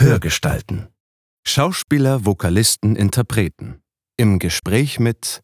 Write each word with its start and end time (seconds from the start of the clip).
Hörgestalten. 0.00 0.88
Schauspieler, 1.46 2.24
Vokalisten, 2.24 2.96
Interpreten. 2.96 3.82
Im 4.16 4.38
Gespräch 4.38 4.98
mit 4.98 5.42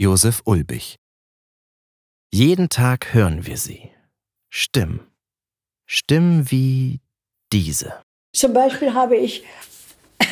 Josef 0.00 0.40
Ulbich. 0.46 0.96
Jeden 2.32 2.70
Tag 2.70 3.12
hören 3.12 3.46
wir 3.46 3.58
sie. 3.58 3.90
Stimmen. 4.50 5.00
Stimmen 5.86 6.50
wie 6.50 7.00
diese. 7.52 8.00
Zum 8.34 8.52
Beispiel 8.54 8.94
habe 8.94 9.16
ich, 9.16 9.44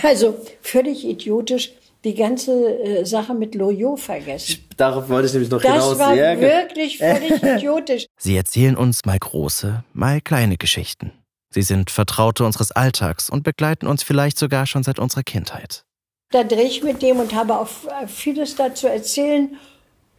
also 0.02 0.42
völlig 0.62 1.04
idiotisch, 1.04 1.72
die 2.04 2.14
ganze 2.14 2.78
äh, 2.78 3.04
Sache 3.04 3.34
mit 3.34 3.54
Loyot 3.54 4.00
vergessen. 4.00 4.64
Darauf 4.76 5.08
wollte 5.10 5.26
ich 5.26 5.32
nämlich 5.34 5.50
noch 5.50 5.60
Das 5.60 5.72
hinaus. 5.72 5.98
war 5.98 6.14
Sehr 6.14 6.34
gut. 6.36 6.42
wirklich 6.44 6.98
völlig 6.98 7.42
idiotisch. 7.42 8.06
Sie 8.18 8.36
erzählen 8.36 8.76
uns 8.76 9.04
mal 9.04 9.18
große, 9.18 9.84
mal 9.92 10.20
kleine 10.20 10.56
Geschichten. 10.56 11.12
Sie 11.56 11.62
sind 11.62 11.90
Vertraute 11.90 12.44
unseres 12.44 12.70
Alltags 12.70 13.30
und 13.30 13.42
begleiten 13.42 13.86
uns 13.86 14.02
vielleicht 14.02 14.38
sogar 14.38 14.66
schon 14.66 14.82
seit 14.82 14.98
unserer 14.98 15.22
Kindheit. 15.22 15.86
Da 16.30 16.44
drehe 16.44 16.66
ich 16.66 16.82
mit 16.82 17.00
dem 17.00 17.18
und 17.18 17.34
habe 17.34 17.58
auch 17.58 17.70
äh, 18.02 18.06
vieles 18.06 18.56
dazu 18.56 18.88
erzählen. 18.88 19.56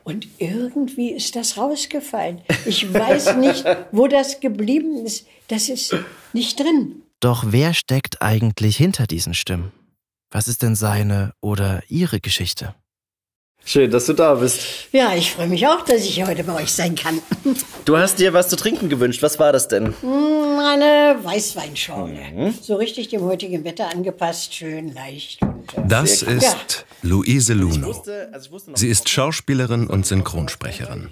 Und 0.03 0.27
irgendwie 0.39 1.11
ist 1.11 1.35
das 1.35 1.55
rausgefallen. 1.55 2.41
Ich 2.65 2.91
weiß 2.91 3.35
nicht, 3.35 3.63
wo 3.91 4.07
das 4.07 4.39
geblieben 4.39 5.05
ist. 5.05 5.27
Das 5.47 5.69
ist 5.69 5.95
nicht 6.33 6.59
drin. 6.59 7.03
Doch 7.19 7.43
wer 7.45 7.75
steckt 7.75 8.23
eigentlich 8.23 8.75
hinter 8.75 9.05
diesen 9.05 9.35
Stimmen? 9.35 9.71
Was 10.31 10.47
ist 10.47 10.63
denn 10.63 10.75
seine 10.75 11.33
oder 11.39 11.83
ihre 11.87 12.19
Geschichte? 12.19 12.73
Schön, 13.69 13.91
dass 13.91 14.05
du 14.05 14.13
da 14.13 14.33
bist. 14.35 14.61
Ja, 14.93 15.13
ich 15.13 15.33
freue 15.33 15.47
mich 15.47 15.67
auch, 15.67 15.83
dass 15.83 16.05
ich 16.05 16.25
heute 16.25 16.45
bei 16.45 16.55
euch 16.63 16.71
sein 16.71 16.95
kann. 16.95 17.19
Du 17.85 17.95
hast 17.97 18.19
dir 18.19 18.33
was 18.33 18.49
zu 18.49 18.57
trinken 18.57 18.89
gewünscht. 18.89 19.23
Was 19.23 19.39
war 19.39 19.53
das 19.53 19.69
denn? 19.69 19.93
Eine 20.03 21.15
Weißweinschorle. 21.23 22.19
Mhm. 22.35 22.53
So 22.61 22.75
richtig 22.75 23.07
dem 23.07 23.21
heutigen 23.21 23.63
Wetter 23.63 23.89
angepasst, 23.89 24.53
schön 24.55 24.93
leicht. 24.93 25.41
Und, 25.41 25.73
äh, 25.73 25.87
Das 25.87 26.19
Ja. 26.19 26.27
ist 26.27 26.85
Luise 27.01 27.53
Luno. 27.53 27.87
Wusste- 27.87 28.27
also 28.33 28.51
wusste 28.51 28.71
noch- 28.71 28.77
Sie 28.77 28.89
ist 28.89 29.07
Schauspielerin 29.07 29.87
und 29.87 30.05
Synchronsprecherin. 30.05 31.11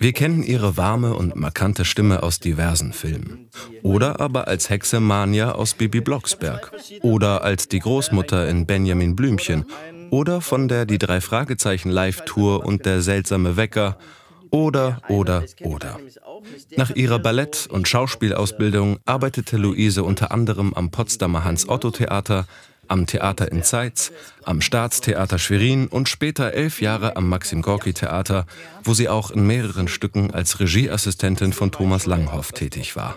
Wir 0.00 0.12
kennen 0.12 0.42
ihre 0.42 0.76
warme 0.76 1.14
und 1.14 1.36
markante 1.36 1.84
Stimme 1.84 2.24
aus 2.24 2.40
diversen 2.40 2.92
Filmen. 2.92 3.48
Oder 3.84 4.18
aber 4.18 4.48
als 4.48 4.68
Hexe 4.68 4.98
Mania 4.98 5.52
aus 5.52 5.74
Bibi 5.74 6.00
Blocksberg. 6.00 6.72
Oder 7.02 7.44
als 7.44 7.68
die 7.68 7.78
Großmutter 7.78 8.48
in 8.48 8.66
Benjamin 8.66 9.14
Blümchen. 9.14 9.64
Oder 10.10 10.40
von 10.40 10.68
der 10.68 10.86
Die 10.86 10.98
drei 10.98 11.20
Fragezeichen 11.20 11.90
Live-Tour 11.90 12.64
und 12.64 12.86
der 12.86 13.00
seltsame 13.00 13.56
Wecker. 13.56 13.96
Oder, 14.50 15.00
oder, 15.08 15.44
oder. 15.62 16.00
Nach 16.76 16.90
ihrer 16.90 17.20
Ballett- 17.20 17.68
und 17.70 17.86
Schauspielausbildung 17.86 18.98
arbeitete 19.04 19.56
Luise 19.56 20.02
unter 20.02 20.32
anderem 20.32 20.74
am 20.74 20.90
Potsdamer 20.90 21.44
Hans-Otto-Theater, 21.44 22.46
am 22.88 23.06
Theater 23.06 23.52
in 23.52 23.62
Zeitz, 23.62 24.10
am 24.42 24.60
Staatstheater 24.60 25.38
Schwerin 25.38 25.86
und 25.86 26.08
später 26.08 26.52
elf 26.52 26.80
Jahre 26.80 27.14
am 27.16 27.28
Maxim-Gorki-Theater, 27.28 28.46
wo 28.82 28.94
sie 28.94 29.08
auch 29.08 29.30
in 29.30 29.46
mehreren 29.46 29.86
Stücken 29.86 30.32
als 30.32 30.58
Regieassistentin 30.58 31.52
von 31.52 31.70
Thomas 31.70 32.06
Langhoff 32.06 32.50
tätig 32.50 32.96
war. 32.96 33.16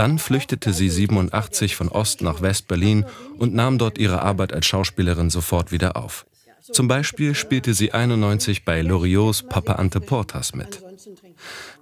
Dann 0.00 0.18
flüchtete 0.18 0.72
sie 0.72 0.88
87 0.88 1.76
von 1.76 1.90
Ost 1.90 2.22
nach 2.22 2.40
West-Berlin 2.40 3.04
und 3.36 3.52
nahm 3.52 3.76
dort 3.76 3.98
ihre 3.98 4.22
Arbeit 4.22 4.54
als 4.54 4.64
Schauspielerin 4.64 5.28
sofort 5.28 5.72
wieder 5.72 5.98
auf. 5.98 6.24
Zum 6.72 6.88
Beispiel 6.88 7.34
spielte 7.34 7.74
sie 7.74 7.92
91 7.92 8.64
bei 8.64 8.80
Loriots 8.80 9.42
Papa 9.42 9.74
Ante 9.74 10.00
Portas 10.00 10.54
mit. 10.54 10.82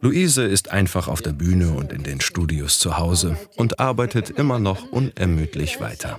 Luise 0.01 0.43
ist 0.43 0.73
einfach 0.73 1.07
auf 1.07 1.23
der 1.23 1.31
Bühne 1.31 1.71
und 1.71 1.93
in 1.93 2.03
den 2.03 2.21
Studios 2.21 2.81
zu 2.81 2.99
Hause 2.99 3.39
und 3.55 3.79
arbeitet 3.79 4.31
immer 4.31 4.59
noch 4.59 4.91
unermüdlich 4.91 5.81
weiter. 5.81 6.19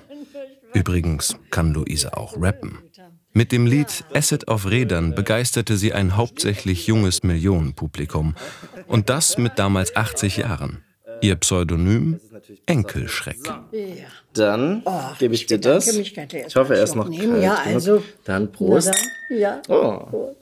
Übrigens 0.74 1.36
kann 1.50 1.74
Luise 1.74 2.16
auch 2.16 2.42
rappen. 2.42 2.78
Mit 3.34 3.52
dem 3.52 3.66
Lied 3.66 4.06
Asset 4.14 4.48
auf 4.48 4.68
Rädern 4.68 5.16
begeisterte 5.16 5.76
sie 5.76 5.92
ein 5.92 6.16
hauptsächlich 6.16 6.88
junges 6.88 7.24
Millionenpublikum. 7.24 8.36
Und 8.88 9.10
das 9.10 9.38
mit 9.38 9.60
damals 9.60 9.98
80 9.98 10.38
Jahren. 10.38 10.86
Ihr 11.22 11.36
Pseudonym 11.36 12.20
Enkelschreck. 12.66 13.38
Dann 14.34 14.84
gebe 15.20 15.34
ich 15.36 15.46
dir 15.46 15.60
das. 15.60 15.88
ich 15.88 16.16
hoffe, 16.56 16.76
er 16.76 16.84
ist 16.84 16.96
noch 16.96 17.10
kalt 17.10 17.42
Ja, 17.44 17.56
also- 17.66 18.04
Dann 18.26 18.52
Prost. 18.52 18.92
Ja. 19.30 19.62
Oh. 19.68 20.36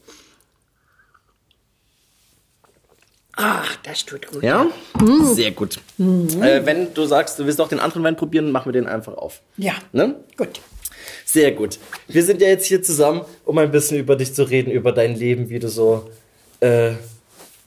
Ach, 3.39 3.75
das 3.83 4.03
tut 4.03 4.27
gut. 4.31 4.41
Ja? 4.41 4.65
Mhm. 4.99 5.33
Sehr 5.35 5.51
gut. 5.51 5.77
Äh, 5.99 6.65
wenn 6.65 6.93
du 6.95 7.05
sagst, 7.05 7.37
du 7.37 7.45
willst 7.45 7.61
auch 7.61 7.67
den 7.69 7.79
anderen 7.79 8.03
Wein 8.03 8.15
probieren, 8.15 8.51
machen 8.51 8.65
wir 8.69 8.73
den 8.73 8.87
einfach 8.87 9.13
auf. 9.13 9.41
Ja. 9.57 9.73
Ne? 9.91 10.15
Gut. 10.37 10.59
Sehr 11.23 11.51
gut. 11.51 11.77
Wir 12.07 12.23
sind 12.23 12.41
ja 12.41 12.47
jetzt 12.47 12.65
hier 12.65 12.81
zusammen, 12.81 13.21
um 13.45 13.57
ein 13.59 13.69
bisschen 13.69 13.99
über 13.99 14.15
dich 14.15 14.33
zu 14.33 14.43
reden, 14.49 14.71
über 14.71 14.91
dein 14.91 15.15
Leben, 15.15 15.49
wie 15.49 15.59
du 15.59 15.69
so 15.69 16.09
äh, 16.61 16.93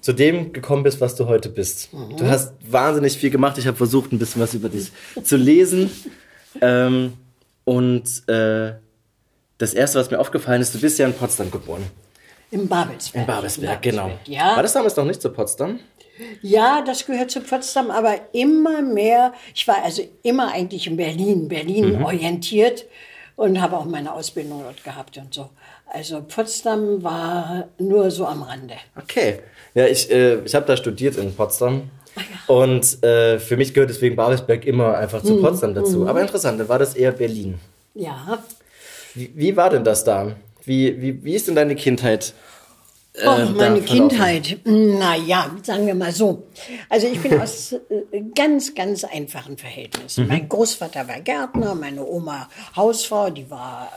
zu 0.00 0.12
dem 0.12 0.52
gekommen 0.52 0.82
bist, 0.82 1.00
was 1.00 1.14
du 1.14 1.26
heute 1.26 1.48
bist. 1.48 1.90
Du 2.16 2.26
hast 2.26 2.52
wahnsinnig 2.68 3.16
viel 3.18 3.30
gemacht. 3.30 3.58
Ich 3.58 3.66
habe 3.66 3.76
versucht, 3.76 4.12
ein 4.12 4.18
bisschen 4.18 4.40
was 4.40 4.54
über 4.54 4.68
dich 4.68 4.90
zu 5.22 5.36
lesen. 5.36 5.90
Ähm, 6.60 7.12
und 7.64 8.28
äh, 8.28 8.72
das 9.58 9.74
Erste, 9.74 9.98
was 9.98 10.10
mir 10.10 10.18
aufgefallen 10.18 10.62
ist, 10.62 10.74
du 10.74 10.80
bist 10.80 10.98
ja 10.98 11.06
in 11.06 11.12
Potsdam 11.12 11.50
geboren. 11.50 11.84
Im 12.50 12.66
Babelsberg. 12.66 13.22
In 13.22 13.26
Babelsberg, 13.26 13.82
genau. 13.82 14.10
Ja. 14.24 14.56
War 14.56 14.62
das 14.62 14.72
damals 14.72 14.96
noch 14.96 15.04
nicht 15.04 15.22
zu 15.22 15.30
Potsdam? 15.30 15.78
Ja, 16.42 16.82
das 16.84 17.06
gehört 17.06 17.30
zu 17.30 17.40
Potsdam, 17.40 17.90
aber 17.90 18.14
immer 18.32 18.82
mehr. 18.82 19.32
Ich 19.54 19.66
war 19.68 19.82
also 19.84 20.02
immer 20.22 20.52
eigentlich 20.52 20.86
in 20.86 20.96
Berlin, 20.96 21.48
Berlin 21.48 21.98
Mhm. 21.98 22.04
orientiert 22.04 22.86
und 23.40 23.58
habe 23.58 23.78
auch 23.78 23.86
meine 23.86 24.12
Ausbildung 24.12 24.62
dort 24.62 24.84
gehabt 24.84 25.16
und 25.16 25.32
so. 25.32 25.48
Also 25.86 26.20
Potsdam 26.22 27.02
war 27.02 27.68
nur 27.78 28.10
so 28.10 28.26
am 28.26 28.42
Rande. 28.42 28.74
Okay. 29.00 29.38
Ja, 29.74 29.86
ich, 29.86 30.10
äh, 30.10 30.40
ich 30.44 30.54
habe 30.54 30.66
da 30.66 30.76
studiert 30.76 31.16
in 31.16 31.34
Potsdam. 31.34 31.88
Und 32.48 33.02
äh, 33.02 33.38
für 33.38 33.56
mich 33.56 33.72
gehört 33.72 33.88
deswegen 33.88 34.14
Babelsberg 34.14 34.66
immer 34.66 34.98
einfach 34.98 35.22
Mhm. 35.22 35.26
zu 35.28 35.36
Potsdam 35.40 35.74
dazu. 35.74 36.06
Aber 36.06 36.20
interessant, 36.20 36.60
dann 36.60 36.68
war 36.68 36.78
das 36.78 36.94
eher 36.94 37.12
Berlin. 37.12 37.58
Ja. 37.94 38.42
Wie, 39.14 39.30
wie 39.34 39.56
war 39.56 39.70
denn 39.70 39.84
das 39.84 40.04
da? 40.04 40.32
Wie, 40.64 41.00
wie, 41.00 41.24
wie 41.24 41.34
ist 41.34 41.48
denn 41.48 41.54
deine 41.54 41.76
Kindheit? 41.76 42.34
Äh, 43.14 43.26
Oh, 43.26 43.36
da 43.36 43.70
meine? 43.70 43.82
Kindheit. 43.82 44.58
Na 44.64 45.16
ja, 45.16 45.50
sagen 45.62 45.86
wir 45.86 45.94
mal 45.94 46.12
so. 46.12 46.44
Also 46.88 47.06
ich 47.06 47.20
bin 47.20 47.40
aus 47.40 47.72
äh, 47.72 47.78
ganz, 48.34 48.74
ganz 48.74 49.04
einfachen 49.04 49.58
Verhältnissen. 49.58 50.28
Mein 50.28 50.48
Großvater 50.48 51.08
war 51.08 51.20
Gärtner, 51.20 51.74
meine 51.74 52.04
Oma 52.04 52.48
Hausfrau, 52.76 53.30
die 53.30 53.50
war 53.50 53.90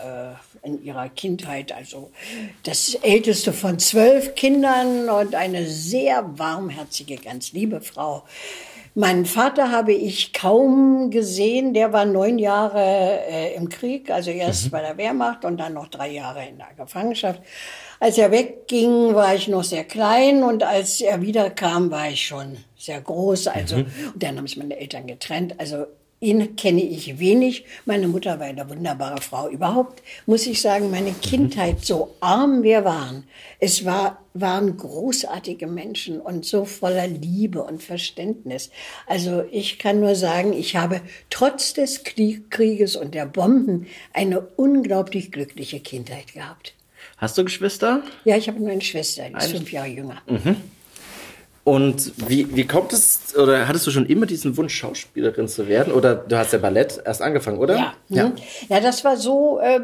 äh, 0.64 0.68
in 0.68 0.84
ihrer 0.84 1.10
Kindheit 1.10 1.72
also 1.72 2.12
das 2.64 2.96
älteste 2.96 3.54
von 3.54 3.80
zwölf 3.80 4.36
Kindern 4.36 5.10
und 5.10 5.36
eine 5.36 5.68
sehr 5.68 6.26
warmherzige, 6.38 7.18
ganz 7.18 7.52
liebe 7.52 7.82
Frau. 7.82 8.24
Meinen 8.96 9.26
Vater 9.26 9.72
habe 9.72 9.92
ich 9.92 10.34
kaum 10.34 11.10
gesehen. 11.10 11.74
Der 11.74 11.94
war 11.94 12.06
neun 12.06 12.38
Jahre 12.38 12.80
äh, 12.80 13.56
im 13.56 13.70
Krieg, 13.70 14.12
also 14.12 14.30
erst 14.30 14.70
bei 14.70 14.82
der 14.82 14.98
Wehrmacht 14.98 15.46
und 15.46 15.58
dann 15.58 15.74
noch 15.74 15.88
drei 15.88 16.12
Jahre 16.12 16.46
in 16.48 16.60
der 16.60 16.68
Gefangenschaft. 16.78 17.42
Als 18.00 18.20
er 18.20 18.30
wegging, 18.32 19.16
war 19.16 19.34
ich 19.34 19.48
noch 19.48 19.64
sehr 19.64 19.84
klein 19.84 20.44
und 20.44 20.62
als 20.62 21.02
er 21.02 21.22
wiederkam, 21.22 21.90
war 21.90 22.10
ich 22.10 22.28
schon 22.28 22.58
sehr 22.78 23.02
groß. 23.02 23.48
Also, 23.48 23.78
und 23.78 23.88
dann 24.16 24.38
haben 24.38 24.46
sich 24.46 24.58
meine 24.58 24.78
Eltern 24.78 25.08
getrennt. 25.08 25.56
Also 25.58 25.88
ihn 26.24 26.56
kenne 26.56 26.82
ich 26.82 27.20
wenig. 27.20 27.66
Meine 27.86 28.08
Mutter 28.08 28.40
war 28.40 28.48
eine 28.48 28.68
wunderbare 28.70 29.22
Frau. 29.22 29.50
Überhaupt 29.50 30.02
muss 30.26 30.48
ich 30.48 30.62
sagen, 30.62 30.90
meine 30.90 31.12
Kindheit, 31.12 31.86
so 31.86 32.16
arm 32.22 32.64
wir 32.64 32.86
waren, 32.86 33.26
es 33.60 33.84
war, 33.86 34.24
waren 34.34 34.78
großartige 34.78 35.68
Menschen 35.68 36.20
und 36.22 36.46
so 36.46 36.66
voller 36.66 37.08
Liebe 37.08 37.64
und 37.64 37.84
Verständnis. 37.84 38.72
Also 39.06 39.44
ich 39.52 39.78
kann 39.80 40.00
nur 40.00 40.16
sagen, 40.16 40.54
ich 40.54 40.76
habe 40.76 41.02
trotz 41.30 41.74
des 41.74 42.04
Krieg- 42.04 42.50
Krieges 42.50 42.96
und 42.96 43.14
der 43.14 43.26
Bomben 43.26 43.88
eine 44.14 44.42
unglaublich 44.42 45.32
glückliche 45.32 45.80
Kindheit 45.82 46.34
gehabt. 46.34 46.74
Hast 47.18 47.38
du 47.38 47.44
Geschwister? 47.44 48.02
Ja, 48.26 48.38
ich 48.38 48.48
habe 48.48 48.60
nur 48.60 48.70
eine 48.72 48.82
Schwester, 48.82 49.24
die 49.30 49.36
ist 49.38 49.52
fünf 49.52 49.72
Jahre 49.72 49.88
jünger. 49.88 50.22
Und 51.64 52.12
wie, 52.30 52.54
wie 52.56 52.68
kommt 52.68 52.92
es, 52.92 53.36
oder 53.38 53.68
hattest 53.70 53.88
du 53.88 53.92
schon 53.92 54.06
immer 54.06 54.26
diesen 54.26 54.58
Wunsch, 54.58 54.76
Schauspielerin 54.76 55.48
zu 55.48 55.68
werden? 55.70 55.94
Oder 55.94 56.16
du 56.16 56.38
hast 56.38 56.52
ja 56.52 56.60
Ballett 56.60 57.02
erst 57.06 57.22
angefangen, 57.22 57.58
oder? 57.58 57.78
Ja, 57.78 57.94
ja. 58.10 58.32
ja, 58.68 58.80
das 58.82 59.06
war 59.06 59.16
so, 59.16 59.60
äh, 59.60 59.80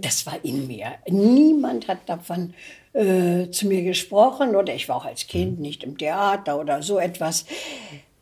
das 0.00 0.24
war 0.26 0.34
in 0.44 0.68
mir. 0.68 0.92
Niemand 1.08 1.88
hat 1.88 1.98
davon 2.06 2.54
äh, 2.92 3.50
zu 3.50 3.66
mir 3.66 3.82
gesprochen 3.82 4.54
oder 4.54 4.72
ich 4.72 4.88
war 4.88 4.96
auch 4.96 5.04
als 5.04 5.26
Kind 5.26 5.58
nicht 5.58 5.82
im 5.82 5.98
Theater 5.98 6.60
oder 6.60 6.82
so 6.82 6.98
etwas. 6.98 7.44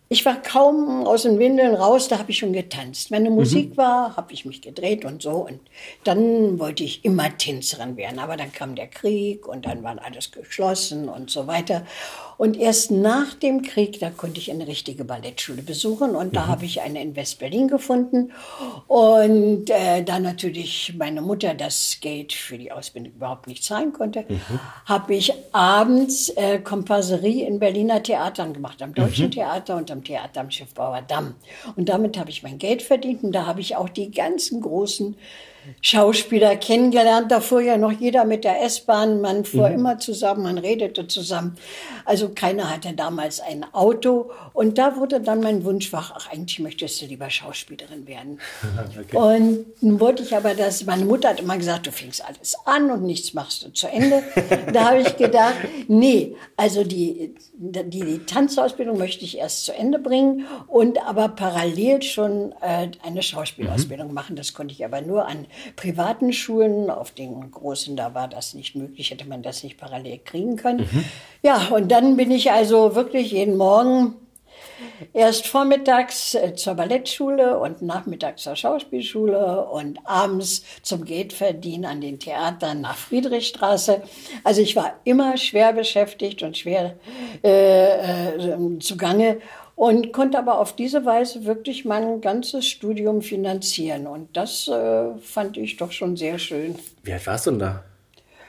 ich 0.09 0.25
war 0.25 0.41
kaum 0.41 1.07
aus 1.07 1.23
den 1.23 1.39
Windeln 1.39 1.75
raus, 1.75 2.09
da 2.09 2.19
habe 2.19 2.31
ich 2.31 2.39
schon 2.39 2.53
getanzt. 2.53 3.11
Wenn 3.11 3.27
eine 3.27 3.31
Musik 3.31 3.71
mhm. 3.71 3.77
war, 3.77 4.17
habe 4.17 4.33
ich 4.33 4.45
mich 4.45 4.63
gedreht 4.63 5.05
und 5.05 5.23
so. 5.23 5.47
Und 5.47 5.61
dann 6.05 6.59
wollte 6.59 6.85
ich 6.85 7.05
immer 7.05 7.37
Tänzerin 7.37 7.97
werden. 7.97 8.19
Aber 8.19 8.37
dann 8.37 8.53
kam 8.53 8.75
der 8.75 8.87
Krieg 8.87 9.47
und 9.47 9.67
dann 9.67 9.83
war 9.83 9.97
alles 10.05 10.31
geschlossen 10.31 11.09
und 11.09 11.31
so 11.31 11.47
weiter. 11.47 11.87
Und 12.37 12.57
erst 12.57 12.91
nach 12.91 13.35
dem 13.35 13.63
Krieg, 13.63 14.01
da 14.01 14.11
konnte 14.11 14.41
ich 14.41 14.51
eine 14.51 14.67
richtige 14.67 15.05
Ballettschule 15.05 15.63
besuchen. 15.63 16.17
Und 16.17 16.37
da 16.37 16.47
mhm. 16.47 16.49
habe 16.49 16.65
ich 16.65 16.81
eine 16.81 17.03
in 17.03 17.17
West-Berlin 17.17 17.69
gefunden. 17.69 18.33
Und 18.87 19.71
äh, 19.71 20.03
da 20.03 20.19
natürlich 20.19 20.95
meine 20.97 21.23
Mutter 21.23 21.55
das 21.55 21.99
Geld 22.01 22.33
für 22.33 22.59
die 22.59 22.73
Ausbildung 22.73 23.13
überhaupt 23.13 23.47
nicht 23.47 23.65
zahlen 23.65 23.93
konnte, 23.93 24.25
mhm. 24.29 24.61
habe 24.87 25.15
ich 25.15 25.33
abends 25.53 26.29
äh, 26.31 26.59
Komparserie 26.59 27.47
in 27.47 27.59
Berliner 27.59 28.03
Theatern 28.03 28.53
gemacht, 28.53 28.83
am 28.83 28.95
Deutschen 28.95 29.27
mhm. 29.27 29.33
Theater 29.33 29.77
und 29.77 29.91
am 29.91 30.03
Theater 30.05 30.41
am 30.41 30.51
Schiffbauer 30.51 31.03
Damm. 31.03 31.35
Und 31.77 31.89
damit 31.89 32.19
habe 32.19 32.31
ich 32.31 32.43
mein 32.43 32.59
Geld 32.59 32.83
verdient. 32.83 33.25
Und 33.25 33.33
da 33.33 33.47
habe 33.47 33.61
ich 33.61 33.77
auch 33.77 33.89
die 33.89 34.11
ganzen 34.11 34.61
großen 34.61 35.17
Schauspieler 35.81 36.57
kennengelernt. 36.57 37.31
Da 37.31 37.41
fuhr 37.41 37.61
ja 37.61 37.77
noch 37.77 37.93
jeder 37.93 38.25
mit 38.25 38.45
der 38.45 38.63
S-Bahn. 38.63 39.21
Man 39.21 39.45
fuhr 39.45 39.69
mhm. 39.69 39.75
immer 39.75 39.99
zusammen, 39.99 40.43
man 40.45 40.59
redete 40.59 41.07
zusammen. 41.07 41.57
Also 42.05 42.31
keiner 42.31 42.71
hatte 42.71 42.93
damals 42.93 43.41
ein 43.41 43.65
Auto. 43.73 44.31
Und 44.53 44.79
da 44.79 44.97
wurde 44.97 45.21
dann 45.21 45.41
mein 45.41 45.65
Wunsch 45.65 45.93
wach, 45.93 46.13
ach, 46.17 46.31
eigentlich 46.31 46.59
möchtest 46.61 47.01
du 47.01 47.07
lieber 47.07 47.31
Schauspielerin 47.31 48.07
werden. 48.07 48.39
okay. 48.99 49.17
Und 49.17 49.83
nun 49.83 50.01
wollte 50.01 50.23
ich 50.23 50.37
aber 50.37 50.55
das, 50.55 50.85
meine 50.87 51.05
Mutter 51.05 51.31
hat 51.31 51.41
immer 51.41 51.57
gesagt, 51.57 51.87
du 51.87 51.93
fängst 51.93 52.25
alles 52.25 52.57
an 52.65 52.91
und 52.91 53.03
nichts 53.03 53.35
machst 53.35 53.65
du 53.65 53.73
zu 53.73 53.89
Ende. 53.89 54.23
da 54.73 54.91
habe 54.91 55.01
ich 55.01 55.17
gedacht, 55.17 55.55
nee, 55.89 56.37
also 56.57 56.85
die, 56.85 57.35
die, 57.55 57.91
die, 57.91 58.19
Tanzausbildung 58.27 58.99
möchte 58.99 59.25
ich 59.25 59.39
erst 59.39 59.65
zu 59.65 59.75
Ende 59.75 59.99
bringen 59.99 60.47
und 60.67 60.99
aber 61.07 61.29
parallel 61.29 62.03
schon 62.03 62.53
äh, 62.61 62.89
eine 63.03 63.23
Schauspielausbildung 63.23 64.09
mhm. 64.09 64.15
machen. 64.15 64.37
Das 64.37 64.55
konnte 64.55 64.73
ich 64.73 64.85
aber 64.85 65.01
nur 65.01 65.27
an 65.27 65.47
privaten 65.77 66.33
Schulen. 66.33 66.91
Auf 66.91 67.11
den 67.11 67.51
großen, 67.51 67.97
da 67.97 68.15
war 68.15 68.29
das 68.29 68.55
nicht 68.55 68.75
möglich, 68.75 69.11
hätte 69.11 69.29
man 69.29 69.43
das 69.43 69.63
nicht 69.63 69.79
parallel 69.79 70.21
kriegen 70.25 70.57
können. 70.57 70.89
Mhm. 70.91 71.05
Ja, 71.43 71.69
und 71.69 71.91
dann 71.91 72.17
bin 72.17 72.31
ich 72.31 72.51
also 72.53 72.95
wirklich 72.95 73.33
jeden 73.33 73.57
Morgen 73.57 74.15
erst 75.13 75.47
vormittags 75.47 76.35
äh, 76.35 76.55
zur 76.55 76.75
Ballettschule 76.75 77.59
und 77.59 77.83
nachmittags 77.83 78.43
zur 78.43 78.57
Schauspielschule 78.57 79.65
und 79.67 79.99
abends 80.05 80.65
zum 80.83 81.05
Geldverdienen 81.05 81.85
an 81.85 82.01
den 82.01 82.19
Theatern 82.19 82.81
nach 82.81 82.97
Friedrichstraße. 82.97 84.03
Also 84.43 84.61
ich 84.61 84.77
war 84.77 84.95
immer 85.05 85.37
schwer 85.37 85.73
beschäftigt 85.73 86.43
und 86.43 86.57
schwer 86.57 86.97
äh, 87.43 88.37
äh, 88.37 88.79
zugange 88.81 89.41
und 89.77 90.13
konnte 90.13 90.39
aber 90.39 90.59
auf 90.59 90.75
diese 90.77 91.05
Weise 91.05 91.45
wirklich 91.45 91.85
mein 91.85 92.21
ganzes 92.21 92.67
Studium 92.67 93.23
finanzieren. 93.23 94.07
Und 94.07 94.37
das 94.37 94.69
äh, 94.69 95.17
fand 95.21 95.57
ich 95.57 95.77
doch 95.77 95.93
schon 95.93 96.17
sehr 96.17 96.39
schön. 96.39 96.77
Wie 97.03 97.13
alt 97.13 97.27
warst 97.27 97.47
du 97.47 97.51
denn 97.51 97.61
da? 97.61 97.85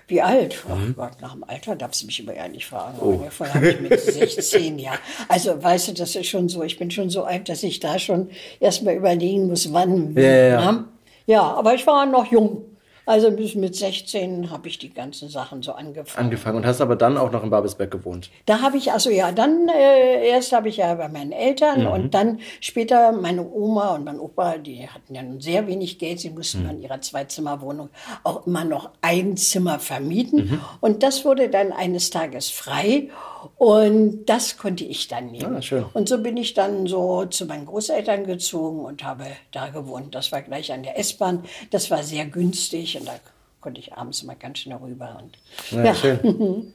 Wie 0.08 0.22
alt? 0.22 0.64
Mhm. 0.68 0.94
Oh 0.98 1.02
Gott, 1.02 1.22
nach 1.22 1.34
dem 1.34 1.44
Alter 1.46 1.76
darfst 1.76 2.04
du 2.04 2.06
mich 2.06 2.20
immer 2.20 2.34
ehrlich 2.34 2.68
fragen. 2.68 3.00
Oh. 3.02 3.26
Vorher 3.30 3.56
habe 3.56 3.70
ich 3.70 3.80
mit 3.80 4.00
16, 4.00 4.78
ja. 4.78 4.94
Also, 5.28 5.62
weißt 5.62 5.88
du, 5.88 5.94
das 5.94 6.16
ist 6.16 6.28
schon 6.28 6.48
so, 6.48 6.62
ich 6.62 6.78
bin 6.78 6.92
schon 6.92 7.10
so 7.10 7.24
alt, 7.24 7.50
dass 7.50 7.64
ich 7.64 7.80
da 7.80 7.98
schon 7.98 8.30
erstmal 8.60 8.94
überlegen 8.96 9.48
muss, 9.48 9.74
wann. 9.74 10.14
Ja, 10.16 10.22
ja, 10.22 10.48
ja. 10.48 10.86
ja, 11.26 11.42
aber 11.42 11.74
ich 11.74 11.88
war 11.88 12.06
noch 12.06 12.32
jung. 12.32 12.75
Also 13.06 13.32
bis 13.32 13.56
mit 13.56 13.76
16 13.76 14.50
habe 14.50 14.68
ich 14.68 14.80
die 14.80 14.94
ganzen 14.94 15.30
Sachen 15.30 15.62
so 15.62 15.74
angefangen. 15.74 16.26
Angefangen 16.26 16.58
und 16.58 16.66
hast 16.66 16.82
aber 16.82 16.96
dann 16.96 17.18
auch 17.18 17.32
noch 17.32 17.44
in 17.44 17.50
Babelsberg 17.50 17.92
gewohnt. 17.92 18.32
Da 18.46 18.62
habe 18.62 18.78
ich, 18.78 18.92
also 18.92 19.10
ja, 19.10 19.32
dann 19.32 19.70
äh, 19.70 20.28
erst 20.28 20.52
habe 20.54 20.70
ich 20.70 20.78
ja 20.78 20.94
bei 20.96 21.08
meinen 21.08 21.32
Eltern 21.32 21.82
mhm. 21.82 21.88
und 21.88 22.14
dann 22.14 22.40
später 22.62 23.12
meine 23.12 23.48
Oma 23.48 23.96
und 23.96 24.06
mein 24.06 24.20
Opa, 24.20 24.58
die 24.58 24.88
hatten 24.88 25.14
ja 25.14 25.22
nun 25.22 25.40
sehr 25.40 25.68
wenig 25.68 26.00
Geld, 26.00 26.20
sie 26.20 26.32
mussten 26.32 26.64
mhm. 26.64 26.72
in 26.72 26.82
ihrer 26.82 27.02
Zweizimmerwohnung 27.02 27.90
auch 28.24 28.48
immer 28.48 28.66
noch 28.66 28.90
ein 29.02 29.38
Zimmer 29.38 29.80
vermieten 29.80 30.50
mhm. 30.50 30.62
und 30.82 31.04
das 31.04 31.26
wurde 31.26 31.50
dann 31.50 31.72
eines 31.72 32.10
Tages 32.10 32.50
frei 32.50 33.10
und 33.58 34.26
das 34.26 34.58
konnte 34.58 34.84
ich 34.84 35.08
dann 35.08 35.32
nehmen. 35.32 35.62
Ah. 35.62 35.90
Und 35.94 36.10
so 36.10 36.22
bin 36.22 36.38
ich 36.38 36.54
dann 36.54 36.88
so 36.88 37.26
zu 37.26 37.46
meinen 37.46 37.66
Großeltern 37.66 38.26
gezogen 38.26 38.86
und 38.86 39.04
habe 39.04 39.26
da 39.52 39.70
gewohnt. 39.70 40.16
Das 40.16 40.32
war 40.32 40.42
gleich 40.42 40.72
an 40.72 40.84
der 40.84 41.00
S-Bahn. 41.00 41.44
Das 41.72 41.90
war 41.92 42.04
sehr 42.04 42.26
günstig 42.26 43.00
und 43.00 43.08
da 43.08 43.16
konnte 43.62 43.80
ich 43.80 43.94
abends 43.94 44.24
mal 44.24 44.36
ganz 44.36 44.60
schnell 44.60 44.78
rüber. 44.78 45.20
Und, 45.22 45.38
ja, 45.72 45.86
ja. 45.86 45.96
schön. 45.96 46.74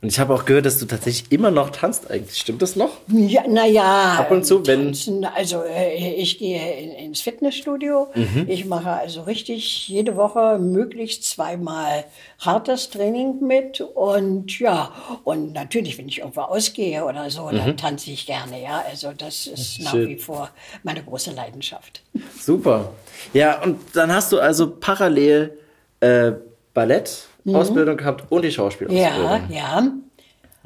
Und 0.00 0.08
ich 0.08 0.20
habe 0.20 0.32
auch 0.32 0.44
gehört, 0.44 0.64
dass 0.64 0.78
du 0.78 0.86
tatsächlich 0.86 1.32
immer 1.32 1.50
noch 1.50 1.70
tanzt 1.70 2.08
eigentlich. 2.08 2.38
Stimmt 2.38 2.62
das 2.62 2.76
noch? 2.76 2.98
Ja, 3.08 3.42
naja. 3.48 4.18
Ab 4.18 4.30
und 4.30 4.46
zu, 4.46 4.64
wenn. 4.64 4.86
Tanzen, 4.86 5.24
also 5.24 5.62
äh, 5.64 6.14
ich 6.14 6.38
gehe 6.38 6.96
ins 6.96 7.20
Fitnessstudio. 7.20 8.08
Mhm. 8.14 8.46
Ich 8.46 8.64
mache 8.64 8.90
also 8.90 9.22
richtig 9.22 9.88
jede 9.88 10.16
Woche 10.16 10.58
möglichst 10.60 11.24
zweimal 11.24 12.04
hartes 12.38 12.90
Training 12.90 13.40
mit. 13.40 13.80
Und 13.80 14.56
ja, 14.60 14.92
und 15.24 15.52
natürlich, 15.52 15.98
wenn 15.98 16.06
ich 16.06 16.18
irgendwo 16.18 16.42
ausgehe 16.42 17.04
oder 17.04 17.28
so, 17.28 17.46
mhm. 17.46 17.56
dann 17.56 17.76
tanze 17.76 18.12
ich 18.12 18.24
gerne. 18.24 18.62
Ja, 18.62 18.84
also 18.88 19.12
das 19.16 19.48
ist 19.48 19.80
nach 19.80 19.94
wie 19.94 20.16
vor 20.16 20.50
meine 20.84 21.02
große 21.02 21.32
Leidenschaft. 21.32 22.02
Super. 22.40 22.92
Ja, 23.32 23.60
und 23.62 23.80
dann 23.94 24.12
hast 24.12 24.30
du 24.30 24.38
also 24.38 24.70
parallel 24.70 25.58
äh, 25.98 26.32
Ballett 26.72 27.24
mhm. 27.37 27.37
Ausbildung 27.54 27.96
gehabt 27.96 28.24
und 28.30 28.42
die 28.42 28.52
Schauspielausbildung. 28.52 29.50
Ja, 29.50 29.80
ja. 29.80 29.92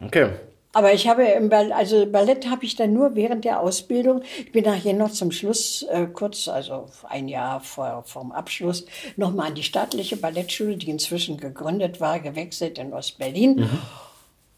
Okay. 0.05 0.31
Aber 0.75 0.95
ich 0.95 1.07
habe 1.07 1.25
im 1.25 1.51
Ballett, 1.51 1.73
also 1.73 2.07
Ballett 2.07 2.49
habe 2.49 2.65
ich 2.65 2.77
dann 2.77 2.95
nur 2.95 3.15
während 3.15 3.45
der 3.45 3.61
Ausbildung. 3.61 4.23
Ich 4.39 4.53
bin 4.53 4.65
nachher 4.65 4.95
noch 4.95 5.11
zum 5.11 5.31
Schluss 5.31 5.83
äh, 5.91 6.07
kurz, 6.07 6.49
also 6.49 6.87
ein 7.09 7.29
Jahr 7.29 7.61
vor 7.61 8.05
vom 8.07 8.33
Abschluss, 8.33 8.87
nochmal 9.17 9.49
an 9.49 9.55
die 9.55 9.63
staatliche 9.63 10.17
Ballettschule, 10.17 10.77
die 10.77 10.91
inzwischen 10.91 11.37
gegründet 11.37 12.01
war, 12.01 12.21
gewechselt 12.21 12.79
in 12.79 12.95
Ostberlin. 12.95 13.57
Mhm. 13.57 13.79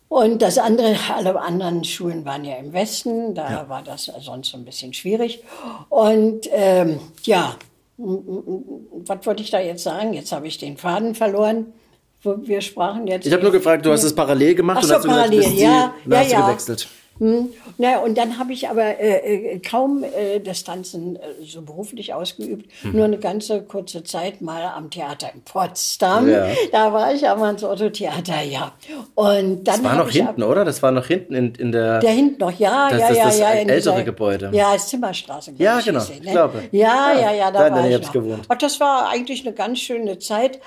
Und 0.09 0.43
das 0.43 0.59
andere, 0.59 0.95
alle 1.13 1.41
anderen 1.41 1.83
Schulen 1.83 2.25
waren 2.25 2.45
ja 2.45 2.55
im 2.57 2.73
Westen, 2.73 3.35
da 3.35 3.51
ja. 3.51 3.69
war 3.69 3.83
das 3.83 4.05
sonst 4.21 4.51
so 4.51 4.57
ein 4.57 4.65
bisschen 4.65 4.95
schwierig. 4.95 5.43
Und 5.89 6.49
ähm, 6.53 7.01
ja, 7.25 7.57
was 7.97 9.27
wollte 9.27 9.43
ich 9.43 9.51
da 9.51 9.59
jetzt 9.59 9.83
sagen? 9.83 10.13
Jetzt 10.13 10.31
habe 10.31 10.47
ich 10.47 10.59
den 10.59 10.77
Faden 10.77 11.17
verloren 11.17 11.73
wir 12.25 12.61
sprachen 12.61 13.07
jetzt. 13.07 13.27
Ich 13.27 13.33
habe 13.33 13.43
nur 13.43 13.53
gefragt, 13.53 13.85
du 13.87 13.91
hast 13.93 14.05
es 14.05 14.15
parallel 14.15 14.55
gemacht 14.55 14.79
Ach 14.81 14.85
so, 14.85 14.95
und 14.95 15.01
hast 15.01 15.07
parallel, 15.07 15.39
gesagt, 15.39 15.59
ja, 15.59 15.95
die, 16.05 16.11
ja, 16.11 16.23
ja. 16.23 16.47
gewechselt. 16.47 16.89
Hm. 17.19 17.51
Na, 17.79 17.99
und 17.99 18.19
dann 18.19 18.39
habe 18.39 18.53
ich 18.53 18.69
aber 18.69 18.99
äh, 18.99 19.53
äh, 19.55 19.59
kaum 19.61 20.03
äh, 20.03 20.41
das 20.41 20.65
Tanzen 20.65 21.15
äh, 21.15 21.21
so 21.45 21.63
beruflich 21.63 22.13
ausgeübt. 22.13 22.69
Hm. 22.83 22.93
Nur 22.93 23.05
eine 23.05 23.19
ganze 23.19 23.63
kurze 23.63 24.03
Zeit 24.03 24.41
mal 24.41 24.65
am 24.65 24.91
Theater 24.91 25.31
in 25.33 25.43
Potsdam. 25.43 26.29
Ja. 26.29 26.49
Da 26.73 26.93
war 26.93 27.15
ich 27.15 27.29
aber 27.29 27.45
ans 27.45 27.63
Otto-Theater, 27.63 28.43
ja. 28.43 28.73
Und 29.15 29.65
dann 29.65 29.83
das 29.83 29.85
war 29.85 29.97
noch 29.97 30.11
hinten, 30.11 30.43
oder? 30.43 30.65
Das 30.65 30.83
war 30.83 30.91
noch 30.91 31.07
hinten 31.07 31.35
in, 31.35 31.55
in 31.55 31.71
der... 31.71 32.01
Der 32.01 32.11
hinten 32.11 32.41
noch, 32.41 32.53
ja, 32.59 32.89
das, 32.91 33.01
ja, 33.01 33.09
das, 33.09 33.17
ja. 33.17 33.25
Das 33.25 33.39
ja, 33.39 33.51
ältere 33.51 33.77
dieser, 33.77 34.03
Gebäude. 34.03 34.51
Ja, 34.53 34.73
das 34.73 34.89
Zimmerstraße. 34.89 35.53
Ja, 35.59 35.81
genau, 35.81 36.03
ich, 36.03 36.21
ne? 36.21 36.33
glaube. 36.33 36.63
Ja, 36.73 37.13
ja, 37.13 37.21
ja, 37.21 37.33
ja 37.33 37.51
da, 37.53 37.71
da 37.71 37.77
war 37.77 37.89
ich 37.89 38.01
noch. 38.01 38.13
gewohnt. 38.13 38.51
Und 38.51 38.63
das 38.63 38.81
war 38.81 39.09
eigentlich 39.09 39.47
eine 39.47 39.55
ganz 39.55 39.79
schöne 39.79 40.19
Zeit. 40.19 40.59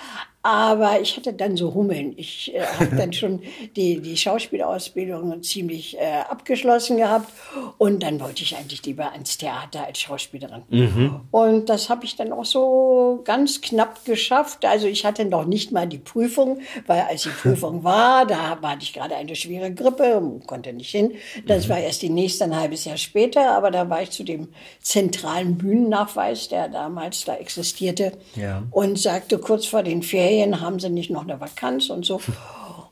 Aber 0.47 1.01
ich 1.01 1.17
hatte 1.17 1.33
dann 1.33 1.57
so 1.57 1.73
Hummeln. 1.73 2.13
Ich 2.15 2.55
äh, 2.55 2.61
habe 2.61 2.95
dann 2.95 3.11
schon 3.21 3.41
die, 3.75 3.99
die 3.99 4.15
Schauspielausbildung 4.15 5.43
ziemlich 5.43 5.97
äh, 5.97 6.21
abgeschlossen 6.29 6.95
gehabt. 6.95 7.33
Und 7.77 8.01
dann 8.01 8.21
wollte 8.21 8.43
ich 8.43 8.55
eigentlich 8.55 8.81
lieber 8.85 9.11
ans 9.11 9.37
Theater 9.37 9.85
als 9.85 9.99
Schauspielerin. 9.99 10.61
Mhm. 10.69 11.19
Und 11.31 11.67
das 11.67 11.89
habe 11.89 12.05
ich 12.05 12.15
dann 12.15 12.31
auch 12.31 12.45
so 12.45 13.19
ganz 13.25 13.59
knapp 13.59 14.05
geschafft. 14.05 14.63
Also 14.63 14.87
ich 14.87 15.03
hatte 15.03 15.25
noch 15.25 15.43
nicht 15.43 15.73
mal 15.73 15.85
die 15.85 15.97
Prüfung, 15.97 16.61
weil 16.85 17.01
als 17.01 17.23
die 17.23 17.29
Prüfung 17.29 17.83
war, 17.83 18.25
da 18.25 18.57
hatte 18.61 18.83
ich 18.83 18.93
gerade 18.93 19.17
eine 19.17 19.35
schwere 19.35 19.73
Grippe, 19.73 20.39
konnte 20.47 20.71
nicht 20.71 20.91
hin. 20.91 21.15
Das 21.45 21.65
mhm. 21.65 21.71
war 21.71 21.79
erst 21.79 22.03
die 22.03 22.09
nächste 22.09 22.45
ein 22.45 22.55
halbes 22.55 22.85
Jahr 22.85 22.95
später. 22.95 23.51
Aber 23.51 23.69
da 23.69 23.89
war 23.89 24.01
ich 24.01 24.11
zu 24.11 24.23
dem 24.23 24.47
zentralen 24.81 25.57
Bühnennachweis, 25.57 26.47
der 26.47 26.69
damals 26.69 27.25
da 27.25 27.35
existierte, 27.35 28.13
ja. 28.37 28.63
und 28.71 28.97
sagte 28.97 29.39
kurz 29.39 29.65
vor 29.65 29.83
den 29.83 30.03
Ferien, 30.03 30.36
Ferien 30.37 30.61
haben 30.61 30.79
sie 30.79 30.89
nicht 30.89 31.09
noch 31.09 31.23
eine 31.23 31.39
Vakanz 31.39 31.89
und 31.89 32.05
so. 32.05 32.21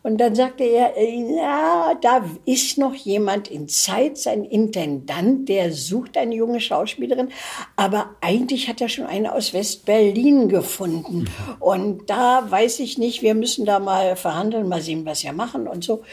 Und 0.02 0.20
dann 0.20 0.36
sagte 0.36 0.64
er, 0.64 0.96
äh, 0.98 1.36
ja, 1.36 1.96
da 2.00 2.24
ist 2.46 2.78
noch 2.78 2.94
jemand 2.94 3.48
in 3.48 3.68
Zeit, 3.68 4.20
sein 4.20 4.44
Intendant, 4.44 5.50
der 5.50 5.74
sucht 5.74 6.16
eine 6.16 6.36
junge 6.36 6.60
Schauspielerin, 6.60 7.30
aber 7.75 8.12
eigentlich 8.22 8.68
hat 8.68 8.82
er 8.82 8.90
schon 8.90 9.08
eine 9.08 9.34
aus 9.34 9.52
West-Berlin 9.52 10.48
gefunden. 10.48 11.28
Und 11.60 12.08
da 12.08 12.46
weiß 12.48 12.82
ich 12.82 13.00
nicht, 13.00 13.24
wir 13.24 13.34
müssen 13.34 13.66
da 13.66 13.80
mal 13.80 14.16
verhandeln, 14.16 14.68
mal 14.68 14.82
sehen, 14.82 15.08
was 15.08 15.24
wir 15.24 15.34
machen 15.34 15.68
und 15.68 15.84
so. 15.84 16.04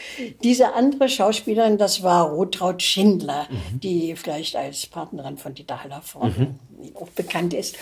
Diese 0.43 0.73
andere 0.73 1.07
Schauspielerin, 1.07 1.77
das 1.77 2.01
war 2.01 2.31
Rotraud 2.31 2.81
Schindler, 2.81 3.47
mhm. 3.49 3.79
die 3.79 4.15
vielleicht 4.15 4.55
als 4.55 4.87
Partnerin 4.87 5.37
von 5.37 5.53
Dieter 5.53 5.83
Haller 5.83 6.01
vorne 6.01 6.33
mhm 6.35 6.72
auch 6.95 7.09
bekannt 7.09 7.53
ist. 7.53 7.77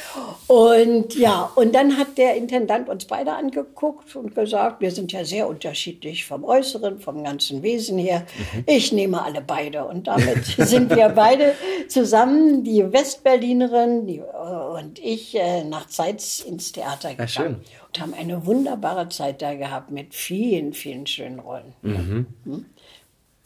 Und 0.48 1.16
ja, 1.16 1.52
und 1.56 1.74
dann 1.74 1.98
hat 1.98 2.18
der 2.18 2.36
Intendant 2.36 2.90
uns 2.90 3.06
beide 3.06 3.34
angeguckt 3.34 4.16
und 4.16 4.36
gesagt, 4.36 4.82
wir 4.82 4.92
sind 4.92 5.12
ja 5.12 5.26
sehr 5.26 5.48
unterschiedlich 5.48 6.26
vom 6.26 6.44
Äußeren, 6.44 7.00
vom 7.00 7.24
ganzen 7.24 7.64
Wesen 7.64 7.98
her. 7.98 8.26
Mhm. 8.54 8.64
Ich 8.68 8.92
nehme 8.92 9.22
alle 9.24 9.42
beide. 9.42 9.86
Und 9.86 10.08
damit 10.08 10.46
sind 10.58 10.96
wir 10.96 11.10
beide 11.10 11.56
zusammen, 11.88 12.64
die 12.64 12.92
Westberlinerin 12.92 14.08
die, 14.08 14.20
äh, 14.20 14.78
und 14.78 15.00
ich, 15.00 15.36
äh, 15.36 15.64
nach 15.64 15.88
Zeitz 15.88 16.40
ins 16.40 16.72
Theater 16.72 17.10
gegangen. 17.16 17.62
Ja, 17.64 17.82
und 17.88 18.00
haben 18.00 18.14
eine 18.14 18.46
wunderbare 18.46 19.10
Zeit 19.10 19.42
da 19.42 19.54
gehabt 19.54 19.92
mit 19.92 20.14
vielen, 20.14 20.74
vielen 20.74 21.06
schönen 21.08 21.40
Rollen. 21.40 21.74
Mhm. 21.82 22.28
Hm? 22.46 22.66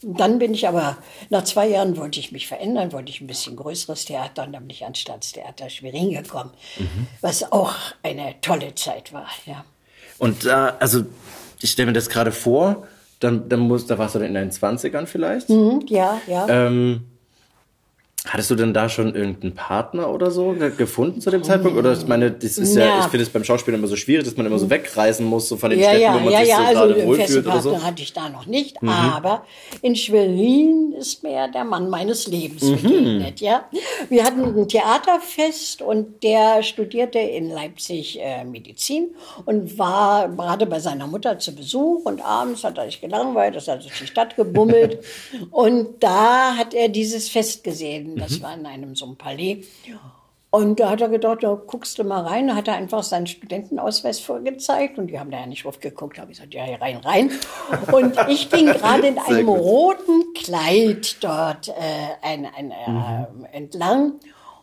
Dann 0.02 0.38
bin 0.38 0.52
ich 0.52 0.68
aber, 0.68 0.98
nach 1.30 1.44
zwei 1.44 1.68
Jahren 1.68 1.96
wollte 1.96 2.20
ich 2.20 2.30
mich 2.30 2.46
verändern, 2.46 2.92
wollte 2.92 3.10
ich 3.10 3.20
ein 3.20 3.26
bisschen 3.26 3.56
größeres 3.56 4.04
Theater 4.04 4.44
und 4.44 4.52
dann 4.52 4.62
bin 4.62 4.70
ich 4.70 4.84
ans 4.84 4.98
Staatstheater 4.98 5.70
Schwerin 5.70 6.10
gekommen, 6.10 6.50
mhm. 6.78 7.06
was 7.22 7.50
auch 7.50 7.74
eine 8.02 8.34
tolle 8.42 8.74
Zeit 8.74 9.12
war, 9.12 9.28
ja. 9.46 9.64
Und 10.18 10.44
da, 10.44 10.68
äh, 10.68 10.72
also 10.80 11.04
ich 11.60 11.70
stelle 11.70 11.86
mir 11.86 11.92
das 11.94 12.08
gerade 12.08 12.32
vor, 12.32 12.86
dann, 13.20 13.48
dann 13.48 13.60
muss, 13.60 13.86
da 13.86 13.96
warst 13.96 14.14
du 14.14 14.18
dann 14.18 14.28
in 14.28 14.34
deinen 14.34 14.50
20ern 14.50 15.06
vielleicht? 15.06 15.48
Mhm, 15.48 15.84
ja, 15.88 16.20
ja. 16.26 16.46
Ähm, 16.48 17.06
Hattest 18.28 18.50
du 18.50 18.56
denn 18.56 18.74
da 18.74 18.88
schon 18.88 19.14
irgendeinen 19.14 19.54
Partner 19.54 20.10
oder 20.10 20.32
so 20.32 20.56
gefunden 20.76 21.20
zu 21.20 21.30
dem 21.30 21.44
Zeitpunkt? 21.44 21.78
Oder 21.78 21.92
ich 21.92 22.06
meine, 22.08 22.32
das 22.32 22.58
ist 22.58 22.74
ja, 22.74 22.86
ja 22.86 22.98
ich 23.00 23.06
finde 23.06 23.22
es 23.22 23.30
beim 23.30 23.44
Schauspielen 23.44 23.78
immer 23.78 23.88
so 23.88 23.94
schwierig, 23.94 24.24
dass 24.24 24.36
man 24.36 24.46
immer 24.46 24.58
so 24.58 24.68
wegreisen 24.68 25.26
muss, 25.26 25.48
so 25.48 25.56
von 25.56 25.70
den 25.70 25.78
ja, 25.78 25.90
Städten, 25.90 26.02
ja, 26.02 26.14
wo 26.14 26.18
man 26.18 26.32
ja, 26.32 26.38
sich 26.40 26.48
ja, 26.48 26.56
so 26.56 26.62
also 26.64 26.94
gerade 26.94 27.06
wohlfühlt 27.06 27.46
oder 27.46 27.60
so. 27.60 27.82
hatte 27.82 28.02
ich 28.02 28.12
da 28.12 28.28
noch 28.28 28.46
nicht, 28.46 28.82
mhm. 28.82 28.88
aber 28.88 29.44
in 29.80 29.94
Schwerin 29.94 30.92
ist 30.98 31.22
mir 31.22 31.48
der 31.48 31.64
Mann 31.64 31.88
meines 31.88 32.26
Lebens 32.26 32.64
mhm. 32.64 32.82
begegnet, 32.82 33.40
ja. 33.40 33.64
Wir 34.08 34.24
hatten 34.24 34.42
ein 34.42 34.68
Theaterfest 34.68 35.82
und 35.82 36.22
der 36.24 36.64
studierte 36.64 37.20
in 37.20 37.50
Leipzig 37.50 38.18
äh, 38.20 38.44
Medizin 38.44 39.10
und 39.44 39.78
war 39.78 40.28
gerade 40.28 40.66
bei 40.66 40.80
seiner 40.80 41.06
Mutter 41.06 41.38
zu 41.38 41.54
Besuch 41.54 42.04
und 42.04 42.20
abends 42.20 42.64
hat 42.64 42.76
er 42.78 42.86
sich 42.86 43.00
gelangweilt, 43.00 43.54
ist 43.54 43.68
also 43.68 43.88
durch 43.88 44.00
die 44.00 44.06
Stadt 44.06 44.34
gebummelt 44.34 44.98
und 45.52 46.02
da 46.02 46.56
hat 46.56 46.74
er 46.74 46.88
dieses 46.88 47.28
Fest 47.28 47.62
gesehen. 47.62 48.15
Das 48.16 48.38
mhm. 48.38 48.42
war 48.42 48.54
in 48.54 48.66
einem 48.66 48.96
so 48.96 49.06
ein 49.06 49.16
Palais. 49.16 49.64
Und 50.50 50.80
da 50.80 50.90
hat 50.90 51.02
er 51.02 51.08
gedacht, 51.08 51.42
da 51.42 51.54
guckst 51.54 51.98
du 51.98 52.04
mal 52.04 52.22
rein. 52.22 52.48
Da 52.48 52.54
hat 52.54 52.68
er 52.68 52.74
einfach 52.74 53.02
seinen 53.02 53.26
Studentenausweis 53.26 54.20
vorgezeigt 54.20 54.98
und 54.98 55.08
die 55.08 55.18
haben 55.20 55.30
da 55.30 55.40
ja 55.40 55.46
nicht 55.46 55.64
drauf 55.64 55.80
geguckt. 55.80 56.16
Da 56.16 56.22
habe 56.22 56.32
ich 56.32 56.38
gesagt, 56.38 56.54
ja, 56.54 56.64
hier 56.64 56.80
rein, 56.80 56.96
rein. 56.98 57.30
Und 57.92 58.16
ich 58.28 58.48
ging 58.48 58.66
gerade 58.66 59.08
in 59.08 59.18
einem 59.18 59.48
roten 59.48 60.32
Kleid 60.34 61.22
dort 61.22 61.68
äh, 61.68 61.72
ein, 62.22 62.46
ein, 62.46 62.70
äh, 62.70 62.90
mhm. 62.90 63.44
entlang. 63.52 64.12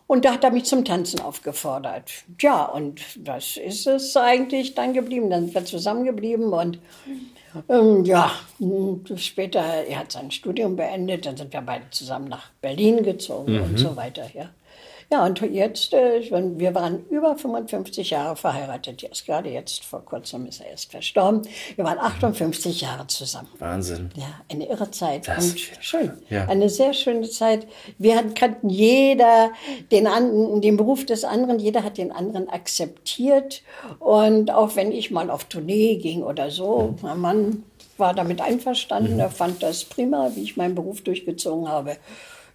Und 0.06 0.24
da 0.24 0.34
hat 0.34 0.44
er 0.44 0.50
mich 0.50 0.64
zum 0.64 0.84
Tanzen 0.84 1.20
aufgefordert. 1.20 2.10
Ja, 2.40 2.64
und 2.64 3.00
das 3.16 3.56
ist 3.56 3.86
es 3.86 4.16
eigentlich 4.16 4.74
dann 4.74 4.92
geblieben. 4.92 5.30
Dann 5.30 5.44
sind 5.44 5.54
wir 5.54 5.64
zusammengeblieben 5.64 6.52
und 6.52 6.78
ähm, 7.68 8.04
ja, 8.04 8.32
später, 9.16 9.60
er 9.60 10.00
hat 10.00 10.12
sein 10.12 10.30
Studium 10.30 10.76
beendet, 10.76 11.26
dann 11.26 11.36
sind 11.36 11.52
wir 11.52 11.60
beide 11.60 11.88
zusammen 11.90 12.28
nach 12.28 12.50
Berlin 12.60 13.02
gezogen 13.02 13.54
mhm. 13.54 13.62
und 13.62 13.78
so 13.78 13.96
weiter. 13.96 14.28
Ja. 14.34 14.50
Ja, 15.14 15.24
und 15.24 15.40
jetzt, 15.42 15.94
äh, 15.94 16.28
wir 16.58 16.74
waren 16.74 17.04
über 17.08 17.38
55 17.38 18.10
Jahre 18.10 18.34
verheiratet. 18.34 19.00
Jetzt, 19.00 19.24
gerade 19.24 19.48
jetzt, 19.48 19.84
vor 19.84 20.04
kurzem 20.04 20.44
ist 20.46 20.60
er 20.60 20.70
erst 20.70 20.90
verstorben. 20.90 21.42
Wir 21.76 21.84
waren 21.84 22.00
58 22.00 22.80
Jahre 22.80 23.06
zusammen. 23.06 23.46
Wahnsinn. 23.60 24.10
Ja, 24.16 24.40
eine 24.50 24.68
irre 24.68 24.90
Zeit. 24.90 25.28
Das 25.28 25.50
und 25.50 25.60
schön. 25.60 26.10
Ja. 26.30 26.48
Eine 26.48 26.68
sehr 26.68 26.94
schöne 26.94 27.30
Zeit. 27.30 27.68
Wir 27.96 28.24
kannten 28.34 28.68
jeder 28.70 29.52
den, 29.92 30.08
an, 30.08 30.60
den 30.60 30.76
Beruf 30.76 31.06
des 31.06 31.22
anderen, 31.22 31.60
jeder 31.60 31.84
hat 31.84 31.96
den 31.96 32.10
anderen 32.10 32.48
akzeptiert. 32.48 33.62
Und 34.00 34.50
auch 34.50 34.74
wenn 34.74 34.90
ich 34.90 35.12
mal 35.12 35.30
auf 35.30 35.44
Tournee 35.44 35.94
ging 35.94 36.24
oder 36.24 36.50
so, 36.50 36.96
mein 37.02 37.20
Mann 37.20 37.62
war 37.98 38.14
damit 38.14 38.40
einverstanden, 38.40 39.14
mhm. 39.14 39.20
er 39.20 39.30
fand 39.30 39.62
das 39.62 39.84
prima, 39.84 40.32
wie 40.34 40.42
ich 40.42 40.56
meinen 40.56 40.74
Beruf 40.74 41.02
durchgezogen 41.02 41.68
habe. 41.68 41.98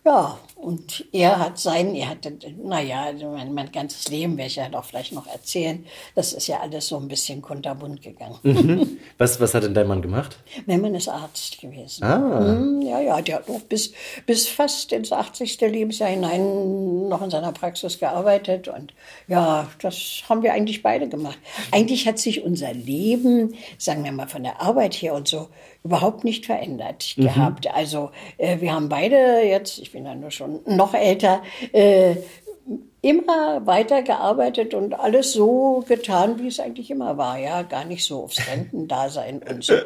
Ja, 0.06 0.38
und 0.60 1.06
er 1.14 1.40
hat 1.40 1.58
sein, 1.58 1.96
er 1.96 2.10
hatte, 2.10 2.34
naja, 2.62 3.14
mein, 3.32 3.54
mein 3.54 3.72
ganzes 3.72 4.10
Leben 4.10 4.36
werde 4.36 4.48
ich 4.50 4.58
ja 4.58 4.68
doch 4.68 4.84
vielleicht 4.84 5.14
noch 5.14 5.26
erzählen. 5.26 5.86
Das 6.16 6.34
ist 6.34 6.48
ja 6.48 6.60
alles 6.60 6.88
so 6.88 6.98
ein 6.98 7.08
bisschen 7.08 7.42
kunterbunt 7.42 8.02
gegangen. 8.02 8.38
Mhm. 8.44 9.00
Was, 9.18 9.40
was 9.40 9.54
hat 9.54 9.64
denn 9.64 9.74
dein 9.74 9.88
Mann 9.88 10.02
gemacht? 10.02 10.38
Mein 10.66 10.82
Mann 10.82 10.96
ist 10.96 11.08
Arzt 11.08 11.60
gewesen. 11.62 12.04
Ah. 12.04 12.42
Mhm, 12.42 12.82
ja, 12.82 13.00
ja, 13.00 13.22
der 13.22 13.38
hat 13.38 13.50
noch 13.50 13.62
bis, 13.62 13.94
bis 14.26 14.48
fast 14.48 14.92
ins 14.92 15.12
80. 15.12 15.60
Lebensjahr 15.62 16.10
hinein 16.10 17.08
noch 17.08 17.22
in 17.22 17.30
seiner 17.30 17.52
Praxis 17.52 18.00
gearbeitet. 18.00 18.68
Und 18.68 18.94
ja, 19.28 19.68
das 19.82 20.24
haben 20.28 20.44
wir 20.44 20.54
eigentlich 20.54 20.84
beide 20.84 21.08
gemacht. 21.08 21.40
Eigentlich 21.72 22.06
hat 22.08 22.20
sich 22.20 22.44
unser 22.44 22.74
Leben, 22.74 23.56
sagen 23.78 24.04
wir 24.04 24.12
mal 24.12 24.28
von 24.28 24.44
der 24.44 24.62
Arbeit 24.62 24.94
her 24.96 25.14
und 25.14 25.28
so, 25.28 25.48
überhaupt 25.84 26.24
nicht 26.24 26.46
verändert 26.46 27.14
mhm. 27.16 27.24
gehabt. 27.24 27.74
Also 27.74 28.12
äh, 28.38 28.60
wir 28.60 28.74
haben 28.74 28.90
beide 28.90 29.42
jetzt, 29.46 29.80
ich 29.80 29.92
bin 29.92 30.06
ja 30.06 30.16
nur 30.16 30.32
schon 30.32 30.49
noch 30.66 30.94
älter, 30.94 31.42
äh, 31.72 32.16
immer 33.02 33.66
weitergearbeitet 33.66 34.74
und 34.74 34.94
alles 35.00 35.32
so 35.32 35.84
getan, 35.88 36.40
wie 36.40 36.48
es 36.48 36.60
eigentlich 36.60 36.92
immer 36.92 37.18
war. 37.18 37.38
Ja, 37.38 37.62
gar 37.62 37.86
nicht 37.86 38.06
so 38.06 38.24
aufs 38.24 38.46
Rentendasein 38.48 39.42
und 39.50 39.64
so. 39.64 39.74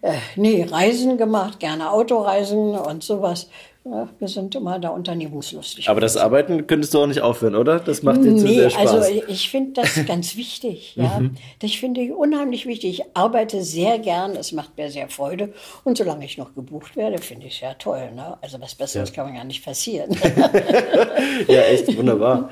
Äh, 0.00 0.14
nee, 0.36 0.62
Reisen 0.62 1.18
gemacht, 1.18 1.58
gerne 1.58 1.90
Autoreisen 1.90 2.76
und 2.78 3.02
sowas. 3.02 3.48
Ja, 3.90 4.08
wir 4.18 4.28
sind 4.28 4.54
immer 4.54 4.78
da 4.78 4.90
unternehmungslustig. 4.90 5.88
Aber 5.88 6.00
das 6.00 6.18
Arbeiten 6.18 6.66
könntest 6.66 6.92
du 6.92 6.98
auch 6.98 7.06
nicht 7.06 7.22
aufhören, 7.22 7.54
oder? 7.54 7.80
Das 7.80 8.02
macht 8.02 8.18
dir 8.18 8.32
nee, 8.32 8.38
zu 8.38 8.46
sehr 8.46 8.70
Spaß. 8.70 8.90
Also 8.92 9.22
ich 9.28 9.48
finde 9.48 9.80
das 9.80 10.04
ganz 10.06 10.36
wichtig. 10.36 10.94
ja. 10.96 11.20
Mhm. 11.20 11.36
Das 11.60 11.72
finde 11.72 12.02
ich 12.02 12.12
unheimlich 12.12 12.66
wichtig. 12.66 13.00
Ich 13.00 13.16
arbeite 13.16 13.62
sehr 13.62 13.98
gern, 13.98 14.36
es 14.36 14.52
macht 14.52 14.76
mir 14.76 14.90
sehr 14.90 15.08
Freude. 15.08 15.54
Und 15.84 15.96
solange 15.96 16.26
ich 16.26 16.36
noch 16.36 16.54
gebucht 16.54 16.96
werde, 16.96 17.18
finde 17.18 17.46
ich 17.46 17.54
es 17.54 17.60
ja 17.60 17.74
toll. 17.74 18.10
Ne? 18.14 18.36
Also 18.42 18.60
was 18.60 18.74
Besseres 18.74 19.08
ja. 19.08 19.14
kann 19.14 19.26
man 19.26 19.34
gar 19.36 19.44
nicht 19.44 19.64
passieren. 19.64 20.10
ja, 21.48 21.60
echt 21.62 21.96
wunderbar. 21.96 22.50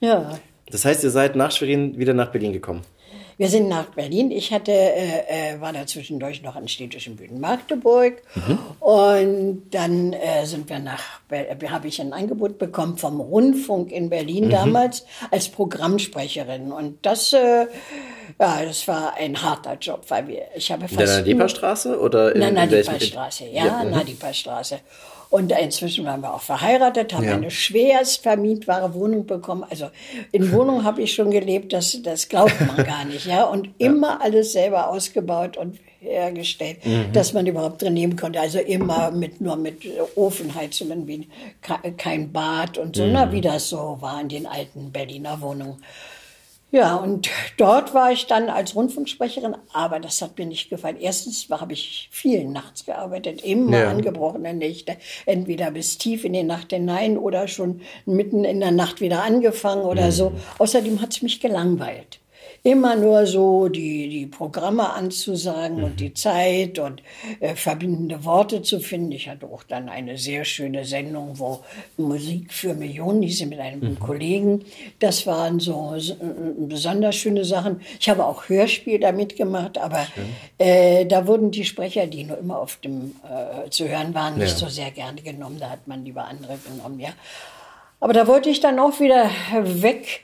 Ja. 0.00 0.38
Das 0.70 0.84
heißt, 0.84 1.02
ihr 1.04 1.10
seid 1.10 1.34
nach 1.36 1.50
Schwerin 1.50 1.98
wieder 1.98 2.12
nach 2.12 2.30
Berlin 2.30 2.52
gekommen? 2.52 2.82
Wir 3.36 3.48
sind 3.48 3.68
nach 3.68 3.86
Berlin. 3.86 4.30
Ich 4.30 4.52
hatte, 4.52 4.72
äh, 4.72 5.54
äh, 5.54 5.60
war 5.60 5.72
da 5.72 5.86
zwischendurch 5.86 6.42
noch 6.42 6.56
an 6.56 6.68
städtischen 6.68 7.16
Bühnen 7.16 7.40
Magdeburg. 7.40 8.22
Mhm. 8.34 8.58
Und 8.80 9.62
dann 9.70 10.12
äh, 10.12 10.46
sind 10.46 10.68
wir 10.68 10.78
nach, 10.78 11.20
äh, 11.30 11.54
habe 11.68 11.88
ich 11.88 12.00
ein 12.00 12.12
Angebot 12.12 12.58
bekommen 12.58 12.96
vom 12.96 13.20
Rundfunk 13.20 13.90
in 13.90 14.10
Berlin 14.10 14.46
mhm. 14.46 14.50
damals 14.50 15.04
als 15.30 15.48
Programmsprecherin. 15.48 16.70
Und 16.70 17.04
das, 17.04 17.32
äh, 17.32 17.66
ja, 18.40 18.64
das 18.64 18.86
war 18.88 19.14
ein 19.14 19.40
harter 19.40 19.76
Job, 19.80 20.04
weil 20.08 20.26
wir, 20.26 20.42
ich 20.54 20.70
habe 20.70 20.88
fast... 20.88 20.92
In 21.00 21.06
der 21.06 21.16
Nadipa-Straße 21.18 21.98
oder 21.98 22.34
in, 22.34 22.40
der 22.40 22.52
Nadipa-Straße, 22.52 23.46
ja, 23.46 23.66
ja. 23.66 23.84
Mhm. 23.84 23.90
Nadipa-Straße. 23.90 24.80
Und 25.30 25.50
inzwischen 25.50 26.04
waren 26.04 26.20
wir 26.20 26.32
auch 26.32 26.42
verheiratet, 26.42 27.12
haben 27.12 27.24
ja. 27.24 27.34
eine 27.34 27.50
schwerst 27.50 28.22
vermietbare 28.22 28.94
Wohnung 28.94 29.26
bekommen. 29.26 29.64
Also 29.68 29.90
in 30.30 30.52
Wohnung 30.52 30.84
habe 30.84 31.02
ich 31.02 31.12
schon 31.12 31.32
gelebt, 31.32 31.72
das, 31.72 32.00
das 32.02 32.28
glaubt 32.28 32.54
man 32.60 32.76
gar 32.86 33.04
nicht. 33.04 33.26
Ja? 33.26 33.44
Und 33.44 33.70
immer 33.78 34.20
alles 34.20 34.52
selber 34.52 34.88
ausgebaut 34.90 35.56
und 35.56 35.80
hergestellt, 35.98 36.84
mhm. 36.86 37.12
dass 37.12 37.32
man 37.32 37.46
überhaupt 37.46 37.82
drin 37.82 37.94
nehmen 37.94 38.14
konnte. 38.14 38.40
Also 38.40 38.58
immer 38.58 39.10
mit 39.10 39.40
nur 39.40 39.56
mit 39.56 39.82
Ofenheizungen, 40.14 41.08
wie 41.08 41.28
kein 41.96 42.30
Bad 42.30 42.78
und 42.78 42.94
so, 42.94 43.04
mhm. 43.04 43.12
na, 43.12 43.32
wie 43.32 43.40
das 43.40 43.68
so 43.68 43.96
war 44.00 44.20
in 44.20 44.28
den 44.28 44.46
alten 44.46 44.92
Berliner 44.92 45.40
Wohnungen. 45.40 45.82
Ja, 46.74 46.96
und 46.96 47.30
dort 47.56 47.94
war 47.94 48.10
ich 48.10 48.26
dann 48.26 48.48
als 48.48 48.74
Rundfunksprecherin, 48.74 49.54
aber 49.72 50.00
das 50.00 50.20
hat 50.20 50.36
mir 50.36 50.46
nicht 50.46 50.70
gefallen. 50.70 50.96
Erstens 50.98 51.46
habe 51.48 51.72
ich 51.72 52.08
viel 52.10 52.46
nachts 52.46 52.84
gearbeitet, 52.84 53.44
immer 53.44 53.78
ja. 53.78 53.90
angebrochene 53.90 54.52
Nächte, 54.54 54.96
entweder 55.24 55.70
bis 55.70 55.98
tief 55.98 56.24
in 56.24 56.32
die 56.32 56.42
Nacht 56.42 56.72
hinein 56.72 57.16
oder 57.16 57.46
schon 57.46 57.82
mitten 58.06 58.44
in 58.44 58.58
der 58.58 58.72
Nacht 58.72 59.00
wieder 59.00 59.22
angefangen 59.22 59.84
oder 59.84 60.06
mhm. 60.06 60.10
so. 60.10 60.32
Außerdem 60.58 61.00
hat 61.00 61.12
es 61.12 61.22
mich 61.22 61.38
gelangweilt 61.38 62.18
immer 62.66 62.96
nur 62.96 63.26
so 63.26 63.68
die, 63.68 64.08
die 64.08 64.26
Programme 64.26 64.94
anzusagen 64.94 65.76
mhm. 65.76 65.84
und 65.84 66.00
die 66.00 66.14
Zeit 66.14 66.78
und 66.78 67.02
äh, 67.40 67.54
verbindende 67.54 68.24
Worte 68.24 68.62
zu 68.62 68.80
finden. 68.80 69.12
Ich 69.12 69.28
hatte 69.28 69.44
auch 69.46 69.64
dann 69.64 69.90
eine 69.90 70.16
sehr 70.16 70.46
schöne 70.46 70.86
Sendung, 70.86 71.38
wo 71.38 71.62
Musik 71.98 72.54
für 72.54 72.72
Millionen, 72.72 73.20
die 73.20 73.30
sind 73.30 73.50
mit 73.50 73.60
einem 73.60 73.80
mhm. 73.80 74.00
Kollegen. 74.00 74.64
Das 74.98 75.26
waren 75.26 75.60
so, 75.60 75.92
so 75.98 76.16
besonders 76.56 77.16
schöne 77.16 77.44
Sachen. 77.44 77.82
Ich 78.00 78.08
habe 78.08 78.24
auch 78.24 78.48
Hörspiel 78.48 78.98
damit 78.98 79.36
gemacht, 79.36 79.76
aber 79.76 80.06
äh, 80.56 81.04
da 81.04 81.26
wurden 81.26 81.50
die 81.50 81.66
Sprecher, 81.66 82.06
die 82.06 82.24
nur 82.24 82.38
immer 82.38 82.58
auf 82.58 82.76
dem 82.76 83.14
äh, 83.28 83.68
zu 83.68 83.86
hören 83.86 84.14
waren, 84.14 84.38
nicht 84.38 84.52
ja. 84.52 84.56
so 84.56 84.68
sehr 84.68 84.90
gerne 84.90 85.20
genommen. 85.20 85.58
Da 85.60 85.68
hat 85.68 85.86
man 85.86 86.02
lieber 86.02 86.24
andere 86.24 86.58
genommen, 86.66 86.98
ja. 86.98 87.10
Aber 88.00 88.14
da 88.14 88.26
wollte 88.26 88.48
ich 88.48 88.60
dann 88.60 88.78
auch 88.78 89.00
wieder 89.00 89.30
weg 89.60 90.22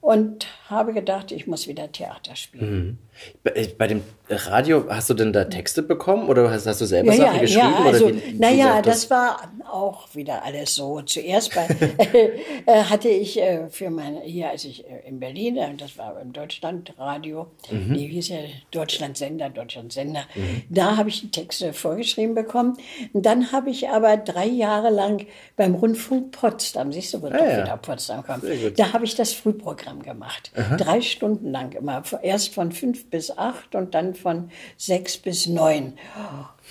und 0.00 0.48
habe 0.70 0.92
gedacht, 0.92 1.32
ich 1.32 1.46
muss 1.46 1.66
wieder 1.66 1.90
Theater 1.90 2.36
spielen. 2.36 2.86
Mhm. 2.86 2.98
Bei, 3.42 3.50
äh, 3.52 3.68
bei, 3.68 3.86
dem 3.86 4.02
Radio, 4.28 4.84
hast 4.88 5.08
du 5.08 5.14
denn 5.14 5.32
da 5.32 5.44
Texte 5.44 5.82
bekommen 5.82 6.28
oder 6.28 6.50
hast, 6.50 6.66
hast 6.66 6.80
du 6.80 6.84
selber 6.84 7.12
ja, 7.12 7.18
Sachen 7.18 7.34
ja, 7.34 7.40
geschrieben? 7.40 7.74
Ja, 7.78 7.84
also, 7.84 8.12
naja, 8.38 8.82
das, 8.82 9.00
das 9.00 9.10
war 9.10 9.52
auch 9.70 10.14
wieder 10.14 10.44
alles 10.44 10.74
so. 10.74 11.00
Zuerst 11.00 11.54
bei, 11.54 11.66
äh, 12.66 12.82
hatte 12.84 13.08
ich 13.08 13.40
äh, 13.40 13.68
für 13.70 13.90
meine, 13.90 14.20
hier 14.20 14.50
als 14.50 14.64
ich 14.64 14.84
äh, 14.84 15.08
in 15.08 15.18
Berlin, 15.18 15.58
das 15.78 15.96
war 15.96 16.20
im 16.20 16.32
Deutschlandradio, 16.32 17.46
mhm. 17.70 17.94
die 17.94 18.06
hieß 18.06 18.28
ja 18.28 18.38
Deutschlandsender, 18.70 19.48
Deutschlandsender, 19.48 20.24
mhm. 20.34 20.62
da 20.68 20.96
habe 20.96 21.08
ich 21.08 21.22
die 21.22 21.30
Texte 21.30 21.72
vorgeschrieben 21.72 22.34
bekommen. 22.34 22.76
Und 23.14 23.24
dann 23.24 23.52
habe 23.52 23.70
ich 23.70 23.88
aber 23.88 24.16
drei 24.18 24.46
Jahre 24.46 24.90
lang 24.90 25.26
beim 25.56 25.74
Rundfunk 25.74 26.32
Potsdam, 26.32 26.92
siehst 26.92 27.14
du, 27.14 27.22
wo 27.22 27.28
ah, 27.28 27.36
ja. 27.36 27.62
wieder 27.62 27.76
Potsdam 27.78 28.24
kommt, 28.24 28.44
da 28.76 28.92
habe 28.92 29.04
ich 29.04 29.14
das 29.14 29.32
Frühprogramm 29.32 30.02
gemacht. 30.02 30.52
Aha. 30.58 30.76
Drei 30.76 31.00
Stunden 31.00 31.50
lang 31.50 31.72
immer, 31.72 32.02
erst 32.22 32.54
von 32.54 32.72
fünf 32.72 33.08
bis 33.10 33.30
acht 33.30 33.74
und 33.74 33.94
dann 33.94 34.14
von 34.14 34.50
sechs 34.76 35.16
bis 35.16 35.46
neun. 35.46 35.94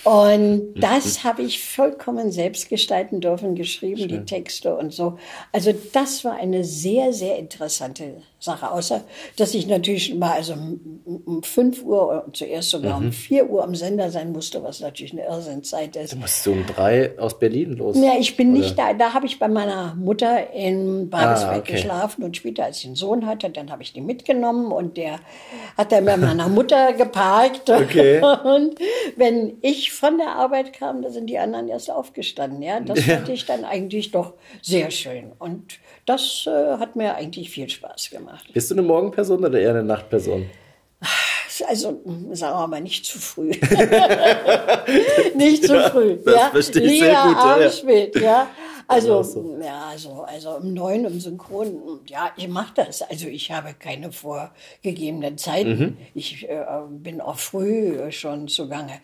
Und 0.03 0.75
das 0.75 1.23
habe 1.23 1.41
ich 1.41 1.63
vollkommen 1.63 2.31
selbst 2.31 2.69
gestalten 2.69 3.19
dürfen, 3.19 3.55
geschrieben, 3.55 3.97
Schön. 3.97 4.07
die 4.07 4.25
Texte 4.25 4.75
und 4.75 4.93
so. 4.93 5.17
Also 5.51 5.73
das 5.93 6.23
war 6.23 6.35
eine 6.35 6.63
sehr, 6.63 7.13
sehr 7.13 7.37
interessante 7.37 8.21
Sache. 8.39 8.71
Außer, 8.71 9.03
dass 9.35 9.53
ich 9.53 9.67
natürlich 9.67 10.13
mal 10.13 10.33
also 10.33 10.53
um 10.53 11.41
5 11.43 11.83
Uhr, 11.83 12.25
zuerst 12.33 12.69
sogar 12.69 12.99
mhm. 12.99 13.07
um 13.07 13.11
4 13.11 13.49
Uhr 13.49 13.63
am 13.63 13.73
Sender 13.75 14.11
sein 14.11 14.31
musste, 14.31 14.63
was 14.63 14.79
natürlich 14.79 15.13
eine 15.13 15.25
Irrsinnzeit 15.25 15.95
ist. 15.95 16.13
Du 16.13 16.17
musst 16.17 16.43
so 16.43 16.51
um 16.51 16.65
drei 16.65 17.17
aus 17.17 17.39
Berlin 17.39 17.77
los. 17.77 17.97
Ja, 17.97 18.13
ich 18.19 18.37
bin 18.37 18.51
oder? 18.51 18.59
nicht 18.59 18.77
da. 18.77 18.93
Da 18.93 19.13
habe 19.13 19.25
ich 19.25 19.39
bei 19.39 19.47
meiner 19.47 19.95
Mutter 19.95 20.53
in 20.53 21.09
Babelsberg 21.09 21.55
ah, 21.55 21.59
okay. 21.59 21.71
geschlafen 21.73 22.23
und 22.23 22.37
später, 22.37 22.65
als 22.65 22.79
ich 22.79 22.85
einen 22.85 22.95
Sohn 22.95 23.25
hatte, 23.25 23.49
dann 23.49 23.71
habe 23.71 23.81
ich 23.81 23.93
den 23.93 24.05
mitgenommen 24.05 24.71
und 24.71 24.97
der 24.97 25.19
hat 25.75 25.91
dann 25.91 26.05
bei 26.05 26.17
meiner 26.17 26.47
Mutter 26.47 26.93
geparkt. 26.93 27.69
Okay. 27.69 28.21
Und 28.43 28.75
wenn 29.15 29.57
ich 29.61 29.86
von 29.91 30.17
der 30.17 30.29
Arbeit 30.29 30.73
kam, 30.73 31.01
da 31.01 31.09
sind 31.09 31.27
die 31.27 31.37
anderen 31.37 31.67
erst 31.67 31.91
aufgestanden. 31.91 32.61
Ja, 32.61 32.79
das 32.79 33.05
ja. 33.05 33.15
fand 33.15 33.29
ich 33.29 33.45
dann 33.45 33.65
eigentlich 33.65 34.11
doch 34.11 34.33
sehr 34.61 34.91
schön. 34.91 35.31
Und 35.39 35.79
das 36.05 36.45
äh, 36.47 36.77
hat 36.77 36.95
mir 36.95 37.15
eigentlich 37.15 37.49
viel 37.49 37.69
Spaß 37.69 38.09
gemacht. 38.09 38.51
Bist 38.53 38.71
du 38.71 38.75
eine 38.75 38.81
Morgenperson 38.83 39.43
oder 39.43 39.59
eher 39.59 39.71
eine 39.71 39.83
Nachtperson? 39.83 40.49
Also 41.67 42.01
sagen 42.33 42.59
wir 42.59 42.67
mal 42.67 42.81
nicht 42.81 43.05
zu 43.05 43.17
früh. 43.19 43.49
nicht 45.35 45.65
zu 45.65 45.75
ja, 45.75 45.89
früh. 45.89 46.17
Das 46.23 46.35
ja? 46.35 46.49
verstehe 46.49 46.83
ich 46.83 46.91
Lieber 46.91 47.05
sehr 47.05 47.23
gut. 47.23 47.37
Abend 47.37 47.63
ja. 47.63 47.71
spät, 47.71 48.15
ja. 48.21 48.47
Also, 48.87 49.21
so. 49.21 49.57
ja, 49.61 49.87
also, 49.89 50.23
also 50.23 50.57
um 50.57 50.73
neun 50.73 51.05
im 51.05 51.19
Synchron, 51.19 51.99
ja, 52.07 52.31
ich 52.37 52.47
mache 52.47 52.73
das. 52.75 53.01
Also 53.01 53.27
ich 53.27 53.51
habe 53.51 53.73
keine 53.73 54.11
vorgegebenen 54.11 55.37
Zeiten. 55.37 55.79
Mhm. 55.79 55.97
Ich 56.13 56.47
äh, 56.47 56.63
bin 56.89 57.19
auch 57.19 57.37
früh 57.37 58.11
schon 58.11 58.47
zugange. 58.47 58.99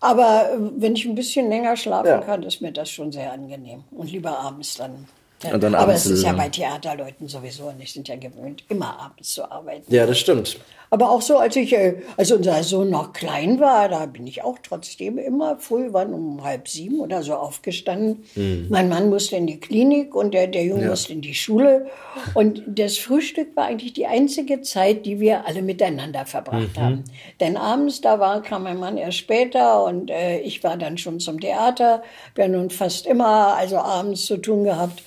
Aber 0.00 0.50
äh, 0.52 0.56
wenn 0.76 0.94
ich 0.96 1.04
ein 1.04 1.14
bisschen 1.14 1.50
länger 1.50 1.76
schlafen 1.76 2.08
ja. 2.08 2.20
kann, 2.20 2.42
ist 2.42 2.62
mir 2.62 2.72
das 2.72 2.90
schon 2.90 3.12
sehr 3.12 3.32
angenehm. 3.32 3.84
Und 3.90 4.10
lieber 4.10 4.38
abends 4.38 4.76
dann. 4.76 5.06
Ja. 5.42 5.54
Aber 5.54 5.94
es 5.94 6.04
ist 6.04 6.22
ja 6.22 6.32
bei 6.32 6.50
Theaterleuten 6.50 7.26
sowieso 7.26 7.72
nicht, 7.72 7.94
sind 7.94 8.08
ja 8.08 8.16
gewöhnt, 8.16 8.62
immer 8.68 9.00
abends 9.00 9.32
zu 9.34 9.50
arbeiten. 9.50 9.92
Ja, 9.92 10.06
das 10.06 10.18
stimmt. 10.18 10.58
Aber 10.92 11.10
auch 11.10 11.22
so, 11.22 11.38
als 11.38 11.54
ich, 11.54 11.76
als 12.16 12.32
unser 12.32 12.64
Sohn 12.64 12.90
noch 12.90 13.12
klein 13.12 13.60
war, 13.60 13.88
da 13.88 14.06
bin 14.06 14.26
ich 14.26 14.42
auch 14.42 14.58
trotzdem 14.60 15.18
immer 15.18 15.56
früh, 15.58 15.88
wann 15.92 16.12
um 16.12 16.42
halb 16.42 16.66
sieben 16.66 16.98
oder 16.98 17.22
so 17.22 17.34
aufgestanden. 17.34 18.24
Mhm. 18.34 18.66
Mein 18.70 18.88
Mann 18.88 19.08
musste 19.08 19.36
in 19.36 19.46
die 19.46 19.60
Klinik 19.60 20.16
und 20.16 20.34
der, 20.34 20.48
der 20.48 20.64
Junge 20.64 20.82
ja. 20.82 20.88
musste 20.90 21.12
in 21.12 21.20
die 21.20 21.34
Schule. 21.34 21.86
Und 22.34 22.62
das 22.66 22.98
Frühstück 22.98 23.54
war 23.54 23.66
eigentlich 23.66 23.92
die 23.92 24.06
einzige 24.06 24.62
Zeit, 24.62 25.06
die 25.06 25.20
wir 25.20 25.46
alle 25.46 25.62
miteinander 25.62 26.26
verbracht 26.26 26.76
mhm. 26.76 26.80
haben. 26.80 27.04
Denn 27.38 27.56
abends, 27.56 28.00
da 28.00 28.18
war, 28.18 28.42
kam 28.42 28.64
mein 28.64 28.80
Mann 28.80 28.96
erst 28.96 29.18
später 29.18 29.84
und 29.84 30.10
äh, 30.10 30.40
ich 30.40 30.64
war 30.64 30.76
dann 30.76 30.98
schon 30.98 31.20
zum 31.20 31.38
Theater. 31.38 32.02
Wir 32.34 32.44
haben 32.44 32.52
nun 32.52 32.70
fast 32.70 33.06
immer, 33.06 33.54
also 33.54 33.78
abends 33.78 34.26
zu 34.26 34.38
tun 34.38 34.64
gehabt. 34.64 35.02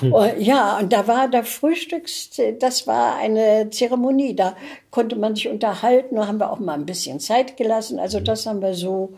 Und, 0.00 0.40
ja, 0.40 0.78
und 0.78 0.92
da 0.92 1.06
war 1.06 1.28
der 1.28 1.44
Frühstücks, 1.44 2.30
das 2.58 2.86
war 2.86 3.16
eine 3.16 3.70
Zeremonie. 3.70 4.34
Da 4.34 4.56
konnte 4.90 5.16
man 5.16 5.34
sich 5.34 5.48
unterhalten. 5.48 6.16
Da 6.16 6.26
haben 6.26 6.38
wir 6.38 6.50
auch 6.50 6.58
mal 6.58 6.74
ein 6.74 6.86
bisschen 6.86 7.20
Zeit 7.20 7.56
gelassen. 7.56 7.98
Also 7.98 8.18
hm. 8.18 8.24
das 8.24 8.46
haben 8.46 8.62
wir 8.62 8.74
so 8.74 9.14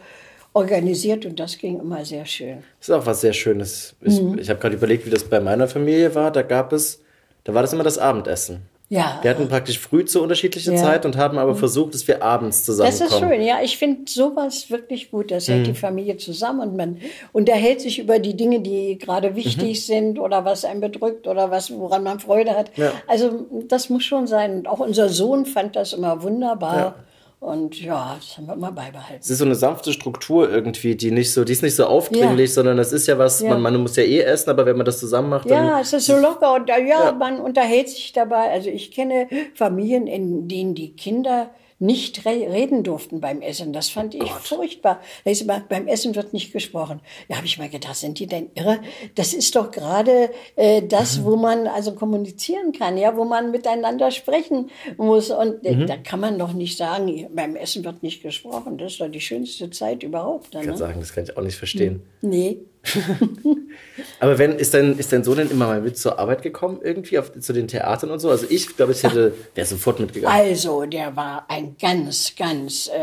organisiert 0.57 1.27
und 1.27 1.39
das 1.39 1.59
ging 1.59 1.79
immer 1.81 2.05
sehr 2.05 2.25
schön. 2.25 2.65
Das 2.81 2.89
ist 2.89 2.95
auch 2.95 3.05
was 3.05 3.21
sehr 3.21 3.35
Schönes. 3.35 3.95
Ich, 4.01 4.21
mhm. 4.21 4.39
ich 4.39 4.49
habe 4.49 4.59
gerade 4.59 4.75
überlegt, 4.75 5.05
wie 5.05 5.11
das 5.11 5.25
bei 5.25 5.39
meiner 5.39 5.69
Familie 5.69 6.15
war. 6.15 6.31
Da 6.31 6.41
gab 6.41 6.73
es, 6.73 7.03
da 7.45 7.53
war 7.53 7.61
das 7.61 7.75
immer 7.75 7.85
das 7.85 7.99
Abendessen. 7.99 8.63
Ja. 8.89 9.19
Wir 9.23 9.31
hatten 9.31 9.49
praktisch 9.49 9.81
früh 9.81 10.05
zu 10.05 10.23
unterschiedlicher 10.23 10.73
ja. 10.73 10.81
Zeit 10.81 11.05
und 11.05 11.17
haben 11.17 11.39
aber 11.39 11.55
mhm. 11.55 11.59
versucht, 11.59 11.95
dass 11.95 12.07
wir 12.07 12.23
abends 12.23 12.65
zusammenkommen. 12.65 13.09
Das 13.09 13.13
ist 13.13 13.19
schön, 13.19 13.43
ja. 13.43 13.61
Ich 13.63 13.79
finde 13.79 14.11
sowas 14.11 14.71
wirklich 14.71 15.11
gut. 15.11 15.33
Das 15.33 15.49
hält 15.49 15.63
mhm. 15.63 15.65
die 15.65 15.75
Familie 15.75 16.17
zusammen 16.19 16.61
und 16.61 16.77
man 16.77 16.99
unterhält 17.33 17.81
sich 17.81 17.99
über 17.99 18.21
die 18.21 18.37
Dinge, 18.37 18.61
die 18.61 18.97
gerade 18.97 19.35
wichtig 19.35 19.81
mhm. 19.81 19.83
sind 19.83 20.19
oder 20.21 20.45
was 20.45 20.65
einen 20.65 20.81
bedrückt 20.81 21.27
oder 21.27 21.51
was, 21.51 21.73
woran 21.73 22.05
man 22.05 22.21
Freude 22.21 22.57
hat. 22.57 22.71
Ja. 22.77 22.93
Also 23.09 23.47
das 23.67 23.91
muss 23.91 24.05
schon 24.05 24.29
sein. 24.29 24.59
Und 24.59 24.69
auch 24.69 24.79
unser 24.79 25.09
Sohn 25.09 25.47
fand 25.47 25.75
das 25.75 25.93
immer 25.93 26.23
wunderbar. 26.23 26.77
Ja. 26.77 26.95
Und 27.39 27.81
ja, 27.81 28.17
das 28.19 28.39
haben 28.39 28.47
wir 28.47 28.55
immer 28.55 28.73
beibehalten. 28.73 29.21
Es 29.21 29.29
ist 29.29 29.39
so 29.39 29.45
eine 29.45 29.55
sanfte 29.55 29.93
Struktur 29.93 30.51
irgendwie, 30.51 30.97
die 30.97 31.11
nicht 31.11 31.33
so, 31.33 31.45
die 31.45 31.53
ist 31.53 31.63
nicht 31.63 31.77
so 31.77 31.85
aufdringlich, 31.85 32.51
ja. 32.51 32.55
sondern 32.55 32.79
das 32.79 32.93
ist 32.93 33.07
ja 33.07 33.19
was, 33.19 33.41
ja. 33.41 33.51
Man, 33.51 33.61
man 33.61 33.77
muss 33.83 33.97
ja 33.97 34.05
eh 34.05 34.21
essen, 34.21 34.49
aber 34.49 34.65
wenn 34.65 34.77
man 34.77 34.87
das 34.87 34.99
zusammen 34.99 35.29
macht, 35.29 35.51
dann. 35.51 35.67
Ja, 35.67 35.81
es 35.81 35.93
ist 35.93 36.07
so 36.07 36.17
locker 36.17 36.55
und 36.55 36.69
ja, 36.69 36.79
ja, 36.79 37.13
man 37.13 37.39
unterhält 37.39 37.91
sich 37.91 38.13
dabei. 38.13 38.51
Also 38.51 38.71
ich 38.71 38.91
kenne 38.91 39.29
Familien, 39.55 40.07
in 40.07 40.49
denen 40.49 40.75
die 40.75 40.97
Kinder 40.97 41.51
nicht 41.79 42.25
reden 42.25 42.83
durften 42.83 43.21
beim 43.21 43.43
Essen. 43.43 43.73
Das 43.73 43.91
fand 43.91 44.15
ich 44.15 44.21
Gott. 44.21 44.41
furchtbar. 44.41 45.01
Immer, 45.25 45.61
beim 45.61 45.87
Essen 45.87 46.15
wird 46.15 46.33
nicht 46.33 46.53
gesprochen. 46.53 47.01
Da 47.29 47.37
habe 47.37 47.47
ich 47.47 47.59
mal 47.59 47.69
gedacht, 47.69 47.97
sind 47.97 48.19
die 48.19 48.27
denn 48.27 48.51
irre? 48.55 48.81
Das 49.15 49.35
ist 49.35 49.55
doch 49.57 49.71
gerade 49.71 50.31
äh, 50.57 50.83
das, 50.83 51.23
wo 51.25 51.37
man 51.37 51.67
also 51.67 51.95
kommunizieren 51.95 52.73
kann, 52.73 52.97
ja, 52.97 53.17
wo 53.17 53.25
man 53.25 53.51
miteinander 53.51 54.11
sprechen 54.11 54.71
muss. 54.97 55.31
Und 55.31 55.65
äh, 55.67 55.75
mhm. 55.75 55.87
da 55.87 55.97
kann 55.99 56.21
man 56.21 56.39
doch 56.39 56.55
nicht 56.55 56.79
sagen, 56.79 57.29
beim 57.35 57.57
Essen 57.57 57.85
wird 57.85 58.03
nicht 58.03 58.23
gesprochen. 58.23 58.79
Das 58.79 58.93
ist 58.93 59.01
doch 59.01 59.09
die 59.09 59.21
schönste 59.21 59.71
Zeit 59.71 60.03
überhaupt. 60.03 60.55
Dann, 60.55 60.63
ich 60.63 60.67
kann 60.69 60.75
ne? 60.75 60.79
sagen, 60.79 61.01
das 61.01 61.13
kann 61.13 61.25
ich 61.25 61.37
auch 61.37 61.43
nicht 61.43 61.57
verstehen. 61.57 62.03
Nee. 62.23 62.59
Aber 64.21 64.39
wenn, 64.39 64.53
ist 64.53 64.75
dein, 64.75 64.99
ist 64.99 65.13
dein 65.13 65.25
Sohn 65.25 65.39
denn 65.39 65.51
immer 65.51 65.67
mal 65.67 65.81
mit 65.81 65.99
zur 65.99 66.19
Arbeit 66.19 66.43
gekommen, 66.43 66.81
irgendwie 66.83 67.19
auf, 67.19 67.33
zu 67.39 67.53
den 67.53 67.69
Theatern 67.69 68.11
und 68.11 68.19
so? 68.19 68.31
Also 68.31 68.47
ich 68.49 68.77
glaube, 68.77 68.93
ich 68.93 69.03
hätte, 69.03 69.35
wäre 69.55 69.67
sofort 69.67 70.01
mitgegangen. 70.01 70.39
Also, 70.39 70.87
der 70.87 71.17
war 71.17 71.47
ein 71.49 71.77
ganz, 71.81 72.35
ganz 72.37 72.89
äh, 72.89 72.99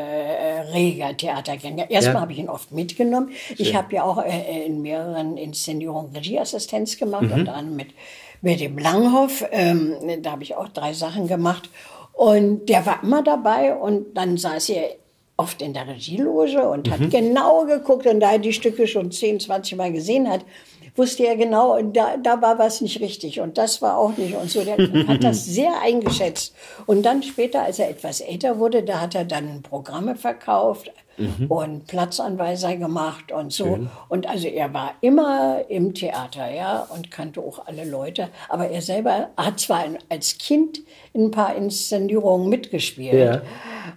reger 0.74 1.16
Theatergänger. 1.16 1.90
Erstmal 1.90 2.16
ja. 2.16 2.22
habe 2.22 2.32
ich 2.32 2.40
ihn 2.40 2.50
oft 2.50 2.72
mitgenommen. 2.72 3.32
Schön. 3.48 3.56
Ich 3.60 3.76
habe 3.76 3.94
ja 3.96 4.04
auch 4.04 4.24
äh, 4.24 4.66
in 4.66 4.82
mehreren 4.82 5.38
Inszenierungen 5.38 6.16
Regieassistenz 6.16 6.98
gemacht, 6.98 7.24
mhm. 7.24 7.34
unter 7.34 7.56
anderem 7.56 7.76
mit, 7.76 7.90
mit 8.42 8.60
dem 8.60 8.78
Langhoff. 8.78 9.46
Ähm, 9.52 9.96
da 10.22 10.32
habe 10.32 10.44
ich 10.44 10.56
auch 10.56 10.70
drei 10.70 10.94
Sachen 10.94 11.28
gemacht. 11.28 11.70
Und 12.14 12.70
der 12.70 12.86
war 12.86 13.02
immer 13.02 13.24
dabei 13.24 13.76
und 13.76 14.16
dann 14.16 14.38
saß 14.38 14.70
er 14.70 14.96
oft 15.38 15.62
in 15.62 15.74
der 15.74 15.88
Regieloge 15.88 16.70
und 16.70 16.90
hat 16.92 17.00
mhm. 17.00 17.10
genau 17.10 17.66
geguckt 17.66 18.06
und 18.06 18.20
da 18.20 18.34
er 18.34 18.40
die 18.40 18.54
Stücke 18.54 18.88
schon 18.88 19.12
10, 19.12 19.40
20 19.40 19.78
Mal 19.78 19.92
gesehen 19.92 20.30
hat, 20.30 20.46
wusste 20.96 21.26
er 21.26 21.36
genau, 21.36 21.82
da, 21.82 22.18
da 22.18 22.42
war 22.42 22.60
was 22.60 22.82
nicht 22.82 23.00
richtig 23.02 23.40
und 23.40 23.58
das 23.58 23.82
war 23.82 23.98
auch 23.98 24.16
nicht 24.16 24.36
und 24.36 24.50
so. 24.50 24.64
Der 24.64 24.78
hat 25.08 25.24
das 25.24 25.46
sehr 25.46 25.82
eingeschätzt. 25.82 26.54
Und 26.86 27.04
dann 27.04 27.24
später, 27.24 27.64
als 27.64 27.80
er 27.80 27.90
etwas 27.90 28.22
älter 28.22 28.60
wurde, 28.60 28.84
da 28.84 29.02
hat 29.02 29.16
er 29.16 29.26
dann 29.26 29.64
Programme 29.64 30.16
verkauft, 30.16 30.92
mhm. 31.18 31.48
und 31.48 31.88
Platzanweiser 31.88 32.76
gemacht 32.76 33.32
und 33.32 33.52
so. 33.52 33.66
Schön. 33.66 33.90
Und 34.10 34.28
also 34.28 34.48
er 34.48 34.74
war 34.74 34.94
immer 35.02 35.64
im 35.70 35.94
Theater, 35.94 36.52
ja, 36.52 36.88
und 36.94 37.12
kannte 37.12 37.42
auch 37.42 37.66
alle 37.66 37.86
Leute. 37.86 38.30
Aber 38.50 38.70
er 38.70 38.82
selber 38.82 39.30
hat 39.38 39.60
zwar 39.60 39.86
als 40.10 40.38
Kind 40.38 40.80
in 41.14 41.26
ein 41.26 41.32
paar 41.32 41.56
Inszenierungen 41.56 42.50
mitgespielt 42.50 43.14
ja. 43.14 43.42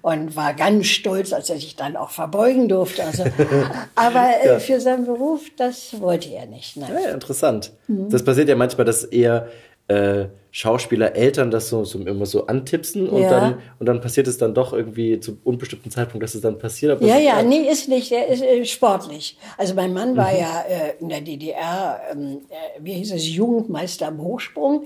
und 0.02 0.36
war 0.36 0.54
ganz 0.54 0.86
stolz, 0.86 1.32
als 1.32 1.50
er 1.50 1.56
sich 1.56 1.76
dann 1.76 1.96
auch 1.96 2.10
verbeugen 2.10 2.68
durfte. 2.68 3.04
Also, 3.04 3.24
aber 3.94 4.28
äh, 4.42 4.46
ja. 4.46 4.58
für 4.58 4.80
seinen 4.80 5.06
Beruf, 5.06 5.42
das 5.56 6.00
wollte 6.00 6.28
er 6.30 6.46
nicht. 6.46 6.76
Nein. 6.76 6.90
Ja, 6.92 7.10
interessant. 7.10 7.72
Mhm. 7.88 8.10
Das 8.10 8.24
passiert 8.24 8.48
ja 8.48 8.56
manchmal, 8.56 8.84
dass 8.84 9.04
er 9.04 9.48
äh, 9.88 10.26
Schauspieler 10.50 11.14
Eltern 11.14 11.50
das 11.50 11.68
so, 11.68 11.84
so 11.84 11.98
immer 11.98 12.24
so 12.24 12.46
antipsen 12.46 13.10
und 13.10 13.22
ja. 13.22 13.28
dann 13.28 13.58
und 13.78 13.84
dann 13.84 14.00
passiert 14.00 14.26
es 14.26 14.38
dann 14.38 14.54
doch 14.54 14.72
irgendwie 14.72 15.20
zu 15.20 15.36
unbestimmten 15.44 15.90
Zeitpunkt, 15.90 16.22
dass 16.22 16.34
es 16.34 16.40
dann 16.40 16.58
passiert. 16.58 16.92
Aber 16.92 17.06
ja, 17.06 17.18
ja, 17.18 17.42
nee, 17.42 17.68
ist 17.70 17.90
nicht, 17.90 18.10
der 18.10 18.26
ist 18.28 18.42
äh, 18.42 18.64
sportlich. 18.64 19.36
Also 19.58 19.74
mein 19.74 19.92
Mann 19.92 20.16
war 20.16 20.32
mhm. 20.32 20.38
ja 20.38 20.62
äh, 20.62 20.94
in 20.98 21.10
der 21.10 21.20
DDR, 21.20 22.00
ähm, 22.10 22.40
äh, 22.48 22.80
wie 22.80 22.94
hieß 22.94 23.12
es, 23.12 23.28
Jugendmeister 23.28 24.08
im 24.08 24.22
Hochsprung. 24.22 24.84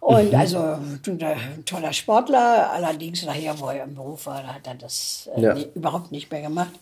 Und 0.00 0.32
mhm. 0.32 0.38
also 0.38 0.58
ein 0.58 1.64
toller 1.64 1.92
Sportler, 1.92 2.72
allerdings 2.72 3.24
nachher, 3.24 3.58
wo 3.60 3.68
er 3.68 3.84
im 3.84 3.94
Beruf 3.94 4.26
war, 4.26 4.42
hat 4.54 4.66
er 4.66 4.74
das 4.74 5.30
äh, 5.36 5.40
ja. 5.40 5.54
nie, 5.54 5.68
überhaupt 5.74 6.10
nicht 6.10 6.32
mehr 6.32 6.42
gemacht. 6.42 6.72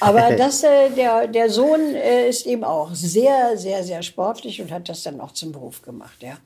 Aber 0.00 0.32
das, 0.36 0.62
der, 0.62 1.28
der 1.28 1.50
Sohn 1.50 1.94
ist 2.28 2.46
eben 2.46 2.64
auch 2.64 2.90
sehr, 2.92 3.56
sehr, 3.56 3.84
sehr 3.84 4.02
sportlich 4.02 4.60
und 4.60 4.72
hat 4.72 4.88
das 4.88 5.04
dann 5.04 5.20
auch 5.20 5.32
zum 5.32 5.52
Beruf 5.52 5.82
gemacht, 5.82 6.20
ja. 6.20 6.36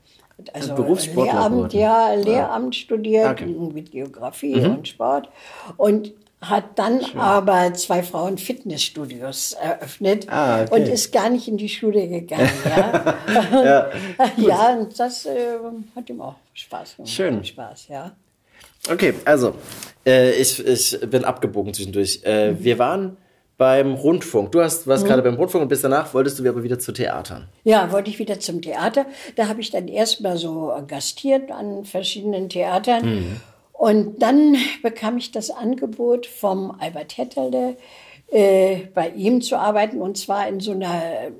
Also 0.52 0.74
Lehramt, 0.76 1.72
ja, 1.72 2.12
Lehramt 2.14 2.74
ja. 2.74 2.80
studiert 2.80 3.30
okay. 3.30 3.46
mit 3.46 3.92
Geografie 3.92 4.56
mhm. 4.56 4.76
und 4.76 4.88
Sport. 4.88 5.28
Und 5.76 6.12
hat 6.50 6.78
dann 6.78 7.02
Schön. 7.02 7.20
aber 7.20 7.72
zwei 7.74 8.02
Frauen 8.02 8.38
Fitnessstudios 8.38 9.52
eröffnet 9.52 10.26
ah, 10.28 10.62
okay. 10.62 10.74
und 10.74 10.88
ist 10.88 11.12
gar 11.12 11.30
nicht 11.30 11.48
in 11.48 11.56
die 11.56 11.68
Schule 11.68 12.06
gegangen. 12.08 12.50
Ja, 12.64 13.14
ja. 13.64 13.90
ja 14.36 14.76
und 14.76 14.98
das 14.98 15.26
äh, 15.26 15.56
hat 15.96 16.10
ihm 16.10 16.20
auch 16.20 16.36
Spaß 16.52 16.96
gemacht. 16.96 17.12
Schön. 17.12 17.44
Spaß, 17.44 17.88
ja. 17.88 18.12
Okay, 18.90 19.14
also 19.24 19.54
äh, 20.04 20.32
ich, 20.32 20.64
ich 20.64 21.00
bin 21.08 21.24
abgebogen 21.24 21.72
zwischendurch. 21.72 22.20
Äh, 22.24 22.52
mhm. 22.52 22.64
Wir 22.64 22.78
waren 22.78 23.16
beim 23.56 23.94
Rundfunk. 23.94 24.52
Du 24.52 24.60
hast, 24.60 24.86
warst 24.86 25.04
mhm. 25.04 25.08
gerade 25.08 25.22
beim 25.22 25.34
Rundfunk 25.34 25.62
und 25.62 25.68
bis 25.68 25.82
danach 25.82 26.12
wolltest 26.14 26.38
du 26.38 26.48
aber 26.48 26.62
wieder 26.62 26.78
zu 26.78 26.92
Theatern. 26.92 27.48
Ja, 27.62 27.92
wollte 27.92 28.10
ich 28.10 28.18
wieder 28.18 28.40
zum 28.40 28.62
Theater. 28.62 29.06
Da 29.36 29.48
habe 29.48 29.60
ich 29.60 29.70
dann 29.70 29.88
erstmal 29.88 30.36
so 30.36 30.72
gastiert 30.86 31.50
an 31.50 31.84
verschiedenen 31.84 32.48
Theatern. 32.48 33.04
Mhm. 33.04 33.40
Und 33.72 34.22
dann 34.22 34.56
bekam 34.82 35.16
ich 35.18 35.32
das 35.32 35.50
Angebot 35.50 36.26
vom 36.26 36.76
Albert 36.78 37.18
Hetterle, 37.18 37.76
äh, 38.34 38.88
bei 38.92 39.10
ihm 39.10 39.42
zu 39.42 39.56
arbeiten 39.56 40.02
und 40.02 40.18
zwar 40.18 40.48
in 40.48 40.58
so 40.58 40.72
einer, 40.72 41.02
äh, 41.22 41.30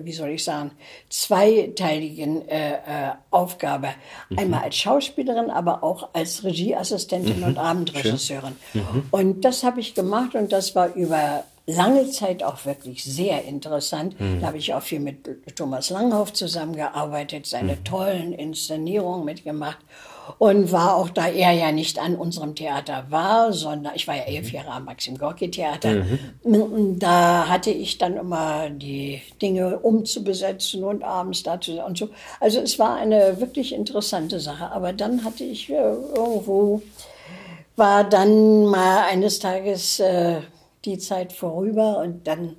wie 0.00 0.12
soll 0.12 0.30
ich 0.30 0.44
sagen, 0.44 0.70
zweiteiligen 1.10 2.48
äh, 2.48 2.72
äh 2.72 3.12
Aufgabe. 3.30 3.88
Mhm. 4.30 4.38
Einmal 4.38 4.62
als 4.62 4.76
Schauspielerin, 4.76 5.50
aber 5.50 5.84
auch 5.84 6.08
als 6.14 6.42
Regieassistentin 6.42 7.40
mhm. 7.40 7.46
und 7.48 7.58
Abendregisseurin. 7.58 8.56
Mhm. 8.72 9.02
Und 9.10 9.44
das 9.44 9.62
habe 9.62 9.80
ich 9.80 9.94
gemacht 9.94 10.34
und 10.34 10.52
das 10.52 10.74
war 10.74 10.94
über 10.94 11.44
lange 11.66 12.08
Zeit 12.10 12.42
auch 12.42 12.64
wirklich 12.64 13.04
sehr 13.04 13.44
interessant. 13.44 14.18
Mhm. 14.18 14.40
Da 14.40 14.46
habe 14.46 14.56
ich 14.56 14.72
auch 14.72 14.82
viel 14.82 15.00
mit 15.00 15.28
Thomas 15.54 15.90
Langhoff 15.90 16.32
zusammengearbeitet, 16.32 17.44
seine 17.44 17.74
mhm. 17.74 17.84
tollen 17.84 18.32
Inszenierungen 18.32 19.26
mitgemacht 19.26 19.80
und 20.38 20.72
war 20.72 20.96
auch 20.96 21.08
da 21.08 21.28
er 21.28 21.52
ja 21.52 21.72
nicht 21.72 21.98
an 21.98 22.16
unserem 22.16 22.54
Theater 22.54 23.06
war, 23.10 23.52
sondern 23.52 23.94
ich 23.94 24.06
war 24.06 24.16
ja 24.16 24.24
elf 24.24 24.52
Jahre 24.52 24.70
am 24.70 24.84
Maxim 24.84 25.16
Gorki 25.18 25.50
Theater. 25.50 26.04
Mhm. 26.44 26.98
Da 26.98 27.48
hatte 27.48 27.70
ich 27.70 27.98
dann 27.98 28.16
immer 28.16 28.70
die 28.70 29.22
Dinge 29.40 29.78
umzubesetzen 29.78 30.84
und 30.84 31.04
abends 31.04 31.42
dazu 31.42 31.80
und 31.80 31.98
so. 31.98 32.10
Also 32.40 32.60
es 32.60 32.78
war 32.78 32.96
eine 32.96 33.40
wirklich 33.40 33.74
interessante 33.74 34.40
Sache. 34.40 34.70
Aber 34.70 34.92
dann 34.92 35.24
hatte 35.24 35.44
ich 35.44 35.70
äh, 35.70 35.74
irgendwo 35.74 36.82
war 37.76 38.04
dann 38.04 38.64
mal 38.66 39.04
eines 39.04 39.38
Tages 39.38 40.00
äh, 40.00 40.40
die 40.84 40.98
Zeit 40.98 41.32
vorüber 41.32 41.98
und 41.98 42.26
dann 42.26 42.56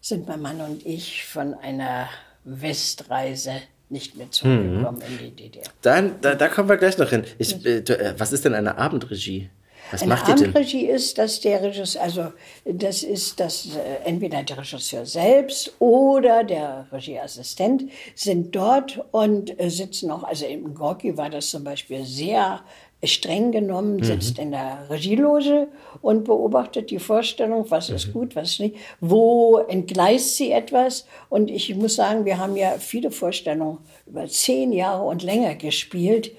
sind 0.00 0.26
mein 0.26 0.42
Mann 0.42 0.60
und 0.60 0.84
ich 0.84 1.24
von 1.24 1.54
einer 1.54 2.08
Westreise 2.44 3.52
nicht 3.90 4.16
mehr 4.16 4.30
zurückgekommen 4.30 4.98
mhm. 4.98 5.18
in 5.18 5.34
die 5.36 5.48
DDR. 5.48 5.64
Dann, 5.82 6.20
da, 6.20 6.34
da 6.34 6.48
kommen 6.48 6.68
wir 6.68 6.76
gleich 6.76 6.98
noch 6.98 7.10
hin. 7.10 7.24
Ich, 7.38 7.64
äh, 7.64 7.78
äh 7.78 8.14
was 8.16 8.32
ist 8.32 8.44
denn 8.44 8.54
eine 8.54 8.78
Abendregie? 8.78 9.50
Was 9.90 10.02
eine 10.02 10.10
macht 10.10 10.30
Abendregie 10.30 10.86
ist, 10.86 11.18
dass 11.18 11.40
der 11.40 11.62
Regisseur, 11.62 12.02
also 12.02 12.32
das 12.64 13.02
ist, 13.02 13.40
dass 13.40 13.66
äh, 13.74 14.04
entweder 14.04 14.42
der 14.42 14.58
Regisseur 14.58 15.04
selbst 15.04 15.74
oder 15.80 16.44
der 16.44 16.86
Regieassistent 16.92 17.90
sind 18.14 18.54
dort 18.54 19.04
und 19.10 19.58
äh, 19.58 19.68
sitzen 19.68 20.10
auch, 20.10 20.22
also 20.22 20.46
im 20.46 20.74
Gorki 20.74 21.16
war 21.16 21.30
das 21.30 21.50
zum 21.50 21.64
Beispiel 21.64 22.04
sehr 22.04 22.60
streng 23.04 23.52
genommen, 23.52 23.96
mhm. 23.96 24.04
sitzt 24.04 24.36
mhm. 24.36 24.44
in 24.44 24.50
der 24.52 24.90
Regieloge 24.90 25.68
und 26.02 26.24
beobachtet 26.24 26.90
die 26.90 26.98
Vorstellung, 26.98 27.66
was 27.70 27.88
mhm. 27.88 27.96
ist 27.96 28.12
gut, 28.12 28.36
was 28.36 28.58
nicht, 28.58 28.76
wo 29.00 29.58
entgleist 29.58 30.36
sie 30.36 30.52
etwas. 30.52 31.06
Und 31.28 31.50
ich 31.50 31.74
muss 31.74 31.96
sagen, 31.96 32.24
wir 32.24 32.38
haben 32.38 32.56
ja 32.56 32.72
viele 32.78 33.10
Vorstellungen 33.10 33.78
über 34.06 34.26
zehn 34.26 34.72
Jahre 34.72 35.04
und 35.04 35.22
länger 35.22 35.54
gespielt. 35.54 36.32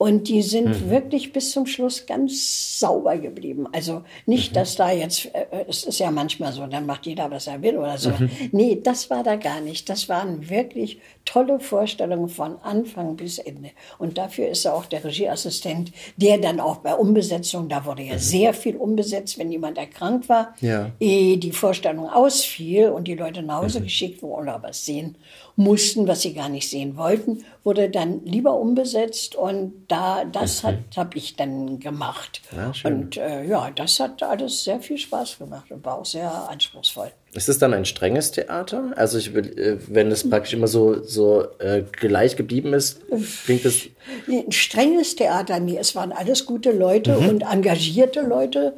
Und 0.00 0.28
die 0.28 0.40
sind 0.40 0.66
mhm. 0.66 0.88
wirklich 0.88 1.30
bis 1.30 1.50
zum 1.50 1.66
Schluss 1.66 2.06
ganz 2.06 2.80
sauber 2.80 3.18
geblieben. 3.18 3.66
Also 3.70 4.02
nicht, 4.24 4.52
mhm. 4.52 4.54
dass 4.54 4.74
da 4.74 4.90
jetzt, 4.90 5.26
äh, 5.34 5.42
äh, 5.50 5.66
es 5.68 5.84
ist 5.84 5.98
ja 5.98 6.10
manchmal 6.10 6.54
so, 6.54 6.66
dann 6.66 6.86
macht 6.86 7.04
jeder, 7.04 7.30
was 7.30 7.46
er 7.46 7.60
will 7.60 7.76
oder 7.76 7.98
so. 7.98 8.08
Mhm. 8.08 8.30
Nee, 8.50 8.80
das 8.82 9.10
war 9.10 9.22
da 9.22 9.36
gar 9.36 9.60
nicht. 9.60 9.90
Das 9.90 10.08
waren 10.08 10.48
wirklich 10.48 11.00
tolle 11.26 11.60
Vorstellungen 11.60 12.30
von 12.30 12.56
Anfang 12.62 13.16
bis 13.16 13.36
Ende. 13.36 13.72
Und 13.98 14.16
dafür 14.16 14.48
ist 14.48 14.64
er 14.64 14.74
auch 14.74 14.86
der 14.86 15.04
Regieassistent, 15.04 15.92
der 16.16 16.38
dann 16.38 16.60
auch 16.60 16.78
bei 16.78 16.94
Umbesetzung, 16.94 17.68
da 17.68 17.84
wurde 17.84 18.02
ja 18.02 18.14
mhm. 18.14 18.20
sehr 18.20 18.54
viel 18.54 18.76
umbesetzt, 18.76 19.38
wenn 19.38 19.52
jemand 19.52 19.76
erkrankt 19.76 20.30
war, 20.30 20.54
ja. 20.62 20.92
ehe 20.98 21.36
die 21.36 21.52
Vorstellung 21.52 22.08
ausfiel 22.08 22.88
und 22.88 23.06
die 23.06 23.16
Leute 23.16 23.42
nach 23.42 23.60
Hause 23.60 23.80
mhm. 23.80 23.84
geschickt 23.84 24.22
wurden 24.22 24.44
oder 24.44 24.62
was 24.62 24.86
sehen 24.86 25.16
mussten, 25.56 26.08
was 26.08 26.22
sie 26.22 26.32
gar 26.32 26.48
nicht 26.48 26.70
sehen 26.70 26.96
wollten, 26.96 27.44
wurde 27.62 27.90
dann 27.90 28.24
lieber 28.24 28.54
umbesetzt 28.54 29.34
und 29.34 29.84
da 29.88 30.24
das 30.24 30.62
mhm. 30.62 30.78
habe 30.96 31.18
ich 31.18 31.36
dann 31.36 31.78
gemacht. 31.78 32.40
Ja, 32.56 32.72
und 32.84 33.16
äh, 33.16 33.44
ja, 33.44 33.70
das 33.70 34.00
hat 34.00 34.22
alles 34.22 34.64
sehr 34.64 34.80
viel 34.80 34.98
Spaß 34.98 35.38
gemacht 35.38 35.70
und 35.70 35.84
war 35.84 35.98
auch 35.98 36.06
sehr 36.06 36.48
anspruchsvoll. 36.48 37.10
Ist 37.32 37.48
es 37.48 37.58
dann 37.58 37.74
ein 37.74 37.84
strenges 37.84 38.32
Theater? 38.32 38.92
Also 38.96 39.18
ich 39.18 39.34
will, 39.34 39.58
äh, 39.58 39.78
wenn 39.88 40.10
es 40.10 40.28
praktisch 40.28 40.54
immer 40.54 40.66
so, 40.68 41.04
so 41.04 41.46
äh, 41.58 41.84
gleich 41.92 42.36
geblieben 42.36 42.72
ist, 42.72 43.02
klingt 43.44 43.64
das... 43.64 43.82
Ein 44.28 44.52
strenges 44.52 45.16
Theater, 45.16 45.60
nee, 45.60 45.76
es 45.78 45.94
waren 45.94 46.12
alles 46.12 46.46
gute 46.46 46.72
Leute 46.72 47.16
mhm. 47.16 47.28
und 47.28 47.42
engagierte 47.42 48.22
Leute 48.22 48.74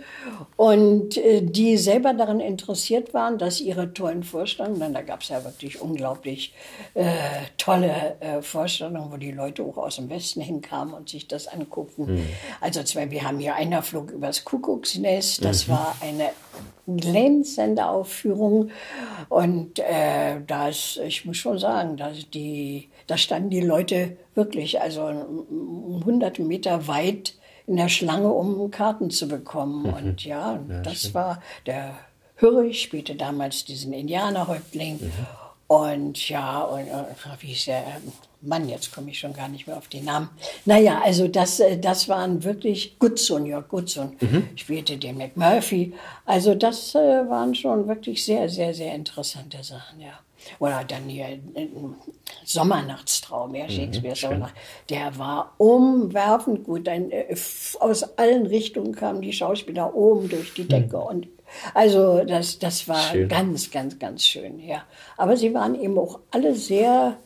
und 0.56 1.16
äh, 1.16 1.42
die 1.42 1.76
selber 1.76 2.12
daran 2.12 2.40
interessiert 2.40 3.14
waren, 3.14 3.38
dass 3.38 3.60
ihre 3.60 3.92
tollen 3.94 4.22
Vorstellungen, 4.22 4.80
denn 4.80 4.94
da 4.94 5.02
gab 5.02 5.22
es 5.22 5.28
ja 5.28 5.44
wirklich 5.44 5.80
unglaublich 5.80 6.54
äh, 6.94 7.04
tolle 7.56 8.16
äh, 8.20 8.42
Vorstellungen, 8.42 9.12
wo 9.12 9.16
die 9.16 9.32
Leute 9.32 9.62
auch 9.62 9.76
aus 9.76 9.96
dem 9.96 10.10
Westen 10.10 10.40
hinkamen 10.40 10.94
und 10.94 11.08
sich 11.08 11.28
das 11.28 11.48
anguckten. 11.48 12.16
Mhm. 12.16 12.26
Also 12.60 12.82
zwar, 12.82 13.10
wir 13.10 13.22
haben 13.22 13.38
hier 13.38 13.54
einer 13.54 13.82
flog 13.82 14.10
übers 14.10 14.44
Kuckucksnest, 14.44 15.44
das 15.44 15.66
mhm. 15.66 15.72
war 15.72 15.96
eine 16.00 16.30
glänzende 16.86 17.86
Aufführung. 17.86 18.70
Und 19.28 19.78
äh, 19.78 20.40
das, 20.46 20.98
ich 21.04 21.24
muss 21.24 21.36
schon 21.36 21.58
sagen, 21.58 21.96
dass 21.96 22.28
die, 22.30 22.88
da 23.06 23.16
standen 23.16 23.50
die 23.50 23.60
Leute 23.60 24.16
wirklich, 24.34 24.80
also 24.80 25.08
hunderte 26.04 26.42
Meter 26.42 26.86
weit 26.86 27.34
in 27.66 27.76
der 27.76 27.88
Schlange, 27.88 28.32
um 28.32 28.70
Karten 28.70 29.10
zu 29.10 29.28
bekommen. 29.28 29.86
Mhm. 29.86 29.94
Und 29.94 30.24
ja, 30.24 30.60
ja 30.68 30.80
das 30.82 31.00
stimmt. 31.00 31.14
war 31.14 31.42
der 31.66 31.94
Hürrich 32.36 32.82
spielte 32.82 33.14
damals 33.14 33.64
diesen 33.64 33.92
Indianerhäuptling. 33.92 34.94
Mhm. 35.00 35.12
Und 35.68 36.28
ja, 36.28 36.62
und, 36.62 36.82
und 36.82 37.42
wie 37.42 37.46
hieß 37.48 37.66
der? 37.66 37.84
Mann, 38.42 38.68
jetzt 38.68 38.92
komme 38.92 39.10
ich 39.10 39.20
schon 39.20 39.32
gar 39.32 39.48
nicht 39.48 39.68
mehr 39.68 39.76
auf 39.76 39.86
den 39.86 40.04
Namen. 40.04 40.28
Naja, 40.64 41.00
also 41.02 41.28
das, 41.28 41.60
äh, 41.60 41.78
das 41.78 42.08
waren 42.08 42.42
wirklich 42.42 42.98
Goodson, 42.98 43.46
Jörg 43.46 43.68
Goodson 43.68 44.16
mhm. 44.20 44.48
spielte 44.56 44.98
den 44.98 45.16
McMurphy. 45.16 45.94
Also 46.26 46.56
das 46.56 46.94
äh, 46.94 47.28
waren 47.28 47.54
schon 47.54 47.86
wirklich 47.86 48.24
sehr, 48.24 48.48
sehr, 48.48 48.74
sehr 48.74 48.94
interessante 48.94 49.62
Sachen, 49.62 50.00
ja. 50.00 50.18
Oder 50.58 50.84
dann 50.84 51.08
hier 51.08 51.26
äh, 51.26 51.68
Sommernachtstraum, 52.44 53.54
ja, 53.54 53.64
mhm, 53.64 53.70
Shakespeare 53.70 54.14
mhm, 54.14 54.18
Sommernacht. 54.18 54.54
Der 54.90 55.18
war 55.18 55.54
umwerfend 55.58 56.64
gut. 56.64 56.86
Dann, 56.86 57.10
äh, 57.10 57.34
aus 57.80 58.02
allen 58.18 58.46
Richtungen 58.46 58.94
kamen 58.94 59.22
die 59.22 59.32
Schauspieler 59.32 59.94
oben 59.94 60.28
durch 60.28 60.54
die 60.54 60.66
Decke 60.66 60.96
mhm. 60.96 61.02
und 61.02 61.28
also 61.74 62.24
das, 62.24 62.58
das 62.58 62.88
war 62.88 63.12
schön. 63.12 63.28
ganz, 63.28 63.70
ganz, 63.70 63.98
ganz 63.98 64.24
schön, 64.24 64.58
ja. 64.58 64.84
Aber 65.16 65.36
sie 65.36 65.52
waren 65.52 65.78
eben 65.78 65.98
auch 65.98 66.20
alle 66.30 66.54
sehr 66.54 67.18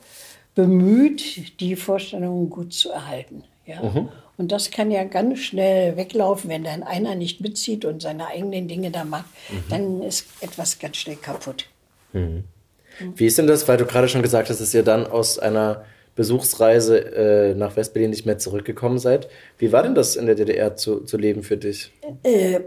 bemüht, 0.54 1.60
die 1.60 1.76
Vorstellungen 1.76 2.50
gut 2.50 2.72
zu 2.72 2.90
erhalten. 2.90 3.44
Ja? 3.66 3.82
Mhm. 3.82 4.08
Und 4.38 4.52
das 4.52 4.70
kann 4.70 4.90
ja 4.90 5.04
ganz 5.04 5.38
schnell 5.38 5.96
weglaufen, 5.96 6.50
wenn 6.50 6.64
dann 6.64 6.82
einer 6.82 7.14
nicht 7.14 7.40
mitzieht 7.40 7.84
und 7.84 8.02
seine 8.02 8.26
eigenen 8.26 8.68
Dinge 8.68 8.90
da 8.90 9.04
macht, 9.04 9.26
mhm. 9.48 9.64
dann 9.68 10.02
ist 10.02 10.26
etwas 10.40 10.78
ganz 10.78 10.96
schnell 10.96 11.16
kaputt. 11.16 11.66
Mhm. 12.12 12.44
Wie 13.14 13.26
ist 13.26 13.38
denn 13.38 13.46
das, 13.46 13.68
weil 13.68 13.76
du 13.76 13.86
gerade 13.86 14.08
schon 14.08 14.22
gesagt 14.22 14.50
hast, 14.50 14.60
dass 14.60 14.74
ihr 14.74 14.82
dann 14.82 15.06
aus 15.06 15.38
einer 15.38 15.84
Besuchsreise 16.16 16.98
äh, 16.98 17.54
nach 17.54 17.76
Westberlin 17.76 18.10
nicht 18.10 18.24
mehr 18.24 18.38
zurückgekommen 18.38 18.98
seid. 18.98 19.28
Wie 19.58 19.72
war 19.72 19.82
denn 19.82 19.94
das 19.94 20.16
in 20.16 20.26
der 20.26 20.34
DDR 20.34 20.76
zu, 20.76 21.00
zu 21.00 21.16
leben 21.16 21.42
für 21.42 21.56
dich? 21.56 21.90
Äh, 22.22 22.60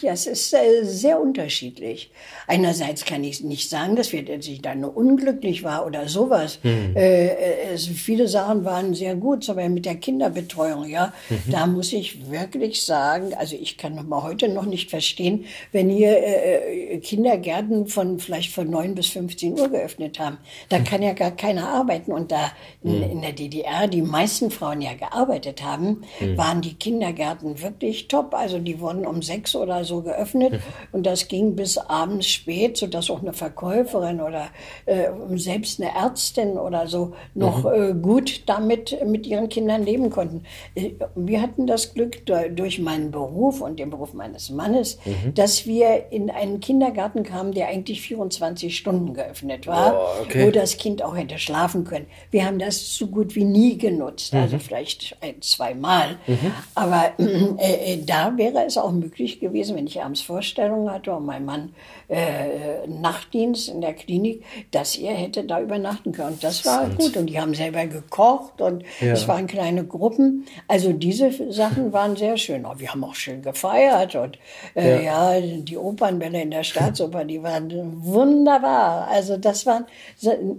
ja, 0.00 0.12
es 0.12 0.26
ist 0.26 0.54
äh, 0.54 0.82
sehr 0.84 1.20
unterschiedlich. 1.20 2.10
Einerseits 2.46 3.04
kann 3.04 3.22
ich 3.22 3.42
nicht 3.42 3.68
sagen, 3.68 3.94
dass, 3.94 4.12
wir, 4.12 4.24
dass 4.24 4.46
ich 4.46 4.62
da 4.62 4.74
nur 4.74 4.96
unglücklich 4.96 5.62
war 5.62 5.86
oder 5.86 6.08
sowas. 6.08 6.58
Hm. 6.62 6.96
Äh, 6.96 7.74
es, 7.74 7.86
viele 7.86 8.26
Sachen 8.26 8.64
waren 8.64 8.94
sehr 8.94 9.16
gut, 9.16 9.48
aber 9.50 9.68
mit 9.68 9.84
der 9.84 9.96
Kinderbetreuung, 9.96 10.88
ja, 10.88 11.12
mhm. 11.28 11.50
da 11.50 11.66
muss 11.66 11.92
ich 11.92 12.30
wirklich 12.30 12.82
sagen, 12.82 13.34
also 13.34 13.54
ich 13.54 13.76
kann 13.76 13.94
noch 13.94 14.04
mal 14.04 14.22
heute 14.22 14.48
noch 14.48 14.66
nicht 14.66 14.90
verstehen, 14.90 15.44
wenn 15.72 15.90
hier 15.90 16.16
äh, 16.16 16.98
Kindergärten 16.98 17.86
von 17.86 18.18
vielleicht 18.18 18.52
von 18.52 18.68
9 18.70 18.94
bis 18.94 19.08
15 19.08 19.58
Uhr 19.58 19.68
geöffnet 19.68 20.18
haben. 20.18 20.38
Da 20.70 20.78
hm. 20.78 20.84
kann 20.84 21.02
ja 21.02 21.12
gar 21.12 21.32
keiner 21.32 21.68
arbeiten 21.68 22.12
und 22.12 22.32
da 22.32 22.50
In, 22.82 23.02
in, 23.02 23.20
der 23.20 23.32
DDR, 23.32 23.86
die 23.88 24.00
meisten 24.00 24.50
Frauen 24.50 24.80
ja 24.80 24.94
gearbeitet 24.94 25.62
haben, 25.62 26.02
mhm. 26.32 26.38
waren 26.38 26.60
die 26.60 26.74
Kindergärten 26.74 27.62
wirklich 27.62 28.08
top. 28.08 28.34
Also 28.34 28.58
die 28.58 28.80
wurden 28.80 29.06
um 29.06 29.22
sechs 29.22 29.54
oder 29.54 29.84
so 29.84 30.02
geöffnet 30.02 30.52
mhm. 30.52 30.58
und 30.92 31.06
das 31.06 31.28
ging 31.28 31.56
bis 31.56 31.78
abends 31.78 32.28
spät, 32.28 32.76
sodass 32.76 33.10
auch 33.10 33.22
eine 33.22 33.32
Verkäuferin 33.32 34.20
oder 34.20 34.48
äh, 34.86 35.08
selbst 35.34 35.80
eine 35.80 35.94
Ärztin 35.94 36.58
oder 36.58 36.86
so 36.86 37.14
noch 37.34 37.64
mhm. 37.64 37.72
äh, 37.72 37.94
gut 37.94 38.42
damit 38.46 38.96
mit 39.06 39.26
ihren 39.26 39.48
Kindern 39.48 39.84
leben 39.84 40.10
konnten. 40.10 40.44
Äh, 40.74 40.92
wir 41.14 41.42
hatten 41.42 41.66
das 41.66 41.94
Glück 41.94 42.24
durch 42.26 42.78
meinen 42.78 43.10
Beruf 43.10 43.60
und 43.60 43.78
den 43.78 43.90
Beruf 43.90 44.14
meines 44.14 44.50
Mannes, 44.50 44.98
mhm. 45.04 45.34
dass 45.34 45.66
wir 45.66 46.10
in 46.10 46.30
einen 46.30 46.60
Kindergarten 46.60 47.22
kamen, 47.22 47.52
der 47.52 47.68
eigentlich 47.68 48.00
24 48.00 48.76
Stunden 48.76 49.14
geöffnet 49.14 49.66
war, 49.66 49.94
oh, 49.94 50.22
okay. 50.22 50.46
wo 50.46 50.50
das 50.50 50.76
Kind 50.76 51.02
auch 51.02 51.16
hätte 51.16 51.38
schlafen 51.38 51.84
können. 51.84 52.06
Wir 52.30 52.44
haben 52.44 52.58
das 52.58 52.94
so 52.94 53.06
gut 53.06 53.34
wie 53.34 53.44
nie 53.44 53.78
genutzt, 53.78 54.34
also 54.34 54.56
mhm. 54.56 54.60
vielleicht 54.60 55.16
ein, 55.20 55.40
zwei 55.40 55.74
Mal. 55.74 56.18
Mhm. 56.26 56.52
Aber 56.74 57.12
äh, 57.18 57.94
äh, 57.94 58.04
da 58.04 58.36
wäre 58.36 58.64
es 58.64 58.76
auch 58.76 58.92
möglich 58.92 59.40
gewesen, 59.40 59.76
wenn 59.76 59.86
ich 59.86 60.02
abends 60.02 60.20
Vorstellungen 60.20 60.90
hatte 60.90 61.12
und 61.12 61.26
mein 61.26 61.44
Mann 61.44 61.72
äh, 62.10 62.88
Nachtdienst 62.88 63.68
in 63.68 63.80
der 63.80 63.94
Klinik, 63.94 64.42
dass 64.72 64.96
er 64.96 65.14
hätte 65.14 65.44
da 65.44 65.60
übernachten 65.60 66.12
können. 66.12 66.32
Und 66.32 66.44
das 66.44 66.66
war 66.66 66.88
gut. 66.90 67.16
Und 67.16 67.26
die 67.26 67.40
haben 67.40 67.54
selber 67.54 67.86
gekocht 67.86 68.60
und 68.60 68.82
ja. 69.00 69.12
es 69.12 69.28
waren 69.28 69.46
kleine 69.46 69.84
Gruppen. 69.84 70.46
Also 70.66 70.92
diese 70.92 71.30
Sachen 71.52 71.92
waren 71.92 72.16
sehr 72.16 72.36
schön. 72.36 72.66
Oh, 72.66 72.74
wir 72.78 72.90
haben 72.90 73.04
auch 73.04 73.14
schön 73.14 73.42
gefeiert 73.42 74.16
und 74.16 74.38
äh, 74.74 75.04
ja. 75.04 75.36
ja. 75.36 75.40
die 75.40 75.76
Opernbälle 75.76 76.42
in 76.42 76.50
der 76.50 76.64
Staatsoper, 76.64 77.24
die 77.24 77.42
waren 77.42 77.70
wunderbar. 78.04 79.06
Also 79.08 79.36
das 79.36 79.64
waren, 79.66 79.86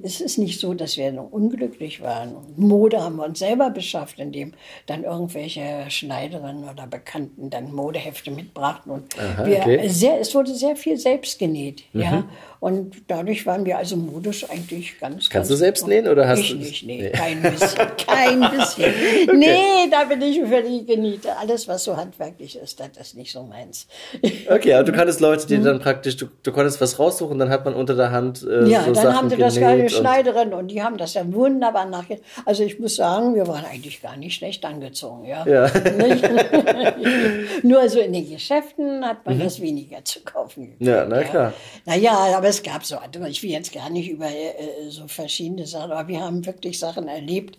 es 0.03 0.21
ist 0.21 0.37
nicht 0.37 0.59
so, 0.59 0.73
dass 0.73 0.95
wir 0.97 1.11
unglücklich 1.31 2.01
waren. 2.01 2.37
Mode 2.55 3.03
haben 3.03 3.17
wir 3.17 3.25
uns 3.25 3.39
selber 3.39 3.69
beschafft, 3.69 4.19
indem 4.19 4.53
dann 4.85 5.03
irgendwelche 5.03 5.85
Schneiderinnen 5.89 6.69
oder 6.69 6.87
Bekannten 6.87 7.49
dann 7.49 7.73
Modehefte 7.73 8.31
mitbrachten 8.31 8.91
und 8.91 9.19
Aha, 9.19 9.45
wir 9.45 9.57
okay. 9.57 9.87
sehr, 9.89 10.19
es 10.19 10.33
wurde 10.33 10.53
sehr 10.53 10.75
viel 10.75 10.97
selbst 10.97 11.40
genäht. 11.41 11.84
Mhm. 11.93 12.01
Ja. 12.01 12.23
Und 12.62 12.95
dadurch 13.08 13.47
waren 13.47 13.65
wir 13.65 13.80
also 13.80 13.97
modisch 13.97 14.47
eigentlich 14.47 15.00
ganz. 15.00 15.15
Kannst 15.15 15.32
ganz 15.32 15.47
du 15.47 15.56
selbst 15.56 15.88
nähen 15.88 16.08
oder 16.08 16.28
hast 16.28 16.41
ich 16.41 16.52
du? 16.52 16.58
nicht, 16.58 16.86
nee, 16.86 17.02
nee. 17.02 17.10
kein 17.10 17.41
bisschen, 17.41 17.88
kein 18.08 18.39
bisschen. 18.39 18.93
okay. 19.28 19.34
Nee, 19.34 19.89
da 19.89 20.04
bin 20.04 20.21
ich 20.21 20.39
völlig 20.47 20.86
genieße. 20.86 21.36
Alles, 21.36 21.67
was 21.67 21.84
so 21.84 21.97
handwerklich 21.97 22.56
ist, 22.56 22.80
das 22.80 22.89
ist 23.00 23.17
nicht 23.17 23.32
so 23.32 23.41
meins. 23.41 23.88
Okay, 24.47 24.76
aber 24.76 24.84
du 24.84 24.91
kanntest 24.91 25.21
Leute, 25.21 25.47
die 25.47 25.58
mhm. 25.58 25.63
dann 25.63 25.80
praktisch, 25.80 26.17
du, 26.17 26.28
du 26.43 26.52
konntest 26.52 26.80
was 26.80 27.00
raussuchen, 27.00 27.39
dann 27.39 27.50
hat 27.50 27.65
man 27.65 27.74
unter 27.74 27.95
der 27.95 28.12
Hand 28.12 28.43
äh, 28.43 28.67
Ja, 28.67 28.82
so 28.82 28.93
dann 28.93 28.95
Sachen 28.95 29.15
haben 29.15 29.30
sie 29.32 29.38
das 29.38 29.58
eine 29.58 29.89
Schneiderin 29.89 30.54
und 30.54 30.67
die 30.67 30.84
haben 30.84 30.97
das 30.97 31.15
ja 31.15 31.24
wunderbar 31.34 31.88
nachge... 31.88 32.19
Also 32.45 32.62
ich 32.62 32.80
muss 32.80 32.95
sagen, 32.95 33.34
wir 33.34 33.47
waren 33.47 33.65
eigentlich 33.65 34.04
gar 34.04 34.17
nicht 34.17 34.36
schlecht 34.36 34.63
angezogen, 34.65 35.26
ja. 35.26 35.47
ja. 35.47 35.71
Nur 37.63 37.89
so 37.89 38.00
in 38.00 38.13
den 38.13 38.30
Geschäften 38.30 39.04
hat 39.04 39.26
man 39.26 39.39
mhm. 39.39 39.45
das 39.45 39.60
weniger 39.60 40.06
zu 40.06 40.19
kaufen. 40.19 40.78
Gekriegt, 40.78 40.82
ja, 40.84 41.06
na 41.10 41.24
klar. 41.24 41.54
Ja. 41.88 41.95
Naja, 41.95 42.38
aber 42.38 42.50
es 42.51 42.63
gab 42.63 42.85
so, 42.85 42.97
ich 43.27 43.43
will 43.43 43.49
jetzt 43.49 43.73
gar 43.73 43.89
nicht 43.89 44.09
über 44.09 44.27
äh, 44.27 44.89
so 44.89 45.07
verschiedene 45.07 45.65
Sachen, 45.65 45.91
aber 45.91 46.07
wir 46.07 46.21
haben 46.21 46.45
wirklich 46.45 46.79
Sachen 46.79 47.07
erlebt, 47.07 47.57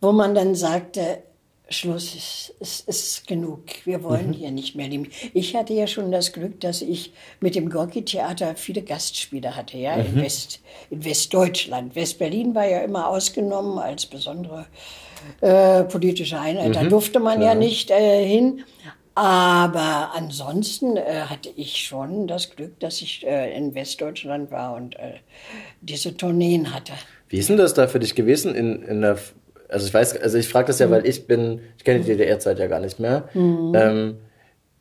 wo 0.00 0.12
man 0.12 0.34
dann 0.34 0.54
sagte, 0.54 1.22
Schluss 1.72 2.16
ist, 2.16 2.54
ist, 2.58 2.88
ist 2.88 3.26
genug. 3.28 3.62
Wir 3.84 4.02
wollen 4.02 4.28
mhm. 4.28 4.32
hier 4.32 4.50
nicht 4.50 4.74
mehr 4.74 4.88
leben. 4.88 5.08
Ich 5.34 5.54
hatte 5.54 5.72
ja 5.72 5.86
schon 5.86 6.10
das 6.10 6.32
Glück, 6.32 6.60
dass 6.60 6.82
ich 6.82 7.12
mit 7.38 7.54
dem 7.54 7.70
Gorki-Theater 7.70 8.56
viele 8.56 8.82
Gastspiele 8.82 9.54
hatte, 9.54 9.78
ja, 9.78 9.96
mhm. 9.96 10.06
in, 10.06 10.16
West, 10.16 10.60
in 10.90 11.04
Westdeutschland. 11.04 11.94
West-Berlin 11.94 12.56
war 12.56 12.66
ja 12.66 12.80
immer 12.80 13.08
ausgenommen 13.08 13.78
als 13.78 14.04
besondere 14.04 14.66
äh, 15.40 15.84
politische 15.84 16.40
Einheit. 16.40 16.70
Mhm. 16.70 16.72
Da 16.72 16.82
durfte 16.84 17.20
man 17.20 17.38
Klar. 17.38 17.50
ja 17.50 17.54
nicht 17.54 17.90
äh, 17.90 18.26
hin. 18.26 18.64
Aber 19.14 20.12
ansonsten 20.14 20.96
äh, 20.96 21.22
hatte 21.28 21.50
ich 21.56 21.76
schon 21.76 22.26
das 22.26 22.54
Glück, 22.54 22.78
dass 22.80 23.02
ich 23.02 23.26
äh, 23.26 23.56
in 23.56 23.74
Westdeutschland 23.74 24.50
war 24.50 24.74
und 24.74 24.96
äh, 24.96 25.14
diese 25.80 26.16
Tourneen 26.16 26.72
hatte. 26.72 26.92
Wie 27.28 27.38
ist 27.38 27.48
denn 27.48 27.56
das 27.56 27.74
da 27.74 27.88
für 27.88 27.98
dich 27.98 28.14
gewesen 28.14 28.54
in, 28.54 28.82
in 28.82 29.00
der, 29.02 29.18
also 29.68 29.86
ich 29.86 29.92
weiß, 29.92 30.20
also 30.20 30.38
ich 30.38 30.48
frage 30.48 30.68
das 30.68 30.78
ja, 30.78 30.86
mhm. 30.86 30.92
weil 30.92 31.06
ich 31.06 31.26
bin, 31.26 31.60
ich 31.76 31.84
kenne 31.84 32.00
die 32.00 32.06
DDR-Zeit 32.06 32.58
ja 32.58 32.66
gar 32.66 32.80
nicht 32.80 33.00
mehr. 33.00 33.28
Mhm. 33.34 33.72
Ähm, 33.74 34.16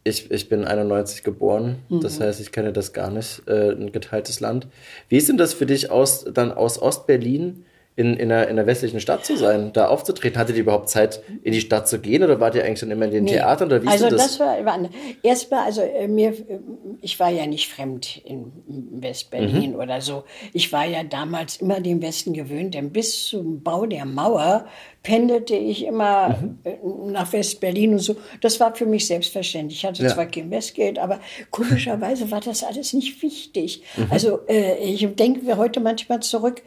ich, 0.03 0.31
ich 0.31 0.47
bin 0.47 0.63
91 0.63 1.23
geboren, 1.23 1.77
mhm. 1.89 2.01
das 2.01 2.19
heißt, 2.19 2.39
ich 2.39 2.51
kenne 2.51 2.71
das 2.71 2.93
gar 2.93 3.11
nicht, 3.11 3.43
äh, 3.47 3.71
ein 3.71 3.91
geteiltes 3.91 4.39
Land. 4.39 4.67
Wie 5.09 5.17
ist 5.17 5.27
denn 5.27 5.37
das 5.37 5.53
für 5.53 5.65
dich 5.65 5.91
aus, 5.91 6.25
dann 6.25 6.51
aus 6.51 6.81
Ostberlin 6.81 7.65
in, 7.99 8.15
in, 8.15 8.31
einer, 8.31 8.43
in 8.47 8.57
einer 8.57 8.65
westlichen 8.65 9.01
Stadt 9.01 9.25
zu 9.25 9.35
sein, 9.35 9.73
da 9.73 9.89
aufzutreten? 9.89 10.39
Hattet 10.39 10.55
ihr 10.55 10.61
überhaupt 10.61 10.87
Zeit, 10.87 11.21
in 11.43 11.51
die 11.51 11.59
Stadt 11.59 11.89
zu 11.89 11.99
gehen 11.99 12.23
oder 12.23 12.39
wart 12.39 12.55
ihr 12.55 12.63
eigentlich 12.63 12.79
dann 12.79 12.91
immer 12.91 13.05
in 13.05 13.11
den 13.11 13.23
nee. 13.25 13.31
Theatern 13.31 13.67
oder 13.67 13.83
wie 13.83 13.87
Also 13.89 14.09
das? 14.09 14.21
das 14.21 14.39
war, 14.39 14.63
war 14.63 14.79
erstmal, 15.21 15.65
also 15.65 15.81
äh, 15.81 16.07
mir, 16.07 16.29
äh, 16.29 16.59
ich 17.01 17.19
war 17.19 17.29
ja 17.29 17.45
nicht 17.45 17.67
fremd 17.67 18.21
in 18.23 18.53
Westberlin 19.01 19.71
mhm. 19.71 19.79
oder 19.79 19.99
so. 19.99 20.23
Ich 20.53 20.71
war 20.71 20.85
ja 20.85 21.03
damals 21.03 21.57
immer 21.57 21.81
dem 21.81 22.01
Westen 22.01 22.31
gewöhnt, 22.31 22.73
denn 22.73 22.91
bis 22.91 23.27
zum 23.27 23.63
Bau 23.63 23.85
der 23.85 24.05
Mauer 24.05 24.65
pendelte 25.03 25.55
ich 25.55 25.85
immer 25.85 26.29
mhm. 26.29 26.59
Äh, 26.63 26.77
nach 27.11 27.33
West-Berlin 27.33 27.93
und 27.93 27.99
so. 27.99 28.15
Das 28.39 28.61
war 28.61 28.73
für 28.75 28.85
mich 28.85 29.07
selbstverständlich. 29.07 29.79
Ich 29.79 29.85
hatte 29.85 30.03
ja. 30.03 30.09
zwar 30.09 30.25
kein 30.25 30.49
Westgeld, 30.51 30.99
aber 30.99 31.19
komischerweise 31.51 32.31
war 32.31 32.39
das 32.39 32.63
alles 32.63 32.93
nicht 32.93 33.21
wichtig. 33.21 33.83
Mhm. 33.97 34.07
Also 34.09 34.39
äh, 34.47 34.77
ich 34.77 35.05
denke 35.15 35.41
mir 35.41 35.57
heute 35.57 35.81
manchmal 35.81 36.21
zurück, 36.21 36.61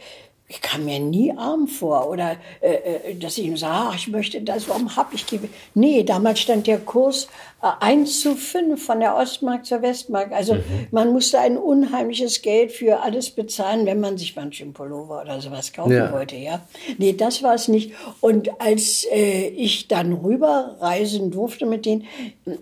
ich 0.53 0.61
kam 0.61 0.85
mir 0.85 1.01
nie 1.01 1.33
arm 1.33 1.67
vor 1.67 2.11
oder 2.11 2.37
äh, 2.61 2.75
äh 2.75 3.15
dass 3.15 3.39
ich 3.39 3.47
ihm 3.47 3.57
sage, 3.57 3.75
ach, 3.75 3.97
ich 3.97 4.09
möchte 4.09 4.43
das, 4.43 4.69
warum 4.69 4.95
hab 4.97 5.15
ich 5.15 5.27
gebe. 5.27 5.49
Nee, 5.75 6.03
damals 6.03 6.41
stand 6.41 6.67
der 6.67 6.79
Kurs 6.79 7.29
äh, 7.63 7.69
1 7.81 8.21
zu 8.21 8.35
5 8.35 8.85
von 8.85 9.01
der 9.01 9.17
Ostmark 9.17 9.65
zur 9.65 9.81
Westmark. 9.81 10.33
Also 10.33 10.55
mhm. 10.55 10.89
man 10.91 11.11
musste 11.11 11.39
ein 11.39 11.57
unheimliches 11.57 12.43
Geld 12.43 12.71
für 12.71 13.01
alles 13.01 13.31
bezahlen, 13.31 13.87
wenn 13.87 14.01
man 14.01 14.19
sich 14.19 14.37
manchen 14.37 14.75
Pullover 14.75 15.23
oder 15.23 15.41
sowas 15.41 15.73
kaufen 15.73 15.93
ja. 15.93 16.13
wollte. 16.13 16.37
Ja, 16.37 16.61
Nee, 16.99 17.15
das 17.15 17.43
war 17.43 17.55
es 17.55 17.69
nicht. 17.69 17.93
Und 18.21 18.61
als 18.61 19.07
äh, 19.11 19.49
ich 19.49 19.89
dann 19.89 20.13
rüberreisen 20.13 21.31
durfte 21.31 21.65
mit 21.65 21.87
denen, 21.87 22.07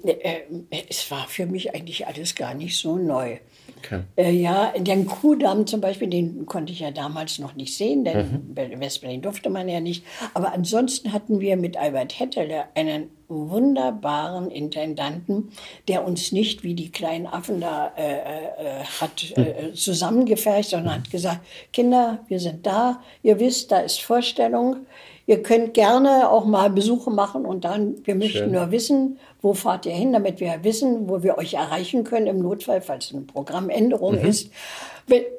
äh, 0.05 0.11
äh, 0.13 0.43
es 0.89 1.11
war 1.11 1.27
für 1.27 1.47
mich 1.47 1.75
eigentlich 1.75 2.07
alles 2.07 2.37
gar 2.37 2.55
nicht 2.55 2.77
so 2.77 2.97
neu. 2.97 3.39
Okay. 3.85 4.03
Äh, 4.17 4.33
ja, 4.33 4.73
den 4.77 5.07
Kuhdamm 5.07 5.67
zum 5.67 5.81
Beispiel, 5.81 6.09
den 6.09 6.47
konnte 6.47 6.73
ich 6.73 6.81
ja 6.81 6.91
damals 6.91 7.39
noch 7.39 7.55
nicht 7.55 7.77
sehen, 7.77 8.05
denn 8.05 8.55
mhm. 8.55 8.81
Westberlin 8.81 9.23
durfte 9.23 9.51
man 9.51 9.69
ja 9.69 9.81
nicht. 9.81 10.05
Aber 10.35 10.53
ansonsten 10.53 11.13
hatten 11.13 11.41
wir 11.41 11.57
mit 11.57 11.77
Albert 11.77 12.19
Hettele 12.19 12.65
einen 12.75 13.11
wunderbaren 13.29 14.51
Intendanten, 14.51 15.53
der 15.89 16.05
uns 16.05 16.33
nicht 16.33 16.65
wie 16.65 16.75
die 16.75 16.91
kleinen 16.91 17.27
Affen 17.27 17.61
da 17.61 17.93
äh, 17.97 18.17
äh, 18.19 18.85
hat 19.01 19.33
äh, 19.37 19.69
mhm. 19.69 19.75
zusammengefercht, 19.75 20.71
sondern 20.71 20.97
hat 20.97 21.11
gesagt, 21.11 21.41
Kinder, 21.73 22.25
wir 22.29 22.41
sind 22.41 22.67
da, 22.67 23.03
ihr 23.23 23.39
wisst, 23.39 23.71
da 23.73 23.81
ist 23.81 24.01
Vorstellung, 24.03 24.87
Ihr 25.31 25.45
könnt 25.45 25.75
gerne 25.75 26.29
auch 26.29 26.45
mal 26.45 26.71
Besuche 26.71 27.09
machen 27.13 27.47
und 27.47 27.65
dann, 27.65 27.95
wir 28.05 28.17
möchten 28.17 28.39
Schön. 28.39 28.51
nur 28.51 28.73
wissen, 28.73 29.21
wo 29.43 29.55
fahrt 29.55 29.87
ihr 29.87 29.93
hin, 29.93 30.13
damit 30.13 30.41
wir 30.41 30.63
wissen, 30.63 31.09
wo 31.09 31.23
wir 31.23 31.39
euch 31.39 31.55
erreichen 31.55 32.05
können 32.05 32.27
im 32.27 32.41
Notfall, 32.41 32.81
falls 32.81 33.13
eine 33.13 33.23
Programmänderung 33.23 34.21
mhm. 34.21 34.27
ist. 34.27 34.51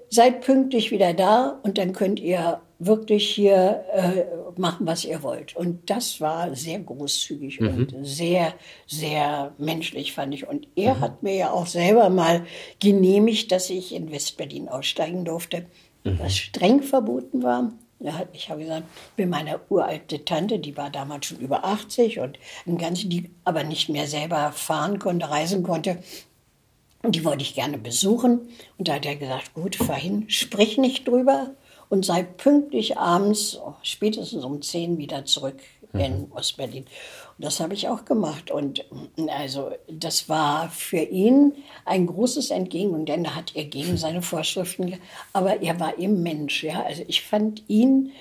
Seid 0.09 0.41
pünktlich 0.41 0.91
wieder 0.91 1.13
da 1.13 1.59
und 1.63 1.77
dann 1.77 1.93
könnt 1.93 2.19
ihr 2.19 2.61
wirklich 2.79 3.29
hier 3.29 3.85
äh, 3.93 4.59
machen, 4.59 4.87
was 4.87 5.05
ihr 5.05 5.21
wollt. 5.21 5.55
Und 5.55 5.89
das 5.89 6.19
war 6.19 6.55
sehr 6.55 6.79
großzügig 6.79 7.61
mhm. 7.61 7.67
und 7.67 7.95
sehr, 8.05 8.53
sehr 8.87 9.53
menschlich, 9.57 10.13
fand 10.13 10.33
ich. 10.33 10.47
Und 10.47 10.67
er 10.75 10.95
mhm. 10.95 10.99
hat 10.99 11.23
mir 11.23 11.35
ja 11.35 11.51
auch 11.51 11.67
selber 11.67 12.09
mal 12.09 12.43
genehmigt, 12.79 13.51
dass 13.51 13.69
ich 13.69 13.93
in 13.93 14.11
Westberlin 14.11 14.67
aussteigen 14.67 15.25
durfte, 15.25 15.67
mhm. 16.03 16.19
was 16.19 16.35
streng 16.35 16.81
verboten 16.81 17.43
war. 17.43 17.71
Ich 18.33 18.49
habe 18.49 18.61
gesagt, 18.61 18.83
bin 19.15 19.29
meine 19.29 19.59
uralte 19.69 20.25
Tante, 20.25 20.59
die 20.59 20.75
war 20.75 20.89
damals 20.89 21.27
schon 21.27 21.39
über 21.39 21.63
80 21.63 22.19
und 22.19 22.39
ein 22.65 22.77
ganz, 22.77 23.01
die 23.07 23.29
aber 23.43 23.63
nicht 23.63 23.89
mehr 23.89 24.07
selber 24.07 24.51
fahren 24.51 24.99
konnte, 24.99 25.29
reisen 25.29 25.63
konnte. 25.63 26.01
Und 27.03 27.15
die 27.15 27.25
wollte 27.25 27.43
ich 27.43 27.55
gerne 27.55 27.77
besuchen. 27.77 28.49
Und 28.77 28.87
da 28.87 28.95
hat 28.95 29.05
er 29.05 29.15
gesagt, 29.15 29.53
gut, 29.53 29.75
fahr 29.75 29.95
hin, 29.95 30.25
sprich 30.29 30.77
nicht 30.77 31.07
drüber 31.07 31.51
und 31.89 32.05
sei 32.05 32.23
pünktlich 32.23 32.97
abends, 32.97 33.59
spätestens 33.83 34.43
um 34.43 34.61
10 34.61 34.97
wieder 34.97 35.25
zurück 35.25 35.59
in 35.93 36.21
mhm. 36.21 36.31
Ostberlin. 36.31 36.85
Das 37.41 37.59
habe 37.59 37.73
ich 37.73 37.87
auch 37.89 38.05
gemacht. 38.05 38.51
Und 38.51 38.85
also 39.27 39.71
das 39.89 40.29
war 40.29 40.69
für 40.69 41.01
ihn 41.01 41.53
ein 41.85 42.07
großes 42.07 42.51
Entgegen, 42.51 43.05
denn 43.05 43.23
da 43.23 43.35
hat 43.35 43.55
er 43.55 43.65
gegen 43.65 43.97
seine 44.05 44.21
Vorschriften, 44.21 44.97
aber 45.33 45.61
er 45.61 45.79
war 45.79 45.97
eben 45.97 46.23
Mensch. 46.23 46.63
Ja? 46.63 46.83
Also 46.83 47.03
ich 47.07 47.21
fand 47.21 47.63
ihn 47.67 48.11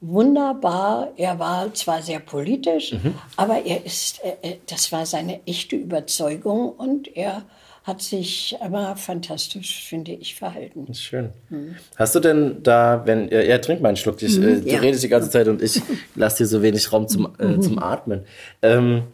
wunderbar. 0.00 1.12
Er 1.16 1.38
war 1.38 1.72
zwar 1.74 2.02
sehr 2.02 2.20
politisch, 2.20 2.92
mhm. 2.92 3.14
aber 3.36 3.64
er 3.64 3.84
ist, 3.84 4.22
äh, 4.22 4.36
äh, 4.42 4.56
das 4.66 4.92
war 4.92 5.06
seine 5.06 5.40
echte 5.46 5.76
Überzeugung 5.76 6.70
und 6.70 7.16
er 7.16 7.42
hat 7.86 8.02
sich 8.02 8.56
aber 8.60 8.96
fantastisch, 8.96 9.84
finde 9.84 10.10
ich, 10.10 10.34
verhalten. 10.34 10.86
Das 10.88 10.96
ist 10.96 11.04
schön. 11.04 11.30
Hast 11.94 12.16
du 12.16 12.20
denn 12.20 12.60
da, 12.64 13.02
wenn, 13.04 13.28
ja, 13.28 13.40
ja 13.40 13.58
trink 13.58 13.80
mal 13.80 13.88
einen 13.88 13.96
Schluck, 13.96 14.20
ich, 14.22 14.36
äh, 14.38 14.60
du 14.60 14.68
ja. 14.68 14.80
redest 14.80 15.04
die 15.04 15.08
ganze 15.08 15.30
Zeit 15.30 15.46
und 15.46 15.62
ich 15.62 15.80
lasse 16.16 16.38
dir 16.38 16.46
so 16.48 16.62
wenig 16.62 16.92
Raum 16.92 17.06
zum, 17.06 17.28
äh, 17.38 17.60
zum 17.60 17.78
Atmen. 17.78 18.24
Ähm, 18.60 19.04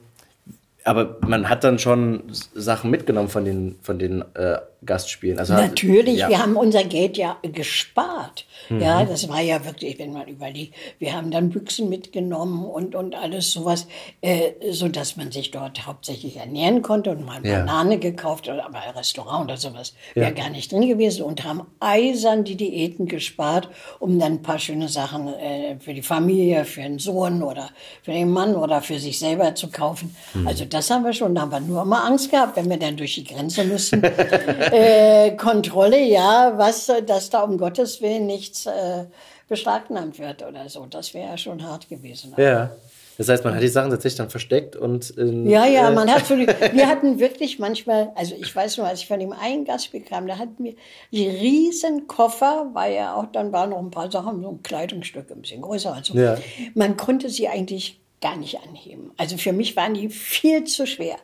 aber 0.85 1.19
man 1.21 1.51
hat 1.51 1.65
dann 1.65 1.79
schon 1.79 2.23
Sachen 2.55 2.91
mitgenommen 2.91 3.29
von 3.29 3.45
den, 3.45 3.77
von 3.83 3.99
den 3.99 4.25
äh, 4.35 4.57
Gastspielen. 4.85 5.39
Also 5.39 5.55
Natürlich, 5.55 6.19
ja. 6.19 6.29
wir 6.29 6.39
haben 6.39 6.57
unser 6.57 6.85
Geld 6.85 7.17
ja 7.17 7.37
gespart. 7.43 8.47
Mhm. 8.69 8.81
Ja, 8.81 9.05
das 9.05 9.29
war 9.29 9.41
ja 9.41 9.65
wirklich, 9.65 9.99
wenn 9.99 10.13
man 10.13 10.27
überlegt, 10.27 10.75
wir 10.99 11.15
haben 11.15 11.31
dann 11.31 11.51
Büchsen 11.51 11.89
mitgenommen 11.89 12.65
und, 12.65 12.95
und 12.95 13.15
alles 13.15 13.53
sowas, 13.53 13.87
äh, 14.21 14.53
so 14.71 14.89
dass 14.89 15.17
man 15.17 15.31
sich 15.31 15.51
dort 15.51 15.87
hauptsächlich 15.87 16.37
ernähren 16.37 16.83
konnte 16.83 17.11
und 17.11 17.25
mal 17.25 17.45
Ja. 17.45 17.59
Banane 17.59 17.99
gekauft 17.99 18.49
oder 18.49 18.65
aber 18.67 18.81
Restaurant 18.97 19.45
oder 19.45 19.57
sowas 19.57 19.95
wäre 20.15 20.33
gar 20.33 20.51
nicht 20.51 20.73
drin 20.73 20.89
gewesen 20.89 21.23
und 21.23 21.45
haben 21.45 21.63
eisern 21.81 22.45
die 22.45 22.57
Diäten 22.57 23.07
gespart, 23.07 23.69
um 23.99 24.19
dann 24.19 24.33
ein 24.33 24.43
paar 24.43 24.59
schöne 24.59 24.89
Sachen 24.89 25.29
äh, 25.35 25.77
für 25.79 25.95
die 25.95 26.03
Familie, 26.03 26.65
für 26.65 26.83
den 26.83 26.99
Sohn 26.99 27.43
oder 27.43 27.71
für 28.03 28.13
den 28.13 28.31
Mann 28.31 28.55
oder 28.55 28.83
für 28.83 28.99
sich 28.99 29.19
selber 29.19 29.55
zu 29.55 29.71
kaufen. 29.71 30.15
Mhm. 30.35 30.47
Also 30.47 30.65
das 30.65 30.91
haben 30.91 31.05
wir 31.05 31.13
schon, 31.13 31.35
da 31.35 31.43
haben 31.43 31.53
wir 31.53 31.61
nur 31.61 31.83
immer 31.83 32.05
Angst 32.05 32.31
gehabt, 32.31 32.57
wenn 32.57 32.69
wir 32.69 32.79
dann 32.79 32.97
durch 32.97 33.15
die 33.15 33.25
Grenze 33.25 33.65
mussten. 33.65 34.03
äh, 34.73 35.37
Kontrolle, 35.37 36.01
ja, 36.01 36.55
was, 36.57 36.91
dass 37.07 37.31
da 37.31 37.43
um 37.43 37.59
Gottes 37.59 38.01
Willen 38.01 38.27
nichts 38.27 38.67
äh, 38.67 39.05
beschlagnahmt 39.49 40.19
wird 40.19 40.43
oder 40.43 40.69
so. 40.69 40.87
Das 40.87 41.15
wäre 41.15 41.29
ja 41.29 41.39
schon 41.39 41.63
hart 41.63 41.89
gewesen. 41.89 42.35
Ja. 42.37 42.71
Das 43.19 43.29
heißt, 43.29 43.45
man 43.45 43.55
hat 43.55 43.63
die 43.63 43.69
Sachen 43.69 43.91
tatsächlich 43.91 44.17
dann 44.17 44.31
versteckt 44.31 44.75
und 44.75 45.11
in, 45.11 45.49
Ja, 45.49 45.67
ja, 45.67 45.91
äh, 45.91 45.95
man 45.95 46.11
hat 46.11 46.27
so 46.27 46.35
die, 46.35 46.47
wir 46.73 46.89
hatten 46.89 47.19
wirklich 47.19 47.59
manchmal, 47.59 48.11
also 48.15 48.35
ich 48.35 48.55
weiß 48.55 48.79
nur, 48.79 48.87
als 48.87 49.01
ich 49.01 49.07
von 49.07 49.21
dem 49.21 49.33
einen 49.33 49.65
Gast 49.65 49.93
bekam, 49.93 50.27
da 50.27 50.39
hatten 50.39 50.65
wir 50.65 50.75
die 51.11 51.29
riesen 51.29 52.07
Koffer, 52.07 52.71
weil 52.73 52.95
ja 52.95 53.15
auch 53.15 53.27
dann 53.27 53.53
waren 53.53 53.71
noch 53.71 53.79
ein 53.79 53.91
paar 53.91 54.11
Sachen, 54.11 54.43
so 54.43 54.49
ein 54.49 54.63
Kleidungsstück 54.63 55.31
ein 55.31 55.43
bisschen 55.43 55.61
größer 55.61 55.95
und 55.95 56.07
so. 56.07 56.15
Ja. 56.15 56.39
Man 56.75 56.97
konnte 56.97 57.29
sie 57.29 57.49
eigentlich 57.49 58.01
gar 58.23 58.37
nicht 58.37 58.59
anheben. 58.67 59.11
Also 59.19 59.37
für 59.37 59.53
mich 59.53 59.77
waren 59.77 59.95
die 59.95 60.09
viel 60.09 60.65
zu 60.65 60.87
schwer. 60.87 61.17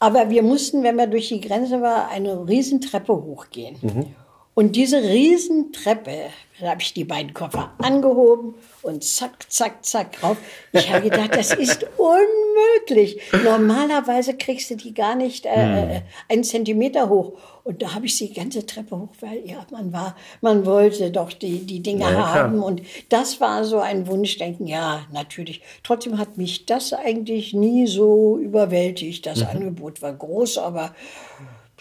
Aber 0.00 0.30
wir 0.30 0.42
mussten, 0.42 0.82
wenn 0.82 0.96
wir 0.96 1.06
durch 1.06 1.28
die 1.28 1.40
Grenze 1.40 1.82
war, 1.82 2.08
eine 2.08 2.46
Riesentreppe 2.48 3.12
hochgehen. 3.12 4.14
Und 4.58 4.74
diese 4.74 5.00
Riesentreppe, 5.00 6.30
da 6.58 6.70
habe 6.70 6.82
ich 6.82 6.92
die 6.92 7.04
beiden 7.04 7.32
Koffer 7.32 7.70
angehoben 7.78 8.54
und 8.82 9.04
zack, 9.04 9.46
zack, 9.48 9.84
zack 9.84 10.20
rauf. 10.20 10.36
Ich 10.72 10.92
habe 10.92 11.08
gedacht, 11.08 11.36
das 11.36 11.54
ist 11.54 11.86
unmöglich. 11.96 13.20
Normalerweise 13.44 14.36
kriegst 14.36 14.68
du 14.70 14.74
die 14.74 14.92
gar 14.92 15.14
nicht 15.14 15.46
äh, 15.46 15.98
äh, 15.98 16.00
einen 16.28 16.42
Zentimeter 16.42 17.08
hoch. 17.08 17.34
Und 17.62 17.82
da 17.82 17.94
habe 17.94 18.06
ich 18.06 18.16
sie 18.16 18.30
die 18.30 18.34
ganze 18.34 18.66
Treppe 18.66 18.98
hoch, 18.98 19.14
weil 19.20 19.48
ja, 19.48 19.64
man 19.70 19.92
war, 19.92 20.16
man 20.40 20.66
wollte 20.66 21.12
doch 21.12 21.32
die, 21.32 21.64
die 21.64 21.80
Dinge 21.80 22.10
Ja, 22.10 22.34
haben. 22.34 22.60
Und 22.60 22.82
das 23.10 23.40
war 23.40 23.62
so 23.62 23.78
ein 23.78 24.08
Wunschdenken, 24.08 24.66
ja, 24.66 25.06
natürlich. 25.12 25.62
Trotzdem 25.84 26.18
hat 26.18 26.36
mich 26.36 26.66
das 26.66 26.92
eigentlich 26.92 27.54
nie 27.54 27.86
so 27.86 28.36
überwältigt. 28.38 29.24
Das 29.24 29.46
Angebot 29.46 30.02
war 30.02 30.14
groß, 30.14 30.58
aber 30.58 30.96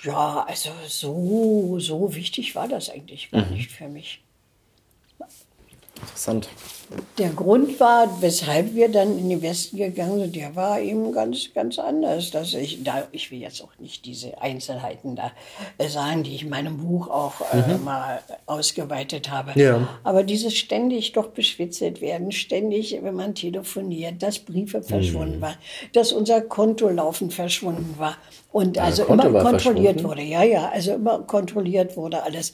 ja, 0.03 0.43
also 0.47 0.71
so, 0.87 1.79
so 1.79 2.15
wichtig 2.15 2.55
war 2.55 2.67
das 2.67 2.89
eigentlich 2.89 3.31
gar 3.31 3.45
nicht 3.49 3.71
für 3.71 3.87
mich. 3.87 4.26
Interessant. 6.01 6.49
Der 7.17 7.29
Grund 7.31 7.81
war, 7.81 8.21
weshalb 8.21 8.73
wir 8.73 8.89
dann 8.89 9.19
in 9.19 9.27
den 9.29 9.41
Westen 9.41 9.75
gegangen 9.75 10.19
sind, 10.19 10.35
der 10.37 10.55
war 10.55 10.79
eben 10.79 11.11
ganz, 11.11 11.53
ganz 11.53 11.79
anders. 11.79 12.31
Dass 12.31 12.53
ich, 12.53 12.81
da, 12.81 13.07
ich 13.11 13.29
will 13.29 13.39
jetzt 13.39 13.61
auch 13.61 13.77
nicht 13.77 14.05
diese 14.05 14.41
Einzelheiten 14.41 15.17
da 15.17 15.31
äh, 15.77 15.89
sagen, 15.89 16.23
die 16.23 16.35
ich 16.35 16.43
in 16.43 16.49
meinem 16.49 16.77
Buch 16.77 17.09
auch 17.09 17.41
äh, 17.51 17.77
mal 17.83 18.21
ausgeweitet 18.45 19.29
habe. 19.29 19.59
Ja. 19.59 19.99
Aber 20.05 20.23
dieses 20.23 20.55
ständig 20.55 21.11
doch 21.11 21.27
beschwitzelt 21.27 21.99
werden, 21.99 22.31
ständig, 22.31 22.97
wenn 23.01 23.15
man 23.15 23.35
telefoniert, 23.35 24.23
dass 24.23 24.39
Briefe 24.39 24.81
verschwunden 24.81 25.41
waren, 25.41 25.57
dass 25.91 26.13
unser 26.13 26.39
Kontolaufen 26.39 27.31
verschwunden 27.31 27.95
war. 27.97 28.15
Und 28.53 28.77
also 28.77 29.03
Konto 29.03 29.27
immer 29.27 29.41
kontrolliert 29.43 30.03
wurde. 30.05 30.21
Ja, 30.21 30.43
ja, 30.43 30.69
also 30.69 30.93
immer 30.93 31.19
kontrolliert 31.19 31.97
wurde 31.97 32.23
alles. 32.23 32.53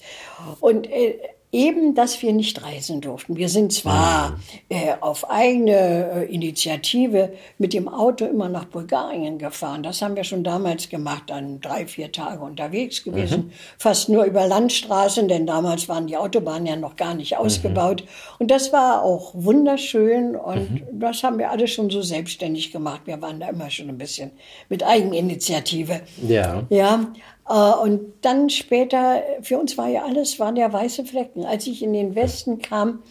Und 0.60 0.90
äh, 0.90 1.20
eben, 1.54 1.94
dass 1.94 2.22
wir 2.22 2.34
nicht 2.34 2.64
reisen 2.64 3.00
durften. 3.00 3.38
Wir 3.38 3.48
sind 3.48 3.72
zwar 3.72 4.40
äh, 4.70 4.94
auf 5.00 5.30
eigene 5.30 6.26
äh, 6.28 6.34
Initiative 6.34 7.32
mit 7.60 7.74
dem 7.74 7.88
Auto 7.88 8.26
immer 8.26 8.50
nach 8.50 8.66
Bulgarien 8.66 9.38
gefahren. 9.38 9.84
Das 9.84 10.02
haben 10.02 10.16
wir 10.16 10.24
schon 10.24 10.44
damals 10.44 10.90
gemacht, 10.90 11.24
dann 11.28 11.62
drei, 11.62 11.86
vier 11.86 12.12
Tage 12.12 12.42
unterwegs 12.42 13.04
gewesen. 13.04 13.52
Fast 13.78 14.10
nur 14.10 14.24
über 14.26 14.48
Landstraßen, 14.48 15.28
denn 15.28 15.46
damals 15.46 15.88
waren 15.88 16.08
die 16.08 16.18
Autobahnen 16.18 16.66
ja 16.66 16.76
noch 16.76 16.96
gar 16.96 17.14
nicht 17.14 17.38
ausgebaut. 17.38 18.04
Und 18.40 18.50
das 18.50 18.74
war 18.74 19.04
auch 19.04 19.34
wunderschön 19.36 20.36
und 20.36 20.82
das 20.92 21.24
haben 21.24 21.38
wir 21.38 21.52
alle 21.52 21.68
schon 21.68 21.92
so 21.92 22.02
selbstständig 22.02 22.72
gemacht. 22.72 23.02
Wir 23.06 23.22
waren 23.22 23.40
da 23.40 23.50
immer 23.50 23.70
schon 23.70 23.90
ein 23.90 23.98
bisschen 24.00 24.32
mit 24.70 24.84
Eigeninitiative. 24.84 26.02
Ja. 26.28 26.64
Ja, 26.70 27.14
und 27.46 28.14
dann 28.22 28.50
später, 28.50 29.22
für 29.42 29.58
uns 29.60 29.78
war 29.78 29.90
ja 29.90 30.06
alles, 30.06 30.40
waren 30.40 30.56
ja 30.56 30.72
weiße 30.72 31.06
Flecken. 31.06 31.46
Als 31.46 31.68
ich 31.68 31.84
in 31.84 31.94
den 31.94 32.16
Westen 32.16 32.60
kam, 32.60 33.04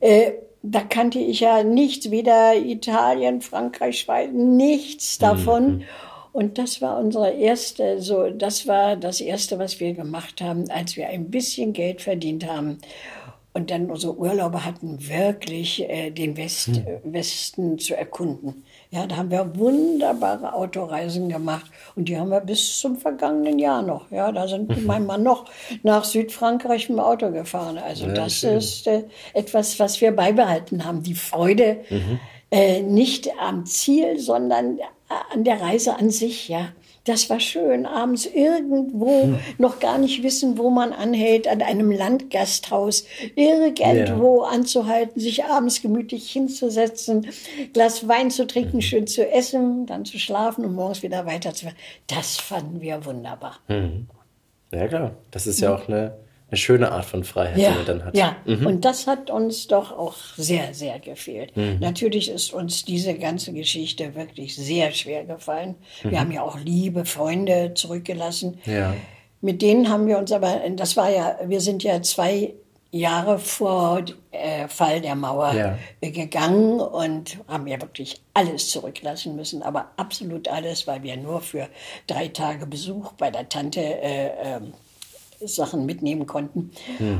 äh, 0.00 0.32
da 0.62 0.80
kannte 0.80 1.18
ich 1.18 1.40
ja 1.40 1.62
nichts, 1.62 2.10
weder 2.10 2.56
Italien, 2.56 3.40
Frankreich, 3.40 4.00
Schweiz, 4.00 4.30
nichts 4.32 5.18
davon. 5.18 5.84
Und 6.32 6.58
das 6.58 6.80
war 6.80 6.98
unsere 6.98 7.30
erste, 7.30 8.00
so, 8.00 8.30
das 8.30 8.66
war 8.66 8.96
das 8.96 9.20
erste, 9.20 9.58
was 9.58 9.80
wir 9.80 9.94
gemacht 9.94 10.40
haben, 10.40 10.70
als 10.70 10.96
wir 10.96 11.08
ein 11.08 11.30
bisschen 11.30 11.72
Geld 11.72 12.00
verdient 12.00 12.46
haben. 12.46 12.78
Und 13.54 13.70
dann 13.70 13.90
unsere 13.90 14.16
Urlaube 14.16 14.64
hatten, 14.64 15.08
wirklich 15.08 15.88
äh, 15.88 16.10
den 16.10 16.36
West, 16.36 16.68
äh, 16.68 17.00
Westen 17.02 17.78
zu 17.78 17.96
erkunden. 17.96 18.62
Ja, 18.90 19.06
da 19.06 19.16
haben 19.16 19.30
wir 19.30 19.56
wunderbare 19.58 20.54
Autoreisen 20.54 21.28
gemacht 21.28 21.70
und 21.94 22.08
die 22.08 22.16
haben 22.16 22.30
wir 22.30 22.40
bis 22.40 22.80
zum 22.80 22.96
vergangenen 22.96 23.58
Jahr 23.58 23.82
noch. 23.82 24.10
Ja, 24.10 24.32
da 24.32 24.48
sind 24.48 24.86
mein 24.86 25.04
Mann 25.04 25.22
noch 25.22 25.44
nach 25.82 26.04
Südfrankreich 26.04 26.86
dem 26.86 26.98
Auto 26.98 27.30
gefahren. 27.30 27.76
Also 27.76 28.06
das 28.06 28.36
schön. 28.36 28.56
ist 28.56 28.86
äh, 28.86 29.04
etwas, 29.34 29.78
was 29.78 30.00
wir 30.00 30.12
beibehalten 30.12 30.86
haben. 30.86 31.02
Die 31.02 31.14
Freude 31.14 31.84
äh, 32.50 32.80
nicht 32.80 33.28
am 33.38 33.66
Ziel, 33.66 34.18
sondern 34.18 34.78
an 35.32 35.44
der 35.44 35.60
Reise 35.60 35.96
an 35.96 36.10
sich. 36.10 36.48
Ja, 36.48 36.68
das 37.08 37.30
war 37.30 37.40
schön. 37.40 37.86
Abends 37.86 38.26
irgendwo 38.26 39.38
noch 39.58 39.80
gar 39.80 39.98
nicht 39.98 40.22
wissen, 40.22 40.58
wo 40.58 40.70
man 40.70 40.92
anhält, 40.92 41.48
an 41.48 41.62
einem 41.62 41.90
Landgasthaus 41.90 43.04
irgendwo 43.34 44.42
anzuhalten, 44.42 45.20
sich 45.20 45.44
abends 45.44 45.80
gemütlich 45.82 46.30
hinzusetzen, 46.30 47.26
Glas 47.72 48.06
Wein 48.06 48.30
zu 48.30 48.46
trinken, 48.46 48.82
schön 48.82 49.06
zu 49.06 49.26
essen, 49.28 49.86
dann 49.86 50.04
zu 50.04 50.18
schlafen 50.18 50.64
und 50.64 50.74
morgens 50.74 51.02
wieder 51.02 51.26
weiterzufahren. 51.26 51.78
Das 52.06 52.36
fanden 52.36 52.80
wir 52.80 53.04
wunderbar. 53.04 53.58
Ja, 54.72 54.86
klar. 54.88 55.12
Das 55.30 55.46
ist 55.46 55.60
ja 55.60 55.74
auch 55.74 55.88
eine, 55.88 56.16
eine 56.50 56.56
schöne 56.58 56.90
Art 56.92 57.04
von 57.04 57.24
Freiheit, 57.24 57.56
die 57.58 57.62
Ja, 57.62 57.70
man 57.70 57.84
dann 57.84 58.04
hat. 58.04 58.16
ja. 58.16 58.36
und 58.46 58.84
das 58.84 59.06
hat 59.06 59.30
uns 59.30 59.66
doch 59.68 59.92
auch 59.92 60.14
sehr, 60.36 60.72
sehr 60.74 60.98
gefehlt. 60.98 61.52
Natürlich 61.80 62.30
ist 62.30 62.52
uns 62.54 62.84
diese 62.84 63.14
ganze 63.14 63.52
Geschichte 63.52 64.14
wirklich 64.14 64.56
sehr 64.56 64.92
schwer 64.92 65.24
gefallen. 65.24 65.74
Wir 66.02 66.20
haben 66.20 66.32
ja 66.32 66.42
auch 66.42 66.58
liebe 66.58 67.04
Freunde 67.04 67.74
zurückgelassen. 67.74 68.58
Ja. 68.64 68.94
Mit 69.40 69.62
denen 69.62 69.88
haben 69.88 70.06
wir 70.06 70.18
uns 70.18 70.32
aber, 70.32 70.60
das 70.70 70.96
war 70.96 71.10
ja, 71.10 71.38
wir 71.44 71.60
sind 71.60 71.82
ja 71.84 72.00
zwei 72.02 72.54
Jahre 72.90 73.38
vor 73.38 74.02
äh, 74.30 74.66
Fall 74.68 75.02
der 75.02 75.14
Mauer 75.14 75.52
Ja. 75.52 75.78
gegangen 76.00 76.80
und 76.80 77.36
haben 77.46 77.66
ja 77.66 77.78
wirklich 77.80 78.20
alles 78.32 78.70
zurücklassen 78.70 79.36
müssen, 79.36 79.62
aber 79.62 79.90
absolut 79.98 80.48
alles, 80.48 80.86
weil 80.86 81.02
wir 81.02 81.18
nur 81.18 81.42
für 81.42 81.68
drei 82.06 82.28
Tage 82.28 82.66
Besuch 82.66 83.12
bei 83.12 83.30
der 83.30 83.46
Tante 83.50 83.80
äh, 83.80 84.30
ähm, 84.42 84.72
Sachen 85.40 85.86
mitnehmen 85.86 86.26
konnten. 86.26 86.70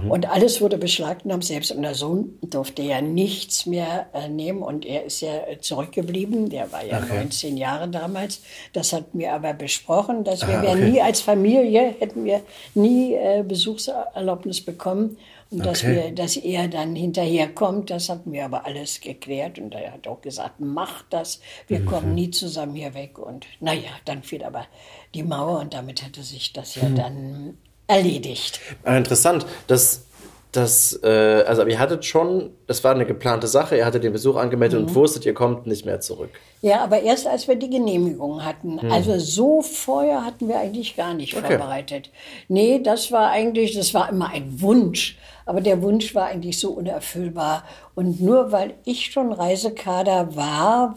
Und 0.08 0.28
alles 0.30 0.60
wurde 0.60 0.78
beschlagnahmt. 0.78 1.44
Selbst 1.44 1.70
unser 1.72 1.94
Sohn 1.94 2.38
durfte 2.42 2.82
ja 2.82 3.00
nichts 3.00 3.66
mehr 3.66 4.06
äh, 4.12 4.28
nehmen 4.28 4.62
und 4.62 4.84
er 4.84 5.04
ist 5.04 5.20
ja 5.20 5.36
äh, 5.46 5.60
zurückgeblieben. 5.60 6.48
Der 6.50 6.72
war 6.72 6.84
ja 6.84 7.00
19 7.00 7.56
Jahre 7.56 7.88
damals. 7.88 8.40
Das 8.72 8.92
hatten 8.92 9.18
wir 9.18 9.32
aber 9.32 9.52
besprochen, 9.54 10.24
dass 10.24 10.46
wir, 10.46 10.58
Ah, 10.58 10.62
wir 10.62 10.70
okay. 10.70 10.90
nie 10.90 11.00
als 11.00 11.20
Familie 11.20 11.94
hätten 11.98 12.24
wir 12.24 12.42
nie 12.74 13.14
äh, 13.14 13.44
Besuchserlaubnis 13.46 14.60
bekommen. 14.60 15.16
Und 15.50 15.64
dass, 15.64 15.82
Okay. 15.82 15.94
wir, 15.94 16.10
dass 16.14 16.36
er 16.36 16.68
dann 16.68 16.94
hinterher 16.94 17.48
kommt, 17.48 17.88
das 17.88 18.10
hatten 18.10 18.32
wir 18.32 18.44
aber 18.44 18.66
alles 18.66 19.00
geklärt. 19.00 19.58
Und 19.58 19.74
er 19.74 19.92
hat 19.92 20.06
auch 20.06 20.20
gesagt, 20.20 20.56
mach 20.58 21.04
das, 21.08 21.40
wir 21.68 21.84
kommen 21.86 22.14
nie 22.14 22.30
zusammen 22.30 22.74
hier 22.74 22.92
weg. 22.92 23.18
Und 23.18 23.46
naja, 23.60 23.88
dann 24.04 24.22
fiel 24.22 24.44
aber 24.44 24.66
die 25.14 25.22
Mauer 25.22 25.60
und 25.60 25.72
damit 25.72 26.04
hatte 26.04 26.22
sich 26.22 26.52
das 26.52 26.74
ja 26.74 26.88
dann 26.90 27.56
erledigt. 27.88 28.60
Ah, 28.84 28.96
interessant. 28.96 29.44
Das 29.66 30.04
dass, 30.52 30.98
äh, 31.02 31.44
also 31.46 31.66
ihr 31.66 31.78
hattet 31.78 32.06
schon, 32.06 32.50
das 32.66 32.82
war 32.82 32.94
eine 32.94 33.04
geplante 33.04 33.46
Sache, 33.46 33.76
ihr 33.76 33.84
hattet 33.84 34.02
den 34.02 34.14
Besuch 34.14 34.36
angemeldet 34.36 34.80
Mhm. 34.80 34.86
und 34.88 34.94
wusstet, 34.94 35.26
ihr 35.26 35.34
kommt 35.34 35.66
nicht 35.66 35.84
mehr 35.84 36.00
zurück. 36.00 36.30
Ja, 36.62 36.80
aber 36.82 37.02
erst 37.02 37.26
als 37.26 37.46
wir 37.46 37.54
die 37.56 37.68
Genehmigung 37.68 38.42
hatten. 38.42 38.80
Also 38.90 39.18
so 39.18 39.60
vorher 39.60 40.24
hatten 40.24 40.48
wir 40.48 40.58
eigentlich 40.58 40.96
gar 40.96 41.12
nicht 41.12 41.36
Okay. 41.36 41.48
vorbereitet. 41.58 42.08
Nee, 42.48 42.80
das 42.82 43.12
war 43.12 43.28
eigentlich, 43.30 43.74
das 43.76 43.92
war 43.92 44.08
immer 44.08 44.30
ein 44.30 44.60
Wunsch. 44.62 45.18
Aber 45.44 45.60
der 45.60 45.82
Wunsch 45.82 46.14
war 46.14 46.24
eigentlich 46.28 46.58
so 46.58 46.70
unerfüllbar. 46.70 47.64
Und 47.94 48.18
nur 48.22 48.50
weil 48.50 48.72
ich 48.86 49.12
schon 49.12 49.32
Reisekader 49.32 50.34
war, 50.34 50.96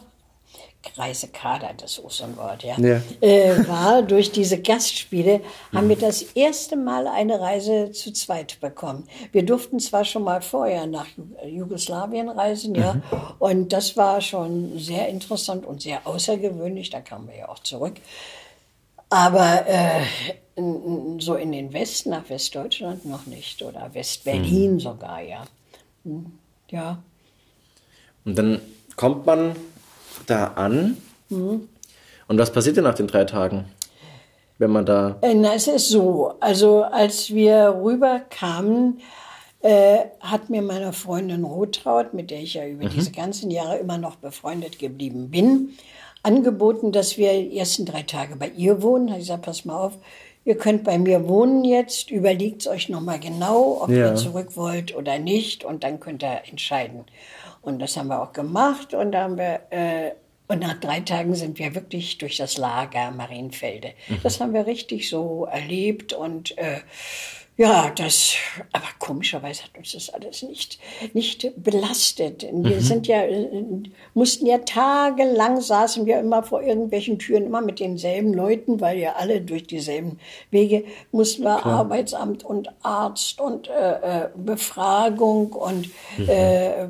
Reisekader, 0.98 1.72
das 1.78 1.94
ist 1.94 2.06
auch 2.06 2.10
so 2.12 2.24
ein 2.24 2.36
Wort, 2.38 2.64
ja, 2.64 2.76
Ja. 2.80 3.02
Äh, 3.22 3.68
war 3.68 4.02
durch 4.02 4.32
diese 4.32 4.60
Gastspiele, 4.62 5.42
haben 5.74 5.88
wir 5.90 5.96
das 5.96 6.22
erste 6.22 6.76
Mal 6.76 7.08
eine 7.08 7.40
Reise 7.40 7.92
zu 7.92 8.12
zweit 8.14 8.60
bekommen. 8.60 9.08
Wir 9.32 9.44
durften 9.46 9.80
zwar 9.80 10.06
schon 10.06 10.24
mal 10.24 10.42
vorher 10.42 10.88
nach 10.88 11.06
Ju- 11.18 11.46
Jugoslawien 11.48 12.30
reisen, 12.30 12.74
ja, 12.76 13.02
und 13.40 13.72
das 13.74 13.96
war 13.96 14.22
schon 14.22 14.80
sehr 14.80 15.08
interessant 15.10 15.66
und 15.66 15.82
sehr 15.82 16.06
außergewöhnlich, 16.08 16.90
da 16.90 17.00
kamen 17.02 17.28
wir 17.28 17.38
ja 17.38 17.50
auch 17.50 17.60
zurück. 17.60 17.96
Aber 19.10 19.66
äh, 19.68 20.02
so 21.20 21.36
in 21.36 21.52
den 21.52 21.74
Westen, 21.74 22.10
nach 22.12 22.30
Westdeutschland 22.30 23.06
noch 23.06 23.26
nicht 23.26 23.62
oder 23.62 23.94
Westberlin 23.94 24.80
sogar, 24.80 25.22
ja. 25.22 25.44
Hm, 26.06 26.32
Ja. 26.70 26.98
Und 28.26 28.38
dann 28.38 28.62
kommt 28.96 29.26
man 29.26 29.56
da 30.26 30.48
an. 30.56 30.98
Mhm. 31.30 31.68
Und 32.28 32.38
was 32.38 32.52
passiert 32.52 32.78
denn 32.78 32.84
nach 32.86 32.96
den 32.96 33.08
drei 33.08 33.26
Tagen? 33.26 33.66
Wenn 34.58 34.72
man 34.72 34.86
da. 34.86 35.18
Äh, 35.22 35.34
Na, 35.34 35.54
es 35.56 35.68
ist 35.68 35.90
so. 35.90 36.36
Also, 36.40 36.84
als 36.84 37.34
wir 37.34 37.80
rüberkamen, 37.84 39.00
äh, 39.62 40.00
hat 40.20 40.50
mir 40.50 40.62
meine 40.62 40.94
Freundin 40.94 41.44
Rotraud, 41.44 42.14
mit 42.14 42.32
der 42.32 42.40
ich 42.42 42.54
ja 42.56 42.66
über 42.66 42.86
diese 42.86 43.12
ganzen 43.12 43.52
Jahre 43.52 43.78
immer 43.78 43.98
noch 43.98 44.16
befreundet 44.16 44.80
geblieben 44.80 45.30
bin, 45.30 45.70
angeboten, 46.24 46.92
dass 46.92 47.18
wir 47.18 47.34
die 47.34 47.58
ersten 47.58 47.86
drei 47.86 48.04
Tage 48.04 48.36
bei 48.36 48.50
ihr 48.50 48.82
wohnen. 48.82 49.08
Ich 49.10 49.18
gesagt, 49.20 49.44
pass 49.44 49.66
mal 49.66 49.78
auf, 49.78 49.94
ihr 50.46 50.56
könnt 50.56 50.84
bei 50.84 50.98
mir 50.98 51.28
wohnen 51.28 51.64
jetzt, 51.64 52.10
überlegt 52.12 52.68
euch 52.68 52.90
nochmal 52.90 53.20
genau, 53.20 53.80
ob 53.82 53.90
Ja. 53.90 54.10
ihr 54.10 54.16
zurück 54.16 54.56
wollt 54.56 54.96
oder 54.96 55.20
nicht 55.20 55.64
und 55.64 55.84
dann 55.84 56.00
könnt 56.00 56.24
ihr 56.24 56.42
entscheiden. 56.50 57.02
Und 57.62 57.80
das 57.80 57.96
haben 57.98 58.08
wir 58.08 58.22
auch 58.22 58.34
gemacht 58.34 58.94
und 58.94 59.12
da 59.12 59.24
haben 59.24 59.38
wir 59.38 59.62
äh, 59.70 60.12
und 60.52 60.60
nach 60.60 60.78
drei 60.82 61.00
Tagen 61.00 61.34
sind 61.34 61.60
wir 61.60 61.76
wirklich 61.76 62.18
durch 62.18 62.36
das 62.36 62.58
Lager 62.58 63.12
Marienfelde. 63.12 63.94
Das 64.22 64.42
haben 64.42 64.54
wir 64.54 64.68
richtig 64.68 65.08
so 65.08 65.46
erlebt 65.46 66.12
und 66.12 66.58
äh, 66.58 66.82
ja, 67.58 67.92
das, 67.96 68.34
aber 68.72 68.88
komischerweise 68.98 69.64
hat 69.64 69.78
uns 69.78 69.92
das 69.92 70.10
alles 70.10 70.42
nicht, 70.42 70.80
nicht 71.14 71.52
belastet. 71.58 72.48
Wir 72.52 72.82
sind 72.82 73.08
ja, 73.08 73.22
äh, 73.24 73.64
mussten 74.14 74.46
ja 74.48 74.60
tagelang 74.60 75.62
saßen 75.62 76.06
wir 76.06 76.20
immer 76.20 76.44
vor 76.44 76.64
irgendwelchen 76.64 77.20
Türen, 77.20 77.46
immer 77.46 77.62
mit 77.62 77.80
denselben 77.80 78.34
Leuten, 78.34 78.80
weil 78.82 78.98
ja 78.98 79.14
alle 79.14 79.42
durch 79.42 79.68
dieselben 79.68 80.18
Wege 80.50 80.86
mussten 81.12 81.44
wir 81.44 81.66
Arbeitsamt 81.66 82.44
und 82.44 82.70
Arzt 82.84 83.40
und 83.40 83.68
äh, 83.68 84.24
äh, 84.24 84.30
Befragung 84.34 85.52
und 85.52 85.90
äh, 86.28 86.88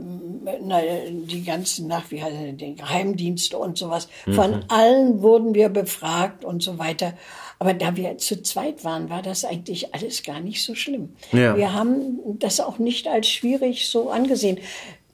na, 0.61 0.79
die 1.09 1.43
ganzen 1.43 1.87
nach, 1.87 2.11
wie 2.11 2.23
heißt 2.23 2.37
den 2.61 2.77
Geheimdienste 2.77 3.57
und 3.57 3.77
sowas. 3.77 4.07
Von 4.31 4.63
allen 4.69 5.21
wurden 5.21 5.53
wir 5.53 5.69
befragt 5.69 6.45
und 6.45 6.63
so 6.63 6.77
weiter. 6.77 7.13
Aber 7.61 7.75
da 7.75 7.95
wir 7.95 8.17
zu 8.17 8.41
zweit 8.41 8.83
waren, 8.83 9.11
war 9.11 9.21
das 9.21 9.45
eigentlich 9.45 9.93
alles 9.93 10.23
gar 10.23 10.39
nicht 10.39 10.63
so 10.63 10.73
schlimm. 10.73 11.09
Ja. 11.31 11.55
Wir 11.55 11.73
haben 11.73 12.17
das 12.39 12.59
auch 12.59 12.79
nicht 12.79 13.07
als 13.07 13.29
schwierig 13.29 13.87
so 13.87 14.09
angesehen. 14.09 14.57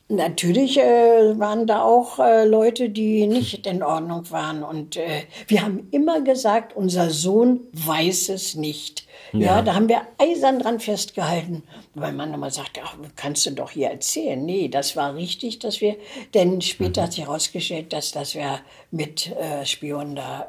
Natürlich 0.10 0.78
äh, 0.80 1.38
waren 1.38 1.68
da 1.68 1.84
auch 1.84 2.18
äh, 2.20 2.46
Leute, 2.46 2.90
die 2.90 3.28
nicht 3.28 3.68
in 3.68 3.84
Ordnung 3.84 4.32
waren. 4.32 4.64
Und 4.64 4.96
äh, 4.96 5.24
wir 5.48 5.62
haben 5.64 5.90
immer 5.92 6.22
gesagt, 6.22 6.76
unser 6.78 7.10
Sohn 7.10 7.60
weiß 7.74 8.30
es 8.30 8.56
nicht. 8.56 9.06
Ja. 9.34 9.62
da 9.62 9.76
haben 9.76 9.90
wir 9.90 10.04
eisern 10.20 10.60
dran 10.60 10.80
festgehalten, 10.80 11.64
weil 11.96 12.14
man 12.14 12.34
immer 12.34 12.50
sagte, 12.52 12.80
ach, 12.86 12.96
kannst 13.18 13.46
du 13.46 13.52
doch 13.52 13.72
hier 13.72 13.90
erzählen. 13.90 14.44
Nee, 14.46 14.70
das 14.70 14.96
war 14.96 15.16
richtig, 15.16 15.60
dass 15.60 15.82
wir, 15.82 15.98
denn 16.34 16.62
später 16.62 17.04
hat 17.04 17.12
sich 17.14 17.26
herausgestellt, 17.26 17.92
dass 17.92 18.14
das 18.14 18.34
ja 18.34 18.60
mit 18.92 19.30
äh, 19.36 19.66
Spionen 19.66 20.16
da 20.16 20.48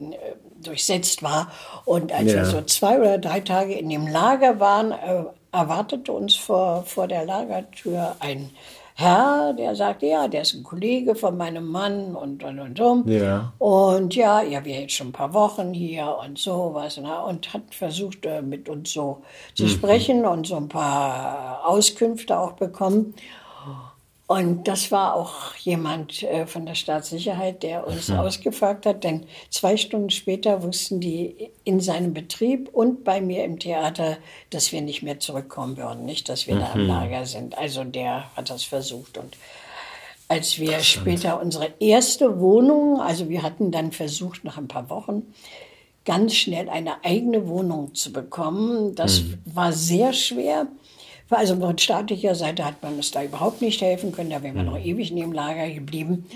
ähm, 0.00 0.12
äh, 0.12 0.16
durchsetzt 0.62 1.22
war. 1.22 1.50
Und 1.86 2.12
als 2.12 2.32
Ja. 2.32 2.40
wir 2.40 2.44
so 2.44 2.60
zwei 2.62 2.98
oder 3.00 3.16
drei 3.16 3.40
Tage 3.40 3.72
in 3.72 3.88
dem 3.88 4.06
Lager 4.06 4.60
waren, 4.60 4.92
äh, 4.92 5.24
erwartete 5.52 6.12
uns 6.12 6.34
vor, 6.36 6.82
vor 6.82 7.08
der 7.08 7.24
Lagertür 7.24 8.16
ein 8.20 8.50
Herr, 9.00 9.52
der 9.52 9.76
sagte, 9.76 10.06
ja, 10.06 10.26
der 10.26 10.42
ist 10.42 10.54
ein 10.54 10.64
Kollege 10.64 11.14
von 11.14 11.36
meinem 11.36 11.68
Mann 11.68 12.16
und 12.16 12.42
und 12.42 12.58
und 12.58 12.80
und. 12.80 13.08
Ja. 13.08 13.52
Und 13.58 14.16
ja, 14.16 14.42
ja, 14.42 14.64
wir 14.64 14.80
jetzt 14.80 14.94
schon 14.94 15.10
ein 15.10 15.12
paar 15.12 15.32
Wochen 15.34 15.72
hier 15.72 16.18
und 16.20 16.36
sowas. 16.36 16.96
Ne? 16.96 17.16
Und 17.22 17.54
hat 17.54 17.62
versucht, 17.72 18.26
äh, 18.26 18.42
mit 18.42 18.68
uns 18.68 18.90
so 18.92 19.22
zu 19.54 19.68
sprechen 19.68 20.26
und 20.26 20.48
so 20.48 20.56
ein 20.56 20.68
paar 20.68 21.64
Auskünfte 21.64 22.36
auch 22.36 22.54
bekommen. 22.54 23.14
Und 24.28 24.68
das 24.68 24.92
war 24.92 25.14
auch 25.14 25.54
jemand 25.54 26.22
äh, 26.22 26.46
von 26.46 26.66
der 26.66 26.74
Staatssicherheit, 26.74 27.62
der 27.62 27.86
uns 27.86 28.10
ausgefragt 28.10 28.84
hat, 28.84 29.02
denn 29.02 29.24
zwei 29.48 29.78
Stunden 29.78 30.10
später 30.10 30.62
wussten 30.62 31.00
die 31.00 31.48
in 31.64 31.80
seinem 31.80 32.12
Betrieb 32.12 32.68
und 32.74 33.04
bei 33.04 33.22
mir 33.22 33.44
im 33.44 33.58
Theater, 33.58 34.18
dass 34.50 34.70
wir 34.70 34.82
nicht 34.82 35.02
mehr 35.02 35.18
zurückkommen 35.18 35.78
würden, 35.78 36.04
nicht, 36.04 36.28
dass 36.28 36.46
wir 36.46 36.56
da 36.56 36.74
im 36.74 36.86
Lager 36.86 37.24
sind. 37.24 37.56
Also 37.56 37.84
der 37.84 38.24
hat 38.36 38.50
das 38.50 38.64
versucht 38.64 39.16
und 39.16 39.34
als 40.28 40.58
wir 40.58 40.78
später 40.80 41.40
unsere 41.40 41.72
erste 41.80 42.38
Wohnung, 42.38 43.00
also 43.00 43.30
wir 43.30 43.42
hatten 43.42 43.70
dann 43.70 43.92
versucht, 43.92 44.44
nach 44.44 44.58
ein 44.58 44.68
paar 44.68 44.90
Wochen 44.90 45.22
ganz 46.04 46.34
schnell 46.34 46.68
eine 46.68 47.02
eigene 47.02 47.48
Wohnung 47.48 47.94
zu 47.94 48.12
bekommen. 48.12 48.94
Das 48.94 49.22
war 49.46 49.72
sehr 49.72 50.12
schwer. 50.12 50.66
Also 51.30 51.56
von 51.56 51.76
staatlicher 51.76 52.34
Seite 52.34 52.64
hat 52.64 52.82
man 52.82 52.94
uns 52.94 53.10
da 53.10 53.22
überhaupt 53.22 53.60
nicht 53.60 53.80
helfen 53.80 54.12
können. 54.12 54.30
Da 54.30 54.42
wären 54.42 54.56
wir 54.56 54.62
noch 54.62 54.78
ewig 54.78 55.10
in 55.10 55.16
dem 55.16 55.32
Lager 55.32 55.68
geblieben. 55.68 56.26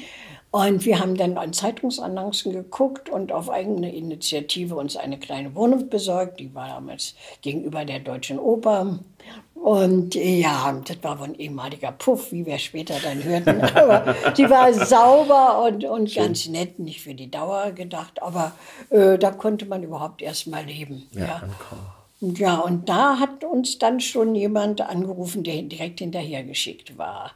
Und 0.52 0.84
wir 0.84 1.00
haben 1.00 1.16
dann 1.16 1.38
an 1.38 1.54
Zeitungsannoncen 1.54 2.52
geguckt 2.52 3.08
und 3.08 3.32
auf 3.32 3.48
eigene 3.48 3.94
Initiative 3.94 4.74
uns 4.74 4.98
eine 4.98 5.18
kleine 5.18 5.54
Wohnung 5.54 5.88
besorgt. 5.88 6.40
Die 6.40 6.54
war 6.54 6.68
damals 6.68 7.14
gegenüber 7.40 7.86
der 7.86 8.00
Deutschen 8.00 8.38
Oper. 8.38 8.98
Und 9.54 10.14
ja, 10.14 10.78
das 10.84 10.96
war 11.02 11.18
wohl 11.20 11.28
ein 11.28 11.34
ehemaliger 11.36 11.92
Puff, 11.92 12.32
wie 12.32 12.44
wir 12.44 12.58
später 12.58 12.96
dann 13.02 13.24
hörten. 13.24 13.62
Aber 13.74 14.14
die 14.36 14.50
war 14.50 14.74
sauber 14.74 15.64
und, 15.64 15.84
und 15.84 16.14
ganz 16.14 16.46
nett, 16.48 16.78
nicht 16.78 17.00
für 17.00 17.14
die 17.14 17.30
Dauer 17.30 17.70
gedacht. 17.70 18.20
Aber 18.20 18.52
äh, 18.90 19.16
da 19.16 19.30
konnte 19.30 19.64
man 19.64 19.82
überhaupt 19.82 20.20
erst 20.20 20.48
mal 20.48 20.66
leben. 20.66 21.08
Ja, 21.12 21.24
ja. 21.24 21.42
Und 22.22 22.88
da 22.88 23.18
hat 23.18 23.42
uns 23.44 23.78
dann 23.78 24.00
schon 24.00 24.34
jemand 24.34 24.80
angerufen, 24.80 25.42
der 25.42 25.60
direkt 25.62 25.98
hinterher 25.98 26.44
geschickt 26.44 26.96
war 26.96 27.32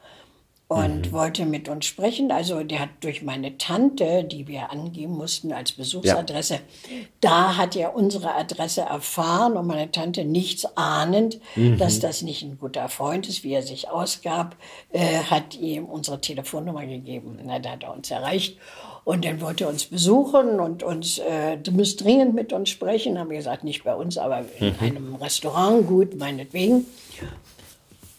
und 0.68 1.12
wollte 1.12 1.46
mit 1.46 1.68
uns 1.68 1.86
sprechen. 1.86 2.32
Also 2.32 2.64
der 2.64 2.80
hat 2.80 2.88
durch 3.00 3.22
meine 3.22 3.56
Tante, 3.56 4.24
die 4.24 4.48
wir 4.48 4.70
angeben 4.72 5.16
mussten 5.16 5.52
als 5.52 5.72
Besuchsadresse, 5.72 6.60
da 7.20 7.56
hat 7.56 7.76
er 7.76 7.94
unsere 7.94 8.34
Adresse 8.34 8.80
erfahren 8.80 9.56
und 9.56 9.66
meine 9.66 9.90
Tante 9.92 10.24
nichts 10.24 10.64
ahnend, 10.76 11.40
dass 11.78 12.00
das 12.00 12.22
nicht 12.22 12.42
ein 12.42 12.58
guter 12.58 12.88
Freund 12.88 13.28
ist, 13.28 13.44
wie 13.44 13.52
er 13.52 13.62
sich 13.62 13.88
ausgab, 13.88 14.56
äh, 14.92 15.18
hat 15.18 15.56
ihm 15.56 15.84
unsere 15.84 16.20
Telefonnummer 16.20 16.84
gegeben. 16.86 17.38
Na, 17.44 17.60
da 17.60 17.70
hat 17.70 17.84
er 17.84 17.92
uns 17.92 18.10
erreicht. 18.10 18.58
Und 19.06 19.24
dann 19.24 19.40
wollte 19.40 19.62
er 19.62 19.70
uns 19.70 19.84
besuchen 19.84 20.58
und 20.58 20.82
uns, 20.82 21.18
äh, 21.18 21.58
du 21.58 21.70
musst 21.70 22.02
dringend 22.02 22.34
mit 22.34 22.52
uns 22.52 22.70
sprechen. 22.70 23.20
Haben 23.20 23.30
wir 23.30 23.36
gesagt, 23.36 23.62
nicht 23.62 23.84
bei 23.84 23.94
uns, 23.94 24.18
aber 24.18 24.44
in 24.58 24.74
einem 24.80 25.14
Restaurant, 25.14 25.86
gut, 25.86 26.18
meinetwegen. 26.18 26.86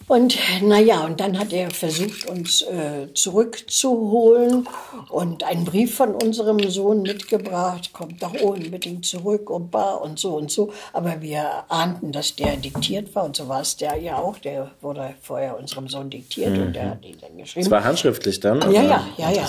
Und 0.08 0.38
naja, 0.62 1.04
und 1.04 1.20
dann 1.20 1.38
hat 1.38 1.52
er 1.52 1.70
versucht, 1.70 2.26
uns 2.28 2.62
äh, 2.62 3.12
zurückzuholen 3.12 4.66
und 5.10 5.44
einen 5.44 5.66
Brief 5.66 5.96
von 5.96 6.14
unserem 6.14 6.58
Sohn 6.70 7.02
mitgebracht, 7.02 7.92
kommt 7.92 8.22
doch 8.22 8.32
unbedingt 8.40 9.04
zurück 9.04 9.50
und 9.50 9.70
bar 9.70 10.00
und 10.00 10.18
so 10.18 10.36
und 10.36 10.50
so. 10.50 10.72
Aber 10.94 11.20
wir 11.20 11.64
ahnten, 11.68 12.10
dass 12.10 12.34
der 12.34 12.56
diktiert 12.56 13.14
war 13.14 13.24
und 13.24 13.36
so 13.36 13.48
war 13.48 13.60
es 13.60 13.76
der 13.76 13.96
ja 13.96 14.16
auch. 14.16 14.38
Der 14.38 14.70
wurde 14.80 15.14
vorher 15.20 15.58
unserem 15.58 15.88
Sohn 15.88 16.08
diktiert 16.08 16.56
und 16.56 16.72
der 16.72 16.90
hat 16.90 17.04
ihn 17.04 17.18
dann 17.20 17.36
geschrieben. 17.36 17.66
Es 17.66 17.70
war 17.70 17.84
handschriftlich 17.84 18.40
dann? 18.40 18.60
Ja, 18.72 18.82
ja, 18.82 19.04
ja, 19.18 19.30
ja. 19.30 19.46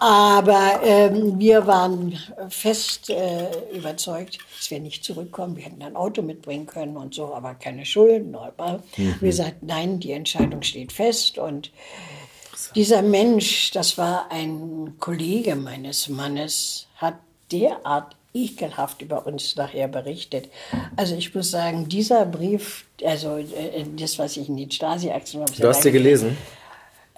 Aber 0.00 0.80
ähm, 0.84 1.38
wir 1.38 1.66
waren 1.66 2.18
fest 2.48 3.08
äh, 3.10 3.46
überzeugt, 3.72 4.38
dass 4.66 4.70
wir 4.72 4.80
nicht 4.80 5.04
zurückkommen. 5.04 5.56
Wir 5.56 5.64
hätten 5.64 5.82
ein 5.82 5.94
Auto 5.94 6.22
mitbringen 6.22 6.66
können 6.66 6.96
und 6.96 7.14
so, 7.14 7.32
aber 7.32 7.54
keine 7.54 7.86
Schulden. 7.86 8.34
Aber 8.34 8.82
Wir 9.20 9.32
sagten, 9.32 9.66
nein, 9.66 10.00
die 10.00 10.10
Entscheidung 10.10 10.62
steht 10.62 10.92
fest. 10.92 11.38
Und 11.38 11.70
dieser 12.74 13.02
Mensch, 13.02 13.70
das 13.70 13.96
war 13.96 14.30
ein 14.32 14.94
Kollege 14.98 15.54
meines 15.54 16.08
Mannes, 16.08 16.88
hat 16.96 17.14
derart 17.52 18.16
ekelhaft 18.34 19.02
über 19.02 19.24
uns 19.26 19.54
nachher 19.54 19.86
berichtet. 19.86 20.48
Also 20.96 21.14
ich 21.14 21.32
muss 21.32 21.52
sagen, 21.52 21.88
dieser 21.88 22.26
Brief, 22.26 22.86
also 23.04 23.36
äh, 23.36 23.84
das, 23.96 24.18
was 24.18 24.36
ich 24.36 24.48
in 24.48 24.56
den 24.56 24.70
Stasi-Akten 24.70 25.42
habe. 25.42 25.52
Du 25.52 25.68
hast 25.68 25.82
sie 25.82 25.92
gelesen? 25.92 26.36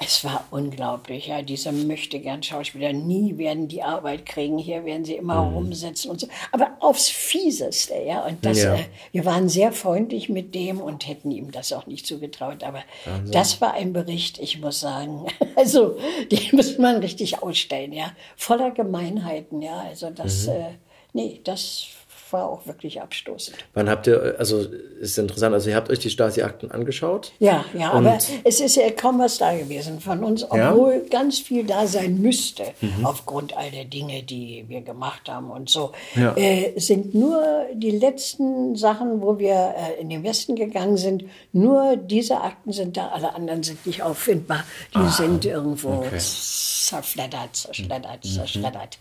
Es 0.01 0.23
war 0.23 0.45
unglaublich, 0.53 1.27
ja, 1.27 1.43
diese 1.43 1.73
möchte 1.73 2.21
gern 2.21 2.41
Schauspieler. 2.41 2.93
Nie 2.93 3.37
werden 3.37 3.67
die 3.67 3.83
Arbeit 3.83 4.27
kriegen, 4.27 4.57
hier 4.57 4.85
werden 4.85 5.05
sie 5.05 5.15
immer 5.15 5.45
mhm. 5.45 5.55
rumsitzen 5.55 6.11
und 6.13 6.21
so. 6.21 6.29
Aber 6.53 6.77
aufs 6.79 7.09
Fieseste, 7.09 7.95
ja. 8.07 8.25
Und 8.25 8.45
das, 8.45 8.63
ja. 8.63 8.77
Äh, 8.77 8.85
wir 9.11 9.25
waren 9.25 9.49
sehr 9.49 9.73
freundlich 9.73 10.29
mit 10.29 10.55
dem 10.55 10.81
und 10.81 11.09
hätten 11.09 11.33
ihm 11.33 11.51
das 11.51 11.73
auch 11.73 11.87
nicht 11.87 12.07
zugetraut. 12.07 12.63
Aber 12.63 12.85
Wahnsinn. 13.07 13.33
das 13.33 13.61
war 13.61 13.75
ein 13.75 13.93
Bericht, 13.93 14.39
ich 14.39 14.61
muss 14.61 14.79
sagen, 14.79 15.27
also, 15.57 15.99
den 16.31 16.43
muss 16.53 16.79
man 16.79 16.99
richtig 16.99 17.43
ausstellen, 17.43 17.93
ja. 17.93 18.13
Voller 18.37 18.71
Gemeinheiten, 18.71 19.63
ja. 19.63 19.81
Also 19.81 20.11
das, 20.11 20.47
mhm. 20.47 20.53
äh, 20.53 20.71
nee, 21.13 21.41
das 21.43 21.89
war 22.33 22.49
auch 22.49 22.67
wirklich 22.67 23.01
abstoßend. 23.01 23.57
Wann 23.75 23.89
habt 23.89 24.07
ihr, 24.07 24.37
also 24.39 24.65
ist 25.01 25.19
interessant, 25.19 25.55
also 25.55 25.71
ihr 25.71 25.77
habt 25.77 25.91
euch 25.91 25.99
die 25.99 26.11
Stasi-Akten 26.11 26.71
angeschaut? 26.71 27.33
Ja, 27.39 27.65
ja, 27.75 27.93
aber 27.93 28.19
es 28.45 28.61
ist 28.61 28.77
ja 28.77 28.91
kaum 28.91 29.19
was 29.19 29.39
da 29.39 29.57
gewesen 29.57 30.01
von 30.01 30.25
uns, 30.25 30.45
obwohl 30.45 30.93
ja? 30.95 31.09
ganz 31.11 31.39
viel 31.39 31.65
da 31.65 31.87
sein 31.87 32.21
müsste, 32.21 32.65
mhm. 32.81 33.05
aufgrund 33.05 33.57
all 33.57 33.71
der 33.71 33.85
Dinge, 33.85 34.23
die 34.23 34.65
wir 34.69 34.81
gemacht 34.81 35.29
haben 35.29 35.51
und 35.51 35.71
so. 35.71 35.93
Ja. 36.15 36.37
Äh, 36.37 36.79
sind 36.79 37.15
nur 37.15 37.67
die 37.75 37.93
letzten 37.93 38.77
Sachen, 38.77 39.21
wo 39.21 39.39
wir 39.39 39.75
äh, 39.77 40.01
in 40.01 40.11
den 40.11 40.23
Westen 40.25 40.57
gegangen 40.57 40.97
sind, 40.97 41.25
nur 41.53 41.97
diese 41.97 42.41
Akten 42.41 42.73
sind 42.73 42.97
da, 42.97 43.09
alle 43.09 43.35
anderen 43.35 43.63
sind 43.63 43.85
nicht 43.87 44.03
auffindbar. 44.03 44.65
Die 44.95 44.99
ah, 44.99 45.11
sind 45.11 45.45
irgendwo 45.45 45.89
okay. 45.89 46.19
zerfleddert, 46.19 47.55
zerschleddert, 47.55 48.25
mhm. 48.25 48.29
zerschleddert. 48.29 48.99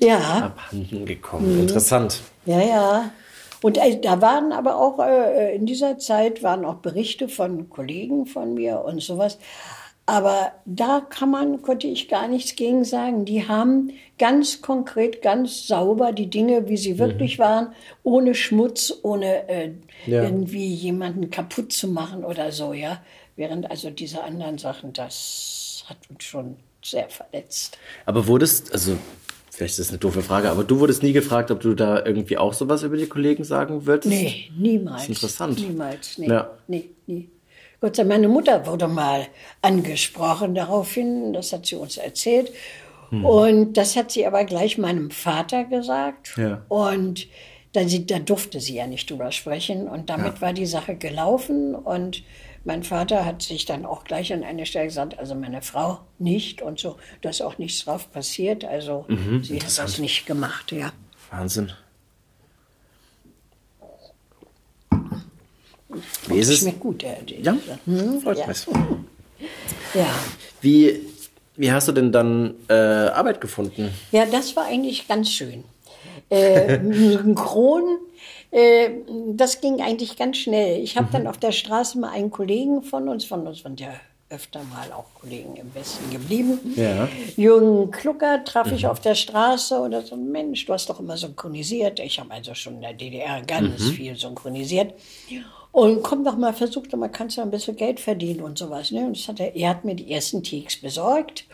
Ja. 0.00 0.18
Abhanden 0.18 1.06
gekommen. 1.06 1.54
Mhm. 1.54 1.60
Interessant. 1.62 2.20
Ja, 2.46 2.60
ja. 2.60 3.10
Und 3.62 3.78
äh, 3.78 4.00
da 4.00 4.20
waren 4.20 4.52
aber 4.52 4.76
auch, 4.76 4.98
äh, 4.98 5.54
in 5.54 5.66
dieser 5.66 5.98
Zeit 5.98 6.42
waren 6.42 6.64
auch 6.64 6.76
Berichte 6.76 7.28
von 7.28 7.68
Kollegen 7.68 8.26
von 8.26 8.54
mir 8.54 8.82
und 8.84 9.02
sowas. 9.02 9.38
Aber 10.08 10.52
da 10.64 11.00
kann 11.00 11.30
man, 11.30 11.62
konnte 11.62 11.88
ich 11.88 12.08
gar 12.08 12.28
nichts 12.28 12.54
gegen 12.54 12.84
sagen. 12.84 13.24
Die 13.24 13.48
haben 13.48 13.90
ganz 14.18 14.62
konkret, 14.62 15.20
ganz 15.20 15.66
sauber 15.66 16.12
die 16.12 16.30
Dinge, 16.30 16.68
wie 16.68 16.76
sie 16.76 16.94
mhm. 16.94 16.98
wirklich 16.98 17.38
waren, 17.40 17.74
ohne 18.04 18.36
Schmutz, 18.36 18.94
ohne 19.02 19.48
äh, 19.48 19.72
ja. 20.06 20.22
irgendwie 20.22 20.72
jemanden 20.72 21.30
kaputt 21.30 21.72
zu 21.72 21.88
machen 21.88 22.24
oder 22.24 22.52
so, 22.52 22.72
ja. 22.72 23.02
Während 23.34 23.68
also 23.68 23.90
diese 23.90 24.22
anderen 24.22 24.58
Sachen, 24.58 24.92
das 24.92 25.84
hat 25.88 25.98
uns 26.08 26.22
schon 26.22 26.56
sehr 26.82 27.08
verletzt. 27.08 27.76
Aber 28.06 28.28
wurdest, 28.28 28.72
also 28.72 28.96
Vielleicht 29.56 29.78
ist 29.78 29.86
das 29.86 29.88
eine 29.88 29.96
doofe 29.96 30.20
Frage, 30.20 30.50
aber 30.50 30.64
du 30.64 30.80
wurdest 30.80 31.02
nie 31.02 31.14
gefragt, 31.14 31.50
ob 31.50 31.60
du 31.60 31.72
da 31.72 32.04
irgendwie 32.04 32.36
auch 32.36 32.52
sowas 32.52 32.82
über 32.82 32.98
die 32.98 33.06
Kollegen 33.06 33.42
sagen 33.42 33.86
würdest? 33.86 34.08
Nee, 34.08 34.50
niemals. 34.54 34.96
Das 34.96 35.02
ist 35.04 35.16
interessant. 35.16 35.58
Niemals, 35.58 36.18
nee, 36.18 36.28
ja. 36.28 36.50
nee, 36.68 36.90
nie. 37.06 37.30
Gott 37.80 37.96
sei 37.96 38.02
Dank, 38.02 38.10
meine 38.10 38.28
Mutter 38.28 38.66
wurde 38.66 38.86
mal 38.86 39.26
angesprochen 39.62 40.54
daraufhin, 40.54 41.32
das 41.32 41.54
hat 41.54 41.64
sie 41.64 41.76
uns 41.76 41.96
erzählt. 41.96 42.52
Hm. 43.08 43.24
Und 43.24 43.72
das 43.78 43.96
hat 43.96 44.10
sie 44.12 44.26
aber 44.26 44.44
gleich 44.44 44.76
meinem 44.76 45.10
Vater 45.10 45.64
gesagt. 45.64 46.34
Ja. 46.36 46.62
Und 46.68 47.26
da, 47.72 47.88
sie, 47.88 48.04
da 48.04 48.18
durfte 48.18 48.60
sie 48.60 48.74
ja 48.74 48.86
nicht 48.86 49.10
drüber 49.10 49.32
sprechen. 49.32 49.88
Und 49.88 50.10
damit 50.10 50.34
ja. 50.34 50.40
war 50.42 50.52
die 50.52 50.66
Sache 50.66 50.96
gelaufen. 50.96 51.74
Und 51.74 52.24
mein 52.66 52.82
Vater 52.82 53.24
hat 53.24 53.42
sich 53.42 53.64
dann 53.64 53.86
auch 53.86 54.02
gleich 54.04 54.32
an 54.32 54.42
eine 54.42 54.66
Stelle 54.66 54.86
gesagt, 54.86 55.18
also 55.18 55.34
meine 55.36 55.62
Frau 55.62 56.00
nicht 56.18 56.62
und 56.62 56.80
so, 56.80 56.96
da 57.22 57.30
ist 57.30 57.40
auch 57.40 57.58
nichts 57.58 57.84
drauf 57.84 58.10
passiert. 58.10 58.64
Also 58.64 59.04
mhm, 59.08 59.42
sie 59.42 59.60
hat 59.60 59.78
das 59.78 59.98
nicht 59.98 60.26
gemacht, 60.26 60.72
ja. 60.72 60.92
Wahnsinn. 61.30 61.72
Wie 66.26 66.38
ist 66.38 66.48
es? 66.48 66.58
Schmeckt 66.58 66.80
gut, 66.80 67.02
der, 67.02 67.22
der 67.22 67.40
Ja, 67.40 67.56
hm? 67.86 68.20
freut 68.20 68.38
ja. 68.38 68.46
mich. 68.48 68.66
Ja. 69.94 70.08
Wie, 70.60 71.00
wie 71.54 71.70
hast 71.70 71.86
du 71.86 71.92
denn 71.92 72.10
dann 72.10 72.54
äh, 72.68 72.74
Arbeit 72.74 73.40
gefunden? 73.40 73.90
Ja, 74.10 74.26
das 74.26 74.56
war 74.56 74.64
eigentlich 74.66 75.06
ganz 75.06 75.30
schön. 75.30 75.62
Äh, 76.30 76.78
Kron 77.36 77.98
äh, 78.56 78.90
das 79.34 79.60
ging 79.60 79.82
eigentlich 79.82 80.16
ganz 80.16 80.38
schnell. 80.38 80.82
Ich 80.82 80.96
habe 80.96 81.08
mhm. 81.08 81.12
dann 81.12 81.26
auf 81.26 81.36
der 81.36 81.52
Straße 81.52 81.98
mal 81.98 82.10
einen 82.10 82.30
Kollegen 82.30 82.82
von 82.82 83.08
uns, 83.08 83.26
von 83.26 83.46
uns 83.46 83.62
waren 83.64 83.76
ja 83.76 83.90
öfter 84.30 84.60
mal 84.64 84.90
auch 84.92 85.04
Kollegen 85.20 85.56
im 85.56 85.72
Westen 85.74 86.10
geblieben. 86.10 86.58
Ja. 86.74 87.06
Jürgen 87.36 87.90
Klucker 87.90 88.42
traf 88.44 88.72
ich 88.72 88.82
mhm. 88.84 88.88
auf 88.88 89.00
der 89.00 89.14
Straße 89.14 89.78
oder 89.78 90.02
so, 90.02 90.16
Mensch, 90.16 90.64
du 90.64 90.72
hast 90.72 90.88
doch 90.88 90.98
immer 90.98 91.16
synchronisiert. 91.18 92.00
Ich 92.00 92.18
habe 92.18 92.32
also 92.32 92.54
schon 92.54 92.76
in 92.76 92.80
der 92.80 92.94
DDR 92.94 93.42
ganz 93.42 93.78
mhm. 93.78 93.92
viel 93.92 94.16
synchronisiert. 94.16 94.94
Und 95.70 96.02
komm 96.02 96.24
doch 96.24 96.38
mal, 96.38 96.54
versuch 96.54 96.86
doch 96.86 96.98
mal, 96.98 97.08
kannst 97.08 97.36
du 97.36 97.42
ein 97.42 97.50
bisschen 97.50 97.76
Geld 97.76 98.00
verdienen 98.00 98.40
und 98.40 98.56
sowas. 98.56 98.90
Ne? 98.90 99.06
Und 99.06 99.16
hat 99.28 99.38
er, 99.38 99.54
er 99.54 99.68
hat 99.68 99.84
mir 99.84 99.94
die 99.94 100.10
ersten 100.10 100.42
Teaks 100.42 100.80
besorgt. 100.80 101.44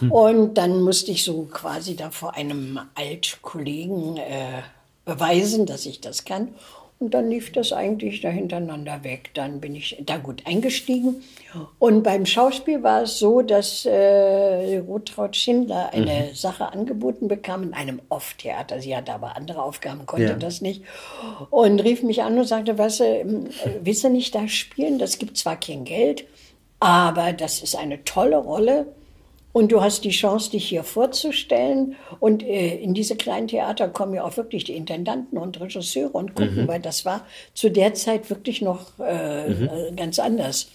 Mhm. 0.00 0.10
Und 0.10 0.54
dann 0.54 0.82
musste 0.82 1.12
ich 1.12 1.22
so 1.22 1.44
quasi 1.44 1.94
da 1.94 2.10
vor 2.10 2.34
einem 2.34 2.80
Altkollegen 2.96 4.16
äh, 4.16 4.62
beweisen, 5.04 5.66
dass 5.66 5.86
ich 5.86 6.00
das 6.00 6.24
kann. 6.24 6.48
Und 7.02 7.14
dann 7.14 7.28
lief 7.28 7.50
das 7.50 7.72
eigentlich 7.72 8.20
da 8.20 8.28
hintereinander 8.28 9.02
weg. 9.02 9.30
Dann 9.34 9.60
bin 9.60 9.74
ich 9.74 10.00
da 10.06 10.18
gut 10.18 10.46
eingestiegen. 10.46 11.24
Und 11.80 12.04
beim 12.04 12.26
Schauspiel 12.26 12.84
war 12.84 13.02
es 13.02 13.18
so, 13.18 13.42
dass 13.42 13.84
äh, 13.84 14.78
Rotraud 14.78 15.34
Schindler 15.34 15.92
eine 15.92 16.28
mhm. 16.30 16.34
Sache 16.34 16.72
angeboten 16.72 17.26
bekam 17.26 17.64
in 17.64 17.74
einem 17.74 18.00
Off-Theater. 18.08 18.80
Sie 18.80 18.96
hatte 18.96 19.12
aber 19.12 19.36
andere 19.36 19.64
Aufgaben, 19.64 20.06
konnte 20.06 20.28
ja. 20.28 20.34
das 20.34 20.60
nicht. 20.60 20.84
Und 21.50 21.80
rief 21.80 22.04
mich 22.04 22.22
an 22.22 22.38
und 22.38 22.44
sagte, 22.44 22.78
was, 22.78 23.00
äh, 23.00 23.24
willst 23.82 24.04
du 24.04 24.08
nicht 24.08 24.32
da 24.36 24.46
spielen? 24.46 25.00
Das 25.00 25.18
gibt 25.18 25.36
zwar 25.36 25.58
kein 25.58 25.84
Geld, 25.84 26.24
aber 26.78 27.32
das 27.32 27.64
ist 27.64 27.74
eine 27.74 28.04
tolle 28.04 28.36
Rolle. 28.36 28.86
Und 29.52 29.70
du 29.70 29.82
hast 29.82 30.04
die 30.04 30.10
Chance, 30.10 30.50
dich 30.50 30.68
hier 30.68 30.82
vorzustellen. 30.82 31.96
Und 32.20 32.42
äh, 32.42 32.76
in 32.76 32.94
diese 32.94 33.16
kleinen 33.16 33.48
Theater 33.48 33.88
kommen 33.88 34.14
ja 34.14 34.24
auch 34.24 34.36
wirklich 34.36 34.64
die 34.64 34.76
Intendanten 34.76 35.36
und 35.38 35.60
Regisseure 35.60 36.10
und 36.10 36.34
gucken, 36.34 36.62
mhm. 36.62 36.68
weil 36.68 36.80
das 36.80 37.04
war 37.04 37.26
zu 37.52 37.70
der 37.70 37.94
Zeit 37.94 38.30
wirklich 38.30 38.62
noch 38.62 38.98
äh, 38.98 39.48
mhm. 39.48 39.68
Äh, 39.68 39.92
ganz 39.94 40.18
anders. 40.18 40.68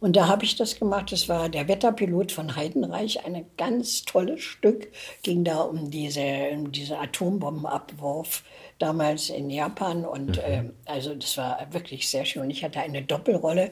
Und 0.00 0.16
da 0.16 0.28
habe 0.28 0.44
ich 0.44 0.56
das 0.56 0.78
gemacht. 0.78 1.10
Das 1.10 1.28
war 1.28 1.48
der 1.48 1.66
Wetterpilot 1.66 2.30
von 2.30 2.54
Heidenreich, 2.54 3.24
ein 3.24 3.44
ganz 3.56 4.04
tolles 4.04 4.40
Stück. 4.40 4.88
Ging 5.22 5.42
da 5.42 5.62
um 5.62 5.90
diese, 5.90 6.22
um 6.52 6.70
diese 6.70 6.98
Atombombenabwurf 6.98 8.44
damals 8.78 9.30
in 9.30 9.50
Japan. 9.50 10.04
Und 10.04 10.36
mhm. 10.36 10.42
äh, 10.44 10.62
also 10.86 11.14
das 11.14 11.36
war 11.36 11.66
wirklich 11.70 12.08
sehr 12.08 12.24
schön. 12.24 12.50
Ich 12.50 12.64
hatte 12.64 12.80
eine 12.80 13.02
Doppelrolle, 13.02 13.70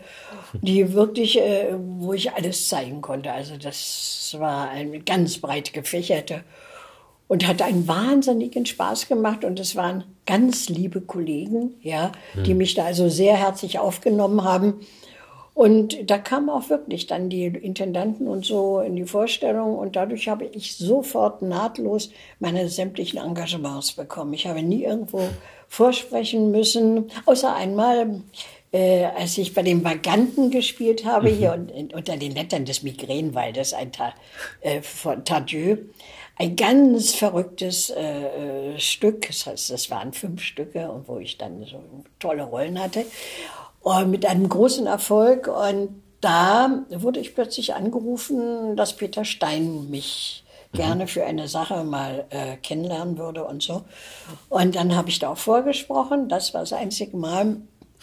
die 0.62 0.92
wirklich, 0.92 1.40
äh, 1.40 1.74
wo 1.78 2.12
ich 2.12 2.32
alles 2.32 2.68
zeigen 2.68 3.00
konnte. 3.00 3.32
Also 3.32 3.56
das 3.56 4.34
war 4.38 4.70
eine 4.70 5.00
ganz 5.00 5.38
breit 5.38 5.72
gefächerte 5.72 6.44
und 7.28 7.46
hat 7.46 7.62
einen 7.62 7.88
wahnsinnigen 7.88 8.66
Spaß 8.66 9.08
gemacht. 9.08 9.44
Und 9.44 9.58
es 9.60 9.76
waren 9.76 10.04
ganz 10.26 10.68
liebe 10.68 11.00
Kollegen, 11.00 11.74
ja, 11.82 12.12
mhm. 12.34 12.44
die 12.44 12.54
mich 12.54 12.74
da 12.74 12.84
also 12.84 13.08
sehr 13.08 13.36
herzlich 13.36 13.78
aufgenommen 13.78 14.44
haben. 14.44 14.80
Und 15.56 16.10
da 16.10 16.18
kamen 16.18 16.50
auch 16.50 16.68
wirklich 16.68 17.06
dann 17.06 17.30
die 17.30 17.46
Intendanten 17.46 18.28
und 18.28 18.44
so 18.44 18.80
in 18.80 18.94
die 18.94 19.06
Vorstellung 19.06 19.78
und 19.78 19.96
dadurch 19.96 20.28
habe 20.28 20.44
ich 20.44 20.76
sofort 20.76 21.40
nahtlos 21.40 22.10
meine 22.40 22.68
sämtlichen 22.68 23.18
Engagements 23.18 23.94
bekommen. 23.94 24.34
Ich 24.34 24.46
habe 24.46 24.62
nie 24.62 24.84
irgendwo 24.84 25.26
vorsprechen 25.66 26.50
müssen, 26.50 27.10
außer 27.24 27.54
einmal, 27.54 28.20
äh, 28.70 29.04
als 29.04 29.38
ich 29.38 29.54
bei 29.54 29.62
den 29.62 29.82
Vaganten 29.82 30.50
gespielt 30.50 31.06
habe, 31.06 31.30
mhm. 31.30 31.36
hier 31.36 31.52
und, 31.54 31.94
unter 31.94 32.18
den 32.18 32.34
Lettern 32.34 32.66
des 32.66 32.82
Migränewaldes, 32.82 33.72
ein 33.72 33.92
Ta 33.92 34.12
äh, 34.60 34.82
von 34.82 35.24
Tardieu. 35.24 35.78
Ein 36.38 36.54
ganz 36.54 37.14
verrücktes 37.14 37.88
äh, 37.88 38.74
äh, 38.74 38.78
Stück, 38.78 39.26
das 39.26 39.46
heißt, 39.46 39.70
das 39.70 39.90
waren 39.90 40.12
fünf 40.12 40.42
Stücke, 40.42 40.90
und 40.90 41.08
wo 41.08 41.16
ich 41.16 41.38
dann 41.38 41.64
so 41.64 41.82
tolle 42.18 42.42
Rollen 42.42 42.78
hatte 42.78 43.06
und 43.86 44.10
mit 44.10 44.26
einem 44.26 44.48
großen 44.48 44.88
Erfolg. 44.88 45.46
Und 45.46 46.02
da 46.20 46.82
wurde 46.90 47.20
ich 47.20 47.36
plötzlich 47.36 47.74
angerufen, 47.74 48.74
dass 48.74 48.96
Peter 48.96 49.24
Stein 49.24 49.88
mich 49.90 50.42
mhm. 50.72 50.76
gerne 50.76 51.06
für 51.06 51.24
eine 51.24 51.46
Sache 51.46 51.84
mal 51.84 52.24
äh, 52.30 52.56
kennenlernen 52.56 53.16
würde 53.16 53.44
und 53.44 53.62
so. 53.62 53.82
Und 54.48 54.74
dann 54.74 54.96
habe 54.96 55.08
ich 55.08 55.20
da 55.20 55.30
auch 55.30 55.38
vorgesprochen, 55.38 56.28
das 56.28 56.52
war 56.52 56.62
das 56.62 56.72
einzige 56.72 57.16
Mal. 57.16 57.58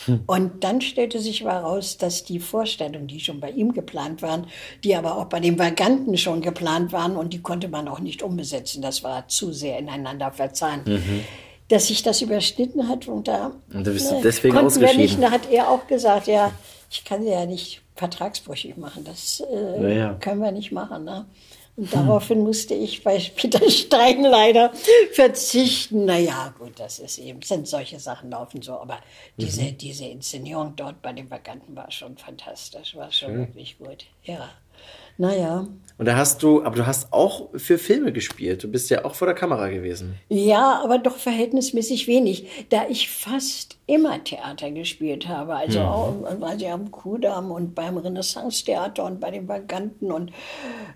Hm. 0.06 0.24
Und 0.26 0.64
dann 0.64 0.80
stellte 0.80 1.20
sich 1.20 1.44
heraus, 1.44 1.98
dass 1.98 2.24
die 2.24 2.40
Vorstellungen, 2.40 3.08
die 3.08 3.20
schon 3.20 3.42
bei 3.42 3.52
ihm 3.52 3.74
geplant 3.74 4.22
waren, 4.22 4.48
die 4.86 4.96
aber 4.96 5.18
auch 5.18 5.26
bei 5.26 5.42
den 5.42 5.60
Vaganten 5.60 6.18
schon 6.18 6.42
geplant 6.42 6.94
waren 6.94 7.18
und 7.18 7.34
die 7.34 7.42
konnte 7.42 7.68
man 7.68 7.90
auch 7.90 8.00
nicht 8.00 8.24
umbesetzen. 8.24 8.82
Das 8.82 9.04
war 9.04 9.28
zu 9.28 9.52
sehr 9.52 9.78
ineinander 9.78 10.32
verzahnt. 10.32 10.88
Mhm 10.88 11.26
dass 11.70 11.88
sich 11.88 12.04
das 12.04 12.22
überschnitten 12.22 12.88
hat. 12.88 13.08
Und 13.08 13.28
da 13.28 13.52
und 13.74 13.86
du 13.86 13.92
bist 13.94 14.12
ne, 14.12 14.22
deswegen 14.24 14.56
konnten 14.56 14.80
wir 14.82 14.94
nicht. 14.94 15.22
Da 15.22 15.32
hat 15.32 15.50
er 15.52 15.70
auch 15.70 15.88
gesagt, 15.88 16.28
ja, 16.28 16.52
ich 16.92 17.04
kann 17.04 17.26
ja 17.26 17.46
nicht 17.46 17.82
vertragsbrüchig 17.96 18.78
machen. 18.78 19.04
Das 19.04 19.42
äh, 19.52 19.82
ja, 19.82 19.90
ja. 19.90 20.14
können 20.16 20.42
wir 20.42 20.52
nicht 20.52 20.72
machen. 20.72 21.04
Ne? 21.06 21.26
Und 21.76 21.92
daraufhin 21.92 22.40
musste 22.42 22.76
ich 22.76 23.04
bei 23.04 23.18
Peter 23.36 23.68
Stein 23.70 24.24
leider 24.24 24.72
verzichten. 25.12 26.06
Naja, 26.06 26.54
gut, 26.60 26.80
das 26.80 27.00
ist 27.00 27.18
eben, 27.18 27.42
sind 27.42 27.68
solche 27.68 28.00
Sachen 28.00 28.30
laufen 28.32 28.62
so. 28.62 28.74
Aber 28.74 29.00
diese, 29.38 29.62
Mhm. 29.64 29.78
diese 29.78 30.06
Inszenierung 30.06 30.76
dort 30.76 31.02
bei 31.02 31.14
den 31.14 31.30
Vaganten 31.32 31.76
war 31.76 31.90
schon 31.92 32.18
fantastisch, 32.18 32.96
war 32.96 33.12
schon 33.12 33.38
wirklich 33.38 33.78
gut. 33.78 34.06
Ja. 34.24 34.50
Naja. 35.18 35.68
Und 36.00 36.08
da 36.08 36.18
hast 36.18 36.42
du, 36.42 36.64
aber 36.64 36.76
du 36.76 36.88
hast 36.88 37.14
auch 37.14 37.50
für 37.56 37.78
Filme 37.78 38.12
gespielt. 38.12 38.64
Du 38.64 38.68
bist 38.68 38.90
ja 38.90 39.06
auch 39.06 39.14
vor 39.14 39.28
der 39.28 39.36
Kamera 39.36 39.70
gewesen. 39.70 40.16
Ja, 40.28 40.82
aber 40.84 40.98
doch 40.98 41.18
verhältnismäßig 41.18 42.08
wenig, 42.08 42.66
da 42.70 42.88
ich 42.90 43.12
fast 43.12 43.78
immer 43.86 44.24
Theater 44.24 44.72
gespielt 44.72 45.28
habe. 45.28 45.56
Also 45.56 45.82
auch 45.82 46.16
also 46.26 46.68
am 46.68 46.90
Kudamm 46.90 47.52
und 47.52 47.76
beim 47.76 47.98
Renaissance-Theater 47.98 49.06
und 49.06 49.20
bei 49.20 49.30
den 49.30 49.48
Vaganten 49.48 50.12
und 50.12 50.32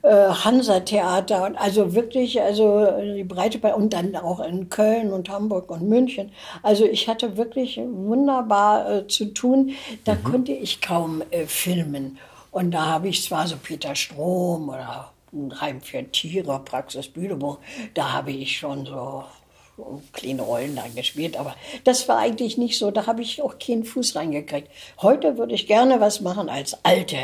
äh, 0.01 0.09
Hansa-Theater 0.09 1.45
und 1.45 1.55
also 1.57 1.93
wirklich, 1.93 2.41
also 2.41 2.87
die 2.99 3.23
Breite 3.23 3.59
bei 3.59 3.75
und 3.75 3.93
dann 3.93 4.15
auch 4.15 4.39
in 4.39 4.69
Köln 4.69 5.13
und 5.13 5.29
Hamburg 5.29 5.69
und 5.69 5.87
München. 5.87 6.31
Also 6.63 6.85
ich 6.85 7.07
hatte 7.07 7.37
wirklich 7.37 7.77
wunderbar 7.77 8.91
äh, 8.91 9.07
zu 9.07 9.25
tun. 9.25 9.71
Da 10.05 10.15
konnte 10.15 10.53
ich 10.53 10.81
kaum 10.81 11.21
äh, 11.29 11.45
filmen. 11.45 12.17
Und 12.51 12.71
da 12.71 12.85
habe 12.85 13.09
ich 13.09 13.23
zwar 13.23 13.47
so 13.47 13.57
Peter 13.57 13.95
Strom 13.95 14.69
oder 14.69 15.11
ein 15.33 15.59
Heim 15.59 15.81
für 15.81 16.09
Tiere, 16.11 16.59
Praxis 16.63 17.07
Büdebuch, 17.07 17.59
da 17.93 18.13
habe 18.13 18.31
ich 18.31 18.57
schon 18.57 18.85
so 18.85 19.25
kleine 20.13 20.41
Rollen 20.41 20.75
da 20.75 20.85
gespielt, 20.95 21.37
aber 21.37 21.55
das 21.83 22.07
war 22.07 22.17
eigentlich 22.17 22.57
nicht 22.57 22.79
so, 22.79 22.89
da 22.89 23.05
habe 23.05 23.21
ich 23.21 23.41
auch 23.41 23.59
keinen 23.59 23.83
Fuß 23.83 24.15
reingekriegt. 24.15 24.69
Heute 25.01 25.37
würde 25.37 25.53
ich 25.53 25.67
gerne 25.67 25.99
was 25.99 26.21
machen 26.21 26.49
als 26.49 26.83
Alte. 26.83 27.17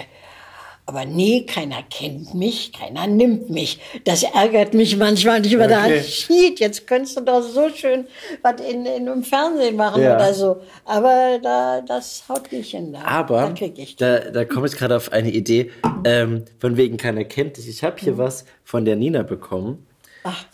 Aber 0.86 1.06
nee, 1.06 1.46
keiner 1.46 1.82
kennt 1.90 2.34
mich, 2.34 2.74
keiner 2.74 3.08
nimmt 3.08 3.50
mich. 3.50 3.80
Das 4.04 4.24
ärgert 4.24 4.74
mich 4.74 4.98
manchmal 4.98 5.40
nicht 5.40 5.54
über 5.54 5.64
Okay. 5.64 5.76
okay. 6.00 6.04
Shit, 6.04 6.60
jetzt 6.60 6.86
könntest 6.86 7.16
du 7.18 7.22
doch 7.22 7.42
so 7.42 7.70
schön 7.70 8.06
was 8.42 8.60
in, 8.60 8.86
in, 8.86 9.08
im 9.08 9.24
Fernsehen 9.24 9.78
machen 9.78 10.04
Ja. 10.04 10.16
oder 10.16 10.34
so. 10.34 10.58
Aber 10.84 11.40
da, 11.42 11.80
das 11.82 12.26
haut 12.28 12.52
nicht 12.52 12.72
hin. 12.72 12.92
Da, 12.92 13.02
Aber 13.06 13.42
da 13.44 13.52
krieg 13.54 13.80
ich 13.80 13.96
da, 13.96 14.20
da 14.20 14.44
komme 14.44 14.68
ich 14.68 14.76
gerade 14.76 14.98
auf 14.98 15.14
eine 15.14 15.32
Idee, 15.32 15.72
ähm, 16.04 16.44
von 16.60 16.76
wegen 16.76 16.98
keiner 16.98 17.24
kennt 17.24 17.56
dich. 17.58 17.70
Ich 17.70 17.82
habe 17.84 17.96
hier 18.00 18.18
was 18.18 18.44
von 18.66 18.84
der 18.84 18.98
Nina 18.98 19.24
bekommen. 19.24 19.88
Ach. 20.24 20.46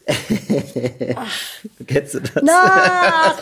Kennst 1.88 2.14
du 2.16 2.20
das? 2.22 2.44
Na, 2.44 2.54
ach, 2.64 3.40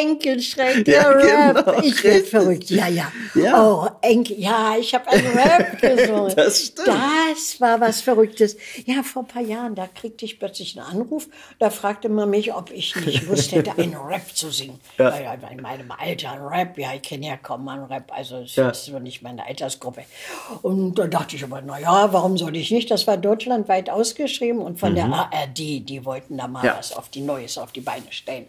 Enkelschreck, 0.00 0.84
der 0.84 0.94
Ja, 1.02 1.08
Rap. 1.10 1.66
genau, 1.66 1.80
ich 1.80 2.02
richtig. 2.04 2.30
verrückt. 2.30 2.70
Ja, 2.70 2.86
ja. 2.88 3.10
Ja. 3.34 3.62
Oh, 3.70 3.88
Enkel, 4.02 4.38
ja, 4.38 4.76
ich 4.78 4.94
habe 4.94 5.08
einen 5.08 5.26
Rap 5.26 5.80
gesungen. 5.80 6.34
Das 6.36 6.64
stimmt. 6.66 6.88
Das 6.88 7.60
war 7.60 7.80
was 7.80 8.00
Verrücktes. 8.00 8.56
Ja, 8.86 9.02
vor 9.02 9.22
ein 9.22 9.28
paar 9.28 9.42
Jahren, 9.42 9.74
da 9.74 9.86
kriegte 9.86 10.24
ich 10.24 10.38
plötzlich 10.38 10.78
einen 10.78 10.86
Anruf. 11.00 11.28
Da 11.58 11.70
fragte 11.70 12.08
man 12.08 12.30
mich, 12.30 12.54
ob 12.54 12.70
ich 12.70 12.94
nicht 12.96 13.26
Lust 13.26 13.52
hätte, 13.52 13.72
einen 13.78 13.96
Rap 13.96 14.34
zu 14.34 14.50
singen. 14.50 14.80
Ja. 14.98 15.10
Ja. 15.18 15.28
Ja, 15.28 15.34
in 15.50 15.60
meinem 15.60 15.90
Alter 15.90 16.38
Rap, 16.50 16.78
ja, 16.78 16.94
ich 16.94 17.02
kenne 17.02 17.26
ja 17.26 17.36
kaum 17.36 17.68
einen 17.68 17.84
Rap, 17.84 18.10
also 18.14 18.40
das 18.42 18.56
Ja. 18.56 18.70
ist 18.70 18.84
so 18.86 18.98
nicht 18.98 19.22
meine 19.22 19.44
Altersgruppe. 19.46 20.04
Und 20.62 20.94
da 20.98 21.06
dachte 21.06 21.36
ich 21.36 21.44
aber, 21.44 21.60
na 21.60 21.78
ja, 21.78 22.12
warum 22.12 22.38
soll 22.38 22.56
ich 22.56 22.70
nicht? 22.70 22.90
Das 22.90 23.06
war 23.06 23.16
deutschlandweit 23.16 23.90
ausgeschrieben 23.90 24.60
und 24.60 24.80
von 24.80 24.94
der 24.94 25.04
ARD, 25.06 25.57
die 25.58 26.04
wollten 26.04 26.36
da 26.36 26.48
mal. 26.48 26.64
Ja. 26.64 26.76
was 26.76 26.92
auf 26.92 27.08
die 27.08 27.20
Neues 27.20 27.58
auf 27.58 27.72
die 27.72 27.80
Beine 27.80 28.10
stellen. 28.10 28.46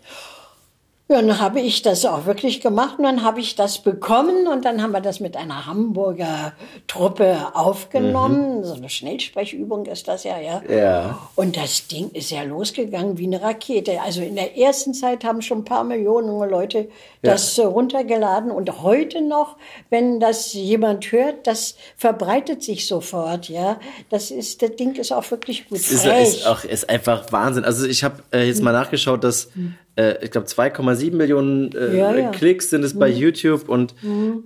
Ja, 1.12 1.24
dann 1.24 1.40
habe 1.40 1.60
ich 1.60 1.82
das 1.82 2.06
auch 2.06 2.28
wirklich 2.28 2.62
gemacht 2.62 3.00
und 3.00 3.04
dann 3.04 3.24
habe 3.24 3.40
ich 3.40 3.56
das 3.56 3.80
bekommen 3.80 4.48
und 4.48 4.64
dann 4.64 4.84
haben 4.84 4.92
wir 4.92 5.02
das 5.02 5.20
mit 5.20 5.36
einer 5.36 5.66
Hamburger 5.66 6.54
Truppe 6.86 7.48
aufgenommen. 7.56 8.64
So 8.64 8.76
eine 8.76 8.90
Schnellsprechübung 8.90 9.88
ist 9.88 10.08
das 10.08 10.24
ja, 10.24 10.38
ja. 10.40 10.62
Ja. 10.70 11.18
Und 11.34 11.58
das 11.58 11.88
Ding 11.88 12.12
ist 12.12 12.30
ja 12.30 12.44
losgegangen 12.44 13.18
wie 13.18 13.26
eine 13.26 13.42
Rakete. 13.42 14.00
Also 14.02 14.22
in 14.22 14.36
der 14.36 14.56
ersten 14.56 14.94
Zeit 14.94 15.24
haben 15.24 15.42
schon 15.42 15.62
ein 15.62 15.66
paar 15.66 15.84
Millionen 15.84 16.48
Leute 16.48 16.90
das 17.24 17.58
äh, 17.58 17.64
runtergeladen 17.64 18.52
und 18.52 18.84
heute 18.84 19.22
noch, 19.22 19.58
wenn 19.90 20.20
das 20.20 20.54
jemand 20.54 21.12
hört, 21.12 21.48
das 21.48 21.76
verbreitet 21.98 22.62
sich 22.62 22.86
sofort, 22.86 23.50
ja. 23.50 23.80
Das 24.12 24.30
ist, 24.30 24.62
das 24.62 24.76
Ding 24.76 24.94
ist 24.94 25.12
auch 25.12 25.30
wirklich 25.32 25.68
gut. 25.68 25.80
Ist, 25.80 26.04
frech. 26.04 26.28
ist, 26.28 26.46
auch, 26.46 26.64
ist 26.64 26.88
einfach 26.88 27.32
Wahnsinn. 27.32 27.66
Also 27.66 27.88
ich 27.88 28.04
habe 28.04 28.22
äh, 28.32 28.46
jetzt 28.46 28.62
mal 28.62 28.74
nachgeschaut, 28.74 29.24
dass 29.24 29.50
äh, 29.96 30.24
ich 30.24 30.32
glaube 30.32 30.48
2,7 30.48 31.16
Millionen 31.16 31.72
äh, 31.74 31.98
Ja, 31.98 32.16
ja. 32.16 32.32
Klicks 32.32 32.70
sind 32.70 32.84
es 32.84 32.98
bei 32.98 33.10
YouTube 33.10 33.70
und 33.70 33.96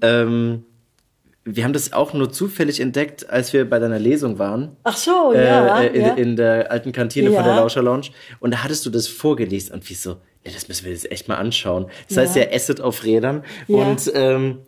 ähm, 0.02 0.64
wir 1.46 1.64
haben 1.66 1.74
das 1.74 1.92
auch 1.92 2.14
nur 2.14 2.32
zufällig 2.32 2.80
entdeckt, 2.80 3.30
als 3.30 3.52
wir 3.52 3.70
bei 3.70 3.80
deiner 3.80 4.00
Lesung 4.00 4.40
waren. 4.40 4.78
Ach 4.84 4.96
so, 4.96 5.34
ja. 5.34 5.82
äh, 5.82 5.88
in, 5.88 6.02
ja. 6.02 6.14
in 6.14 6.36
der 6.36 6.72
alten 6.72 6.94
Kantine 6.94 7.32
von 7.32 7.44
der 7.44 7.56
Lauscher 7.56 7.82
Lounge. 7.82 8.08
Und 8.40 8.54
da 8.54 8.64
hattest 8.64 8.86
du 8.86 8.90
das 8.90 9.08
vorgelesen 9.08 9.74
und 9.74 9.90
wie 9.90 9.94
so, 9.94 10.12
ja, 10.46 10.52
das 10.54 10.68
müssen 10.68 10.86
wir 10.86 10.94
jetzt 10.94 11.12
echt 11.12 11.28
mal 11.28 11.36
anschauen. 11.36 11.88
Das 12.08 12.18
heißt 12.18 12.36
ja 12.38 12.46
Asset 12.52 12.80
auf 12.80 13.04
Rädern. 13.04 13.44
Und 13.68 14.10
ähm, 14.14 14.60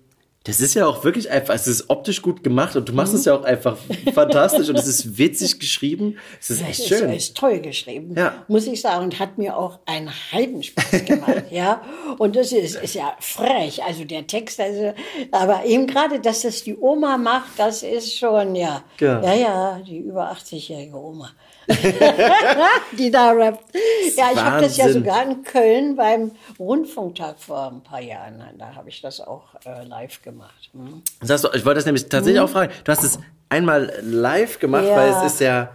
das 0.46 0.60
ist 0.62 0.74
ja 0.74 0.88
auch 0.88 1.04
wirklich 1.04 1.30
einfach, 1.30 1.54
es 1.54 1.68
ist 1.68 1.90
optisch 1.90 2.22
gut 2.22 2.44
gemacht 2.44 2.76
und 2.76 2.88
du 2.88 2.94
machst 2.94 3.14
Mhm. 3.14 3.20
es 3.20 3.26
ja 3.26 3.36
auch 3.36 3.44
einfach 3.44 3.78
fantastisch 4.14 4.70
und 4.70 4.78
es 4.78 4.88
ist 4.88 5.18
witzig 5.18 5.60
geschrieben. 5.60 6.18
Es 6.40 6.50
ist 6.50 6.62
echt 6.62 6.80
Es 6.80 6.88
schön. 6.88 7.10
Ist, 7.10 7.30
ist 7.30 7.38
toll 7.38 7.60
geschrieben, 7.60 8.16
Ja. 8.18 8.44
muss 8.48 8.66
ich 8.68 8.80
sagen. 8.82 9.04
Und 9.06 9.20
hat 9.20 9.38
mir 9.38 9.58
auch 9.58 9.80
einen 9.86 10.10
Heidenspaß 10.32 11.06
gemacht, 11.06 11.44
ja. 11.52 11.82
Und 12.18 12.36
das 12.36 12.52
ist, 12.52 12.76
ist 12.76 12.96
ja 12.96 13.16
frech, 13.20 13.84
also 13.84 14.04
der 14.06 14.26
Text, 14.28 14.60
also, 14.60 14.94
aber 15.32 15.66
eben 15.66 15.88
gerade, 15.88 16.20
dass 16.20 16.42
das 16.42 16.64
die 16.64 16.76
Oma 16.78 17.18
macht, 17.18 17.50
das 17.58 17.84
ist 17.84 18.18
schon, 18.18 18.56
ja. 18.56 18.84
Ja. 19.00 19.22
Ja, 19.24 19.34
ja, 19.36 19.80
die 19.86 19.98
über 19.98 20.32
80-jährige 20.32 20.96
Oma. 20.96 21.32
die 22.98 23.12
da 23.12 23.32
rappt. 23.32 23.76
Ja, 24.16 24.32
ich 24.34 24.40
habe 24.40 24.62
das 24.62 24.78
ja 24.78 24.90
sogar 24.90 25.24
in 25.24 25.44
Köln 25.44 25.96
beim 25.96 26.32
Rundfunktag 26.60 27.40
vor 27.40 27.72
ein 27.72 27.82
paar 27.82 28.02
Jahren, 28.02 28.44
da 28.58 28.76
habe 28.76 28.90
ich 28.90 29.02
das 29.02 29.20
auch 29.22 29.44
äh, 29.66 29.84
live 29.86 30.22
gemacht. 30.22 30.70
Hm. 30.74 31.02
Das 31.22 31.42
du, 31.42 31.50
ich 31.54 31.66
wollte 31.66 31.78
das 31.80 31.86
nämlich 31.86 32.08
tatsächlich 32.08 32.40
auch 32.40 32.50
fragen. 32.50 32.72
Du 32.84 32.92
hast 32.92 33.04
es 33.04 33.20
einmal 33.50 33.92
live 34.02 34.60
gemacht. 34.60 34.86
Ja. 34.86 34.96
weil 34.96 35.10
es 35.10 35.34
ist 35.34 35.42
ja, 35.42 35.70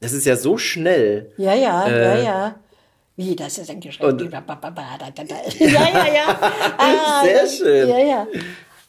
das 0.00 0.12
ist 0.12 0.26
ja 0.26 0.36
so 0.36 0.58
schnell. 0.58 1.32
Ja, 1.36 1.54
ja, 1.54 1.86
Äh. 1.86 2.02
ja, 2.18 2.22
ja. 2.22 2.54
Wie, 3.16 3.36
das 3.36 3.58
ist 3.58 3.70
ein 3.70 3.80
Geschenk. 3.80 4.02
Ja, 5.58 5.68
ja, 5.68 6.06
ja. 6.06 6.40
Ah, 6.78 7.22
Sehr 7.24 7.46
schön. 7.46 7.88
Ja, 7.88 7.98
ja. 7.98 8.26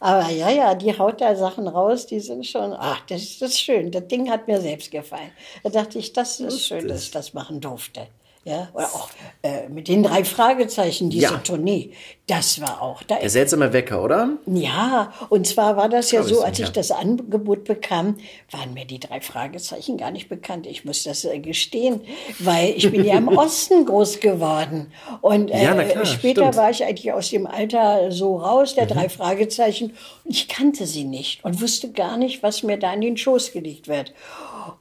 Aber 0.04 0.30
ja, 0.32 0.49
ja, 0.49 0.76
die 0.76 0.97
haut 0.99 1.22
da 1.22 1.34
Sachen 1.34 1.66
raus, 1.66 2.06
die 2.06 2.20
sind 2.20 2.45
schon, 2.45 2.74
ach, 2.74 3.06
das 3.06 3.22
ist, 3.22 3.41
das 3.41 3.51
ist 3.51 3.62
schön. 3.62 3.89
Das 3.89 4.06
Ding 4.06 4.30
hat 4.30 4.49
mir 4.49 4.60
selbst 4.60 4.91
gefallen. 4.91 5.32
Da 5.64 5.70
dachte 5.70 5.97
ich, 5.97 6.12
das 6.12 6.41
ist 6.41 6.66
schön, 6.66 6.89
dass 6.89 7.04
ich 7.04 7.12
das 7.12 7.34
machen 7.34 7.62
durfte. 7.62 8.08
Ja, 8.46 8.68
oder 8.74 8.88
auch 8.88 9.10
äh, 9.41 9.70
mit 9.70 9.88
den 9.88 10.04
drei 10.04 10.26
Fragezeichen, 10.26 11.10
diese 11.10 11.24
Ja. 11.32 11.38
Tournee. 11.38 11.91
Das 12.28 12.60
war 12.62 12.82
auch, 12.82 13.02
da 13.04 13.16
Der 13.16 13.30
seltsame 13.30 13.72
Wecker, 13.74 14.04
oder? 14.04 14.32
ja, 14.46 15.14
und 15.30 15.46
zwar 15.48 15.76
war 15.78 15.88
das 15.89 16.12
ja 16.12 16.24
so, 16.24 16.41
als 16.41 16.60
ich 16.60 16.70
das 16.70 16.91
Angebot 16.91 17.64
bekam, 17.66 18.18
waren 18.52 18.74
mir 18.74 18.86
die 18.86 19.00
drei 19.00 19.20
Fragezeichen 19.22 19.98
gar 19.98 20.12
nicht 20.12 20.28
bekannt. 20.30 20.68
Ich 20.68 20.84
muss 20.86 21.04
das 21.04 21.24
äh, 21.26 21.39
gestehen, 21.39 22.02
weil 22.39 22.74
ich 22.76 22.89
bin 22.91 23.04
ja 23.06 23.18
im 23.18 23.28
Osten 23.38 23.86
groß 23.86 24.20
geworden. 24.20 24.91
Und 25.22 25.50
äh, 25.50 25.64
Ja, 25.64 25.74
klar, 25.84 26.06
später 26.06 26.41
stimmt. 26.41 26.56
Mhm. 26.56 26.58
war 26.58 26.70
ich 26.70 26.84
eigentlich 26.84 27.12
aus 27.14 27.30
dem 27.30 27.48
Alter 27.48 28.12
so 28.12 28.38
raus, 28.38 28.76
der 28.76 28.86
drei 28.88 29.08
Fragezeichen. 29.10 29.91
Und 30.26 30.32
ich 30.32 30.48
kannte 30.50 30.86
sie 30.86 31.04
nicht 31.06 31.44
und 31.46 31.62
wusste 31.62 31.91
gar 31.91 32.18
nicht, 32.18 32.44
was 32.44 32.64
mir 32.64 32.78
da 32.78 32.94
in 32.94 33.02
den 33.02 33.18
Schoß 33.18 33.52
gelegt 33.54 33.88
wird. 33.88 34.14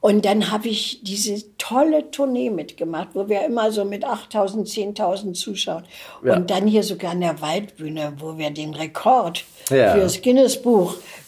Und 0.01 0.25
dann 0.25 0.51
habe 0.51 0.67
ich 0.69 0.99
diese 1.03 1.43
tolle 1.57 2.11
Tournee 2.11 2.49
mitgemacht, 2.49 3.09
wo 3.13 3.27
wir 3.29 3.45
immer 3.45 3.71
so 3.71 3.85
mit 3.85 4.05
8.000, 4.05 4.65
10.000 4.95 5.33
Zuschauern. 5.33 5.85
Ja. 6.23 6.35
Und 6.35 6.49
dann 6.49 6.67
hier 6.67 6.83
sogar 6.83 7.13
in 7.13 7.21
der 7.21 7.41
Waldbühne, 7.41 8.13
wo 8.19 8.37
wir 8.37 8.51
den 8.51 8.73
Rekord 8.73 9.43
Ja. 9.69 9.93
fürs 9.93 10.21
Guinness-Buch 10.21 10.95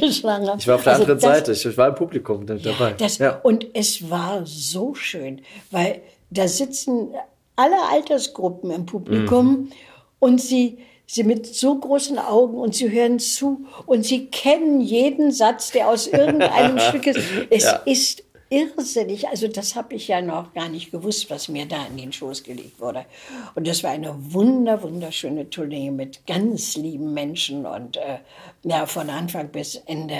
geschlagen 0.00 0.48
haben. 0.48 0.58
Ich 0.58 0.66
war 0.68 0.76
auf 0.76 0.82
der 0.84 0.92
Also 0.94 1.02
anderen 1.04 1.20
das- 1.20 1.38
Seite, 1.46 1.52
ich, 1.70 1.76
war 1.76 1.88
im 1.88 1.94
Publikum 1.94 2.46
da- 2.46 2.54
dabei. 2.54 2.92
das, 2.92 3.18
ja. 3.18 3.38
Und 3.42 3.66
es 3.74 4.08
war 4.10 4.42
so 4.46 4.94
schön, 4.94 5.42
weil 5.70 6.00
da 6.30 6.48
sitzen 6.48 7.08
alle 7.56 7.76
Altersgruppen 7.92 8.70
im 8.70 8.86
Publikum 8.86 9.46
Mhm. 9.46 9.70
und 10.18 10.40
sie, 10.40 10.78
sie 11.06 11.24
mit 11.24 11.46
so 11.46 11.78
großen 11.78 12.18
Augen 12.18 12.56
und 12.58 12.74
sie 12.74 12.90
hören 12.90 13.18
zu 13.18 13.66
und 13.86 14.04
sie 14.04 14.26
kennen 14.26 14.80
jeden 14.80 15.32
Satz, 15.32 15.70
der 15.70 15.88
aus 15.88 16.06
irgendeinem 16.06 16.78
Stück 16.88 17.06
ist. 17.06 17.20
Es 17.50 17.64
Ja. 17.64 17.72
ist 17.84 18.24
irrsinnig. 18.50 19.28
Also 19.28 19.48
das 19.48 19.74
habe 19.74 19.94
ich 19.94 20.08
ja 20.08 20.20
noch 20.22 20.52
gar 20.54 20.68
nicht 20.68 20.90
gewusst, 20.92 21.28
was 21.30 21.48
mir 21.48 21.66
da 21.66 21.86
in 21.86 21.96
den 21.96 22.12
Schoß 22.12 22.42
gelegt 22.44 22.80
wurde. 22.80 23.04
Und 23.54 23.66
das 23.66 23.82
war 23.82 23.90
eine 23.90 24.14
wunder, 24.32 24.82
wunderschöne 24.82 25.50
Tournee 25.50 25.90
mit 25.90 26.26
ganz 26.26 26.76
lieben 26.76 27.14
Menschen 27.14 27.66
und 27.66 27.96
äh, 27.96 28.18
ja, 28.62 28.86
von 28.86 29.10
Anfang 29.10 29.48
bis 29.48 29.76
Ende 29.86 30.16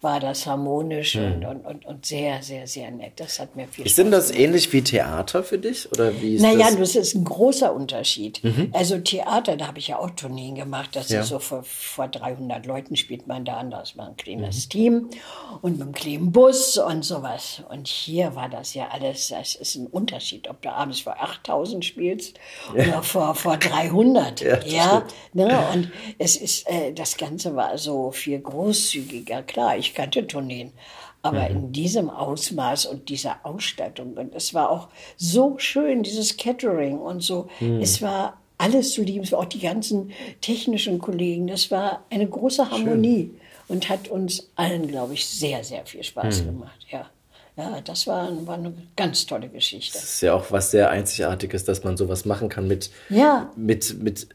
war 0.00 0.18
das 0.18 0.46
harmonisch 0.46 1.16
und, 1.16 1.44
und, 1.44 1.66
und, 1.66 1.84
und 1.84 2.06
sehr, 2.06 2.42
sehr, 2.42 2.66
sehr 2.66 2.90
nett. 2.90 3.12
Das 3.16 3.38
hat 3.38 3.54
mir 3.54 3.68
viel 3.68 3.84
Ist 3.84 3.92
Spaß 3.92 3.96
denn 4.04 4.10
das 4.10 4.30
ähnlich 4.30 4.72
wie 4.72 4.82
Theater 4.82 5.42
für 5.44 5.58
dich? 5.58 5.90
Oder 5.92 6.20
wie 6.22 6.36
ist 6.36 6.42
naja, 6.42 6.70
das? 6.70 6.76
das 6.76 6.96
ist 6.96 7.14
ein 7.14 7.24
großer 7.24 7.74
Unterschied. 7.74 8.40
Also 8.72 8.98
Theater, 8.98 9.56
da 9.56 9.66
habe 9.66 9.78
ich 9.78 9.88
ja 9.88 9.98
auch 9.98 10.10
Tourneen 10.10 10.54
gemacht. 10.54 10.90
Das 10.96 11.10
Ja. 11.10 11.20
ist 11.20 11.28
so 11.28 11.38
vor, 11.38 11.62
vor 11.64 12.08
300 12.08 12.64
Leuten 12.64 12.96
spielt 12.96 13.26
man 13.26 13.44
da 13.44 13.58
an. 13.58 13.70
Das 13.70 13.96
war 13.98 14.08
ein 14.08 14.16
kleines 14.16 14.68
Team. 14.68 15.10
und 15.62 15.78
mit 15.78 15.86
dem 15.88 15.92
kleinen 15.92 16.32
Bus 16.32 16.78
und 16.78 17.04
sowas. 17.04 17.62
Und 17.68 17.86
hier 17.86 18.34
war 18.34 18.48
das 18.48 18.72
ja 18.74 18.88
alles, 18.88 19.28
das 19.28 19.54
ist 19.54 19.74
ein 19.74 19.86
Unterschied, 19.86 20.48
ob 20.48 20.62
du 20.62 20.72
abends 20.72 21.00
vor 21.00 21.20
8000 21.20 21.84
spielst 21.84 22.38
ja. 22.74 22.84
oder 22.84 23.02
vor, 23.02 23.34
vor 23.34 23.56
300. 23.58 24.40
Ja, 24.40 24.58
ja 24.64 25.06
ne? 25.34 25.58
Und 25.74 25.90
es 26.18 26.36
ist, 26.36 26.68
äh, 26.70 26.92
das 26.92 27.16
Ganze 27.16 27.54
war 27.56 27.76
so 27.76 28.10
viel 28.12 28.38
großzügiger. 28.40 29.42
Klar, 29.42 29.76
ich 29.76 29.89
kannte 29.94 30.26
Tourneen. 30.26 30.72
Aber 31.22 31.48
mhm. 31.48 31.56
in 31.56 31.72
diesem 31.72 32.10
Ausmaß 32.10 32.86
und 32.86 33.08
dieser 33.08 33.44
Ausstattung. 33.44 34.14
Und 34.14 34.34
es 34.34 34.54
war 34.54 34.70
auch 34.70 34.88
so 35.16 35.58
schön, 35.58 36.02
dieses 36.02 36.36
Catering 36.36 36.98
und 36.98 37.22
so. 37.22 37.48
Mhm. 37.60 37.80
Es 37.80 38.00
war 38.00 38.38
alles 38.56 38.92
zu 38.92 39.02
lieben, 39.02 39.26
auch 39.34 39.44
die 39.44 39.60
ganzen 39.60 40.12
technischen 40.40 40.98
Kollegen. 40.98 41.46
Das 41.46 41.70
war 41.70 42.04
eine 42.10 42.28
große 42.28 42.70
Harmonie 42.70 43.30
Schön. 43.30 43.40
und 43.68 43.88
hat 43.88 44.08
uns 44.08 44.50
allen, 44.56 44.86
glaube 44.86 45.14
ich, 45.14 45.26
sehr, 45.26 45.64
sehr 45.64 45.84
viel 45.86 46.04
Spaß 46.04 46.42
mhm. 46.42 46.46
gemacht. 46.46 46.86
Ja. 46.90 47.06
Ja, 47.56 47.80
das 47.82 48.06
war, 48.06 48.30
war, 48.46 48.54
eine 48.54 48.72
ganz 48.96 49.26
tolle 49.26 49.48
Geschichte. 49.48 49.98
Das 49.98 50.04
ist 50.04 50.22
ja 50.22 50.32
auch 50.32 50.50
was 50.50 50.70
sehr 50.70 50.88
Einzigartiges, 50.88 51.64
dass 51.64 51.84
man 51.84 51.96
sowas 51.96 52.24
machen 52.24 52.48
kann 52.48 52.66
mit, 52.66 52.90
ja. 53.10 53.50
mit, 53.54 54.02
mit, 54.02 54.28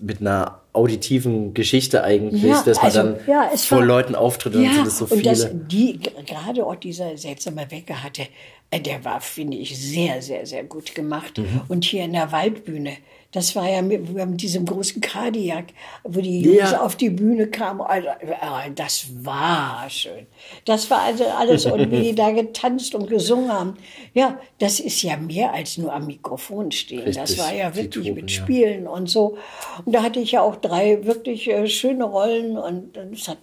mit 0.00 0.20
einer 0.20 0.60
auditiven 0.72 1.54
Geschichte 1.54 2.04
eigentlich, 2.04 2.42
ja, 2.42 2.62
dass 2.62 2.76
man 2.78 2.86
also, 2.86 3.02
dann 3.02 3.16
ja, 3.26 3.50
vor 3.56 3.78
war, 3.78 3.84
Leuten 3.84 4.14
auftritt 4.14 4.54
und 4.54 4.72
sind 4.72 4.86
es 4.86 4.98
so 4.98 5.06
viele. 5.06 5.18
Und 5.18 5.26
das, 5.26 5.48
die, 5.52 5.98
gerade 6.26 6.64
auch 6.64 6.76
dieser 6.76 7.16
seltsame 7.16 7.70
Wecker 7.70 8.02
hatte, 8.02 8.26
äh, 8.70 8.80
der 8.80 9.04
war, 9.04 9.20
finde 9.20 9.56
ich, 9.56 9.78
sehr, 9.78 10.22
sehr, 10.22 10.46
sehr 10.46 10.64
gut 10.64 10.94
gemacht. 10.94 11.38
Mhm. 11.38 11.62
Und 11.68 11.84
hier 11.84 12.04
in 12.04 12.12
der 12.12 12.30
Waldbühne, 12.32 12.96
das 13.32 13.54
war 13.54 13.68
ja 13.68 13.80
mit, 13.80 14.12
mit 14.12 14.42
diesem 14.42 14.66
großen 14.66 15.00
Kadiak, 15.00 15.66
wo 16.02 16.20
die 16.20 16.40
Jungs 16.40 16.72
ja. 16.72 16.80
auf 16.80 16.96
die 16.96 17.10
Bühne 17.10 17.46
kamen. 17.46 17.80
Also, 17.80 18.08
das 18.74 19.06
war 19.22 19.88
schön. 19.88 20.26
Das 20.64 20.90
war 20.90 21.02
also 21.02 21.24
alles, 21.24 21.64
und 21.66 21.90
wie 21.92 22.02
die 22.02 22.14
da 22.14 22.30
getanzt 22.32 22.94
und 22.94 23.08
gesungen 23.08 23.52
haben. 23.52 23.76
Ja, 24.14 24.40
das 24.58 24.80
ist 24.80 25.02
ja 25.02 25.16
mehr 25.16 25.52
als 25.52 25.78
nur 25.78 25.92
am 25.92 26.06
Mikrofon 26.06 26.72
stehen. 26.72 27.00
Richtig, 27.00 27.16
das 27.16 27.38
war 27.38 27.54
ja 27.54 27.74
wirklich 27.76 28.04
Truppen, 28.04 28.14
mit 28.14 28.30
Spielen 28.32 28.84
ja. 28.84 28.90
und 28.90 29.08
so. 29.08 29.38
Und 29.84 29.94
da 29.94 30.02
hatte 30.02 30.18
ich 30.18 30.32
ja 30.32 30.42
auch 30.42 30.56
drei 30.56 31.04
wirklich 31.04 31.48
äh, 31.48 31.68
schöne 31.68 32.04
Rollen 32.04 32.58
und 32.58 32.96
es 32.96 33.28
hat 33.28 33.38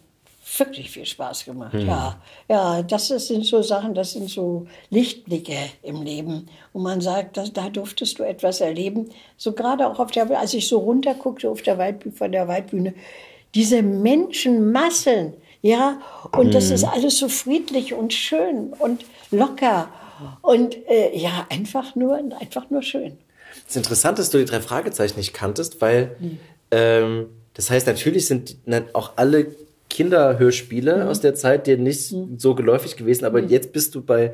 wirklich 0.57 0.91
viel 0.91 1.05
Spaß 1.05 1.45
gemacht. 1.45 1.73
Hm. 1.73 1.87
Ja, 1.87 2.21
ja, 2.49 2.81
das 2.83 3.07
sind 3.07 3.45
so 3.45 3.61
Sachen, 3.61 3.93
das 3.93 4.13
sind 4.13 4.29
so 4.29 4.67
Lichtblicke 4.89 5.57
im 5.83 6.01
Leben, 6.01 6.47
wo 6.73 6.79
man 6.79 7.01
sagt, 7.01 7.37
dass, 7.37 7.53
da 7.53 7.69
durftest 7.69 8.19
du 8.19 8.23
etwas 8.23 8.61
erleben. 8.61 9.09
So 9.37 9.51
gerade 9.51 9.87
auch 9.87 9.99
auf 9.99 10.11
der, 10.11 10.29
als 10.39 10.53
ich 10.53 10.67
so 10.67 10.79
runterguckte 10.79 11.49
auf 11.49 11.61
der 11.61 11.77
Waldbühne, 11.77 12.15
von 12.15 12.31
der 12.31 12.47
Waldbühne, 12.47 12.93
diese 13.55 13.81
Menschenmassen, 13.81 15.33
ja, 15.61 15.99
und 16.31 16.45
hm. 16.45 16.51
das 16.51 16.69
ist 16.69 16.83
alles 16.83 17.17
so 17.17 17.29
friedlich 17.29 17.93
und 17.93 18.13
schön 18.13 18.73
und 18.79 19.05
locker 19.31 19.89
und 20.41 20.75
äh, 20.87 21.17
ja, 21.17 21.45
einfach 21.49 21.95
nur, 21.95 22.15
einfach 22.39 22.69
nur 22.69 22.83
schön. 22.83 23.17
Es 23.67 23.71
ist 23.71 23.77
interessant, 23.77 24.19
dass 24.19 24.29
du 24.29 24.37
die 24.37 24.45
drei 24.45 24.61
Fragezeichen 24.61 25.17
nicht 25.17 25.33
kanntest, 25.33 25.81
weil 25.81 26.15
hm. 26.19 26.39
ähm, 26.71 27.25
das 27.53 27.71
heißt, 27.71 27.87
natürlich 27.87 28.27
sind 28.27 28.57
auch 28.93 29.13
alle 29.15 29.47
Kinderhörspiele 29.89 31.03
mhm. 31.03 31.09
aus 31.09 31.21
der 31.21 31.35
Zeit 31.35 31.67
dir 31.67 31.77
nicht 31.77 32.11
mhm. 32.11 32.37
so 32.37 32.55
geläufig 32.55 32.95
gewesen, 32.95 33.25
aber 33.25 33.41
mhm. 33.41 33.49
jetzt 33.49 33.73
bist 33.73 33.95
du 33.95 34.01
bei 34.01 34.33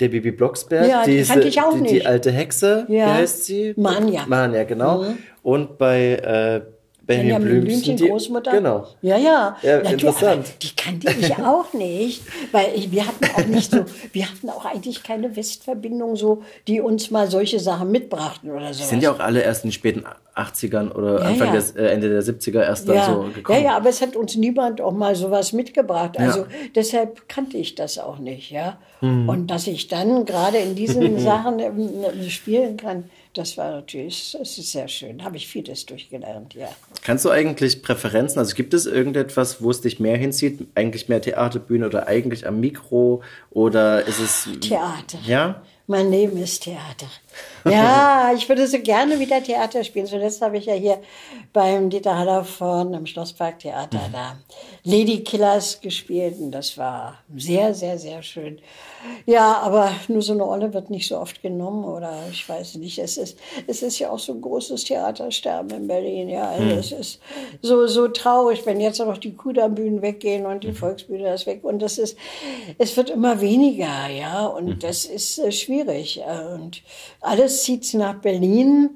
der 0.00 0.08
Bibi 0.08 0.32
Blocksberg, 0.32 0.88
ja, 0.88 1.04
die, 1.04 1.18
diese, 1.18 1.40
ich 1.40 1.60
auch 1.60 1.78
die, 1.78 1.84
die 1.84 2.06
alte 2.06 2.32
Hexe, 2.32 2.86
ja. 2.88 3.06
wie 3.06 3.10
heißt 3.20 3.44
sie? 3.44 3.74
Manja. 3.76 4.24
Manja, 4.26 4.64
genau. 4.64 5.02
Mhm. 5.02 5.18
Und 5.42 5.78
bei 5.78 6.14
äh, 6.14 6.62
Benjamin, 7.06 7.44
Benjamin 7.44 7.64
Blümchen, 7.64 7.96
die, 7.96 8.08
Großmutter. 8.08 8.50
Genau. 8.50 8.86
Ja, 9.02 9.18
ja. 9.18 9.56
ja 9.62 9.78
interessant. 9.80 10.54
Die 10.62 10.74
kannte 10.74 11.12
ich 11.18 11.36
auch 11.36 11.72
nicht, 11.74 12.22
weil 12.50 12.72
wir 12.90 13.06
hatten 13.06 13.24
auch 13.36 13.46
nicht 13.46 13.70
so, 13.70 13.84
wir 14.12 14.26
hatten 14.28 14.48
auch 14.48 14.64
eigentlich 14.64 15.02
keine 15.02 15.36
Westverbindung 15.36 16.16
so, 16.16 16.42
die 16.66 16.80
uns 16.80 17.10
mal 17.10 17.30
solche 17.30 17.60
Sachen 17.60 17.90
mitbrachten 17.90 18.50
oder 18.50 18.72
so. 18.72 18.84
Sind 18.84 19.02
ja 19.02 19.12
auch 19.12 19.20
alle 19.20 19.42
erst 19.42 19.64
in 19.64 19.68
den 19.68 19.74
späten 19.74 20.04
80ern 20.36 20.90
oder 20.92 21.20
ja, 21.20 21.26
Anfang 21.28 21.54
ja. 21.54 21.60
Der, 21.60 21.84
äh, 21.84 21.92
Ende 21.92 22.08
der 22.08 22.22
70er 22.22 22.62
erst 22.62 22.88
dann 22.88 23.04
so 23.04 23.30
gekommen. 23.32 23.58
Ja, 23.60 23.64
ja, 23.64 23.76
aber 23.76 23.88
es 23.88 24.00
hat 24.02 24.16
uns 24.16 24.36
niemand 24.36 24.80
auch 24.80 24.92
mal 24.92 25.14
sowas 25.14 25.52
mitgebracht. 25.52 26.18
Also 26.18 26.46
deshalb 26.74 27.28
kannte 27.28 27.56
ich 27.56 27.74
das 27.74 27.98
auch 27.98 28.18
nicht, 28.18 28.50
ja. 28.50 28.78
Hm. 29.00 29.28
Und 29.28 29.46
dass 29.48 29.66
ich 29.66 29.88
dann 29.88 30.24
gerade 30.24 30.58
in 30.58 30.74
diesen 30.74 31.18
Sachen 31.20 31.60
äh, 31.60 32.30
spielen 32.30 32.76
kann, 32.76 33.04
das 33.34 33.56
war 33.58 33.70
natürlich, 33.72 34.36
es 34.40 34.58
ist 34.58 34.72
sehr 34.72 34.86
schön. 34.86 35.24
Habe 35.24 35.36
ich 35.36 35.48
vieles 35.48 35.86
durchgelernt, 35.86 36.54
ja. 36.54 36.68
Kannst 37.02 37.24
du 37.24 37.30
eigentlich 37.30 37.82
Präferenzen, 37.82 38.38
also 38.38 38.54
gibt 38.54 38.74
es 38.74 38.86
irgendetwas, 38.86 39.60
wo 39.62 39.70
es 39.70 39.80
dich 39.80 39.98
mehr 39.98 40.16
hinzieht? 40.16 40.68
Eigentlich 40.74 41.08
mehr 41.08 41.20
Theaterbühne 41.20 41.86
oder 41.86 42.06
eigentlich 42.06 42.46
am 42.46 42.60
Mikro 42.60 43.22
oder 43.50 44.06
ist 44.06 44.20
es... 44.20 44.48
Theater. 44.60 45.18
Ja? 45.26 45.62
Mein 45.86 46.10
Leben 46.10 46.38
ist 46.38 46.62
Theater. 46.62 47.06
Ja, 47.64 48.32
ich 48.36 48.48
würde 48.48 48.66
so 48.66 48.78
gerne 48.78 49.18
wieder 49.18 49.42
Theater 49.42 49.84
spielen. 49.84 50.06
Zuletzt 50.06 50.42
habe 50.42 50.58
ich 50.58 50.66
ja 50.66 50.74
hier 50.74 51.00
beim 51.52 51.90
Dieter 51.90 52.18
Haller 52.18 52.44
von 52.44 52.94
im 52.94 53.06
Schlossparktheater 53.06 54.08
mhm. 54.08 54.12
da 54.12 54.36
Lady 54.84 55.24
Killers 55.24 55.80
gespielt 55.80 56.36
und 56.38 56.50
das 56.50 56.76
war 56.76 57.18
sehr, 57.36 57.74
sehr, 57.74 57.98
sehr 57.98 58.22
schön. 58.22 58.60
Ja, 59.26 59.58
aber 59.58 59.90
nur 60.08 60.22
so 60.22 60.32
eine 60.32 60.42
Rolle 60.42 60.72
wird 60.72 60.90
nicht 60.90 61.08
so 61.08 61.18
oft 61.18 61.42
genommen 61.42 61.84
oder 61.84 62.12
ich 62.30 62.48
weiß 62.48 62.76
nicht. 62.76 62.98
Es 62.98 63.16
ist, 63.16 63.38
es 63.66 63.82
ist 63.82 63.98
ja 63.98 64.10
auch 64.10 64.18
so 64.18 64.32
ein 64.32 64.40
großes 64.40 64.84
Theatersterben 64.84 65.70
in 65.70 65.86
Berlin. 65.86 66.28
Ja, 66.28 66.50
also 66.50 66.64
mhm. 66.64 66.78
es 66.78 66.92
ist 66.92 67.20
so, 67.60 67.86
so 67.86 68.08
traurig, 68.08 68.64
wenn 68.66 68.80
jetzt 68.80 68.98
noch 68.98 69.18
die 69.18 69.34
Kudambühnen 69.34 70.02
weggehen 70.02 70.46
und 70.46 70.64
die 70.64 70.68
mhm. 70.68 70.76
Volksbühne 70.76 71.34
ist 71.34 71.46
weg 71.46 71.64
und 71.64 71.80
das 71.80 71.98
ist, 71.98 72.16
es 72.78 72.96
wird 72.96 73.10
immer 73.10 73.40
weniger, 73.40 74.08
ja, 74.08 74.46
und 74.46 74.66
mhm. 74.66 74.78
das 74.78 75.04
ist 75.04 75.38
äh, 75.38 75.52
schwierig 75.52 76.22
und 76.54 76.82
alles 77.24 77.62
zieht 77.62 77.92
nach 77.94 78.20
Berlin. 78.20 78.90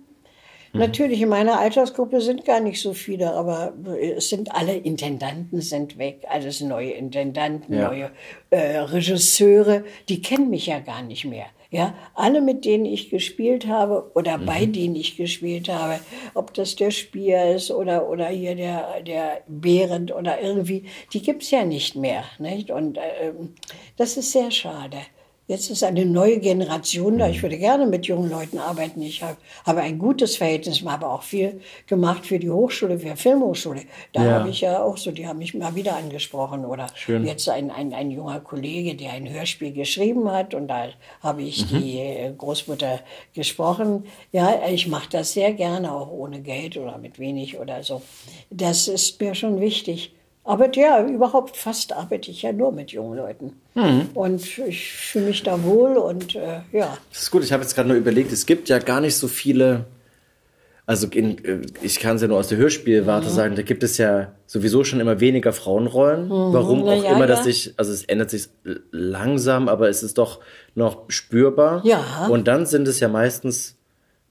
Mhm. 0.73 0.81
Natürlich, 0.81 1.21
in 1.21 1.29
meiner 1.29 1.59
Altersgruppe 1.59 2.21
sind 2.21 2.45
gar 2.45 2.61
nicht 2.61 2.81
so 2.81 2.93
viele, 2.93 3.33
aber 3.33 3.73
es 4.01 4.29
sind 4.29 4.55
alle 4.55 4.77
Intendanten 4.77 5.61
sind 5.61 5.99
weg, 5.99 6.27
alles 6.29 6.61
neue 6.61 6.91
Intendanten, 6.91 7.75
ja. 7.75 7.89
neue 7.89 8.11
äh, 8.51 8.79
Regisseure, 8.79 9.85
die 10.09 10.21
kennen 10.23 10.51
mich 10.51 10.67
ja 10.67 10.79
gar 10.81 11.03
nicht 11.03 11.25
mehr. 11.25 11.47
Ja, 11.71 11.93
alle, 12.15 12.41
mit 12.41 12.65
denen 12.65 12.87
ich 12.87 13.11
gespielt 13.11 13.67
habe 13.67 14.11
oder 14.15 14.39
mhm. 14.39 14.47
bei 14.47 14.65
denen 14.65 14.97
ich 14.97 15.19
gespielt 15.19 15.69
habe, 15.69 16.01
ob 16.33 16.55
das 16.55 16.77
der 16.77 16.91
Spier 16.91 17.55
ist 17.55 17.71
oder, 17.71 18.09
oder 18.09 18.29
hier 18.29 18.55
der, 18.55 19.03
der 19.03 19.43
Behrend 19.47 20.15
oder 20.15 20.41
irgendwie, 20.41 20.87
die 21.13 21.21
gibt's 21.21 21.51
ja 21.51 21.65
nicht 21.65 21.95
mehr. 21.95 22.25
Nicht? 22.39 22.71
Und 22.71 22.97
äh, 22.97 23.33
das 23.99 24.17
ist 24.17 24.33
sehr 24.33 24.51
schade. 24.51 24.97
Jetzt 25.49 25.71
ist 25.71 25.83
eine 25.83 26.05
neue 26.05 26.41
Generation 26.41 27.17
da. 27.17 27.27
Ich 27.27 27.43
würde 27.43 27.57
gerne 27.57 27.87
mit 27.87 28.05
jungen 28.05 28.29
Leuten 28.29 28.59
arbeiten. 28.59 29.01
Ich 29.01 29.23
habe, 29.23 29.39
habe 29.65 29.81
ein 29.81 29.99
gutes 29.99 30.37
Verhältnis, 30.37 30.85
habe 30.85 31.09
auch 31.09 31.23
viel 31.23 31.63
gemacht 31.87 32.27
für 32.27 32.39
die 32.39 32.51
Hochschule, 32.51 32.99
für 32.99 33.09
die 33.09 33.17
Filmhochschule. 33.17 33.81
Da 34.13 34.25
ja. 34.25 34.31
habe 34.33 34.51
ich 34.51 34.61
ja 34.61 34.83
auch 34.83 34.99
so, 34.99 35.11
die 35.11 35.27
haben 35.27 35.39
mich 35.39 35.55
mal 35.55 35.75
wieder 35.75 35.97
angesprochen. 35.97 36.67
Oder 36.67 36.89
Schön. 36.95 37.25
jetzt 37.25 37.49
ein, 37.49 37.71
ein, 37.71 37.95
ein 37.95 38.11
junger 38.11 38.41
Kollege, 38.41 38.95
der 38.95 39.13
ein 39.13 39.27
Hörspiel 39.27 39.73
geschrieben 39.73 40.31
hat 40.31 40.53
und 40.53 40.69
da 40.69 40.89
habe 41.23 41.41
ich 41.41 41.73
mhm. 41.73 41.81
die 41.81 41.99
äh, 41.99 42.31
Großmutter 42.37 43.01
gesprochen. 43.33 44.05
Ja, 44.33 44.61
ich 44.69 44.87
mache 44.87 45.09
das 45.11 45.33
sehr 45.33 45.55
gerne, 45.55 45.91
auch 45.91 46.11
ohne 46.11 46.43
Geld 46.43 46.77
oder 46.77 46.99
mit 46.99 47.19
wenig 47.19 47.59
oder 47.59 47.83
so. 47.83 48.03
Das 48.51 48.87
ist 48.87 49.19
mir 49.19 49.35
schon 49.35 49.63
wichtig. 49.63 50.13
Aber 50.49 50.75
ja, 50.75 51.07
überhaupt 51.07 51.59
fast 51.59 51.93
arbeite 51.93 52.31
ich 52.31 52.41
ja 52.41 52.53
nur 52.55 52.73
mit 52.73 52.91
jungen 52.91 53.19
Leuten. 53.19 53.53
Mhm. 53.75 54.09
Und 54.15 54.59
ich 54.67 54.93
fühle 54.95 55.27
mich 55.27 55.43
da 55.43 55.63
wohl 55.63 55.99
und 55.99 56.37
äh, 56.37 56.61
ja. 56.73 56.97
Das 57.11 57.21
ist 57.25 57.31
gut, 57.31 57.45
ich 57.45 57.53
habe 57.53 57.63
jetzt 57.63 57.75
gerade 57.75 57.91
nur 57.91 57.99
überlegt, 57.99 58.33
es 58.33 58.47
gibt 58.47 58.71
ja 58.71 58.79
gar 58.79 59.03
nicht 59.03 59.15
so 59.15 59.29
viele, 59.29 59.85
also 60.87 61.07
in, 61.09 61.45
äh, 61.45 61.61
ich 61.83 62.01
kann 62.01 62.17
es 62.17 62.23
ja 62.23 62.29
nur 62.29 62.39
aus 62.39 62.49
der 62.49 62.57
Hörspielwarte 62.57 63.29
mhm. 63.29 63.33
sagen, 63.33 63.57
da 63.57 63.63
gibt 63.63 63.83
es 63.83 63.99
ja 63.99 64.33
sowieso 64.47 64.85
schon 64.85 65.01
immer 65.01 65.21
weniger 65.21 65.53
Frauenrollen. 65.53 66.29
Mhm. 66.29 66.53
Warum 66.55 66.83
auch 66.85 67.05
ja, 67.05 67.13
immer, 67.13 67.27
dass 67.27 67.45
sich, 67.45 67.75
also 67.77 67.93
es 67.93 68.05
ändert 68.07 68.31
sich 68.31 68.49
langsam, 68.91 69.69
aber 69.69 69.91
es 69.91 70.03
ist 70.03 70.17
doch 70.17 70.41
noch 70.75 71.05
spürbar. 71.09 71.85
Ja. 71.85 72.27
Und 72.31 72.49
dann 72.49 72.65
sind 72.65 72.89
es 72.89 73.01
ja 73.01 73.09
meistens 73.09 73.78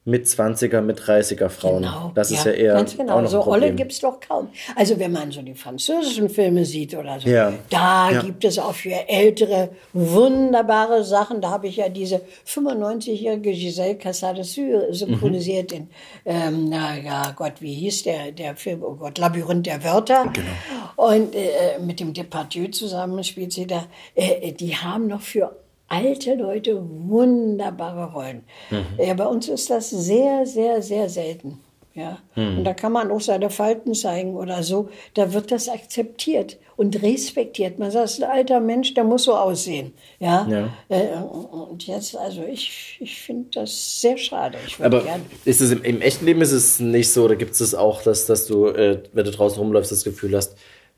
mit 0.08 0.26
20er, 0.26 0.80
mit 0.80 1.02
30er 1.02 1.50
Frauen. 1.50 1.84
Genau, 1.84 2.12
das 2.16 2.32
ist 2.32 2.46
ja, 2.46 2.52
eher 2.54 2.74
ganz 2.76 2.96
genau. 2.96 3.18
Auch 3.18 3.22
noch 3.22 3.30
so 3.30 3.42
Rolle 3.42 3.74
gibt's 3.74 4.00
doch 4.00 4.22
kaum. 4.22 4.48
Also 4.78 4.98
wenn 5.00 5.12
man 5.12 5.32
so 5.32 5.42
die 5.42 5.54
französischen 5.54 6.30
Filme 6.30 6.64
sieht 6.64 6.96
oder 6.96 7.20
so, 7.20 7.28
ja. 7.28 7.52
da 7.70 8.12
ja. 8.12 8.22
gibt 8.22 8.46
es 8.46 8.58
auch 8.58 8.74
für 8.74 9.10
Ältere 9.10 9.70
wunderbare 9.92 11.04
Sachen. 11.04 11.42
Da 11.42 11.50
habe 11.50 11.68
ich 11.68 11.76
ja 11.76 11.90
diese 11.90 12.22
95-jährige 12.48 13.52
Giselle 13.52 13.96
Cassade 13.96 14.46
synchronisiert 14.46 15.72
mhm. 15.72 15.78
in, 15.78 15.90
ähm, 16.26 16.70
na 16.70 16.98
ja 16.98 17.34
Gott, 17.36 17.56
wie 17.60 17.74
hieß 17.74 18.04
der, 18.04 18.32
der 18.32 18.56
Film, 18.56 18.84
oh 18.84 18.96
Gott, 18.96 19.18
Labyrinth 19.18 19.66
der 19.66 19.84
Wörter. 19.84 20.32
Genau. 20.32 21.10
Und 21.10 21.36
äh, 21.36 21.80
mit 21.82 22.00
dem 22.00 22.14
Depardieu 22.14 22.70
zusammen 22.70 23.26
spielt 23.26 23.52
sie 23.52 23.68
da. 23.68 23.86
Äh, 24.16 24.54
die 24.54 24.78
haben 24.78 25.08
noch 25.08 25.22
für 25.22 25.54
alte 25.88 26.36
Leute 26.36 26.82
wunderbare 26.82 28.12
Rollen. 28.12 28.44
Mhm. 28.70 28.86
Ja, 29.04 29.14
bei 29.14 29.26
uns 29.26 29.48
ist 29.48 29.70
das 29.70 29.90
sehr, 29.90 30.46
sehr, 30.46 30.82
sehr 30.82 31.10
selten. 31.10 31.60
Ja, 31.98 32.20
und 32.36 32.64
da 32.64 32.76
kann 32.76 32.92
man 32.92 33.10
auch 33.10 33.22
seine 33.22 33.50
Falten 33.50 33.96
zeigen 33.96 34.36
oder 34.36 34.62
so. 34.62 34.88
Da 35.16 35.34
wird 35.34 35.52
das 35.52 35.68
akzeptiert 35.68 36.58
und 36.76 37.02
respektiert. 37.02 37.80
Man 37.80 37.90
sagt, 37.90 38.20
ein 38.20 38.30
alter 38.30 38.60
Mensch, 38.60 38.94
der 38.94 39.04
muss 39.04 39.24
so 39.24 39.36
aussehen. 39.36 39.94
Ja. 40.20 40.48
Ja. 40.48 40.70
Äh, 40.90 41.08
und 41.18 41.88
jetzt, 41.88 42.16
also 42.16 42.44
ich, 42.44 43.00
ich 43.00 43.20
finde 43.20 43.50
das 43.52 44.00
sehr 44.00 44.16
schade. 44.16 44.60
Aber 44.80 45.02
gern. 45.02 45.26
ist 45.44 45.60
es 45.60 45.72
im, 45.72 45.84
im 45.84 46.02
echten 46.02 46.26
Leben 46.26 46.40
ist 46.42 46.52
es 46.52 46.80
nicht 46.80 47.12
so, 47.12 47.24
oder 47.26 47.36
gibt 47.36 47.60
es 47.60 47.74
auch, 47.74 48.04
dass, 48.04 48.28
dass 48.28 48.46
du, 48.46 48.68
äh, 48.68 49.02
wenn 49.14 49.26
du 49.26 49.32
draußen 49.32 49.58
rumläufst, 49.58 49.92
das 49.92 50.04
Gefühl 50.04 50.36
hast, 50.36 50.56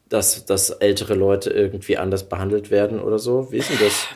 dass, 0.10 0.44
dass 0.46 0.72
ältere 0.72 1.14
Leute 1.14 1.52
irgendwie 1.52 1.98
anders 1.98 2.28
behandelt 2.28 2.72
werden 2.72 3.00
oder 3.00 3.20
so? 3.20 3.52
Wie 3.52 3.58
ist 3.58 3.70
denn 3.70 3.78
das? 3.80 4.08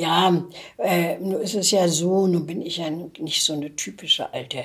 Ja, 0.00 0.44
äh, 0.78 1.16
nur 1.18 1.40
ist 1.40 1.54
es 1.54 1.70
ja 1.70 1.86
so, 1.88 2.26
nun 2.26 2.46
bin 2.46 2.60
ich 2.62 2.78
ja 2.78 2.90
nicht 2.90 3.42
so 3.44 3.52
eine 3.52 3.74
typische 3.76 4.32
Alte. 4.32 4.64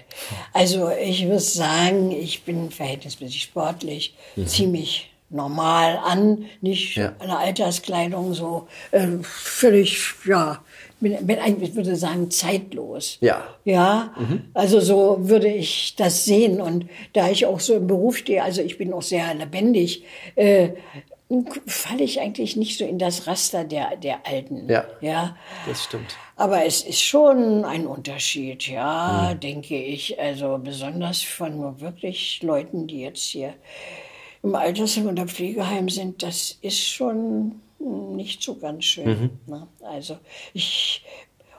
Also 0.51 0.89
ich 0.89 1.25
muss 1.25 1.53
sagen, 1.53 2.11
ich 2.11 2.43
bin 2.43 2.71
verhältnismäßig 2.71 3.43
sportlich, 3.43 4.15
ziemlich 4.45 5.09
normal 5.29 5.97
an, 6.03 6.45
nicht 6.61 6.95
Ja. 6.95 7.13
eine 7.19 7.37
Alterskleidung 7.37 8.33
so 8.35 8.67
äh, 8.91 9.07
völlig, 9.23 9.97
ja, 10.25 10.63
bin, 11.03 11.27
bin 11.27 11.37
eigentlich, 11.37 11.69
ich 11.69 11.75
würde 11.75 11.95
sagen, 11.95 12.31
zeitlos. 12.31 13.17
Ja. 13.21 13.43
Ja, 13.65 14.15
also 14.53 14.79
so 14.79 15.17
würde 15.29 15.47
ich 15.47 15.95
das 15.95 16.25
sehen. 16.25 16.59
Und 16.59 16.87
da 17.13 17.29
ich 17.29 17.45
auch 17.45 17.59
so 17.59 17.75
im 17.75 17.85
Beruf 17.85 18.17
stehe, 18.17 18.43
also 18.43 18.61
ich 18.61 18.77
bin 18.77 18.91
auch 18.93 19.03
sehr 19.03 19.33
lebendig, 19.35 20.03
äh, 20.35 20.69
falle 21.65 22.03
ich 22.03 22.19
eigentlich 22.21 22.55
nicht 22.55 22.77
so 22.77 22.85
in 22.85 22.99
das 22.99 23.27
Raster 23.27 23.63
der, 23.63 23.95
der 23.97 24.25
Alten. 24.25 24.69
Ja. 24.69 24.85
ja. 25.01 25.35
Das 25.67 25.83
stimmt. 25.83 26.15
Aber 26.35 26.65
es 26.65 26.81
ist 26.83 27.01
schon 27.01 27.63
ein 27.65 27.85
Unterschied, 27.85 28.67
ja, 28.67 29.33
denke 29.35 29.75
ich. 29.75 30.19
Also 30.19 30.59
besonders 30.63 31.21
von 31.21 31.79
wirklich 31.79 32.41
Leuten, 32.41 32.87
die 32.87 33.01
jetzt 33.01 33.23
hier 33.23 33.53
im 34.41 34.55
Altersheim 34.55 35.07
oder 35.07 35.27
Pflegeheim 35.27 35.89
sind, 35.89 36.21
das 36.23 36.57
ist 36.61 36.79
schon 36.79 37.61
nicht 37.83 38.41
so 38.41 38.55
ganz 38.55 38.85
schön. 38.85 39.31
Ne? 39.47 39.67
Also 39.81 40.17
ich 40.53 41.03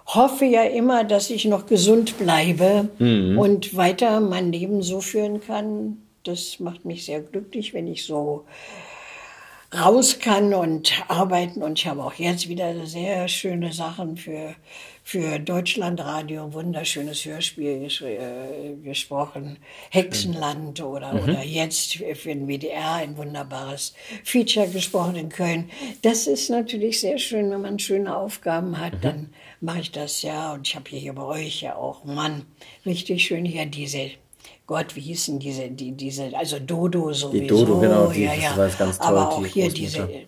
hoffe 0.07 0.45
ja 0.45 0.65
immer, 0.65 1.05
dass 1.05 1.31
ich 1.31 1.45
noch 1.45 1.67
gesund 1.67 2.19
bleibe 2.19 2.89
und 2.99 3.77
weiter 3.77 4.21
mein 4.21 4.53
Leben 4.53 4.83
so 4.83 5.01
führen 5.01 5.41
kann. 5.41 5.99
Das 6.25 6.61
macht 6.61 6.85
mich 6.85 7.05
sehr 7.05 7.21
glücklich, 7.21 7.75
wenn 7.75 7.87
ich 7.87 8.05
so 8.05 8.45
raus 9.75 10.19
kann 10.19 10.55
und 10.55 10.93
arbeiten. 11.09 11.63
Und 11.63 11.79
ich 11.79 11.87
habe 11.87 12.05
auch 12.05 12.15
jetzt 12.15 12.49
wieder 12.49 12.87
sehr 12.87 13.29
schöne 13.29 13.73
Sachen 13.73 14.17
für, 14.17 14.55
für 15.07 15.39
Deutschlandradio, 15.39 16.45
ein 16.45 16.55
wunderschönes 16.55 17.27
Hörspiel 17.27 17.87
äh, 18.01 18.75
gesprochen. 18.83 19.59
Hexenland 19.91 20.81
oder, 20.83 21.23
oder 21.23 21.43
jetzt 21.45 21.97
für 21.97 22.29
den 22.31 22.49
WDR 22.49 22.95
ein 22.95 23.19
wunderbares 23.19 23.95
Feature 24.25 24.67
gesprochen 24.67 25.17
in 25.17 25.29
Köln. 25.29 25.71
Das 26.01 26.27
ist 26.27 26.49
natürlich 26.49 27.01
sehr 27.01 27.19
schön, 27.19 27.51
wenn 27.51 27.61
man 27.61 27.79
schöne 27.79 28.17
Aufgaben 28.17 28.81
hat, 28.81 28.95
dann 29.03 29.29
mache 29.61 29.81
ich 29.81 29.93
das 29.93 30.23
ja. 30.23 30.55
Und 30.55 30.67
ich 30.67 30.75
habe 30.75 30.89
hier 30.89 31.13
bei 31.13 31.23
euch 31.23 31.61
ja 31.61 31.77
auch, 31.77 32.05
Mann, 32.05 32.47
richtig 32.87 33.27
schön 33.27 33.45
hier 33.45 33.67
diese 33.67 34.11
Gott, 34.67 34.97
wie 34.97 35.01
hießen 35.01 35.39
diese, 35.39 35.69
die, 35.69 35.93
diese, 35.93 36.35
also 36.35 36.59
Dodo 36.59 37.13
sowieso. 37.13 37.47
Dodo, 37.67 37.81
genau, 37.81 38.07
die- 38.07 38.23
ja, 38.23 38.35
das 38.35 38.43
ja. 38.45 38.57
war 38.57 38.67
jetzt 38.67 38.79
ganz 38.79 38.99
toll, 38.99 39.07
Aber 39.09 39.29
auch 39.33 39.43
die 39.43 39.49
hier 39.51 39.69
diese, 39.71 39.99
äh, 40.09 40.27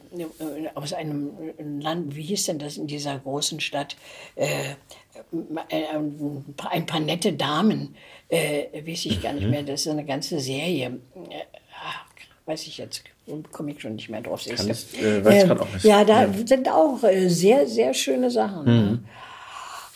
aus 0.75 0.93
einem 0.93 1.31
Land, 1.81 2.15
wie 2.15 2.23
hieß 2.23 2.45
denn 2.47 2.59
das 2.59 2.77
in 2.77 2.87
dieser 2.87 3.19
großen 3.19 3.61
Stadt? 3.61 3.97
Äh, 4.35 4.47
äh, 5.71 5.85
ein 6.71 6.87
paar 6.87 7.01
nette 7.01 7.33
Damen, 7.33 7.95
äh, 8.29 8.65
weiß 8.87 9.07
ich 9.07 9.23
gar 9.23 9.33
Mhm. 9.33 9.39
nicht 9.39 9.49
mehr, 9.49 9.63
das 9.63 9.81
ist 9.87 9.89
eine 9.93 10.05
ganze 10.05 10.39
Serie. 10.39 11.01
Äh, 11.15 11.45
ah, 11.83 12.05
weiß 12.45 12.67
ich 12.67 12.77
jetzt, 12.77 13.05
komme 13.53 13.71
ich 13.73 13.81
schon 13.81 13.95
nicht 13.95 14.11
mehr 14.11 14.21
drauf. 14.21 14.45
du. 14.45 14.51
ich- 14.53 15.03
äh, 15.03 15.25
weiß 15.25 15.45
Ähm, 15.45 15.59
auch 15.59 15.73
nicht. 15.73 15.85
Ja, 15.85 16.05
da 16.05 16.29
sind 16.45 16.69
auch 16.69 17.03
äh, 17.05 17.29
sehr, 17.31 17.67
sehr 17.67 17.95
schöne 17.95 18.31
Sachen. 18.31 18.61
Mhm. 18.65 18.91
ne? 18.91 19.05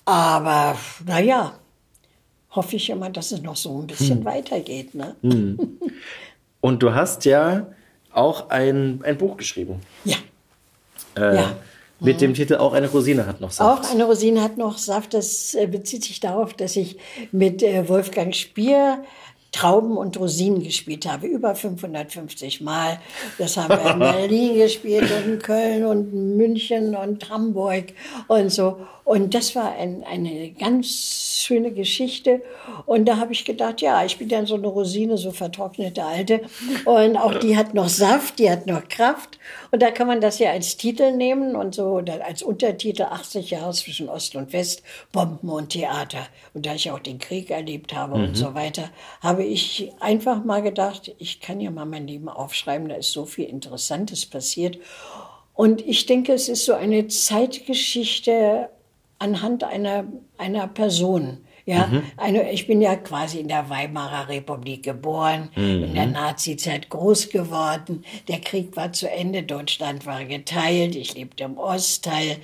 Aber 0.07 0.77
naja, 1.07 1.59
hoffe 2.51 2.77
ich 2.77 2.91
immer, 2.91 3.11
dass 3.11 3.33
es 3.33 3.43
noch 3.43 3.57
so 3.57 3.71
ein 3.79 3.83
Mhm. 3.83 3.87
bisschen 3.87 4.25
weitergeht. 4.25 4.95
Ne? 4.95 5.15
Und 6.61 6.83
du 6.83 6.95
hast 6.95 7.25
ja 7.25 7.67
auch 8.13 8.51
ein, 8.51 9.01
ein 9.05 9.17
Buch 9.19 9.37
geschrieben. 9.37 9.81
Ja. 10.05 10.17
Äh, 11.17 11.37
Ja. 11.37 11.57
Mit 12.03 12.23
dem 12.23 12.33
Titel 12.33 12.55
Auch 12.55 12.73
eine 12.73 12.89
Rosine 12.89 13.27
hat 13.27 13.43
noch 13.43 13.51
Saft. 13.51 13.85
Auch 13.85 13.91
eine 13.91 14.05
Rosine 14.05 14.41
hat 14.43 14.57
noch 14.57 14.79
Saft. 14.79 15.13
Das 15.13 15.55
äh, 15.55 15.67
bezieht 15.67 16.03
sich 16.03 16.19
darauf, 16.19 16.55
dass 16.55 16.75
ich 16.77 16.97
mit 17.31 17.63
äh, 17.63 17.87
Wolfgang 17.91 18.35
Spier 18.35 19.05
Trauben 19.53 19.97
und 19.97 20.19
Rosinen 20.19 20.63
gespielt 20.63 21.11
habe. 21.11 21.27
Über 21.27 21.55
550 21.55 22.61
Mal. 22.61 23.01
Das 23.39 23.57
haben 23.57 23.71
wir 23.71 23.93
in 23.93 23.99
Berlin 24.29 24.57
gespielt 24.57 25.11
und 25.11 25.33
in 25.33 25.39
Köln 25.41 25.85
und 25.85 26.37
München 26.37 26.95
und 26.95 27.29
Hamburg 27.29 27.93
und 28.29 28.51
so. 28.51 28.77
Und 29.11 29.35
das 29.35 29.57
war 29.57 29.75
ein, 29.75 30.05
eine 30.05 30.53
ganz 30.53 31.41
schöne 31.41 31.73
Geschichte. 31.73 32.43
Und 32.87 33.07
da 33.07 33.17
habe 33.17 33.33
ich 33.33 33.45
gedacht, 33.45 33.81
ja, 33.81 34.05
ich 34.05 34.19
bin 34.19 34.29
ja 34.29 34.47
so 34.47 34.55
eine 34.55 34.69
Rosine, 34.69 35.17
so 35.17 35.33
vertrocknete 35.33 36.05
Alte. 36.05 36.43
Und 36.85 37.17
auch 37.17 37.35
die 37.35 37.57
hat 37.57 37.75
noch 37.75 37.89
Saft, 37.89 38.39
die 38.39 38.49
hat 38.49 38.69
noch 38.69 38.89
Kraft. 38.89 39.41
Und 39.73 39.83
da 39.83 39.91
kann 39.91 40.07
man 40.07 40.21
das 40.21 40.39
ja 40.39 40.53
als 40.53 40.77
Titel 40.77 41.11
nehmen 41.11 41.57
und 41.57 41.75
so 41.75 41.97
als 42.25 42.45
Untertitel 42.45 43.03
80 43.03 43.51
Jahre 43.51 43.73
zwischen 43.73 44.09
Ost 44.09 44.37
und 44.37 44.53
West, 44.53 44.85
Bomben 45.11 45.49
und 45.49 45.71
Theater. 45.71 46.29
Und 46.55 46.67
da 46.67 46.75
ich 46.75 46.89
auch 46.93 47.01
den 47.01 47.19
Krieg 47.19 47.51
erlebt 47.51 47.93
habe 47.93 48.15
und 48.15 48.37
so 48.37 48.55
weiter, 48.55 48.91
habe 49.21 49.40
ich 49.45 49.93
einfach 50.01 50.45
mal 50.45 50.63
gedacht, 50.63 51.15
ich 51.19 51.41
kann 51.41 51.61
ja 51.61 51.71
mal 51.71 51.87
mein 51.87 52.07
Leben 52.07 52.29
aufschreiben, 52.29 52.89
da 52.89 52.97
ist 52.97 53.13
so 53.13 53.25
viel 53.27 53.45
Interessantes 53.45 54.27
passiert. 54.27 54.79
Und 55.55 55.87
ich 55.87 56.07
denke, 56.07 56.33
es 56.33 56.49
ist 56.49 56.65
so 56.65 56.75
eine 56.75 57.09
Zeitgeschichte 57.09 58.71
anhand 59.19 59.65
einer, 59.65 60.05
einer 60.39 60.67
Person. 60.69 61.39
Ja, 61.71 61.89
eine, 62.17 62.51
ich 62.51 62.67
bin 62.67 62.81
ja 62.81 62.97
quasi 62.97 63.39
in 63.39 63.47
der 63.47 63.71
Weimarer 63.71 64.29
Republik 64.29 64.83
geboren, 64.83 65.51
in 65.55 65.95
der 65.95 66.07
Nazizeit 66.07 66.89
groß 66.91 67.29
geworden. 67.29 68.05
Der 68.27 68.41
Krieg 68.41 68.77
war 68.77 68.93
zu 68.93 69.09
Ende, 69.09 69.45
Deutschland 69.45 70.05
war 70.05 70.25
geteilt, 70.25 70.97
ich 70.97 71.15
lebte 71.15 71.45
im 71.45 71.57
Ostteil. 71.59 72.39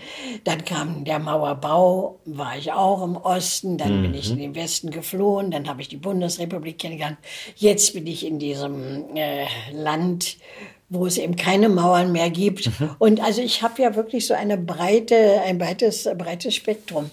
Dann 0.45 0.65
kam 0.65 1.05
der 1.05 1.19
Mauerbau, 1.19 2.21
war 2.25 2.57
ich 2.57 2.71
auch 2.71 3.03
im 3.03 3.17
Osten. 3.17 3.79
Dann 3.79 4.03
bin 4.03 4.15
ich 4.15 4.31
in 4.31 4.39
den 4.39 4.55
Westen 4.55 4.91
geflohen, 4.91 5.51
dann 5.51 5.69
habe 5.69 5.83
ich 5.83 5.89
die 5.89 5.97
Bundesrepublik 5.97 6.79
kennengelernt. 6.79 7.19
Jetzt 7.57 7.95
bin 7.95 8.07
ich 8.07 8.25
in 8.25 8.39
diesem 8.39 9.17
äh, 9.17 9.47
Land, 9.73 10.37
wo 10.89 11.07
es 11.07 11.19
eben 11.19 11.37
keine 11.37 11.69
Mauern 11.69 12.13
mehr 12.13 12.31
gibt. 12.31 12.71
Und 12.99 13.21
also 13.21 13.43
ich 13.43 13.63
habe 13.63 13.83
ja 13.83 13.97
wirklich 13.97 14.27
so 14.27 14.35
eine 14.35 14.57
breite, 14.57 15.43
ein 15.45 15.59
breites, 15.59 16.09
breites 16.17 16.55
Spektrum. 16.55 17.11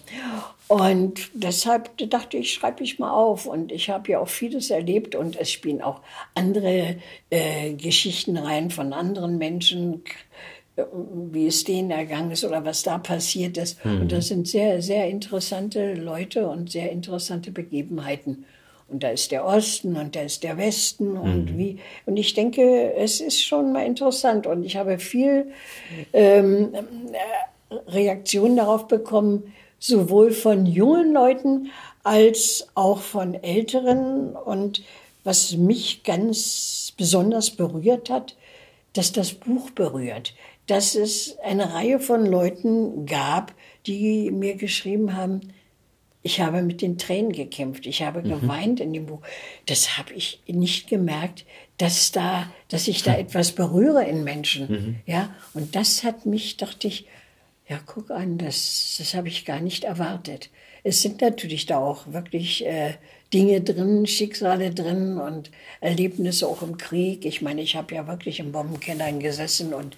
Und 0.67 1.29
deshalb 1.33 1.91
dachte 2.09 2.37
ich, 2.37 2.53
schreibe 2.53 2.83
ich 2.83 2.99
mal 2.99 3.11
auf. 3.11 3.45
Und 3.45 3.71
ich 3.71 3.89
habe 3.89 4.11
ja 4.11 4.19
auch 4.19 4.27
vieles 4.27 4.69
erlebt 4.69 5.15
und 5.15 5.35
es 5.39 5.51
spielen 5.51 5.81
auch 5.81 6.01
andere 6.35 6.97
äh, 7.29 7.73
Geschichten 7.73 8.37
rein 8.37 8.69
von 8.69 8.93
anderen 8.93 9.37
Menschen, 9.37 10.03
wie 11.31 11.45
es 11.47 11.63
denen 11.63 11.91
ergangen 11.91 12.31
ist 12.31 12.43
oder 12.43 12.65
was 12.65 12.81
da 12.81 12.97
passiert 12.97 13.57
ist. 13.57 13.83
Und 13.85 14.11
das 14.11 14.27
sind 14.27 14.47
sehr, 14.47 14.81
sehr 14.81 15.07
interessante 15.07 15.93
Leute 15.93 16.47
und 16.47 16.71
sehr 16.71 16.91
interessante 16.91 17.51
Begebenheiten. 17.51 18.45
Und 18.87 19.03
da 19.03 19.09
ist 19.09 19.31
der 19.31 19.45
Osten 19.45 19.95
und 19.95 20.15
da 20.15 20.21
ist 20.21 20.43
der 20.43 20.57
Westen 20.57 21.17
und 21.17 21.57
wie. 21.57 21.79
Und 22.05 22.17
ich 22.17 22.33
denke, 22.33 22.93
es 22.93 23.21
ist 23.21 23.41
schon 23.41 23.73
mal 23.73 23.85
interessant. 23.85 24.45
Und 24.45 24.63
ich 24.63 24.75
habe 24.75 24.99
viel 24.99 25.51
ähm, 26.11 26.73
äh, 26.73 27.75
Reaktionen 27.87 28.57
darauf 28.57 28.87
bekommen, 28.87 29.53
sowohl 29.79 30.31
von 30.31 30.65
jungen 30.65 31.13
Leuten 31.13 31.71
als 32.03 32.67
auch 32.75 32.99
von 32.99 33.33
älteren. 33.33 34.35
Und 34.35 34.83
was 35.23 35.55
mich 35.55 36.03
ganz 36.03 36.93
besonders 36.97 37.49
berührt 37.49 38.09
hat, 38.09 38.35
dass 38.93 39.11
das 39.11 39.33
Buch 39.33 39.71
berührt. 39.71 40.33
Dass 40.67 40.95
es 40.95 41.37
eine 41.39 41.73
Reihe 41.73 41.99
von 41.99 42.25
Leuten 42.25 43.05
gab, 43.05 43.53
die 43.85 44.31
mir 44.31 44.55
geschrieben 44.55 45.15
haben, 45.15 45.41
ich 46.23 46.39
habe 46.39 46.61
mit 46.61 46.81
den 46.81 46.97
Tränen 46.97 47.33
gekämpft. 47.33 47.85
Ich 47.85 48.01
habe 48.01 48.21
geweint 48.23 48.79
in 48.79 48.93
dem 48.93 49.05
Buch. 49.05 49.21
Das 49.65 49.97
habe 49.97 50.13
ich 50.13 50.41
nicht 50.47 50.87
gemerkt, 50.87 51.45
dass 51.77 52.11
da, 52.11 52.51
dass 52.69 52.87
ich 52.87 53.03
da 53.03 53.15
etwas 53.15 53.51
berühre 53.51 54.05
in 54.05 54.23
Menschen. 54.23 55.01
Ja, 55.05 55.35
und 55.53 55.75
das 55.75 56.03
hat 56.03 56.25
mich, 56.25 56.57
dachte 56.57 56.87
ich, 56.87 57.05
Ja, 57.67 57.79
guck 57.85 58.11
an, 58.11 58.37
das, 58.37 58.95
das 58.97 59.13
habe 59.13 59.29
ich 59.29 59.45
gar 59.45 59.59
nicht 59.59 59.83
erwartet. 59.83 60.49
Es 60.83 61.01
sind 61.01 61.21
natürlich 61.21 61.65
da 61.65 61.77
auch 61.77 62.11
wirklich 62.11 62.65
äh, 62.65 62.95
Dinge 63.33 63.61
drin, 63.61 64.05
Schicksale 64.05 64.71
drin 64.71 65.17
und 65.17 65.49
Erlebnisse 65.79 66.47
auch 66.47 66.61
im 66.61 66.77
Krieg. 66.77 67.25
Ich 67.25 67.41
meine, 67.41 67.61
ich 67.61 67.75
habe 67.75 67.95
ja 67.95 68.05
wirklich 68.05 68.39
in 68.39 68.51
Bombenkellern 68.51 69.19
gesessen 69.19 69.73
und 69.73 69.95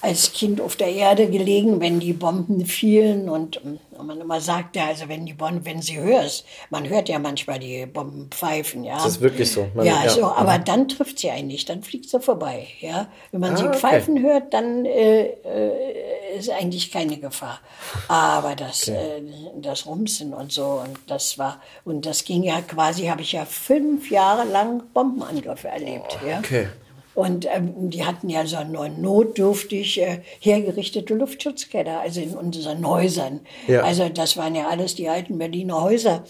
als 0.00 0.32
Kind 0.32 0.60
auf 0.60 0.76
der 0.76 0.92
Erde 0.94 1.28
gelegen, 1.28 1.80
wenn 1.80 2.00
die 2.00 2.14
Bomben 2.14 2.64
fielen 2.66 3.28
und, 3.28 3.58
und 3.58 3.80
man 4.04 4.20
immer 4.20 4.40
sagte, 4.40 4.82
also 4.82 5.08
wenn 5.08 5.26
die 5.26 5.32
Bomben, 5.32 5.64
wenn 5.64 5.80
sie 5.80 5.98
hörst, 5.98 6.44
man 6.70 6.88
hört 6.88 7.08
ja 7.08 7.18
manchmal 7.18 7.58
die 7.58 7.86
Bomben 7.86 8.28
pfeifen, 8.30 8.84
ja. 8.84 8.96
Das 8.96 9.06
ist 9.06 9.20
wirklich 9.20 9.50
so. 9.50 9.68
Man, 9.74 9.86
ja, 9.86 10.04
ja. 10.04 10.10
So, 10.10 10.24
aber 10.26 10.58
dann 10.58 10.88
trifft 10.88 11.18
sie 11.18 11.30
einen 11.30 11.48
nicht, 11.48 11.68
dann 11.68 11.82
fliegt 11.82 12.10
sie 12.10 12.20
vorbei, 12.20 12.68
ja. 12.80 13.08
Wenn 13.30 13.40
man 13.40 13.54
ah, 13.54 13.56
sie 13.56 13.78
pfeifen 13.78 14.18
okay. 14.18 14.26
hört, 14.26 14.54
dann 14.54 14.84
äh, 14.84 15.26
äh, 15.26 16.38
ist 16.38 16.50
eigentlich 16.50 16.90
keine 16.90 17.18
Gefahr. 17.18 17.60
Aber 18.08 18.56
das, 18.56 18.88
okay. 18.88 18.96
äh, 18.96 19.60
das 19.60 19.86
Rumsen 19.86 20.34
und 20.34 20.52
so 20.52 20.82
und 20.84 20.98
das 21.06 21.38
war 21.38 21.60
und 21.84 22.04
das 22.04 22.24
ging 22.24 22.42
ja 22.42 22.60
quasi, 22.60 23.06
habe 23.06 23.22
ich 23.22 23.32
ja 23.32 23.44
fünf 23.44 24.10
Jahre 24.10 24.44
lang 24.44 24.82
Bombenangriffe 24.92 25.68
erlebt. 25.68 26.18
Oh, 26.22 26.26
ja. 26.26 26.38
Okay. 26.38 26.68
Und 27.16 27.46
ähm, 27.46 27.88
die 27.88 28.04
hatten 28.04 28.28
ja 28.28 28.46
so 28.46 28.56
eine 28.56 28.90
notdürftig 28.90 30.02
äh, 30.02 30.20
hergerichtete 30.38 31.14
Luftschutzkeller, 31.14 32.00
also 32.00 32.20
in 32.20 32.34
unseren 32.36 32.86
Häusern. 32.86 33.40
Ja. 33.66 33.82
Also 33.82 34.10
das 34.10 34.36
waren 34.36 34.54
ja 34.54 34.68
alles 34.68 34.94
die 34.96 35.08
alten 35.08 35.38
Berliner 35.38 35.80
Häuser. 35.80 36.24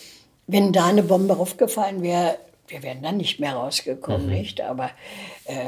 Wenn 0.46 0.72
da 0.72 0.86
eine 0.86 1.02
Bombe 1.02 1.36
aufgefallen 1.36 2.02
wäre, 2.02 2.38
wir 2.68 2.84
wären 2.84 3.02
dann 3.02 3.16
nicht 3.16 3.40
mehr 3.40 3.54
rausgekommen, 3.54 4.26
mhm. 4.26 4.32
nicht? 4.32 4.60
Aber 4.60 4.90
äh, 5.46 5.66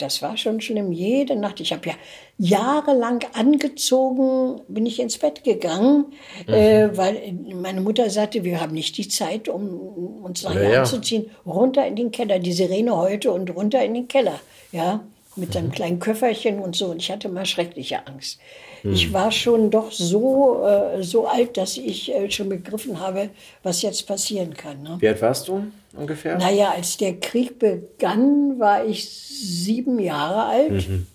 das 0.00 0.22
war 0.22 0.36
schon 0.36 0.60
schlimm. 0.60 0.92
Jede 0.92 1.36
Nacht. 1.36 1.60
Ich 1.60 1.72
habe 1.72 1.88
ja 1.88 1.94
jahrelang 2.38 3.20
angezogen, 3.34 4.60
bin 4.68 4.86
ich 4.86 5.00
ins 5.00 5.18
Bett 5.18 5.44
gegangen, 5.44 6.06
mhm. 6.46 6.52
äh, 6.52 6.96
weil 6.96 7.34
meine 7.54 7.80
Mutter 7.80 8.08
sagte, 8.10 8.44
wir 8.44 8.60
haben 8.60 8.74
nicht 8.74 8.96
die 8.96 9.08
Zeit, 9.08 9.48
um 9.48 10.22
uns 10.22 10.42
nachher 10.42 10.70
ja, 10.70 10.80
anzuziehen. 10.80 11.30
Runter 11.46 11.86
in 11.86 11.96
den 11.96 12.10
Keller, 12.10 12.38
die 12.38 12.52
Sirene 12.52 12.96
heute 12.96 13.30
und 13.32 13.54
runter 13.54 13.84
in 13.84 13.94
den 13.94 14.08
Keller. 14.08 14.40
Ja, 14.72 15.00
mit 15.36 15.56
einem 15.56 15.68
mhm. 15.68 15.72
kleinen 15.72 15.98
Köfferchen 15.98 16.58
und 16.60 16.74
so. 16.76 16.86
Und 16.86 16.98
ich 16.98 17.10
hatte 17.10 17.28
mal 17.28 17.46
schreckliche 17.46 18.06
Angst. 18.06 18.40
Mhm. 18.82 18.92
Ich 18.92 19.12
war 19.12 19.30
schon 19.32 19.70
doch 19.70 19.92
so, 19.92 20.64
äh, 20.64 21.02
so 21.02 21.26
alt, 21.26 21.56
dass 21.56 21.76
ich 21.76 22.12
äh, 22.14 22.30
schon 22.30 22.48
begriffen 22.48 23.00
habe, 23.00 23.30
was 23.62 23.82
jetzt 23.82 24.06
passieren 24.06 24.54
kann. 24.54 24.82
Ne? 24.82 24.96
Wie 24.98 25.08
alt 25.08 25.22
warst 25.22 25.48
du 25.48 25.64
ungefähr? 25.94 26.38
Naja, 26.38 26.70
als 26.70 26.96
der 26.96 27.18
Krieg 27.18 27.58
begann, 27.58 28.58
war 28.58 28.84
ich 28.84 29.10
sieben 29.10 29.98
Jahre 29.98 30.44
alt. 30.44 30.88
Mhm. 30.88 31.06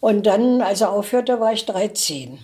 Und 0.00 0.26
dann, 0.26 0.62
als 0.62 0.80
er 0.80 0.92
aufhörte, 0.92 1.40
war 1.40 1.52
ich 1.52 1.66
13. 1.66 2.38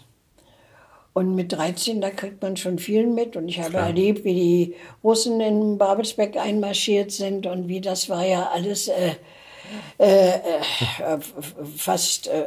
Und 1.12 1.36
mit 1.36 1.52
13, 1.52 2.00
da 2.00 2.10
kriegt 2.10 2.42
man 2.42 2.56
schon 2.56 2.78
viel 2.78 3.06
mit. 3.06 3.36
Und 3.36 3.48
ich 3.48 3.60
habe 3.60 3.70
Klar. 3.70 3.86
erlebt, 3.86 4.24
wie 4.24 4.34
die 4.34 4.74
Russen 5.04 5.40
in 5.40 5.78
Babelsberg 5.78 6.36
einmarschiert 6.36 7.12
sind 7.12 7.46
und 7.46 7.68
wie 7.68 7.80
das 7.80 8.08
war 8.08 8.26
ja 8.26 8.50
alles 8.52 8.88
äh, 8.88 9.12
äh, 9.98 10.28
äh, 10.28 10.40
fast, 11.76 12.28
äh, 12.28 12.44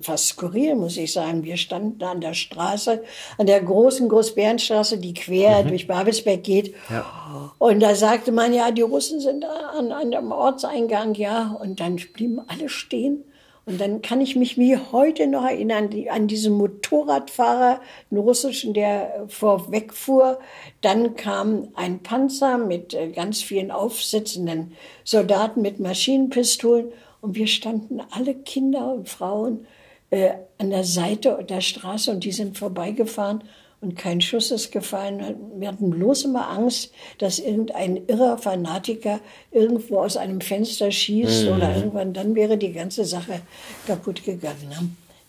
fast 0.00 0.28
skurril, 0.28 0.74
muss 0.74 0.96
ich 0.96 1.12
sagen. 1.12 1.44
Wir 1.44 1.56
standen 1.56 2.02
an 2.02 2.20
der 2.20 2.34
Straße, 2.34 3.02
an 3.38 3.46
der 3.46 3.62
großen 3.62 4.08
Großbärenstraße, 4.08 4.98
die 4.98 5.14
quer 5.14 5.64
mhm. 5.64 5.68
durch 5.68 5.86
Babelsberg 5.86 6.42
geht. 6.42 6.74
Ja. 6.90 7.52
Und 7.58 7.80
da 7.80 7.94
sagte 7.94 8.32
man, 8.32 8.52
ja, 8.52 8.70
die 8.70 8.82
Russen 8.82 9.20
sind 9.20 9.44
an, 9.44 9.92
an 9.92 10.10
dem 10.10 10.32
Ortseingang, 10.32 11.14
ja. 11.14 11.56
Und 11.60 11.80
dann 11.80 11.96
blieben 11.96 12.40
alle 12.48 12.68
stehen 12.68 13.24
und 13.66 13.80
dann 13.80 14.02
kann 14.02 14.20
ich 14.20 14.36
mich 14.36 14.58
wie 14.58 14.76
heute 14.76 15.26
noch 15.26 15.44
erinnern 15.44 15.88
die, 15.88 16.10
an 16.10 16.28
diesen 16.28 16.52
Motorradfahrer, 16.54 17.80
einen 18.10 18.20
russischen, 18.20 18.74
der 18.74 19.24
vorwegfuhr. 19.28 20.38
Dann 20.82 21.16
kam 21.16 21.68
ein 21.74 22.00
Panzer 22.00 22.58
mit 22.58 22.92
äh, 22.92 23.08
ganz 23.08 23.42
vielen 23.42 23.70
aufsitzenden 23.70 24.72
Soldaten 25.02 25.62
mit 25.62 25.80
Maschinenpistolen 25.80 26.92
und 27.22 27.36
wir 27.36 27.46
standen 27.46 28.02
alle 28.10 28.34
Kinder 28.34 28.92
und 28.92 29.08
Frauen 29.08 29.66
äh, 30.10 30.32
an 30.58 30.68
der 30.68 30.84
Seite 30.84 31.44
der 31.48 31.62
Straße 31.62 32.10
und 32.10 32.24
die 32.24 32.32
sind 32.32 32.58
vorbeigefahren 32.58 33.44
und 33.84 33.96
kein 33.96 34.20
Schuss 34.20 34.50
ist 34.50 34.72
gefallen. 34.72 35.36
Wir 35.56 35.68
hatten 35.68 35.90
bloß 35.90 36.24
immer 36.24 36.48
Angst, 36.48 36.92
dass 37.18 37.38
irgendein 37.38 38.06
irrer 38.06 38.38
Fanatiker 38.38 39.20
irgendwo 39.52 39.98
aus 39.98 40.16
einem 40.16 40.40
Fenster 40.40 40.90
schießt 40.90 41.44
mhm. 41.44 41.52
oder 41.52 41.76
irgendwann, 41.76 42.14
dann 42.14 42.34
wäre 42.34 42.56
die 42.56 42.72
ganze 42.72 43.04
Sache 43.04 43.42
kaputt 43.86 44.24
gegangen. 44.24 44.68
Ne? 44.70 44.88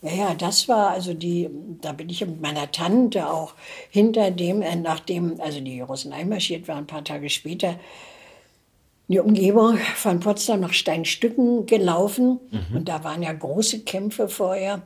Ja, 0.10 0.16
ja, 0.16 0.34
das 0.36 0.68
war 0.68 0.92
also 0.92 1.14
die, 1.14 1.50
da 1.82 1.92
bin 1.92 2.10
ich 2.10 2.22
mit 2.22 2.42
meiner 2.42 2.72
Tante 2.72 3.28
auch 3.28 3.56
hinter 3.90 4.32
dem, 4.32 4.62
äh, 4.62 4.76
nachdem, 4.76 5.40
also 5.42 5.60
die 5.60 5.82
Russen 5.82 6.14
einmarschiert 6.14 6.68
waren, 6.68 6.80
ein 6.80 6.88
paar 6.88 7.04
Tage 7.04 7.30
später, 7.30 7.72
in 9.08 9.14
die 9.14 9.20
Umgebung 9.20 9.78
von 9.96 10.20
Potsdam 10.20 10.62
nach 10.62 10.74
Steinstücken 10.74 11.66
gelaufen. 11.66 12.40
Mhm. 12.52 12.78
Und 12.78 12.90
da 12.90 13.04
waren 13.04 13.22
ja 13.22 13.34
große 13.34 13.80
Kämpfe 13.82 14.30
vorher. 14.30 14.82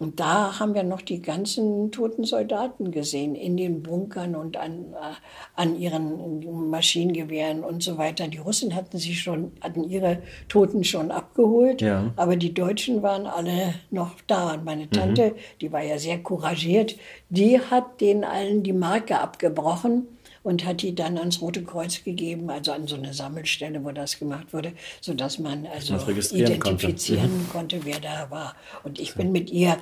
Und 0.00 0.20
da 0.20 0.60
haben 0.60 0.74
wir 0.74 0.84
noch 0.84 1.02
die 1.02 1.20
ganzen 1.20 1.90
toten 1.90 2.22
Soldaten 2.22 2.92
gesehen 2.92 3.34
in 3.34 3.56
den 3.56 3.82
Bunkern 3.82 4.36
und 4.36 4.56
an, 4.56 4.92
äh, 4.92 5.14
an 5.56 5.76
ihren 5.76 6.70
Maschinengewehren 6.70 7.64
und 7.64 7.82
so 7.82 7.98
weiter. 7.98 8.28
Die 8.28 8.38
Russen 8.38 8.76
hatten 8.76 8.98
sie 8.98 9.14
schon, 9.14 9.50
hatten 9.60 9.82
ihre 9.82 10.18
Toten 10.48 10.84
schon 10.84 11.10
abgeholt, 11.10 11.82
ja. 11.82 12.12
aber 12.14 12.36
die 12.36 12.54
Deutschen 12.54 13.02
waren 13.02 13.26
alle 13.26 13.74
noch 13.90 14.12
da. 14.28 14.54
Und 14.54 14.64
meine 14.64 14.88
Tante, 14.88 15.30
mhm. 15.30 15.34
die 15.60 15.72
war 15.72 15.82
ja 15.82 15.98
sehr 15.98 16.22
couragiert, 16.22 16.96
die 17.28 17.60
hat 17.60 18.00
denen 18.00 18.22
allen 18.22 18.62
die 18.62 18.72
Marke 18.72 19.18
abgebrochen 19.18 20.06
und 20.42 20.64
hat 20.64 20.82
die 20.82 20.94
dann 20.94 21.18
ans 21.18 21.40
Rote 21.40 21.64
Kreuz 21.64 22.04
gegeben, 22.04 22.50
also 22.50 22.72
an 22.72 22.86
so 22.86 22.96
eine 22.96 23.14
Sammelstelle, 23.14 23.84
wo 23.84 23.90
das 23.90 24.18
gemacht 24.18 24.52
wurde, 24.52 24.72
sodass 25.00 25.38
man 25.38 25.66
also 25.66 25.94
identifizieren 25.94 27.46
konnte. 27.48 27.76
Mhm. 27.76 27.80
konnte. 27.80 27.84
wer 27.84 28.00
da 28.00 28.30
war. 28.30 28.56
Und 28.84 28.98
ich 28.98 29.14
bin 29.14 29.32
mit 29.32 29.50
ihr 29.50 29.76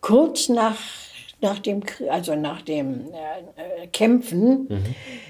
kurz 0.00 0.48
nach 0.48 0.76
nach 1.42 1.58
dem, 1.58 1.82
also 2.08 2.36
nach 2.36 2.62
dem 2.62 3.12
äh, 3.12 3.88
Kämpfen, 3.88 4.68
mhm. 4.68 4.82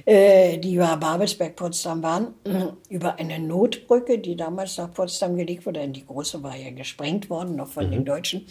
äh, 0.04 0.58
die 0.58 0.74
über 0.74 0.96
Babelsberg-Potsdam 0.98 2.02
waren, 2.02 2.34
über 2.90 3.18
eine 3.18 3.38
Notbrücke, 3.38 4.18
die 4.18 4.36
damals 4.36 4.76
nach 4.76 4.92
Potsdam 4.92 5.36
gelegt 5.36 5.64
wurde, 5.64 5.80
denn 5.80 5.94
die 5.94 6.06
große 6.06 6.42
war 6.42 6.54
ja 6.54 6.70
gesprengt 6.70 7.30
worden, 7.30 7.56
noch 7.56 7.68
von 7.68 7.86
mhm. 7.86 7.92
den 7.92 8.04
Deutschen, 8.04 8.46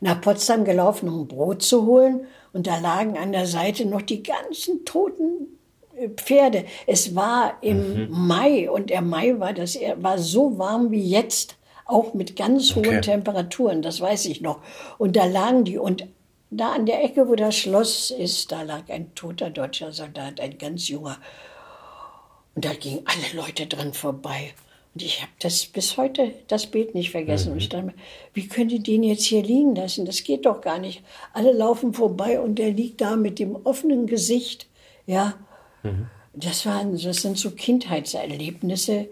nach 0.00 0.20
Potsdam 0.20 0.64
gelaufen, 0.64 1.08
um 1.08 1.26
Brot 1.26 1.62
zu 1.62 1.86
holen. 1.86 2.26
Und 2.52 2.66
da 2.66 2.78
lagen 2.78 3.16
an 3.16 3.32
der 3.32 3.46
Seite 3.46 3.86
noch 3.86 4.02
die 4.02 4.22
ganzen 4.22 4.84
toten 4.84 5.58
Pferde. 6.16 6.64
Es 6.86 7.14
war 7.14 7.58
im 7.60 8.08
mhm. 8.08 8.26
Mai 8.26 8.70
und 8.70 8.90
der 8.90 9.02
Mai 9.02 9.38
war, 9.38 9.52
das, 9.52 9.78
war 9.96 10.18
so 10.18 10.58
warm 10.58 10.90
wie 10.90 11.08
jetzt, 11.08 11.56
auch 11.84 12.14
mit 12.14 12.36
ganz 12.36 12.74
hohen 12.74 12.86
okay. 12.86 13.00
Temperaturen, 13.00 13.82
das 13.82 14.00
weiß 14.00 14.26
ich 14.26 14.40
noch. 14.40 14.60
Und 14.98 15.16
da 15.16 15.24
lagen 15.24 15.64
die 15.64 15.78
und 15.78 16.06
da 16.50 16.72
an 16.72 16.86
der 16.86 17.02
Ecke, 17.02 17.28
wo 17.28 17.34
das 17.34 17.56
Schloss 17.56 18.10
ist, 18.10 18.52
da 18.52 18.62
lag 18.62 18.88
ein 18.88 19.14
toter 19.14 19.50
deutscher 19.50 19.92
Soldat, 19.92 20.40
ein 20.40 20.58
ganz 20.58 20.88
junger. 20.88 21.18
Und 22.54 22.64
da 22.64 22.74
gingen 22.74 23.04
alle 23.06 23.42
Leute 23.42 23.66
dran 23.66 23.94
vorbei. 23.94 24.52
Und 24.94 25.02
ich 25.02 25.22
habe 25.22 25.32
das 25.38 25.64
bis 25.66 25.96
heute 25.96 26.34
das 26.48 26.66
Bild 26.66 26.94
nicht 26.94 27.10
vergessen. 27.10 27.48
Mhm. 27.48 27.52
Und 27.52 27.58
ich 27.58 27.68
dachte, 27.68 27.94
wie 28.34 28.46
könnt 28.48 28.72
ihr 28.72 28.82
den 28.82 29.02
jetzt 29.02 29.24
hier 29.24 29.42
liegen 29.42 29.74
lassen? 29.74 30.04
Das 30.04 30.22
geht 30.22 30.44
doch 30.44 30.60
gar 30.60 30.78
nicht. 30.78 31.02
Alle 31.32 31.52
laufen 31.52 31.94
vorbei 31.94 32.40
und 32.40 32.56
der 32.56 32.70
liegt 32.70 33.00
da 33.00 33.16
mit 33.16 33.38
dem 33.38 33.56
offenen 33.64 34.06
Gesicht. 34.06 34.66
Ja, 35.06 35.34
mhm. 35.82 36.08
das 36.34 36.66
waren, 36.66 36.98
das 37.00 37.22
sind 37.22 37.38
so 37.38 37.50
Kindheitserlebnisse 37.50 39.08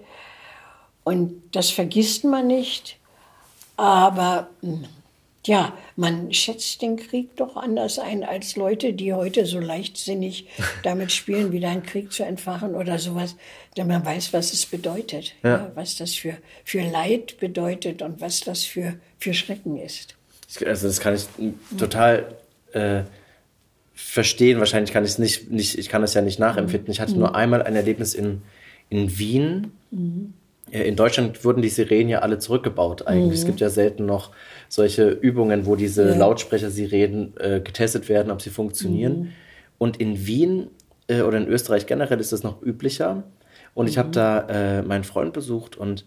und 1.05 1.43
das 1.53 1.70
vergisst 1.70 2.24
man 2.24 2.47
nicht. 2.47 2.99
Aber 3.76 4.51
hm, 4.61 4.85
ja, 5.47 5.72
man 5.97 6.32
schätzt 6.32 6.82
den 6.82 6.97
Krieg 6.97 7.34
doch 7.36 7.57
anders 7.57 7.99
ein 7.99 8.24
als 8.24 8.57
Leute, 8.57 8.93
die 8.93 9.14
heute 9.14 9.47
so 9.47 9.59
leichtsinnig 9.59 10.49
damit 10.82 11.12
spielen, 11.12 11.53
wieder 11.53 11.70
einen 11.70 11.82
Krieg 11.82 12.12
zu 12.12 12.24
entfachen 12.24 12.74
oder 12.74 12.99
sowas. 12.99 13.36
Denn 13.76 13.86
man 13.86 14.05
weiß, 14.05 14.32
was 14.32 14.53
es 14.53 14.66
bedeutet, 14.66 15.34
ja. 15.43 15.51
Ja, 15.51 15.72
was 15.74 15.97
das 15.97 16.14
für, 16.14 16.36
für 16.64 16.82
Leid 16.82 17.38
bedeutet 17.41 18.03
und 18.03 18.20
was 18.20 18.41
das 18.41 18.64
für, 18.64 18.95
für 19.18 19.32
Schrecken 19.32 19.78
ist. 19.78 20.16
Also 20.66 20.88
das 20.88 21.01
kann 21.01 21.14
ich 21.14 21.26
total 21.78 22.36
äh, 22.72 23.03
verstehen. 23.95 24.59
Wahrscheinlich 24.59 24.93
kann 24.93 25.05
ich 25.05 25.12
es 25.12 25.18
nicht, 25.18 25.51
nicht, 25.51 25.78
ich 25.78 25.88
kann 25.88 26.03
es 26.03 26.14
ja 26.14 26.20
nicht 26.20 26.38
nachempfinden. 26.38 26.91
Ich 26.91 27.01
hatte 27.01 27.12
mhm. 27.12 27.20
nur 27.20 27.34
einmal 27.34 27.62
ein 27.62 27.76
Erlebnis 27.76 28.14
in, 28.14 28.43
in 28.88 29.18
Wien. 29.18 29.72
Mhm. 29.91 30.34
In 30.71 30.97
Deutschland 30.97 31.45
wurden 31.45 31.62
die 31.62 31.68
Sirenen 31.68 32.09
ja 32.09 32.18
alle 32.21 32.39
zurückgebaut 32.39 33.07
eigentlich. 33.07 33.27
Mhm. 33.27 33.35
Es 33.35 33.45
gibt 33.47 33.61
ja 33.61 33.71
selten 33.71 34.07
noch 34.07 34.31
solche 34.68 35.11
Übungen, 35.11 35.66
wo 35.66 35.77
diese 35.77 36.09
ja. 36.09 36.16
Lautsprecher-Sirenen 36.16 37.35
äh, 37.39 37.61
getestet 37.61 38.09
werden, 38.09 38.31
ob 38.31 38.41
sie 38.41 38.51
funktionieren. 38.51 39.18
Mhm. 39.18 39.33
Und 39.79 39.97
in 39.99 40.27
Wien 40.27 40.68
äh, 41.09 41.23
oder 41.23 41.39
in 41.39 41.49
Österreich 41.49 41.87
generell 41.87 42.21
ist 42.21 42.33
das 42.33 42.43
noch 42.43 42.62
üblicher. 42.62 43.25
Und 43.75 43.87
mhm. 43.87 43.91
ich 43.91 43.99
habe 43.99 44.11
da 44.11 44.47
äh, 44.49 44.83
meinen 44.83 45.05
Freund 45.05 45.33
besucht 45.33 45.77
und 45.77 46.05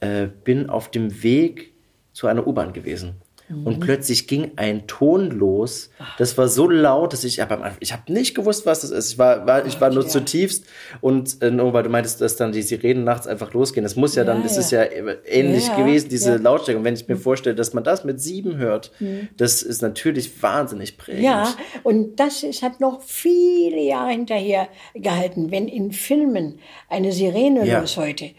äh, 0.00 0.26
bin 0.44 0.68
auf 0.68 0.90
dem 0.90 1.22
Weg 1.22 1.72
zu 2.12 2.26
einer 2.26 2.46
U-Bahn 2.46 2.72
gewesen. 2.72 3.14
Und 3.50 3.80
plötzlich 3.80 4.26
ging 4.26 4.52
ein 4.56 4.86
Ton 4.86 5.30
los. 5.30 5.90
Das 6.16 6.38
war 6.38 6.48
so 6.48 6.68
laut, 6.68 7.12
dass 7.12 7.24
ich, 7.24 7.42
aber 7.42 7.72
ich 7.78 7.92
habe 7.92 8.10
nicht 8.10 8.34
gewusst, 8.34 8.64
was 8.64 8.80
das 8.80 8.90
ist. 8.90 9.12
Ich 9.12 9.18
war, 9.18 9.46
war 9.46 9.66
ich 9.66 9.78
war 9.82 9.90
nur 9.90 10.04
ja. 10.04 10.08
zutiefst 10.08 10.64
und 11.02 11.42
äh, 11.42 11.50
nur 11.50 11.74
weil 11.74 11.82
du 11.82 11.90
meintest, 11.90 12.22
dass 12.22 12.36
dann 12.36 12.52
die 12.52 12.62
Sirenen 12.62 13.04
nachts 13.04 13.26
einfach 13.26 13.52
losgehen. 13.52 13.84
Das 13.84 13.96
muss 13.96 14.14
ja, 14.14 14.24
dann, 14.24 14.42
das 14.42 14.54
ja. 14.54 14.60
ist 14.60 14.70
ja 14.70 14.82
ähnlich 15.26 15.66
Ja, 15.66 15.78
ja, 15.78 15.84
gewesen, 15.84 16.08
diese 16.08 16.30
ja. 16.30 16.36
Lautstärke. 16.36 16.78
Und 16.78 16.84
wenn 16.84 16.94
ich 16.94 17.06
mir 17.06 17.16
vorstelle, 17.16 17.54
dass 17.54 17.74
man 17.74 17.84
das 17.84 18.04
mit 18.04 18.18
sieben 18.18 18.56
hört, 18.56 18.92
das 19.36 19.62
ist 19.62 19.82
natürlich 19.82 20.42
wahnsinnig 20.42 20.96
prägend. 20.96 21.20
Mhm. 21.20 21.26
Ja, 21.26 21.54
und 21.82 22.18
das 22.18 22.42
ist, 22.42 22.62
hat 22.62 22.80
noch 22.80 23.02
viele 23.02 23.82
Jahre 23.82 24.12
hinterher 24.12 24.68
gehalten. 24.94 25.50
Wenn 25.50 25.68
in 25.68 25.92
Filmen 25.92 26.60
eine 26.88 27.12
Sirene 27.12 27.66
Ja. 27.66 27.80
los 27.80 27.98
heute, 27.98 28.30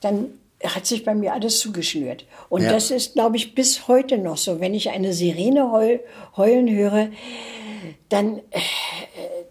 dann 0.00 0.30
hat 0.64 0.86
sich 0.86 1.04
bei 1.04 1.14
mir 1.14 1.32
alles 1.32 1.60
zugeschnürt. 1.60 2.26
Und 2.48 2.62
Ja. 2.62 2.72
das 2.72 2.90
ist, 2.90 3.14
glaube 3.14 3.36
ich, 3.36 3.54
bis 3.54 3.86
heute 3.88 4.18
noch 4.18 4.36
so. 4.36 4.60
Wenn 4.60 4.74
ich 4.74 4.90
eine 4.90 5.12
Sirene 5.12 5.70
heul, 5.70 6.00
heulen 6.36 6.68
höre, 6.74 7.08
dann 8.08 8.38
äh, 8.50 8.60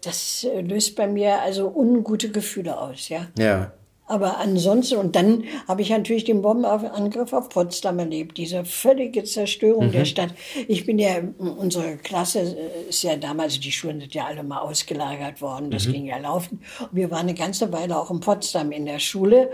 das 0.02 0.44
äh, 0.44 0.60
löst 0.60 0.96
bei 0.96 1.06
mir 1.06 1.40
also 1.40 1.68
ungute 1.74 2.30
Gefühle 2.30 2.78
aus, 2.78 3.08
ja. 3.08 3.28
Ja. 3.38 3.72
Aber 4.08 4.38
ansonsten, 4.38 4.96
und 4.96 5.14
dann 5.14 5.44
habe 5.68 5.82
ich 5.82 5.90
natürlich 5.90 6.24
den 6.24 6.40
Bombenangriff 6.42 7.32
auf 7.32 7.50
Potsdam 7.50 7.98
erlebt, 7.98 8.38
diese 8.38 8.64
völlige 8.64 9.22
Zerstörung 9.24 9.92
der 9.92 10.06
Stadt. 10.06 10.30
Ich 10.66 10.86
bin 10.86 10.98
ja, 10.98 11.20
unsere 11.38 11.98
Klasse 11.98 12.40
äh, 12.40 12.88
ist 12.88 13.02
ja 13.02 13.16
damals, 13.16 13.60
die 13.60 13.70
Schulen 13.70 14.00
sind 14.00 14.14
ja 14.14 14.24
alle 14.24 14.42
mal 14.42 14.60
ausgelagert 14.60 15.42
worden, 15.42 15.70
das 15.70 15.86
ging 15.86 16.06
ja 16.06 16.16
laufen. 16.16 16.60
Und 16.80 16.88
wir 16.92 17.10
waren 17.10 17.28
eine 17.28 17.34
ganze 17.34 17.70
Weile 17.72 17.98
auch 17.98 18.10
in 18.10 18.20
Potsdam 18.20 18.72
in 18.72 18.86
der 18.86 18.98
Schule. 18.98 19.50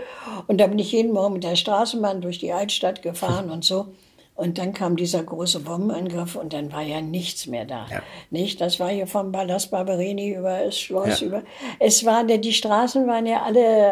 Und 0.47 0.59
da 0.59 0.67
bin 0.67 0.79
ich 0.79 0.91
jeden 0.91 1.11
Morgen 1.11 1.33
mit 1.33 1.43
der 1.43 1.57
Straßenbahn 1.57 2.21
durch 2.21 2.39
die 2.39 2.53
Altstadt 2.53 3.01
gefahren 3.01 3.49
und 3.51 3.65
so. 3.65 3.87
Und 4.35 4.57
dann 4.57 4.73
kam 4.73 4.97
dieser 4.97 5.23
große 5.23 5.61
Bombenangriff 5.61 6.35
und 6.35 6.51
dann 6.51 6.73
war 6.73 6.81
ja 6.81 6.99
nichts 6.99 7.47
mehr 7.47 7.63
da. 7.63 7.85
Ja. 7.89 8.01
Nicht? 8.31 8.59
Das 8.59 8.81
war 8.81 8.89
hier 8.89 9.07
vom 9.07 9.31
Palast 9.31 9.71
Barberini 9.71 10.31
über 10.33 10.59
das 10.65 10.77
Schloss, 10.77 11.21
Ja. 11.21 11.27
über. 11.27 11.41
Es 11.79 12.03
war, 12.05 12.25
der- 12.25 12.39
die 12.39 12.51
Straßen 12.51 13.07
waren 13.07 13.25
ja 13.25 13.43
alle 13.43 13.61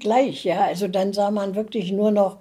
gleich, 0.00 0.42
ja. 0.44 0.62
Also 0.62 0.88
dann 0.88 1.12
sah 1.12 1.30
man 1.30 1.54
wirklich 1.54 1.92
nur 1.92 2.10
noch 2.10 2.38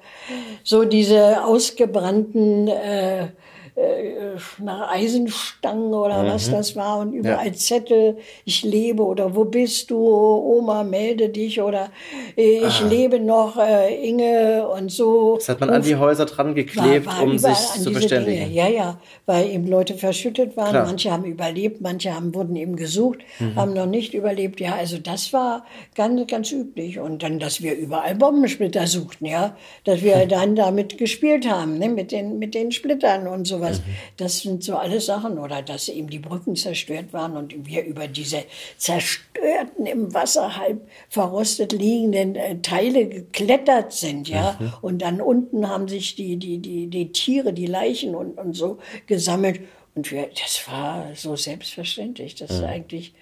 so 0.63 0.83
diese 0.83 1.45
ausgebrannten, 1.45 2.67
äh, 2.67 3.27
äh, 3.75 4.37
nach 4.59 4.89
Eisenstangen 4.91 5.93
oder 5.93 6.25
was 6.25 6.49
das 6.49 6.75
war 6.75 6.99
und 6.99 7.13
überall 7.13 7.47
Ja. 7.47 7.53
Zettel, 7.53 8.17
ich 8.45 8.63
lebe 8.63 9.03
oder 9.03 9.35
wo 9.35 9.45
bist 9.45 9.89
du, 9.91 9.97
Oma, 9.97 10.83
melde 10.83 11.29
dich 11.29 11.61
oder 11.61 11.89
äh, 12.37 12.65
ich 12.67 12.81
lebe 12.89 13.19
noch, 13.19 13.57
äh, 13.57 13.95
Inge 14.07 14.67
und 14.67 14.91
so. 14.91 15.35
Das 15.37 15.49
hat 15.49 15.59
man 15.59 15.69
an 15.69 15.81
die 15.81 15.95
Häuser 15.95 16.25
dran 16.25 16.55
geklebt, 16.55 17.05
War- 17.05 17.17
war 17.17 17.23
um 17.23 17.37
sich 17.37 17.57
zu 17.57 17.91
verständigen. 17.91 18.45
Dinge. 18.49 18.53
Ja, 18.53 18.67
ja, 18.67 18.99
weil 19.25 19.49
eben 19.49 19.67
Leute 19.67 19.95
verschüttet 19.95 20.57
waren. 20.57 20.69
Klar. 20.71 20.85
Manche 20.85 21.11
haben 21.11 21.25
überlebt, 21.25 21.81
manche 21.81 22.13
haben, 22.15 22.33
wurden 22.35 22.55
eben 22.55 22.75
gesucht, 22.75 23.19
Mhm. 23.39 23.55
haben 23.55 23.73
noch 23.73 23.85
nicht 23.85 24.13
überlebt. 24.13 24.59
Ja, 24.59 24.75
also 24.75 24.97
das 24.97 25.33
war 25.33 25.65
ganz, 25.95 26.25
ganz 26.27 26.51
üblich. 26.51 26.99
Und 26.99 27.23
dann, 27.23 27.39
dass 27.39 27.61
wir 27.61 27.75
überall 27.75 28.15
Bombensplitter 28.15 28.87
suchten, 28.87 29.25
ja, 29.25 29.55
dass 29.85 30.01
wir 30.01 30.25
dann 30.27 30.55
damit 30.55 30.97
gespielt 30.97 31.49
haben, 31.49 31.77
ne, 31.77 31.89
mit 31.89 32.11
den, 32.11 32.39
mit 32.39 32.53
den 32.53 32.71
Splittern 32.71 33.27
und 33.27 33.45
sowas. 33.61 33.79
Mhm. 33.79 33.91
Das 34.17 34.39
sind 34.39 34.63
so 34.63 34.75
alle 34.75 34.99
Sachen. 34.99 35.39
Oder 35.39 35.61
dass 35.61 35.89
eben 35.89 36.09
die 36.09 36.19
Brücken 36.19 36.55
zerstört 36.55 37.13
waren 37.13 37.37
und 37.37 37.65
wir 37.65 37.83
über 37.83 38.07
diese 38.07 38.43
zerstörten, 38.77 39.85
im 39.85 40.13
Wasser 40.13 40.57
halb 40.57 40.87
verrostet 41.09 41.71
liegenden 41.71 42.35
äh, 42.35 42.59
Teile 42.61 43.07
geklettert 43.07 43.93
sind, 43.93 44.27
ja. 44.27 44.57
Mhm. 44.59 44.73
Und 44.81 45.01
dann 45.01 45.21
unten 45.21 45.67
haben 45.67 45.87
sich 45.87 46.15
die, 46.15 46.37
die, 46.37 46.59
die, 46.59 46.87
die 46.87 47.11
Tiere, 47.11 47.53
die 47.53 47.67
Leichen 47.67 48.15
und, 48.15 48.37
und 48.37 48.53
so 48.53 48.79
gesammelt. 49.07 49.61
Und 49.95 50.11
wir, 50.11 50.29
das 50.41 50.67
war 50.69 51.07
so 51.15 51.35
selbstverständlich. 51.35 52.35
Das 52.35 52.49
ist 52.49 52.63
eigentlich 52.63 53.13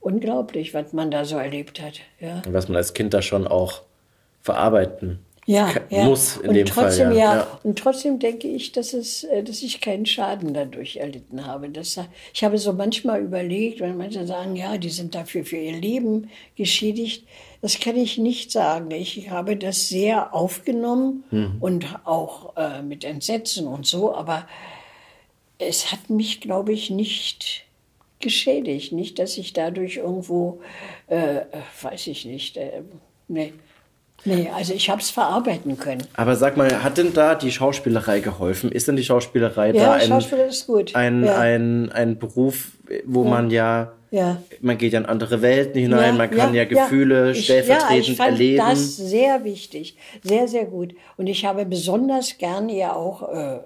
unglaublich, 0.00 0.74
was 0.74 0.92
man 0.92 1.10
da 1.10 1.24
so 1.24 1.36
erlebt 1.36 1.80
hat. 1.80 2.00
Ja, 2.20 2.42
Und 2.44 2.52
was 2.52 2.68
man 2.68 2.76
als 2.76 2.92
Kind 2.92 3.14
da 3.14 3.22
schon 3.22 3.46
auch 3.46 3.82
verarbeiten 4.42 5.20
ja, 5.48 5.72
ja. 5.88 6.04
muss 6.04 6.36
in 6.36 6.48
und 6.50 6.54
dem 6.56 6.66
trotzdem, 6.66 7.08
Fall. 7.08 7.16
Ja. 7.16 7.36
Ja, 7.36 7.60
Und 7.62 7.78
trotzdem 7.78 8.18
denke 8.18 8.46
ich, 8.48 8.72
dass, 8.72 8.92
es, 8.92 9.24
äh, 9.24 9.42
dass 9.42 9.62
ich 9.62 9.80
keinen 9.80 10.04
Schaden 10.04 10.52
dadurch 10.52 10.96
erlitten 10.96 11.46
habe. 11.46 11.70
Das, 11.70 11.98
ich 12.34 12.44
habe 12.44 12.58
so 12.58 12.74
manchmal 12.74 13.22
überlegt, 13.22 13.80
wenn 13.80 13.96
manche 13.96 14.26
sagen, 14.26 14.56
ja, 14.56 14.76
die 14.76 14.90
sind 14.90 15.14
dafür 15.14 15.44
für 15.44 15.56
ihr 15.56 15.76
Leben 15.80 16.28
geschädigt. 16.54 17.26
Das 17.62 17.80
kann 17.80 17.96
ich 17.96 18.18
nicht 18.18 18.52
sagen. 18.52 18.90
Ich 18.90 19.30
habe 19.30 19.56
das 19.56 19.88
sehr 19.88 20.34
aufgenommen 20.34 21.24
Mhm. 21.30 21.56
und 21.60 21.86
auch 22.04 22.54
äh, 22.56 22.82
mit 22.82 23.04
Entsetzen 23.04 23.66
und 23.66 23.86
so, 23.86 24.14
aber 24.14 24.46
es 25.58 25.90
hat 25.90 26.10
mich, 26.10 26.40
glaube 26.40 26.72
ich, 26.72 26.90
nicht 26.90 27.64
geschädigt. 28.20 28.92
Nicht, 28.92 29.18
dass 29.18 29.38
ich 29.38 29.54
dadurch 29.54 29.96
irgendwo, 29.96 30.60
äh, 31.08 31.38
äh, 31.38 31.44
weiß 31.80 32.06
ich 32.08 32.24
nicht, 32.26 32.56
äh, 32.56 32.82
nee. 33.28 33.54
Nee, 34.24 34.50
also 34.54 34.74
ich 34.74 34.90
habe 34.90 35.00
es 35.00 35.10
verarbeiten 35.10 35.78
können. 35.78 36.02
Aber 36.16 36.36
sag 36.36 36.56
mal, 36.56 36.82
hat 36.82 36.98
denn 36.98 37.14
da 37.14 37.34
die 37.34 37.52
Schauspielerei 37.52 38.20
geholfen? 38.20 38.70
Ist 38.72 38.88
denn 38.88 38.96
die 38.96 39.04
Schauspielerei 39.04 39.72
da 39.72 39.78
Ja, 39.78 39.92
ein, 39.92 40.08
Schauspieler 40.08 40.46
ist 40.46 40.66
gut. 40.66 40.94
ein, 40.94 41.24
ja. 41.24 41.38
ein, 41.38 41.90
ein 41.92 42.18
Beruf, 42.18 42.72
wo 43.04 43.24
man 43.24 43.50
ja, 43.50 43.92
Ja. 44.10 44.42
man 44.60 44.78
geht 44.78 44.92
ja 44.94 45.00
in 45.00 45.06
andere 45.06 45.42
Welten 45.42 45.80
hinein, 45.80 46.16
man 46.16 46.30
kann 46.30 46.54
ja, 46.54 46.64
Gefühle 46.64 47.32
Ich- 47.32 47.44
stellvertretend 47.44 48.06
ja, 48.06 48.12
ich 48.12 48.16
fand 48.16 48.30
erleben. 48.32 48.56
das 48.58 48.96
sehr 48.96 49.44
wichtig, 49.44 49.96
sehr, 50.22 50.48
sehr 50.48 50.64
gut. 50.64 50.94
Und 51.18 51.26
ich 51.26 51.44
habe 51.44 51.66
besonders 51.66 52.38
gern 52.38 52.68
ja 52.70 52.94
auch 52.94 53.28
äh, 53.32 53.58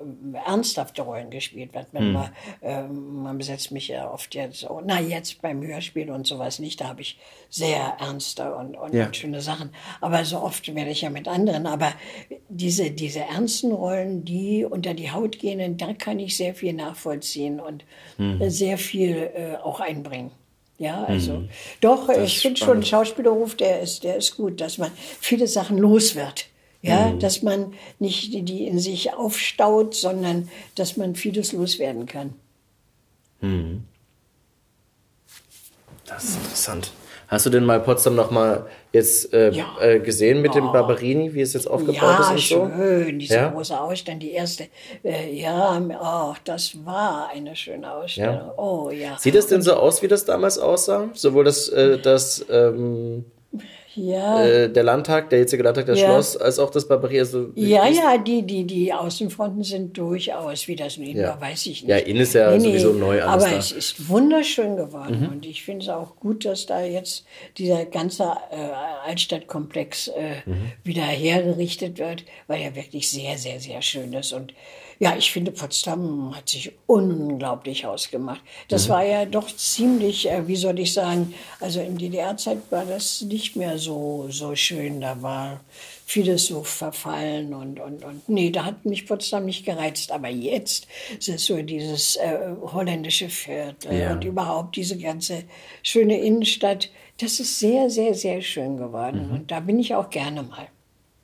ernsthafte 0.46 1.02
Rollen 1.02 1.30
gespielt. 1.30 1.70
Hm. 1.74 1.82
man, 1.92 2.12
mal, 2.12 2.30
äh, 2.60 2.82
man 2.82 3.38
besetzt 3.38 3.70
mich 3.70 3.88
ja 3.88 4.10
oft 4.10 4.34
jetzt, 4.34 4.60
so, 4.60 4.80
na 4.84 5.00
jetzt 5.00 5.40
beim 5.42 5.62
Hörspiel 5.64 6.10
und 6.10 6.26
sowas 6.26 6.58
nicht, 6.58 6.80
da 6.80 6.88
habe 6.88 7.02
ich 7.02 7.18
sehr 7.48 7.96
ernste 8.00 8.54
und, 8.54 8.74
und, 8.76 8.94
Ja. 8.94 9.06
und 9.06 9.16
schöne 9.16 9.40
Sachen. 9.40 9.70
Aber 10.00 10.24
so 10.24 10.38
oft 10.40 10.74
werde 10.74 10.90
ich 10.90 11.02
ja 11.02 11.10
mit 11.10 11.28
anderen. 11.28 11.66
Aber 11.66 11.92
diese, 12.48 12.90
diese 12.90 13.20
ernsten 13.20 13.70
Rollen, 13.72 14.24
die 14.24 14.64
unter 14.68 14.92
die 14.94 15.12
Haut 15.12 15.38
gehen, 15.38 15.76
da 15.76 15.92
kann 15.94 16.18
ich 16.18 16.36
sehr 16.36 16.54
viel 16.54 16.72
nachvollziehen 16.72 17.60
und 17.60 17.84
Hm. 18.16 18.50
sehr 18.50 18.76
viel 18.76 19.30
äh, 19.34 19.56
auch 19.62 19.80
einbringen. 19.80 20.31
Ja, 20.82 21.04
also 21.04 21.44
doch, 21.80 22.08
ich 22.08 22.34
ist 22.36 22.42
finde 22.42 22.58
schon, 22.58 22.66
spannend. 22.66 22.88
Schauspielerruf, 22.88 23.54
der 23.54 23.80
ist, 23.82 24.02
der 24.02 24.16
ist 24.16 24.36
gut, 24.36 24.60
dass 24.60 24.78
man 24.78 24.90
viele 25.20 25.46
Sachen 25.46 25.78
los 25.78 26.16
wird. 26.16 26.46
Ja, 26.84 27.12
dass 27.12 27.42
man 27.42 27.74
nicht 28.00 28.34
die- 28.34 28.42
die 28.42 28.66
in 28.66 28.80
sich 28.80 29.14
aufstaut, 29.14 29.94
sondern 29.94 30.48
dass 30.74 30.96
man 30.96 31.14
vieles 31.14 31.52
loswerden 31.52 32.06
kann. 32.06 32.34
Das 36.06 36.24
ist 36.24 36.36
interessant. 36.38 36.90
Hast 37.32 37.46
du 37.46 37.50
denn 37.50 37.64
mal 37.64 37.80
Potsdam 37.80 38.14
noch 38.14 38.30
mal 38.30 38.66
jetzt 38.92 39.32
äh, 39.32 39.52
Ja. 39.52 39.64
äh, 39.80 40.00
gesehen 40.00 40.42
mit 40.42 40.54
dem 40.54 40.70
Barberini, 40.70 41.32
wie 41.32 41.40
es 41.40 41.54
jetzt 41.54 41.66
aufgebaut 41.66 41.94
Ja, 42.02 42.20
ist 42.20 42.30
und 42.30 42.38
so? 42.40 42.70
schön, 42.76 43.18
dieser 43.18 43.34
Ja? 43.36 43.48
große 43.48 43.80
Ausstand, 43.80 44.22
die 44.22 44.32
erste. 44.32 44.64
Äh, 45.02 45.32
ja, 45.34 45.80
ach, 45.98 46.38
das 46.44 46.84
war 46.84 47.30
eine 47.34 47.56
schöne 47.56 47.90
Ausstellung. 47.90 48.34
Ja. 48.34 48.54
Oh 48.58 48.90
ja. 48.90 49.16
Sieht 49.18 49.34
es 49.34 49.46
denn 49.46 49.62
so 49.62 49.72
aus, 49.72 50.02
wie 50.02 50.08
das 50.08 50.26
damals 50.26 50.58
aussah? 50.58 51.08
Sowohl 51.14 51.44
das, 51.44 51.70
äh, 51.70 51.98
das 51.98 52.44
ähm, 52.50 53.24
ja. 53.94 54.44
äh, 54.44 54.68
der 54.72 54.82
Landtag, 54.82 55.30
der 55.30 55.40
jetzige 55.40 55.62
Landtag, 55.62 55.86
das 55.86 55.98
Ja. 56.00 56.06
Schloss, 56.06 56.36
als 56.36 56.58
auch 56.58 56.70
das 56.70 56.86
Barberie. 56.88 57.20
Also, 57.20 57.50
Ja, 57.54 57.86
ja, 57.88 58.18
die, 58.18 58.42
die, 58.42 58.64
die 58.64 58.92
Außenfronten 58.92 59.62
sind 59.64 59.96
durchaus, 59.96 60.68
wie 60.68 60.76
das 60.76 60.96
innen 60.96 61.16
Ja. 61.16 61.28
war, 61.30 61.40
weiß 61.40 61.66
ich 61.66 61.82
nicht. 61.82 61.90
Ja, 61.90 61.96
innen 61.98 62.20
ist 62.22 62.34
ja 62.34 62.58
sowieso 62.58 62.92
neu 62.92 63.22
alles 63.22 63.32
Aber 63.32 63.44
da. 63.44 63.50
Mhm. 63.50 63.58
es 63.58 63.72
ist 63.72 64.08
wunderschön 64.08 64.76
geworden 64.76 65.28
und 65.32 65.46
ich 65.46 65.62
finde 65.62 65.84
es 65.84 65.88
auch 65.88 66.16
gut, 66.16 66.44
dass 66.44 66.66
da 66.66 66.82
jetzt 66.84 67.24
dieser 67.58 67.84
ganze 67.86 68.24
äh, 68.50 69.08
Altstadtkomplex 69.08 70.08
äh, 70.08 70.12
Mhm. 70.46 70.72
wieder 70.84 71.02
hergerichtet 71.02 71.98
wird, 71.98 72.24
weil 72.46 72.60
er 72.62 72.74
wirklich 72.74 73.10
sehr, 73.10 73.38
sehr, 73.38 73.60
sehr 73.60 73.82
schön 73.82 74.12
ist 74.12 74.32
und 74.32 74.52
ja, 75.02 75.16
ich 75.16 75.32
finde, 75.32 75.50
Potsdam 75.50 76.32
hat 76.36 76.48
sich 76.48 76.70
unglaublich 76.86 77.84
ausgemacht. 77.86 78.40
Das 78.68 78.86
Mhm. 78.86 78.92
war 78.92 79.04
ja 79.04 79.24
doch 79.24 79.48
ziemlich, 79.56 80.30
äh, 80.30 80.46
wie 80.46 80.54
soll 80.54 80.78
ich 80.78 80.92
sagen, 80.94 81.34
also 81.58 81.80
in 81.80 81.98
DDR-Zeit 81.98 82.58
war 82.70 82.84
das 82.84 83.20
nicht 83.22 83.56
mehr 83.56 83.78
so, 83.78 84.26
so 84.30 84.54
schön. 84.54 85.00
Da 85.00 85.20
war 85.20 85.58
vieles 86.06 86.46
so 86.46 86.62
verfallen 86.62 87.52
und, 87.52 87.80
und, 87.80 88.04
und 88.04 88.28
nee, 88.28 88.50
da 88.50 88.64
hat 88.64 88.84
mich 88.84 89.04
Potsdam 89.08 89.44
nicht 89.46 89.64
gereizt. 89.66 90.12
Aber 90.12 90.28
jetzt 90.28 90.86
ist 91.18 91.28
es 91.28 91.46
so 91.46 91.60
dieses 91.62 92.14
äh, 92.14 92.38
holländische 92.62 93.28
Viertel 93.28 93.92
Ja. 93.98 94.12
und 94.12 94.22
überhaupt 94.22 94.76
diese 94.76 94.96
ganze 94.96 95.42
schöne 95.82 96.16
Innenstadt. 96.20 96.90
Das 97.18 97.40
ist 97.40 97.58
sehr, 97.58 97.90
sehr, 97.90 98.14
sehr 98.14 98.40
schön 98.40 98.76
geworden. 98.76 99.30
Und 99.32 99.50
da 99.50 99.58
bin 99.58 99.80
ich 99.80 99.96
auch 99.96 100.10
gerne 100.10 100.44
mal. 100.44 100.68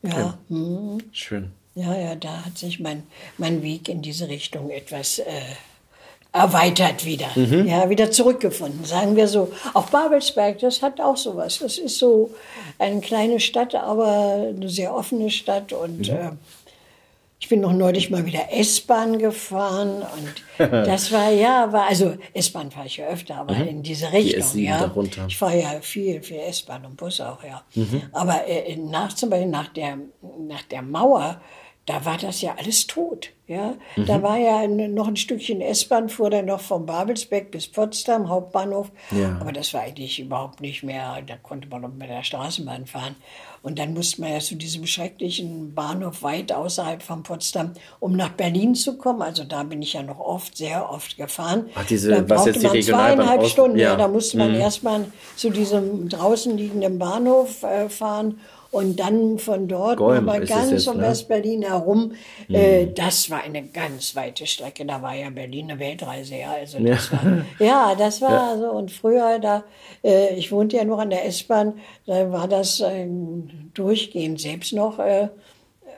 Ja, 0.03 0.37
hm. 0.49 0.99
Schön. 1.12 1.53
Ja, 1.81 1.95
ja, 1.97 2.14
da 2.16 2.45
hat 2.45 2.59
sich 2.59 2.81
mein, 2.81 3.05
mein 3.37 3.62
Weg 3.62 3.89
in 3.89 4.03
diese 4.03 4.29
Richtung 4.29 4.70
etwas 4.70 5.18
äh, 5.20 5.24
erweitert 6.33 7.05
wieder. 7.05 7.29
Ja, 7.37 7.89
wieder 7.89 8.11
zurückgefunden, 8.11 8.85
sagen 8.85 9.16
wir 9.16 9.29
so. 9.29 9.53
Auch 9.74 9.89
Babelsberg, 9.91 10.59
das 10.59 10.83
hat 10.83 11.01
auch 11.01 11.16
sowas. 11.16 11.61
Das 11.61 11.79
ist 11.79 11.99
so 11.99 12.31
eine 12.79 13.01
kleine 13.01 13.41
Stadt, 13.41 13.74
aber 13.74 14.49
eine 14.57 14.68
sehr 14.68 14.95
offene 14.95 15.31
Stadt 15.31 15.72
und 15.72 16.09
äh, 16.09 16.31
Ich 17.41 17.49
bin 17.49 17.61
noch 17.61 17.72
neulich 17.72 18.11
mal 18.11 18.26
wieder 18.26 18.53
S-Bahn 18.53 19.18
gefahren 19.18 20.03
und 20.03 20.35
das 20.87 21.12
war 21.12 21.31
ja, 21.31 21.72
war 21.72 21.87
also 21.87 22.14
S-Bahn 22.35 22.70
fahre 22.72 22.87
ich 22.89 22.97
ja 22.99 23.07
öfter, 23.07 23.37
aber 23.37 23.55
Mhm. 23.55 23.68
in 23.68 23.83
diese 23.85 24.12
Richtung. 24.12 24.43
S7 24.43 24.59
ja. 24.61 24.79
darunter. 24.81 25.24
Ich 25.29 25.39
fahre 25.39 25.61
ja 25.61 25.81
viel, 25.81 26.20
viel 26.22 26.41
S-Bahn 26.41 26.85
und 26.85 26.97
Bus 26.97 27.20
auch, 27.20 27.43
ja. 27.45 27.62
Mhm. 27.74 28.03
Aber 28.12 28.47
äh, 28.47 28.76
nach 28.76 29.12
zum 29.14 29.31
Beispiel 29.31 29.49
nach 29.49 29.68
der 29.72 29.99
nach 30.47 30.62
der 30.64 30.83
Mauer, 30.83 31.41
da 31.89 32.05
war 32.05 32.18
das 32.18 32.41
ja 32.43 32.55
alles 32.59 32.86
tot. 32.86 33.30
Ja, 33.47 33.74
Mhm. 33.97 34.05
da 34.05 34.22
war 34.22 34.36
ja 34.36 34.66
noch 34.68 35.09
ein 35.09 35.16
Stückchen 35.16 35.62
S-Bahn, 35.62 36.11
fuhr 36.11 36.28
dann 36.28 36.45
noch 36.45 36.61
von 36.61 36.84
Babelsberg 36.84 37.50
bis 37.50 37.67
Potsdam, 37.67 38.29
Hauptbahnhof. 38.29 38.91
Ja. 39.11 39.38
Aber 39.41 39.53
das 39.53 39.72
war 39.72 39.80
eigentlich 39.80 40.18
überhaupt 40.21 40.61
nicht 40.61 40.83
mehr, 40.83 41.22
da 41.26 41.37
konnte 41.37 41.67
man 41.68 41.80
noch 41.80 41.88
mit 41.95 42.11
der 42.11 42.22
Straßenbahn 42.22 42.84
fahren. 42.84 43.17
Und 43.62 43.79
dann 43.79 43.95
musste 43.95 44.21
man 44.21 44.33
ja 44.33 44.41
zu 44.41 44.54
diesem 44.54 44.87
schrecklichen 44.87 45.75
Bahnhof 45.75 46.22
weit 46.22 46.53
außerhalb 46.53 47.03
von 47.03 47.22
Potsdam, 47.22 47.72
um 48.00 48.12
nach 48.17 48.29
Berlin 48.33 48.75
zu 48.75 48.99
kommen. 48.99 49.22
Also 49.22 49.45
da 49.45 49.62
bin 49.62 49.80
ich 49.80 49.95
ja 49.95 50.03
noch 50.03 50.21
oft, 50.21 50.54
sehr 50.58 50.91
oft 50.91 51.17
gefahren. 51.17 51.71
Ach, 51.75 51.87
diese- 51.87 52.11
da 52.11 52.17
was 52.29 52.45
brauchte 52.45 52.50
jetzt 52.50 52.62
die 52.62 52.67
man 52.67 52.83
zweieinhalb 53.17 53.41
aus- 53.41 53.50
Stunden. 53.50 53.79
Ja. 53.79 53.92
ja. 53.92 53.96
da 53.96 54.08
musste 54.08 54.37
man 54.37 54.53
Mhm. 54.53 54.61
erstmal 54.61 55.07
zu 55.37 55.49
diesem 55.49 56.11
draußen 56.11 56.54
liegenden 56.54 56.99
Bahnhof 56.99 57.62
äh, 57.62 57.88
fahren 57.88 58.41
und 58.70 59.00
dann 59.00 59.38
von 59.38 59.66
dort 59.66 59.99
nochmal 59.99 60.45
ganz 60.45 60.86
um 60.86 60.99
ne? 60.99 61.04
West-Berlin 61.04 61.62
herum. 61.62 62.12
Äh, 62.49 62.88
das 62.95 63.30
war 63.30 63.42
eine 63.42 63.62
ganz 63.66 64.14
weite 64.14 64.46
Strecke. 64.46 64.84
Da 64.84 65.00
war 65.00 65.14
ja 65.14 65.30
Berlin 65.30 65.70
eine 65.70 65.80
Weltreise. 65.80 66.36
Ja, 66.36 66.53
also 66.53 66.78
das 66.78 67.11
Ja. 67.11 67.22
war, 67.22 67.45
ja, 67.58 67.95
das 67.95 68.20
war 68.20 68.58
so. 68.58 68.70
Und 68.70 68.90
früher, 68.90 69.38
da, 69.38 69.64
äh, 70.04 70.34
ich 70.34 70.53
wohnte 70.53 70.76
ja 70.76 70.84
noch 70.84 70.99
an 70.99 71.11
der 71.11 71.24
S-Bahn, 71.26 71.78
da 72.07 72.30
war 72.30 72.46
das 72.46 72.80
ähm, 72.80 73.70
durchgehend, 73.74 74.40
selbst 74.40 74.72
noch 74.74 74.99
äh, 74.99 75.28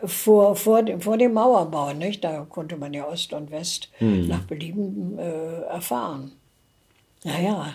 vor, 0.04 0.54
vor, 0.54 0.82
dem, 0.82 1.00
vor 1.00 1.18
dem 1.18 1.32
Mauerbau. 1.34 1.92
Nicht? 1.92 2.22
Da 2.22 2.46
konnte 2.48 2.76
man 2.76 2.94
ja 2.94 3.06
Ost 3.08 3.32
und 3.32 3.50
West 3.50 3.88
Hm. 3.98 4.28
nach 4.28 4.42
Belieben 4.44 5.18
äh, 5.18 5.62
erfahren. 5.68 6.32
Naja. 7.24 7.74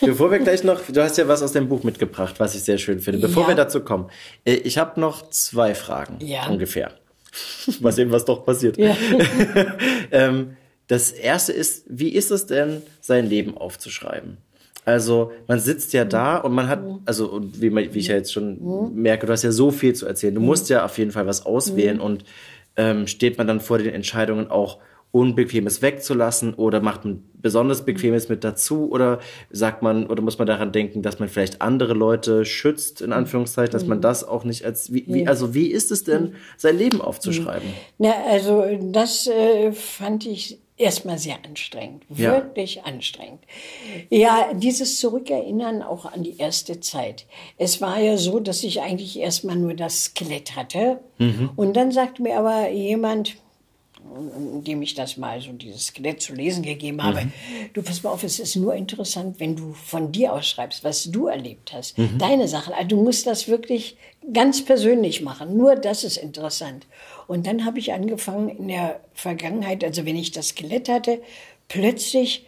Bevor 0.00 0.30
wir 0.30 0.38
gleich 0.38 0.64
noch, 0.64 0.80
du 0.88 1.02
hast 1.02 1.18
ja 1.18 1.28
was 1.28 1.42
aus 1.42 1.52
dem 1.52 1.68
Buch 1.68 1.82
mitgebracht, 1.84 2.34
was 2.38 2.54
ich 2.54 2.62
sehr 2.62 2.78
schön 2.78 3.00
finde. 3.00 3.20
Bevor 3.20 3.42
Ja. 3.44 3.48
wir 3.50 3.54
dazu 3.54 3.80
kommen, 3.80 4.10
äh, 4.44 4.54
ich 4.54 4.78
habe 4.78 5.00
noch 5.00 5.30
zwei 5.30 5.74
Fragen 5.74 6.18
Ja. 6.24 6.48
ungefähr. 6.48 6.92
Mal 7.80 7.92
sehen, 7.92 8.10
was 8.10 8.24
doch 8.24 8.44
passiert. 8.44 8.76
Ja. 8.76 8.96
ähm, 10.10 10.56
das 10.86 11.12
erste 11.12 11.52
ist, 11.52 11.84
wie 11.88 12.08
ist 12.10 12.30
es 12.30 12.46
denn, 12.46 12.82
sein 13.00 13.28
Leben 13.28 13.56
aufzuschreiben? 13.56 14.38
Also 14.84 15.32
man 15.46 15.60
sitzt 15.60 15.92
ja 15.92 16.06
da 16.06 16.38
und 16.38 16.52
man 16.54 16.68
hat, 16.68 16.80
also 17.04 17.28
und 17.30 17.60
wie, 17.60 17.74
wie 17.74 17.98
ich 17.98 18.06
ja 18.08 18.14
jetzt 18.16 18.32
schon 18.32 18.94
merke, 18.94 19.26
du 19.26 19.32
hast 19.32 19.42
ja 19.42 19.52
so 19.52 19.70
viel 19.70 19.94
zu 19.94 20.06
erzählen. 20.06 20.34
Du 20.34 20.40
musst 20.40 20.70
ja 20.70 20.84
auf 20.86 20.96
jeden 20.96 21.10
Fall 21.10 21.26
was 21.26 21.44
auswählen 21.44 22.00
und 22.00 22.24
ähm, 22.76 23.06
steht 23.06 23.36
man 23.36 23.46
dann 23.46 23.60
vor 23.60 23.76
den 23.76 23.92
Entscheidungen 23.92 24.50
auch 24.50 24.78
Unbequemes 25.10 25.80
wegzulassen 25.80 26.52
oder 26.54 26.80
macht 26.80 27.04
man 27.04 27.22
besonders 27.32 27.84
Bequemes 27.84 28.28
mit 28.28 28.44
dazu 28.44 28.90
oder 28.90 29.20
sagt 29.50 29.80
man 29.82 30.06
oder 30.06 30.22
muss 30.22 30.36
man 30.38 30.46
daran 30.46 30.70
denken, 30.70 31.02
dass 31.02 31.18
man 31.18 31.28
vielleicht 31.30 31.62
andere 31.62 31.94
Leute 31.94 32.44
schützt 32.44 33.00
in 33.00 33.12
Anführungszeichen, 33.12 33.72
dass 33.72 33.86
man 33.86 34.00
das 34.02 34.22
auch 34.26 34.44
nicht 34.44 34.64
als 34.64 34.92
wie, 34.92 35.04
wie 35.06 35.26
also 35.26 35.54
wie 35.54 35.68
ist 35.68 35.90
es 35.90 36.04
denn 36.04 36.34
sein 36.58 36.76
Leben 36.76 37.00
aufzuschreiben? 37.00 37.68
Na, 37.96 38.12
also 38.28 38.64
das 38.92 39.26
äh, 39.28 39.72
fand 39.72 40.26
ich 40.26 40.58
erstmal 40.76 41.18
sehr 41.18 41.36
anstrengend, 41.44 42.04
Ja. 42.14 42.32
wirklich 42.32 42.84
anstrengend. 42.84 43.40
Ja, 44.10 44.52
dieses 44.54 45.00
Zurückerinnern 45.00 45.82
auch 45.82 46.04
an 46.04 46.22
die 46.22 46.36
erste 46.38 46.80
Zeit. 46.80 47.26
Es 47.56 47.80
war 47.80 47.98
ja 47.98 48.16
so, 48.16 48.40
dass 48.40 48.62
ich 48.62 48.80
eigentlich 48.82 49.18
erstmal 49.18 49.56
nur 49.56 49.74
das 49.74 50.04
Skelett 50.04 50.54
hatte 50.54 51.00
und 51.56 51.76
dann 51.76 51.92
sagte 51.92 52.22
mir 52.22 52.38
aber 52.38 52.68
jemand, 52.70 53.36
indem 54.16 54.82
ich 54.82 54.94
das 54.94 55.16
mal 55.16 55.40
so 55.40 55.52
dieses 55.52 55.86
Skelett 55.86 56.20
zu 56.20 56.34
lesen 56.34 56.62
gegeben 56.62 57.02
habe. 57.02 57.30
Du 57.72 57.82
pass 57.82 58.02
mal 58.02 58.10
auf, 58.10 58.24
es 58.24 58.38
ist 58.38 58.56
nur 58.56 58.74
interessant, 58.74 59.40
wenn 59.40 59.56
du 59.56 59.72
von 59.72 60.12
dir 60.12 60.32
aus 60.32 60.46
schreibst, 60.46 60.84
was 60.84 61.04
du 61.04 61.26
erlebt 61.26 61.72
hast, 61.72 61.96
deine 62.18 62.48
Sachen. 62.48 62.72
Also 62.72 62.88
du 62.88 63.02
musst 63.02 63.26
das 63.26 63.48
wirklich 63.48 63.96
ganz 64.32 64.64
persönlich 64.64 65.22
machen. 65.22 65.56
Nur 65.56 65.76
das 65.76 66.04
ist 66.04 66.16
interessant. 66.16 66.86
Und 67.26 67.46
dann 67.46 67.64
habe 67.64 67.78
ich 67.78 67.92
angefangen 67.92 68.48
in 68.48 68.68
der 68.68 69.00
Vergangenheit, 69.14 69.84
also 69.84 70.04
wenn 70.04 70.16
ich 70.16 70.32
das 70.32 70.48
Skelett 70.48 70.88
hatte, 70.88 71.20
plötzlich 71.68 72.46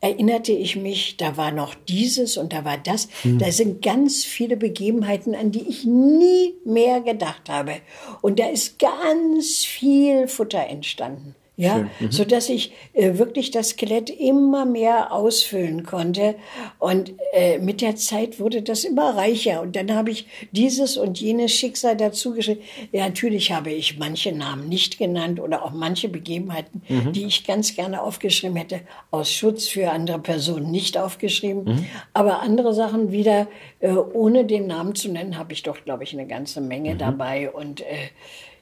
erinnerte 0.00 0.52
ich 0.52 0.76
mich, 0.76 1.16
da 1.16 1.36
war 1.36 1.50
noch 1.50 1.74
dieses 1.74 2.36
und 2.36 2.52
da 2.52 2.64
war 2.64 2.78
das. 2.78 3.08
Da 3.24 3.50
sind 3.50 3.82
ganz 3.82 4.24
viele 4.24 4.56
Begebenheiten, 4.56 5.34
an 5.34 5.50
die 5.50 5.68
ich 5.68 5.84
nie 5.84 6.54
mehr 6.64 7.00
gedacht 7.00 7.48
habe. 7.48 7.76
Und 8.20 8.38
da 8.38 8.48
ist 8.48 8.78
ganz 8.78 9.64
viel 9.64 10.28
Futter 10.28 10.66
entstanden. 10.66 11.34
Ja, 11.58 11.88
so 12.08 12.24
dass 12.24 12.48
ich 12.48 12.72
äh, 12.92 13.18
wirklich 13.18 13.50
das 13.50 13.70
Skelett 13.70 14.10
immer 14.10 14.64
mehr 14.64 15.12
ausfüllen 15.12 15.84
konnte. 15.84 16.36
Und 16.78 17.14
äh, 17.32 17.58
mit 17.58 17.80
der 17.80 17.96
Zeit 17.96 18.38
wurde 18.38 18.62
das 18.62 18.84
immer 18.84 19.16
reicher. 19.16 19.60
Und 19.62 19.74
dann 19.74 19.92
habe 19.92 20.12
ich 20.12 20.26
dieses 20.52 20.96
und 20.96 21.20
jenes 21.20 21.52
Schicksal 21.52 21.96
dazu 21.96 22.32
geschrieben. 22.32 22.60
Ja, 22.92 23.08
natürlich 23.08 23.50
habe 23.50 23.72
ich 23.72 23.98
manche 23.98 24.30
Namen 24.30 24.68
nicht 24.68 24.98
genannt 24.98 25.40
oder 25.40 25.64
auch 25.64 25.72
manche 25.72 26.08
Begebenheiten, 26.08 26.82
die 27.12 27.26
ich 27.26 27.44
ganz 27.44 27.74
gerne 27.74 28.02
aufgeschrieben 28.02 28.56
hätte, 28.56 28.82
aus 29.10 29.32
Schutz 29.32 29.66
für 29.66 29.90
andere 29.90 30.20
Personen 30.20 30.70
nicht 30.70 30.96
aufgeschrieben. 30.96 31.86
Aber 32.14 32.40
andere 32.40 32.72
Sachen 32.72 33.10
wieder, 33.10 33.48
äh, 33.80 33.90
ohne 33.90 34.44
den 34.44 34.68
Namen 34.68 34.94
zu 34.94 35.10
nennen, 35.10 35.36
habe 35.36 35.52
ich 35.52 35.64
doch, 35.64 35.84
glaube 35.84 36.04
ich, 36.04 36.12
eine 36.12 36.26
ganze 36.26 36.60
Menge 36.60 36.94
dabei. 36.96 37.50
Und 37.50 37.80
äh, 37.80 38.10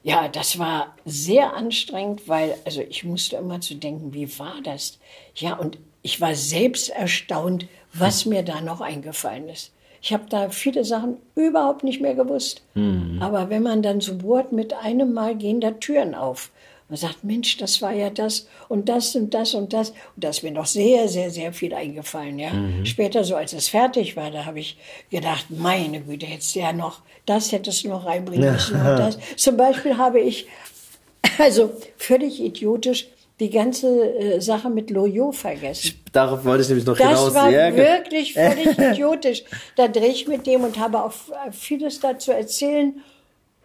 ja, 0.07 0.29
das 0.29 0.61
war 0.61 0.95
sehr 1.05 1.55
anstrengend, 1.55 2.29
weil, 2.29 2.55
also 2.65 2.81
ich 2.81 3.03
musste 3.03 3.35
immer 3.39 3.61
zu 3.61 3.75
denken, 3.75 4.15
wie 4.15 4.39
war 4.39 4.55
das? 4.63 5.01
Ja, 5.35 5.55
und 5.55 5.79
ich 6.03 6.21
war 6.21 6.37
selbst 6.37 6.91
erstaunt, 6.91 7.67
was 7.93 8.25
mir 8.25 8.45
da 8.45 8.61
noch 8.61 8.81
eingefallen 8.81 9.49
ist. 9.49 9.73
Ich 10.01 10.13
habe 10.13 10.27
da 10.29 10.51
viele 10.51 10.85
Sachen 10.85 11.17
überhaupt 11.35 11.83
nicht 11.83 12.01
mehr 12.01 12.15
gewusst. 12.15 12.63
Aber 13.21 13.51
wenn 13.51 13.65
man 13.65 13.83
dann 13.83 14.01
so 14.01 14.17
bohrt, 14.17 14.53
mit 14.53 14.75
einem 14.75 15.13
Mal 15.13 15.35
gehen 15.35 15.61
da 15.61 15.73
Türen 15.73 16.15
auf. 16.15 16.53
Man 16.89 16.97
sagt, 16.97 17.25
Mensch, 17.25 17.57
das 17.57 17.83
war 17.83 17.93
ja 17.93 18.11
das 18.11 18.47
und 18.69 18.89
das 18.89 19.17
und 19.17 19.35
das 19.35 19.55
und 19.55 19.73
das. 19.73 19.91
Und 19.91 19.97
da 20.25 20.29
ist 20.29 20.45
mir 20.45 20.53
noch 20.53 20.67
sehr, 20.67 21.09
sehr, 21.09 21.31
sehr 21.31 21.53
viel 21.53 21.75
eingefallen. 21.75 22.39
Ja. 22.39 22.53
Später, 22.85 23.25
so 23.25 23.35
als 23.35 23.53
es 23.53 23.69
fertig 23.69 24.17
war, 24.17 24.31
da 24.31 24.45
habe 24.45 24.61
ich 24.61 24.79
gedacht, 25.11 25.47
meine 25.51 26.01
Güte, 26.01 26.27
hättest 26.27 26.55
du 26.55 26.61
ja 26.61 26.73
noch, 26.73 27.01
das 27.27 27.51
hättest 27.51 27.85
du 27.85 27.89
noch 27.89 28.07
reinbringen 28.07 28.53
müssen. 28.53 28.77
Und 28.77 28.85
das. 28.85 29.19
Zum 29.37 29.57
Beispiel 29.57 29.97
habe 29.97 30.21
ich, 30.21 30.47
also 31.39 31.73
völlig 31.97 32.41
idiotisch, 32.41 33.09
die 33.41 33.51
ganze 33.51 34.15
äh, 34.17 34.41
Sache 34.41 34.71
mit 34.71 34.89
Loyot 34.91 35.35
vergessen. 35.35 36.01
Darauf 36.13 36.45
wollte 36.45 36.63
ich 36.63 36.69
nämlich 36.69 36.87
noch 36.87 36.97
Das 36.97 37.07
hinaus. 37.09 37.35
war 37.35 37.51
Sehr 37.51 37.71
gut. 37.71 37.81
wirklich 37.81 38.33
völlig 38.33 38.79
idiotisch. 38.93 39.45
Da 39.75 39.89
drehe 39.89 40.09
ich 40.09 40.27
mit 40.27 40.47
dem 40.47 40.65
und 40.65 40.79
habe 40.79 41.03
auch 41.05 41.13
vieles 41.51 42.01
dazu 42.01 42.31
erzählen. 42.33 43.03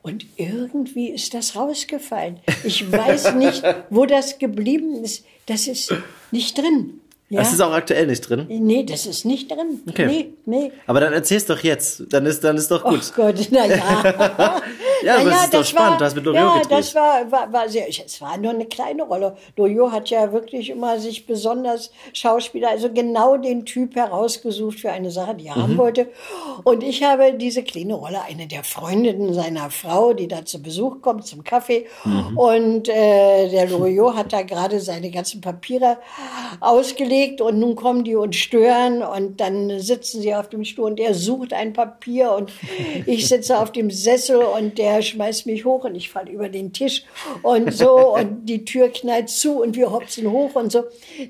Und 0.04 0.26
irgendwie 0.36 1.10
ist 1.10 1.34
das 1.34 1.56
rausgefallen. 1.56 2.40
Ich 2.64 2.92
weiß 2.92 3.36
nicht, 3.36 3.64
wo 3.90 4.06
das 4.06 4.40
geblieben 4.40 4.96
ist. 5.04 5.26
Das 5.46 5.68
ist 5.68 5.94
nicht 6.32 6.58
drin. 6.58 7.02
Ja? 7.30 7.40
Das 7.40 7.54
ist 7.54 7.62
auch 7.62 7.72
aktuell 7.72 8.08
nicht 8.08 8.22
drin. 8.22 8.46
nee, 8.50 8.84
das 8.84 9.06
ist 9.06 9.24
nicht 9.24 9.50
drin. 9.50 9.80
Okay. 9.88 10.06
Nee, 10.06 10.34
nee. 10.46 10.72
Aber 10.86 11.00
dann 11.00 11.14
erzähl's 11.14 11.46
doch 11.46 11.60
jetzt. 11.60 12.04
Dann 12.10 12.26
ist, 12.26 12.44
dann 12.44 12.58
ist 12.58 12.70
doch 12.70 12.84
gut. 12.84 13.00
Ach 13.02 13.16
Gott, 13.16 13.48
naja. 13.52 13.78
Ja, 13.78 14.62
aber 15.10 15.24
Naja, 15.24 15.38
es 15.38 15.44
ist 15.46 15.54
doch 15.54 15.60
das 15.60 15.70
spannend. 15.70 15.92
War, 15.92 15.98
du 16.00 16.06
hast 16.06 16.16
mit 16.16 16.26
Loriot 16.26 16.44
ja, 16.44 16.62
gedreht. 16.62 16.78
das 16.80 16.96
war, 16.96 17.32
war, 17.32 17.54
war 17.54 17.70
sehr, 17.70 17.88
es 17.90 18.22
war 18.22 18.38
nur 18.38 18.52
eine 18.52 18.66
kleine 18.66 19.04
Rolle. 19.04 19.36
Loriot 19.58 19.92
hat 19.92 20.10
ja 20.10 20.32
wirklich 20.32 20.70
immer 20.70 21.00
sich 21.00 21.26
besonders 21.26 21.92
Schauspieler, 22.14 22.70
also 22.70 22.92
genau 22.92 23.38
den 23.38 23.66
Typ 23.66 23.96
herausgesucht 23.96 24.80
für 24.80 24.92
eine 24.92 25.12
Sache, 25.12 25.36
die 25.36 25.48
er 25.48 25.56
Mhm. 25.58 25.62
haben 25.62 25.78
wollte. 25.78 26.08
Und 26.64 26.84
ich 26.84 27.04
habe 27.04 27.34
diese 27.34 27.64
kleine 27.64 27.94
Rolle, 27.96 28.22
eine 28.28 28.48
der 28.48 28.64
Freundinnen 28.64 29.34
seiner 29.34 29.70
Frau, 29.72 30.14
die 30.14 30.28
da 30.28 30.46
zu 30.46 30.62
Besuch 30.62 31.02
kommt 31.02 31.26
zum 31.26 31.44
Kaffee. 31.44 31.88
Mhm. 32.06 32.38
Und 32.38 32.90
äh, 32.90 33.50
der 33.50 33.68
Loriot 33.70 34.16
hat 34.16 34.34
da 34.34 34.42
gerade 34.44 34.80
seine 34.80 35.12
ganzen 35.12 35.42
Papiere 35.42 35.98
ausgelegt 36.60 37.42
und 37.42 37.60
nun 37.60 37.76
kommen 37.76 38.04
die 38.04 38.16
und 38.16 38.36
stören 38.36 39.02
und 39.02 39.40
dann 39.40 39.80
sitzen 39.80 40.22
sie 40.22 40.34
auf 40.36 40.50
dem 40.50 40.64
Stuhl 40.66 40.86
und 40.92 41.00
er 41.00 41.14
sucht 41.14 41.54
ein 41.54 41.74
Papier 41.74 42.32
und 42.34 42.52
ich 43.06 43.28
sitze 43.28 43.58
auf 43.60 43.72
dem 43.72 43.90
Sessel 43.92 44.38
und 44.38 44.78
der 44.78 44.91
schmeißt 45.00 45.46
mich 45.46 45.64
hoch 45.64 45.84
und 45.84 45.94
ich 45.94 46.10
falle 46.10 46.32
über 46.32 46.50
den 46.50 46.74
Tisch 46.74 47.04
und 47.44 47.72
so 47.72 48.16
und 48.16 48.48
die 48.48 48.66
Tür 48.66 48.90
knallt 48.90 49.30
zu 49.30 49.62
und 49.62 49.76
wir 49.76 49.92
hopsen 49.92 50.32
hoch 50.32 50.56
und 50.56 50.72
so. 50.72 50.86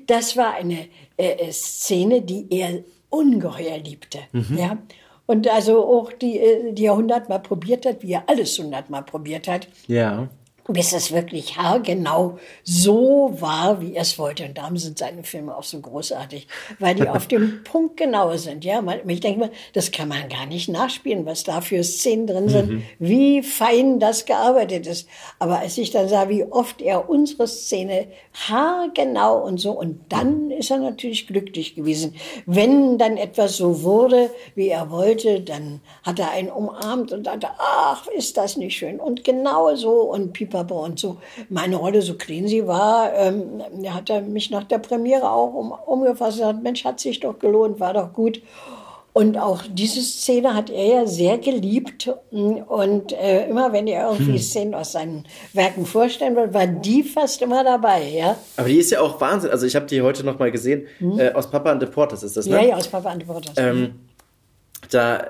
Das 0.06 0.36
war 0.38 0.54
eine 0.54 0.88
äh, 1.18 1.52
Szene, 1.52 2.22
die 2.22 2.46
er 2.48 2.82
ungeheuer 3.10 3.76
liebte. 3.76 4.20
Ja. 4.56 4.78
Und 5.26 5.48
also 5.48 5.84
auch 5.84 6.12
die, 6.12 6.38
äh, 6.38 6.72
die 6.72 6.86
er 6.86 6.96
hundertmal 6.96 7.40
probiert 7.40 7.86
hat, 7.86 8.02
wie 8.02 8.12
er 8.12 8.24
alles 8.26 8.58
hundertmal 8.58 9.02
probiert 9.02 9.48
hat. 9.48 9.68
Ja. 9.86 10.28
Bis 10.68 10.92
es 10.92 11.10
wirklich 11.12 11.56
haargenau 11.56 12.38
so 12.62 13.34
war, 13.40 13.80
wie 13.80 13.94
er 13.94 14.02
es 14.02 14.18
wollte. 14.18 14.44
Und 14.44 14.58
darum 14.58 14.76
sind 14.76 14.98
seine 14.98 15.24
Filme 15.24 15.56
auch 15.56 15.64
so 15.64 15.80
großartig, 15.80 16.46
weil 16.78 16.94
die 16.94 17.08
auf 17.08 17.26
dem 17.26 17.62
Punkt 17.64 17.96
genau 17.96 18.36
sind. 18.36 18.64
Ja, 18.64 18.82
ich 19.06 19.20
denke 19.20 19.40
mal, 19.40 19.50
das 19.72 19.90
kann 19.90 20.08
man 20.08 20.28
gar 20.28 20.46
nicht 20.46 20.68
nachspielen, 20.68 21.26
was 21.26 21.42
da 21.42 21.60
für 21.60 21.82
Szenen 21.82 22.26
drin 22.26 22.48
sind, 22.48 22.70
mhm. 22.70 22.82
wie 23.00 23.42
fein 23.42 23.98
das 23.98 24.24
gearbeitet 24.24 24.86
ist. 24.86 25.08
Aber 25.40 25.58
als 25.58 25.78
ich 25.78 25.90
dann 25.90 26.08
sah, 26.08 26.28
wie 26.28 26.44
oft 26.44 26.80
er 26.80 27.08
unsere 27.08 27.48
Szene 27.48 28.06
haargenau 28.48 29.44
und 29.44 29.58
so, 29.58 29.72
und 29.72 30.00
dann 30.10 30.50
ist 30.52 30.70
er 30.70 30.78
natürlich 30.78 31.26
glücklich 31.26 31.74
gewesen. 31.74 32.14
Wenn 32.46 32.98
dann 32.98 33.16
etwas 33.16 33.56
so 33.56 33.82
wurde, 33.82 34.30
wie 34.54 34.68
er 34.68 34.90
wollte, 34.90 35.40
dann 35.40 35.80
hat 36.04 36.20
er 36.20 36.30
einen 36.30 36.50
umarmt 36.50 37.12
und 37.12 37.26
dachte, 37.26 37.48
ach, 37.58 38.06
ist 38.06 38.36
das 38.36 38.56
nicht 38.56 38.76
schön. 38.76 39.00
Und 39.00 39.24
genau 39.24 39.74
so 39.74 40.02
und 40.02 40.32
Pipapo 40.52 40.84
und 40.84 40.98
so. 40.98 41.18
Meine 41.48 41.76
Rolle, 41.76 42.02
so 42.02 42.14
clean 42.14 42.46
sie 42.46 42.66
war, 42.66 43.12
ähm, 43.14 43.62
hat 43.88 44.10
er 44.10 44.20
mich 44.20 44.50
nach 44.50 44.64
der 44.64 44.78
Premiere 44.78 45.30
auch 45.30 45.54
um, 45.54 45.72
umgefasst 45.72 46.38
und 46.38 46.46
gesagt, 46.46 46.62
Mensch, 46.62 46.84
hat 46.84 47.00
sich 47.00 47.20
doch 47.20 47.38
gelohnt, 47.38 47.80
war 47.80 47.94
doch 47.94 48.12
gut. 48.12 48.42
Und 49.14 49.36
auch 49.36 49.62
diese 49.68 50.00
Szene 50.00 50.54
hat 50.54 50.70
er 50.70 50.86
ja 50.86 51.06
sehr 51.06 51.36
geliebt. 51.36 52.10
Und 52.30 53.12
äh, 53.12 53.46
immer 53.46 53.70
wenn 53.70 53.86
er 53.86 54.10
irgendwie 54.10 54.32
hm. 54.32 54.38
Szenen 54.38 54.74
aus 54.74 54.92
seinen 54.92 55.26
Werken 55.52 55.84
vorstellen 55.84 56.34
wollte, 56.34 56.54
war 56.54 56.66
die 56.66 57.02
fast 57.02 57.42
immer 57.42 57.62
dabei, 57.62 58.08
ja. 58.08 58.36
Aber 58.56 58.68
die 58.68 58.78
ist 58.78 58.90
ja 58.90 59.02
auch 59.02 59.20
Wahnsinn. 59.20 59.50
Also 59.50 59.66
ich 59.66 59.76
habe 59.76 59.84
die 59.84 60.00
heute 60.00 60.24
noch 60.24 60.38
mal 60.38 60.50
gesehen. 60.50 60.86
Hm. 60.96 61.18
Äh, 61.18 61.32
aus 61.32 61.50
Papa 61.50 61.72
and 61.72 61.82
the 61.82 61.88
Porters 61.88 62.22
ist 62.22 62.38
das, 62.38 62.46
ne? 62.46 62.56
Ja, 62.56 62.68
ja, 62.68 62.76
aus 62.76 62.88
Papa 62.88 63.10
and 63.10 63.20
the 63.22 63.26
Porters. 63.26 63.54
Ähm, 63.58 64.00
da 64.90 65.26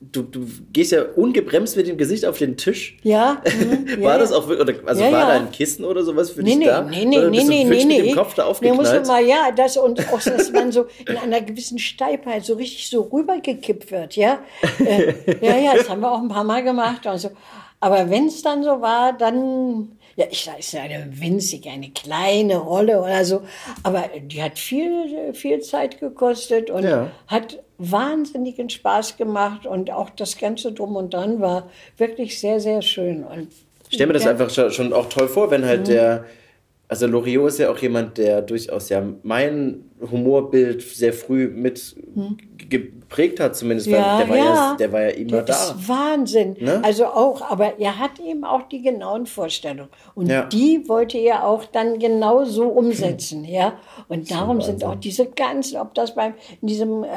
du, 0.00 0.22
du 0.22 0.46
gehst 0.72 0.92
ja 0.92 1.02
ungebremst 1.16 1.76
mit 1.76 1.86
dem 1.86 1.96
Gesicht 1.96 2.26
auf 2.26 2.38
den 2.38 2.56
Tisch. 2.56 2.98
Ja. 3.02 3.42
Mhm, 3.62 4.02
war 4.02 4.14
ja, 4.14 4.18
das 4.18 4.32
auch 4.32 4.48
wirklich, 4.48 4.76
oder, 4.76 4.88
also 4.88 5.02
ja, 5.02 5.12
war 5.12 5.26
da 5.26 5.32
ein 5.34 5.50
Kissen 5.52 5.84
oder 5.84 6.02
sowas 6.02 6.30
für 6.30 6.42
nee, 6.42 6.50
dich 6.50 6.58
nee, 6.58 6.64
da? 6.66 6.82
Nee, 6.82 7.04
nee, 7.04 7.18
nee, 7.18 7.44
nee, 7.44 7.64
nee, 7.64 7.84
nee. 7.84 7.98
mit 7.98 8.10
dem 8.10 8.16
Kopf 8.16 8.34
da 8.34 8.44
aufgeknallt? 8.44 8.98
Muss 9.00 9.08
mal, 9.08 9.24
ja, 9.24 9.50
das 9.54 9.76
und 9.76 10.00
auch, 10.12 10.20
dass 10.20 10.50
man 10.50 10.72
so 10.72 10.86
in 11.06 11.16
einer 11.16 11.40
gewissen 11.40 11.78
Steifheit 11.78 12.44
so 12.44 12.54
richtig 12.54 12.88
so 12.88 13.02
rübergekippt 13.02 13.90
wird, 13.90 14.16
ja. 14.16 14.40
Äh, 14.84 15.14
ja, 15.40 15.56
ja, 15.58 15.74
das 15.76 15.88
haben 15.88 16.00
wir 16.00 16.10
auch 16.10 16.20
ein 16.20 16.28
paar 16.28 16.44
Mal 16.44 16.62
gemacht 16.62 17.06
und 17.06 17.18
so. 17.18 17.30
Aber 17.80 18.10
wenn 18.10 18.26
es 18.26 18.42
dann 18.42 18.62
so 18.64 18.80
war, 18.80 19.12
dann 19.12 19.96
ja, 20.16 20.26
ich 20.30 20.44
sage, 20.44 20.58
es 20.60 20.68
ist 20.68 20.78
eine 20.78 21.08
winzige, 21.10 21.70
eine 21.70 21.90
kleine 21.90 22.56
Rolle 22.56 23.00
oder 23.00 23.24
so, 23.24 23.42
aber 23.82 24.10
die 24.20 24.42
hat 24.42 24.58
viel, 24.58 25.32
viel 25.34 25.60
Zeit 25.60 26.00
gekostet 26.00 26.70
und 26.70 26.84
ja. 26.84 27.10
hat 27.26 27.62
wahnsinnigen 27.90 28.70
Spaß 28.70 29.16
gemacht 29.16 29.66
und 29.66 29.90
auch 29.90 30.10
das 30.10 30.38
Ganze 30.38 30.72
drum 30.72 30.96
und 30.96 31.12
dran 31.12 31.40
war 31.40 31.68
wirklich 31.96 32.38
sehr, 32.38 32.60
sehr 32.60 32.82
schön. 32.82 33.24
Und 33.24 33.48
ich 33.88 33.94
stelle 33.94 34.08
mir 34.08 34.12
das 34.14 34.26
einfach 34.26 34.50
schon 34.50 34.92
auch 34.92 35.08
toll 35.08 35.28
vor, 35.28 35.50
wenn 35.50 35.64
halt 35.64 35.82
mhm. 35.82 35.92
der, 35.92 36.24
also 36.88 37.06
Loriot 37.06 37.48
ist 37.48 37.58
ja 37.58 37.70
auch 37.70 37.78
jemand, 37.78 38.18
der 38.18 38.42
durchaus 38.42 38.88
ja 38.88 39.02
mein 39.22 39.84
Humorbild 40.10 40.82
sehr 40.82 41.12
früh 41.12 41.48
mit 41.48 41.96
hm 42.14 42.36
geprägt 43.12 43.40
hat, 43.40 43.54
zumindest, 43.56 43.88
ja, 43.88 44.18
weil 44.18 44.18
der 44.18 44.28
war 44.28 44.36
ja, 44.36 44.44
ja 44.44 44.76
der 44.78 44.92
war 44.92 45.02
ja 45.02 45.08
immer 45.08 45.42
da. 45.42 45.52
Ist 45.52 45.88
Wahnsinn. 45.88 46.56
Ne? 46.58 46.80
Also 46.82 47.06
auch, 47.06 47.42
aber 47.42 47.78
er 47.78 47.98
hat 47.98 48.18
eben 48.18 48.44
auch 48.44 48.62
die 48.62 48.80
genauen 48.80 49.26
Vorstellungen. 49.26 49.90
Und 50.14 50.28
ja. 50.28 50.44
die 50.44 50.88
wollte 50.88 51.18
er 51.18 51.46
auch 51.46 51.64
dann 51.64 51.98
genau 51.98 52.44
so 52.44 52.68
umsetzen, 52.68 53.44
ja. 53.48 53.74
Und 54.08 54.30
darum 54.30 54.62
sind 54.62 54.82
auch 54.84 54.94
diese 54.94 55.26
ganzen, 55.26 55.78
ob 55.78 55.94
das 55.94 56.14
beim, 56.14 56.32
in 56.62 56.68
diesem 56.68 57.04
äh, 57.04 57.08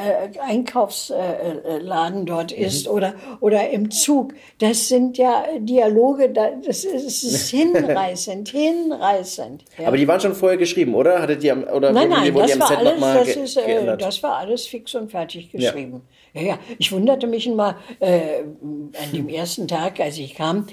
Einkaufsladen 0.45 2.21
äh, 2.21 2.25
dort 2.25 2.57
mhm. 2.57 2.63
ist 2.63 2.89
oder, 2.89 3.13
oder 3.39 3.69
im 3.69 3.89
Zug, 3.89 4.33
das 4.59 4.89
sind 4.89 5.17
ja 5.17 5.45
Dialoge, 5.59 6.29
das 6.29 6.83
ist, 6.83 7.05
das 7.05 7.23
ist 7.23 7.49
hinreißend, 7.51 8.49
hinreißend. 8.49 9.63
Ja. 9.77 9.87
Aber 9.87 9.97
die 9.97 10.07
waren 10.07 10.19
schon 10.19 10.35
vorher 10.35 10.57
geschrieben, 10.57 10.93
oder? 10.93 11.21
Hattet 11.21 11.43
ihr, 11.43 11.55
oder 11.73 11.93
nein, 11.93 12.09
nein, 12.09 12.33
das 12.33 12.59
war, 12.59 12.74
alles, 12.77 12.99
das, 12.99 13.35
ist, 13.35 13.57
äh, 13.57 13.97
das 13.97 14.23
war 14.23 14.37
alles 14.37 14.65
fix 14.67 14.95
und 14.95 15.11
fertig 15.11 15.51
geschrieben 15.51 15.65
geschrieben. 15.65 16.01
Ja. 16.33 16.41
ja, 16.41 16.47
ja. 16.47 16.59
Ich 16.77 16.91
wunderte 16.91 17.27
mich 17.27 17.47
mal 17.47 17.75
äh, 17.99 18.41
an 18.41 19.11
dem 19.13 19.29
ersten 19.29 19.67
Tag, 19.67 19.99
als 19.99 20.17
ich 20.17 20.35
kam, 20.35 20.67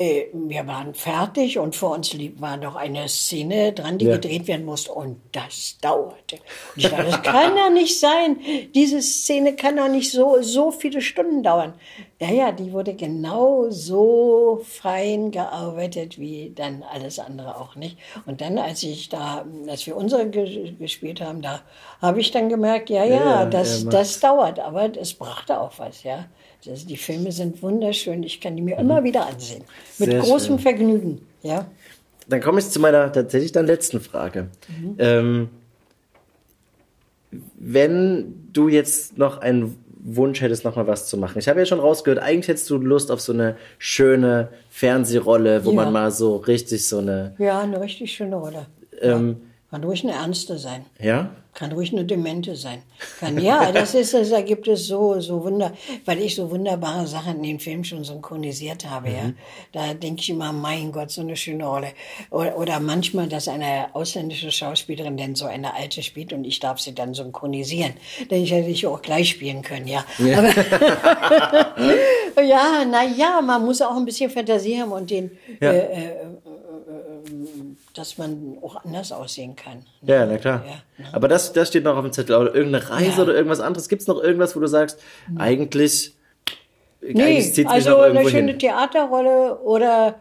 äh, 0.00 0.28
wir 0.32 0.66
waren 0.66 0.94
fertig 0.94 1.58
und 1.58 1.76
vor 1.76 1.94
uns 1.94 2.16
war 2.38 2.56
noch 2.56 2.74
eine 2.74 3.06
Szene 3.06 3.74
dran, 3.74 3.98
die 3.98 4.06
ja. 4.06 4.14
gedreht 4.14 4.48
werden 4.48 4.64
musste. 4.64 4.92
Und 4.92 5.20
das 5.32 5.76
dauerte. 5.82 6.36
Und 6.74 6.84
ich 6.84 6.88
dachte, 6.88 7.04
das 7.04 7.22
kann 7.22 7.54
ja 7.54 7.68
nicht 7.68 8.00
sein. 8.00 8.38
Diese 8.74 9.02
Szene 9.02 9.54
kann 9.56 9.76
doch 9.76 9.88
nicht 9.88 10.10
so, 10.10 10.40
so 10.40 10.70
viele 10.70 11.02
Stunden 11.02 11.42
dauern. 11.42 11.74
Ja, 12.18 12.30
ja, 12.30 12.52
die 12.52 12.72
wurde 12.72 12.94
genau 12.94 13.68
so 13.68 14.62
fein 14.64 15.30
gearbeitet 15.30 16.18
wie 16.18 16.52
dann 16.54 16.82
alles 16.82 17.18
andere 17.18 17.60
auch 17.60 17.76
nicht. 17.76 17.98
Und 18.24 18.40
dann, 18.40 18.56
als 18.56 18.82
ich 18.82 19.10
da, 19.10 19.44
als 19.68 19.86
wir 19.86 19.96
unsere 19.96 20.30
gespielt 20.30 21.20
haben, 21.20 21.42
da 21.42 21.60
habe 22.00 22.20
ich 22.20 22.30
dann 22.30 22.48
gemerkt, 22.48 22.88
ja, 22.88 23.04
ja, 23.04 23.16
ja 23.16 23.44
das, 23.44 23.86
das 23.86 24.18
dauert. 24.18 24.60
Aber 24.60 24.96
es 24.96 25.12
brachte 25.12 25.60
auch 25.60 25.72
was, 25.78 26.04
ja. 26.04 26.24
Das, 26.64 26.86
die 26.86 26.96
Filme 26.96 27.32
sind 27.32 27.62
wunderschön. 27.62 28.22
Ich 28.22 28.40
kann 28.40 28.56
die 28.56 28.62
mir 28.62 28.76
mhm. 28.76 28.82
immer 28.82 29.04
wieder 29.04 29.26
ansehen. 29.26 29.64
Mit 29.98 30.10
Sehr 30.10 30.20
großem 30.20 30.56
schön. 30.56 30.58
Vergnügen. 30.58 31.20
Ja. 31.42 31.66
Dann 32.28 32.40
komme 32.40 32.60
ich 32.60 32.68
zu 32.68 32.80
meiner 32.80 33.12
tatsächlich 33.12 33.52
dann 33.52 33.66
letzten 33.66 34.00
Frage. 34.00 34.48
Mhm. 34.68 34.94
Ähm, 34.98 35.48
wenn 37.56 38.48
du 38.52 38.68
jetzt 38.68 39.18
noch 39.18 39.38
einen 39.38 39.76
Wunsch 40.02 40.40
hättest, 40.40 40.64
noch 40.64 40.76
mal 40.76 40.86
was 40.86 41.06
zu 41.06 41.16
machen. 41.16 41.38
Ich 41.38 41.48
habe 41.48 41.60
ja 41.60 41.66
schon 41.66 41.80
rausgehört, 41.80 42.20
eigentlich 42.20 42.48
hättest 42.48 42.68
du 42.70 42.78
Lust 42.78 43.10
auf 43.10 43.20
so 43.20 43.32
eine 43.32 43.56
schöne 43.78 44.48
Fernsehrolle, 44.70 45.64
wo 45.64 45.70
ja. 45.70 45.76
man 45.76 45.92
mal 45.92 46.10
so 46.10 46.36
richtig 46.36 46.86
so 46.86 46.98
eine. 46.98 47.34
Ja, 47.38 47.60
eine 47.60 47.80
richtig 47.80 48.12
schöne 48.12 48.36
Rolle. 48.36 48.66
Ähm, 49.00 49.28
ja. 49.28 49.36
Kann 49.70 49.84
ruhig 49.84 50.02
eine 50.02 50.12
ernste 50.12 50.58
sein. 50.58 50.84
Ja? 50.98 51.30
Kann 51.52 51.72
ruhig 51.72 51.92
eine 51.92 52.04
Demente 52.04 52.54
sein. 52.54 52.82
Kann, 53.18 53.38
ja, 53.38 53.72
das 53.74 53.94
ist 53.94 54.14
es, 54.14 54.30
da 54.30 54.40
gibt 54.40 54.68
es 54.68 54.86
so, 54.86 55.20
so 55.20 55.42
Wunder, 55.44 55.72
weil 56.04 56.20
ich 56.20 56.36
so 56.36 56.50
wunderbare 56.50 57.06
Sachen 57.06 57.36
in 57.38 57.42
den 57.42 57.60
Film 57.60 57.82
schon 57.82 58.04
synchronisiert 58.04 58.88
habe, 58.88 59.08
mhm. 59.08 59.14
ja. 59.14 59.32
Da 59.72 59.94
denke 59.94 60.22
ich 60.22 60.30
immer, 60.30 60.52
mein 60.52 60.92
Gott, 60.92 61.10
so 61.10 61.22
eine 61.22 61.36
schöne 61.36 61.66
Rolle. 61.66 61.88
Oder, 62.30 62.56
oder 62.56 62.80
manchmal, 62.80 63.28
dass 63.28 63.48
eine 63.48 63.88
ausländische 63.94 64.52
Schauspielerin 64.52 65.16
denn 65.16 65.34
so 65.34 65.46
eine 65.46 65.74
alte 65.74 66.02
spielt 66.02 66.32
und 66.32 66.44
ich 66.44 66.60
darf 66.60 66.78
sie 66.78 66.94
dann 66.94 67.14
synchronisieren. 67.14 67.94
Denn 68.30 68.42
ich 68.42 68.52
hätte 68.52 68.68
ich 68.68 68.86
auch 68.86 69.02
gleich 69.02 69.30
spielen 69.30 69.62
können, 69.62 69.88
ja. 69.88 70.04
Ja, 70.18 70.38
Aber, 70.38 70.48
ja 72.42 72.84
na 72.88 73.04
ja, 73.04 73.40
man 73.40 73.64
muss 73.64 73.82
auch 73.82 73.96
ein 73.96 74.04
bisschen 74.04 74.30
Fantasie 74.30 74.80
haben 74.80 74.92
und 74.92 75.10
den, 75.10 75.30
ja. 75.60 75.72
äh, 75.72 76.04
äh, 76.04 76.16
dass 77.94 78.18
man 78.18 78.58
auch 78.62 78.84
anders 78.84 79.12
aussehen 79.12 79.56
kann. 79.56 79.84
Ja, 80.02 80.26
na 80.26 80.38
klar. 80.38 80.64
Ja, 80.66 81.04
ne? 81.04 81.14
Aber 81.14 81.28
das, 81.28 81.52
das 81.52 81.68
steht 81.68 81.84
noch 81.84 81.96
auf 81.96 82.04
dem 82.04 82.12
Zettel. 82.12 82.36
Oder 82.36 82.54
irgendeine 82.54 82.88
Reise 82.88 83.18
ja. 83.18 83.22
oder 83.22 83.34
irgendwas 83.34 83.60
anderes. 83.60 83.88
Gibt 83.88 84.02
es 84.02 84.08
noch 84.08 84.22
irgendwas, 84.22 84.56
wo 84.56 84.60
du 84.60 84.66
sagst, 84.66 85.00
mhm. 85.28 85.38
eigentlich, 85.38 86.14
nee, 87.00 87.22
eigentlich 87.22 87.68
also 87.68 87.96
eine 87.98 88.28
schöne 88.28 88.52
hin. 88.52 88.58
Theaterrolle 88.58 89.58
oder 89.60 90.20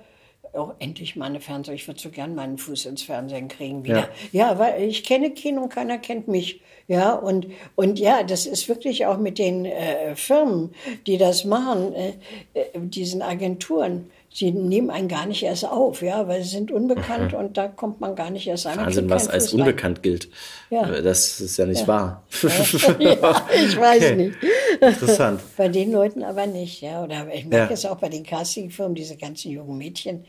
auch 0.53 0.73
endlich 0.79 1.15
mal 1.15 1.25
eine 1.25 1.39
Fernsehen. 1.39 1.75
Ich 1.75 1.87
würde 1.87 1.99
so 1.99 2.09
gern 2.09 2.35
meinen 2.35 2.57
Fuß 2.57 2.85
ins 2.85 3.03
Fernsehen 3.03 3.47
kriegen 3.47 3.83
wieder. 3.83 4.09
Ja. 4.31 4.49
ja, 4.51 4.59
weil 4.59 4.83
ich 4.83 5.03
kenne 5.03 5.31
Kino 5.31 5.63
und 5.63 5.69
keiner 5.69 5.97
kennt 5.97 6.27
mich. 6.27 6.61
Ja, 6.87 7.13
und, 7.13 7.45
und 7.75 7.99
ja, 7.99 8.23
das 8.23 8.47
ist 8.47 8.67
wirklich 8.67 9.05
auch 9.05 9.19
mit 9.19 9.37
den 9.37 9.65
äh, 9.65 10.15
Firmen, 10.15 10.73
die 11.05 11.19
das 11.19 11.45
machen, 11.45 11.93
äh, 11.93 12.13
äh 12.55 12.79
diesen 12.79 13.21
Agenturen 13.21 14.09
sie 14.31 14.51
nehmen 14.51 14.89
einen 14.89 15.07
gar 15.07 15.25
nicht 15.25 15.43
erst 15.43 15.65
auf, 15.65 16.01
ja, 16.01 16.27
weil 16.27 16.43
sie 16.43 16.49
sind 16.49 16.71
unbekannt 16.71 17.33
mhm. 17.33 17.39
und 17.39 17.57
da 17.57 17.67
kommt 17.67 17.99
man 17.99 18.15
gar 18.15 18.29
nicht 18.29 18.47
erst 18.47 18.67
an. 18.67 18.77
Wahnsinn, 18.77 19.09
was 19.09 19.27
als 19.27 19.49
Fuß 19.49 19.59
unbekannt 19.59 20.03
gilt. 20.03 20.29
Ja. 20.69 21.01
Das 21.01 21.41
ist 21.41 21.57
ja 21.57 21.65
nicht 21.65 21.81
ja. 21.81 21.87
wahr. 21.87 22.23
Ja, 22.99 23.47
ich 23.53 23.77
weiß 23.77 24.03
okay. 24.03 24.15
nicht. 24.15 24.37
Interessant. 24.81 25.41
bei 25.57 25.67
den 25.67 25.91
Leuten 25.91 26.23
aber 26.23 26.45
nicht, 26.47 26.81
ja. 26.81 27.03
Oder 27.03 27.33
ich 27.33 27.45
merke 27.45 27.73
es 27.73 27.85
auch 27.85 27.97
bei 27.97 28.09
den 28.09 28.23
Castingfirmen, 28.23 28.95
diese 28.95 29.17
ganzen 29.17 29.51
jungen 29.51 29.77
Mädchen. 29.77 30.25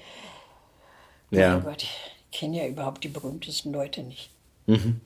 Ja. 1.31 1.59
Oh 1.59 1.61
Gott, 1.61 1.83
ich 1.83 2.39
kenne 2.39 2.59
ja 2.59 2.67
überhaupt 2.67 3.05
die 3.05 3.09
berühmtesten 3.09 3.73
Leute 3.73 4.03
nicht. 4.03 4.31
Mhm. 4.67 5.01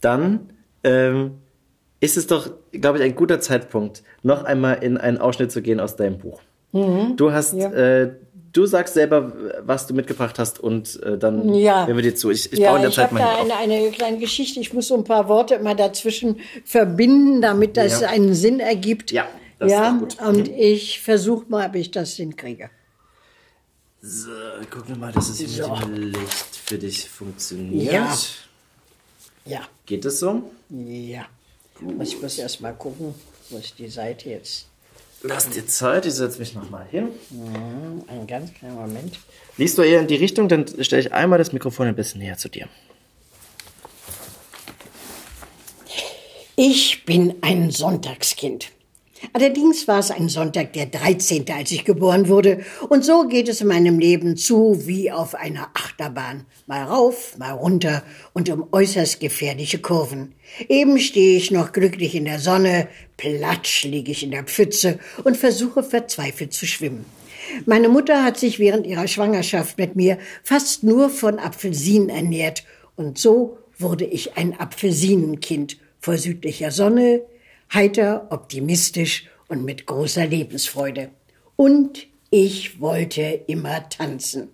Dann 0.00 0.50
ähm, 0.82 1.38
ist 2.00 2.16
es 2.16 2.26
doch, 2.26 2.50
glaube 2.72 2.98
ich, 2.98 3.04
ein 3.04 3.14
guter 3.14 3.40
Zeitpunkt, 3.40 4.02
noch 4.22 4.44
einmal 4.44 4.82
in 4.82 4.96
einen 4.96 5.18
Ausschnitt 5.18 5.52
zu 5.52 5.62
gehen 5.62 5.80
aus 5.80 5.96
deinem 5.96 6.18
Buch. 6.18 6.40
Mhm. 6.74 7.16
Du 7.16 7.30
hast, 7.30 7.54
ja. 7.54 7.70
äh, 7.70 8.10
du 8.52 8.66
sagst 8.66 8.94
selber, 8.94 9.32
was 9.60 9.86
du 9.86 9.94
mitgebracht 9.94 10.40
hast 10.40 10.58
und 10.58 11.00
äh, 11.04 11.16
dann 11.16 11.54
ja. 11.54 11.86
hören 11.86 11.96
wir 11.96 12.02
dir 12.02 12.16
zu. 12.16 12.30
Ich, 12.30 12.52
ich 12.52 12.58
ja, 12.58 12.70
baue 12.70 12.78
in 12.78 12.82
der 12.82 12.88
ich 12.90 12.96
Zeit 12.96 13.12
mal 13.12 13.20
da 13.20 13.40
eine, 13.40 13.54
eine, 13.54 13.90
kleine 13.92 14.18
Geschichte. 14.18 14.58
Ich 14.58 14.72
muss 14.74 14.88
so 14.88 14.96
ein 14.96 15.04
paar 15.04 15.28
Worte 15.28 15.54
immer 15.54 15.76
dazwischen 15.76 16.40
verbinden, 16.64 17.40
damit 17.40 17.76
das 17.76 18.00
ja. 18.00 18.08
einen 18.08 18.34
Sinn 18.34 18.58
ergibt. 18.58 19.12
Ja, 19.12 19.28
das 19.60 19.70
ja, 19.70 19.92
ist 19.92 20.00
gut. 20.00 20.20
Und 20.20 20.48
mhm. 20.48 20.54
ich 20.58 21.00
versuche 21.00 21.46
mal, 21.48 21.68
ob 21.68 21.76
ich 21.76 21.92
das 21.92 22.14
hinkriege. 22.14 22.70
So, 24.02 24.30
gucken 24.68 24.88
wir 24.88 24.96
mal, 24.96 25.12
dass 25.12 25.28
es 25.28 25.38
so. 25.56 25.68
mit 25.68 25.82
dem 25.84 25.94
Licht 25.94 26.56
für 26.64 26.76
dich 26.76 27.08
funktioniert. 27.08 27.92
Ja. 27.92 28.16
ja. 29.46 29.60
Geht 29.86 30.04
es 30.04 30.18
so? 30.18 30.42
Ja. 30.70 31.26
Gut. 31.78 31.96
Muss 31.96 32.08
ich 32.08 32.20
muss 32.20 32.36
erst 32.36 32.60
mal 32.60 32.74
gucken, 32.74 33.14
wo 33.50 33.58
ich 33.58 33.74
die 33.74 33.88
Seite 33.88 34.30
jetzt 34.30 34.66
lass 35.24 35.48
dir 35.48 35.66
Zeit, 35.66 36.06
ich 36.06 36.14
setze 36.14 36.38
mich 36.38 36.54
nochmal 36.54 36.86
hin. 36.90 37.08
Mhm, 37.30 38.04
einen 38.06 38.26
ganz 38.26 38.52
kleinen 38.54 38.76
Moment. 38.76 39.18
Liest 39.56 39.78
du 39.78 39.82
eher 39.82 40.00
in 40.00 40.06
die 40.06 40.16
Richtung, 40.16 40.48
dann 40.48 40.66
stelle 40.82 41.00
ich 41.00 41.12
einmal 41.12 41.38
das 41.38 41.52
Mikrofon 41.52 41.88
ein 41.88 41.96
bisschen 41.96 42.20
näher 42.20 42.36
zu 42.36 42.48
dir. 42.48 42.68
Ich 46.56 47.04
bin 47.04 47.34
ein 47.40 47.70
Sonntagskind. 47.70 48.70
Allerdings 49.32 49.88
war 49.88 49.98
es 49.98 50.10
ein 50.10 50.28
Sonntag 50.28 50.72
der 50.74 50.86
13., 50.86 51.44
als 51.50 51.70
ich 51.72 51.84
geboren 51.84 52.28
wurde. 52.28 52.64
Und 52.88 53.04
so 53.04 53.26
geht 53.26 53.48
es 53.48 53.60
in 53.60 53.68
meinem 53.68 53.98
Leben 53.98 54.36
zu 54.36 54.86
wie 54.86 55.10
auf 55.10 55.34
einer 55.34 55.70
Achterbahn. 55.74 56.44
Mal 56.66 56.84
rauf, 56.84 57.36
mal 57.38 57.52
runter 57.52 58.02
und 58.32 58.48
um 58.50 58.66
äußerst 58.70 59.20
gefährliche 59.20 59.78
Kurven. 59.78 60.34
Eben 60.68 60.98
stehe 60.98 61.36
ich 61.36 61.50
noch 61.50 61.72
glücklich 61.72 62.14
in 62.14 62.24
der 62.24 62.38
Sonne, 62.38 62.88
platsch 63.16 63.84
liege 63.84 64.12
ich 64.12 64.22
in 64.22 64.30
der 64.30 64.44
Pfütze 64.44 64.98
und 65.24 65.36
versuche 65.36 65.82
verzweifelt 65.82 66.52
zu 66.52 66.66
schwimmen. 66.66 67.04
Meine 67.66 67.88
Mutter 67.88 68.24
hat 68.24 68.38
sich 68.38 68.58
während 68.58 68.86
ihrer 68.86 69.08
Schwangerschaft 69.08 69.78
mit 69.78 69.96
mir 69.96 70.18
fast 70.42 70.82
nur 70.82 71.10
von 71.10 71.38
Apfelsinen 71.38 72.08
ernährt. 72.08 72.64
Und 72.96 73.18
so 73.18 73.58
wurde 73.78 74.04
ich 74.04 74.36
ein 74.36 74.58
Apfelsinenkind 74.58 75.78
vor 76.00 76.16
südlicher 76.16 76.70
Sonne, 76.70 77.22
heiter, 77.72 78.26
optimistisch 78.30 79.28
und 79.48 79.64
mit 79.64 79.86
großer 79.86 80.26
Lebensfreude. 80.26 81.10
Und 81.56 82.06
ich 82.30 82.80
wollte 82.80 83.22
immer 83.46 83.88
tanzen. 83.88 84.48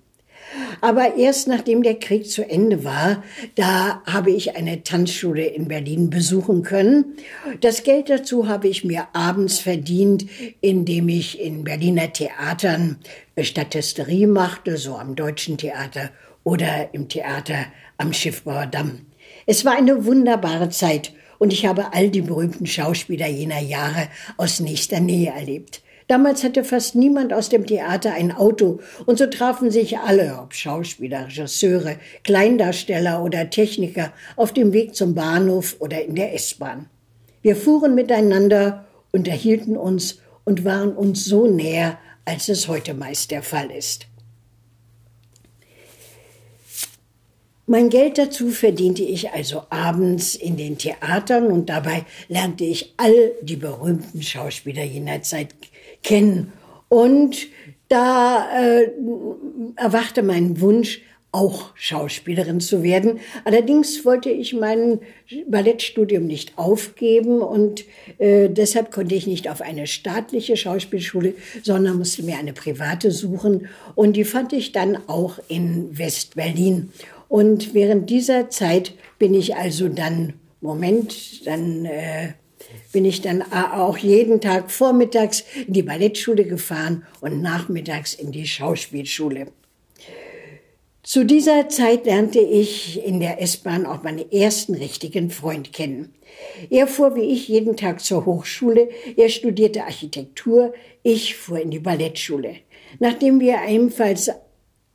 Aber 0.81 1.17
erst 1.17 1.47
nachdem 1.49 1.83
der 1.83 1.99
Krieg 1.99 2.29
zu 2.29 2.49
Ende 2.49 2.85
war, 2.85 3.23
da 3.55 4.03
habe 4.05 4.31
ich 4.31 4.57
eine 4.57 4.83
Tanzschule 4.83 5.47
in 5.47 5.69
Berlin 5.69 6.11
besuchen 6.11 6.63
können. 6.63 7.17
Das 7.61 7.83
Geld 7.83 8.11
dazu 8.11 8.49
habe 8.49 8.69
ich 8.69 8.85
mir 8.85 9.09
abends 9.13 9.59
verdient, 9.59 10.27
indem 10.61 11.09
ich 11.09 11.41
in 11.41 11.65
Berliner 11.65 12.13
Theatern 12.13 12.99
Statisterie 13.39 14.27
machte, 14.27 14.77
so 14.77 14.97
am 14.97 15.15
Deutschen 15.15 15.57
Theater 15.57 16.11
oder 16.45 16.93
im 16.95 17.09
Theater 17.09 17.67
am 17.97 18.13
Schiffbauer 18.13 18.67
Damm. 18.67 19.07
Es 19.47 19.65
war 19.65 19.77
eine 19.77 20.05
wunderbare 20.05 20.71
Zeit 20.71 21.13
und 21.41 21.55
ich 21.55 21.65
habe 21.65 21.95
all 21.95 22.11
die 22.11 22.21
berühmten 22.21 22.67
Schauspieler 22.67 23.27
jener 23.27 23.61
Jahre 23.61 24.09
aus 24.37 24.61
nächster 24.61 25.01
Nähe 25.01 25.31
erlebt. 25.31 25.83
Damals 26.07 26.45
hatte 26.45 26.65
fast 26.65 26.97
niemand 26.97 27.33
aus 27.33 27.49
dem 27.49 27.67
Theater 27.67 28.13
ein 28.13 28.31
Auto 28.31 28.81
und 29.07 29.17
so 29.17 29.27
trafen 29.27 29.71
sich 29.71 29.99
alle, 29.99 30.39
ob 30.43 30.53
Schauspieler, 30.53 31.27
Regisseure, 31.27 31.97
Kleindarsteller 32.25 33.23
oder 33.23 33.49
Techniker, 33.49 34.13
auf 34.37 34.53
dem 34.53 34.73
Weg 34.75 34.95
zum 34.95 35.15
Bahnhof 35.15 35.77
oder 35.79 36.05
in 36.05 36.15
der 36.15 36.35
S-Bahn. 36.35 36.91
Wir 37.41 37.57
fuhren 37.57 37.95
miteinander, 37.95 38.85
unterhielten 39.11 39.79
uns 39.79 40.19
und 40.45 40.65
waren 40.65 40.93
uns 40.93 41.25
so 41.25 41.47
näher, 41.47 41.99
als 42.27 42.51
es 42.51 42.69
heute 42.69 42.93
meist 42.93 43.31
der 43.31 43.43
Fall 43.43 43.71
ist. 43.71 44.10
Mein 47.71 47.89
Geld 47.89 48.19
dazu 48.19 48.49
verdiente 48.49 49.05
ich 49.05 49.31
also 49.31 49.63
abends 49.71 50.35
in 50.35 50.57
den 50.57 50.77
Theatern 50.77 51.47
und 51.53 51.69
dabei 51.69 52.05
lernte 52.27 52.65
ich 52.65 52.95
all 52.97 53.31
die 53.43 53.55
berühmten 53.55 54.23
Schauspieler 54.23 54.83
jener 54.83 55.23
Zeit 55.23 55.55
kennen. 56.03 56.53
Und 56.89 57.47
da 57.87 58.49
äh, 58.61 58.91
erwachte 59.77 60.25
mein 60.25 60.61
Wunsch, 60.61 61.01
auch 61.31 61.71
Schauspielerin 61.77 62.59
zu 62.59 62.83
werden. 62.83 63.21
Allerdings 63.45 64.05
wollte 64.05 64.31
ich 64.31 64.53
mein 64.53 64.99
Ballettstudium 65.47 66.27
nicht 66.27 66.59
aufgeben 66.59 67.41
und 67.41 67.85
äh, 68.19 68.49
deshalb 68.49 68.91
konnte 68.91 69.15
ich 69.15 69.29
nicht 69.29 69.49
auf 69.49 69.61
eine 69.61 69.87
staatliche 69.87 70.57
Schauspielschule, 70.57 71.35
sondern 71.63 71.99
musste 71.99 72.25
mir 72.25 72.37
eine 72.37 72.53
private 72.53 73.13
suchen 73.13 73.69
und 73.95 74.15
die 74.15 74.25
fand 74.25 74.53
ich 74.53 74.73
dann 74.73 74.99
auch 75.07 75.39
in 75.47 75.97
West-Berlin. 75.97 76.91
Und 77.31 77.75
während 77.75 78.11
dieser 78.11 78.51
Zeit 78.51 78.93
bin 79.21 79.35
ich 79.35 79.55
also 79.55 79.89
dann, 79.89 80.35
Moment, 80.61 81.47
dann 81.47 81.85
äh, 81.85 82.33
bin 82.91 83.05
ich 83.05 83.21
dann 83.21 83.43
auch 83.53 83.97
jeden 83.99 84.41
Tag 84.41 84.69
vormittags 84.69 85.45
in 85.65 85.73
die 85.73 85.85
Ballettschule 85.85 86.45
gefahren 86.45 87.07
und 87.21 87.41
nachmittags 87.41 88.15
in 88.15 88.33
die 88.33 88.49
Schauspielschule. 88.49 89.47
Zu 91.05 91.25
dieser 91.25 91.69
Zeit 91.69 92.05
lernte 92.05 92.41
ich 92.41 93.07
in 93.07 93.21
der 93.21 93.41
S-Bahn 93.41 93.87
auch 93.87 94.03
meinen 94.03 94.29
ersten 94.33 94.75
richtigen 94.75 95.31
Freund 95.31 95.73
kennen. 95.73 96.13
Er 96.69 96.89
fuhr 96.89 97.15
wie 97.15 97.31
ich 97.33 97.47
jeden 97.47 97.77
Tag 97.77 98.01
zur 98.01 98.27
Hochschule, 98.27 98.89
er 99.17 99.29
studierte 99.29 99.85
Architektur, 99.85 100.75
ich 101.05 101.37
fuhr 101.37 101.61
in 101.61 101.71
die 101.71 101.79
Ballettschule. 101.79 102.57
Nachdem 102.99 103.39
wir 103.39 103.61
ebenfalls 103.69 104.33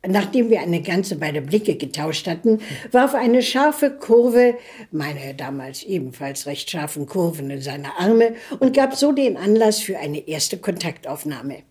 Nachdem 0.07 0.49
wir 0.49 0.61
eine 0.61 0.81
ganze 0.81 1.19
Weile 1.21 1.41
Blicke 1.41 1.75
getauscht 1.75 2.27
hatten, 2.27 2.59
warf 2.91 3.15
eine 3.15 3.41
scharfe 3.41 3.91
Kurve, 3.91 4.55
meine 4.91 5.33
damals 5.35 5.83
ebenfalls 5.83 6.45
recht 6.45 6.69
scharfen 6.69 7.05
Kurven 7.05 7.49
in 7.49 7.61
seine 7.61 7.97
Arme 7.97 8.35
und 8.59 8.75
gab 8.75 8.95
so 8.95 9.11
den 9.11 9.37
Anlass 9.37 9.79
für 9.79 9.97
eine 9.97 10.27
erste 10.27 10.57
Kontaktaufnahme. 10.57 11.63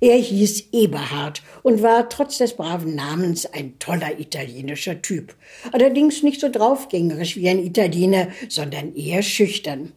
Er 0.00 0.16
hieß 0.16 0.68
Eberhard 0.72 1.42
und 1.62 1.82
war 1.82 2.08
trotz 2.08 2.38
des 2.38 2.54
braven 2.54 2.94
Namens 2.94 3.46
ein 3.46 3.78
toller 3.78 4.18
italienischer 4.18 5.00
Typ. 5.02 5.34
Allerdings 5.72 6.22
nicht 6.22 6.40
so 6.40 6.50
draufgängerisch 6.50 7.36
wie 7.36 7.48
ein 7.48 7.64
Italiener, 7.64 8.28
sondern 8.48 8.94
eher 8.94 9.22
schüchtern. 9.22 9.92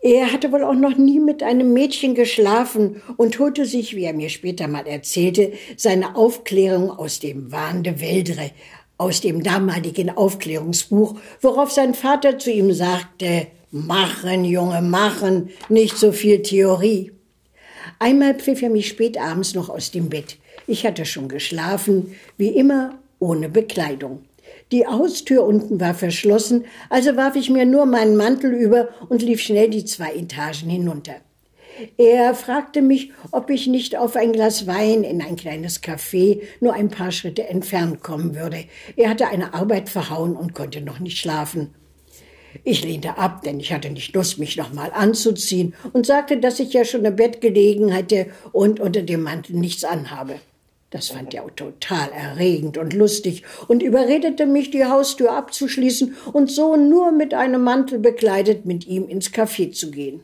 Er 0.00 0.32
hatte 0.32 0.52
wohl 0.52 0.62
auch 0.62 0.74
noch 0.74 0.96
nie 0.96 1.18
mit 1.18 1.42
einem 1.42 1.72
Mädchen 1.72 2.14
geschlafen 2.14 3.02
und 3.16 3.38
holte 3.40 3.66
sich, 3.66 3.96
wie 3.96 4.04
er 4.04 4.12
mir 4.12 4.28
später 4.28 4.68
mal 4.68 4.86
erzählte, 4.86 5.52
seine 5.76 6.14
Aufklärung 6.14 6.90
aus 6.90 7.18
dem 7.18 7.50
Wahn 7.50 7.82
de 7.82 8.00
Veldre, 8.00 8.52
aus 8.96 9.20
dem 9.20 9.42
damaligen 9.42 10.10
Aufklärungsbuch, 10.10 11.18
worauf 11.40 11.72
sein 11.72 11.94
Vater 11.94 12.38
zu 12.38 12.50
ihm 12.52 12.72
sagte, 12.72 13.48
machen, 13.72 14.44
Junge, 14.44 14.82
machen, 14.82 15.50
nicht 15.68 15.96
so 15.96 16.12
viel 16.12 16.42
Theorie. 16.42 17.12
Einmal 17.98 18.34
pfiff 18.34 18.62
er 18.62 18.70
mich 18.70 18.88
spät 18.88 19.18
abends 19.18 19.54
noch 19.54 19.68
aus 19.68 19.90
dem 19.90 20.08
Bett. 20.08 20.36
Ich 20.68 20.86
hatte 20.86 21.06
schon 21.06 21.28
geschlafen, 21.28 22.14
wie 22.36 22.48
immer 22.48 22.98
ohne 23.18 23.48
Bekleidung. 23.48 24.27
Die 24.70 24.86
Haustür 24.86 25.44
unten 25.44 25.80
war 25.80 25.94
verschlossen, 25.94 26.66
also 26.90 27.16
warf 27.16 27.36
ich 27.36 27.48
mir 27.48 27.64
nur 27.64 27.86
meinen 27.86 28.16
Mantel 28.16 28.52
über 28.52 28.88
und 29.08 29.22
lief 29.22 29.40
schnell 29.40 29.70
die 29.70 29.84
zwei 29.84 30.12
Etagen 30.14 30.68
hinunter. 30.68 31.14
Er 31.96 32.34
fragte 32.34 32.82
mich, 32.82 33.12
ob 33.30 33.50
ich 33.50 33.66
nicht 33.66 33.96
auf 33.96 34.16
ein 34.16 34.32
Glas 34.32 34.66
Wein 34.66 35.04
in 35.04 35.22
ein 35.22 35.36
kleines 35.36 35.82
Café 35.82 36.42
nur 36.60 36.74
ein 36.74 36.90
paar 36.90 37.12
Schritte 37.12 37.48
entfernt 37.48 38.02
kommen 38.02 38.34
würde. 38.34 38.64
Er 38.96 39.10
hatte 39.10 39.28
eine 39.28 39.54
Arbeit 39.54 39.88
verhauen 39.88 40.36
und 40.36 40.54
konnte 40.54 40.80
noch 40.80 40.98
nicht 40.98 41.18
schlafen. 41.18 41.74
Ich 42.64 42.82
lehnte 42.82 43.16
ab, 43.16 43.42
denn 43.42 43.60
ich 43.60 43.72
hatte 43.72 43.90
nicht 43.90 44.14
Lust, 44.14 44.38
mich 44.38 44.56
nochmal 44.56 44.90
anzuziehen 44.92 45.74
und 45.92 46.06
sagte, 46.06 46.38
dass 46.38 46.60
ich 46.60 46.72
ja 46.72 46.84
schon 46.84 47.04
im 47.04 47.16
Bett 47.16 47.40
gelegen 47.40 47.90
hätte 47.90 48.26
und 48.52 48.80
unter 48.80 49.02
dem 49.02 49.22
Mantel 49.22 49.56
nichts 49.56 49.84
anhabe. 49.84 50.40
Das 50.90 51.08
fand 51.08 51.34
er 51.34 51.44
total 51.54 52.10
erregend 52.12 52.78
und 52.78 52.94
lustig 52.94 53.42
und 53.66 53.82
überredete 53.82 54.46
mich, 54.46 54.70
die 54.70 54.86
Haustür 54.86 55.32
abzuschließen 55.32 56.16
und 56.32 56.50
so 56.50 56.76
nur 56.76 57.12
mit 57.12 57.34
einem 57.34 57.62
Mantel 57.62 57.98
bekleidet 57.98 58.64
mit 58.64 58.86
ihm 58.86 59.06
ins 59.06 59.30
Café 59.30 59.72
zu 59.72 59.90
gehen. 59.90 60.22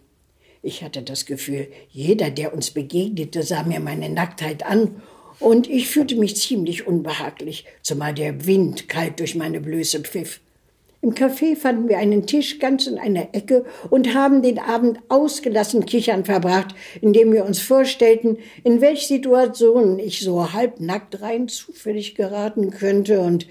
Ich 0.63 0.83
hatte 0.83 1.03
das 1.03 1.27
Gefühl, 1.27 1.69
jeder, 1.91 2.31
der 2.31 2.55
uns 2.55 2.71
begegnete, 2.71 3.43
sah 3.43 3.65
mir 3.65 3.81
meine 3.81 4.09
Nacktheit 4.09 4.65
an 4.65 5.03
und 5.39 5.69
ich 5.69 5.89
fühlte 5.89 6.17
mich 6.17 6.37
ziemlich 6.37 6.87
unbehaglich, 6.87 7.67
zumal 7.83 8.15
der 8.15 8.47
Wind 8.47 8.89
kalt 8.89 9.21
durch 9.21 9.35
meine 9.35 9.61
Blöße 9.61 10.01
pfiff. 10.01 10.41
Im 11.05 11.13
Café 11.13 11.55
fanden 11.55 11.91
wir 11.91 11.99
einen 11.99 12.25
Tisch 12.25 12.59
ganz 12.59 12.87
in 12.87 12.97
einer 12.97 13.35
Ecke 13.35 13.67
und 13.91 14.15
haben 14.15 14.41
den 14.41 14.59
Abend 14.59 15.01
ausgelassen 15.11 15.85
kichern 15.85 16.25
verbracht, 16.25 16.75
indem 17.03 17.31
wir 17.31 17.45
uns 17.45 17.61
vorstellten, 17.61 18.39
in 18.63 18.81
welch 18.81 19.07
Situation 19.07 19.99
ich 19.99 20.21
so 20.21 20.55
halbnackt 20.55 21.21
rein 21.21 21.49
zufällig 21.49 22.15
geraten 22.15 22.71
könnte 22.71 23.21
und 23.21 23.47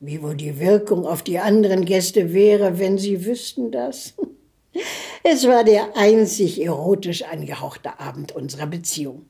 wie 0.00 0.20
wohl 0.20 0.34
die 0.34 0.58
Wirkung 0.58 1.06
auf 1.06 1.22
die 1.22 1.38
anderen 1.38 1.84
Gäste 1.84 2.34
wäre, 2.34 2.80
wenn 2.80 2.98
sie 2.98 3.24
wüssten 3.24 3.70
das. 3.70 4.14
Es 5.22 5.46
war 5.46 5.62
der 5.62 5.96
einzig 5.96 6.60
erotisch 6.60 7.22
angehauchte 7.22 8.00
Abend 8.00 8.34
unserer 8.34 8.66
Beziehung. 8.66 9.26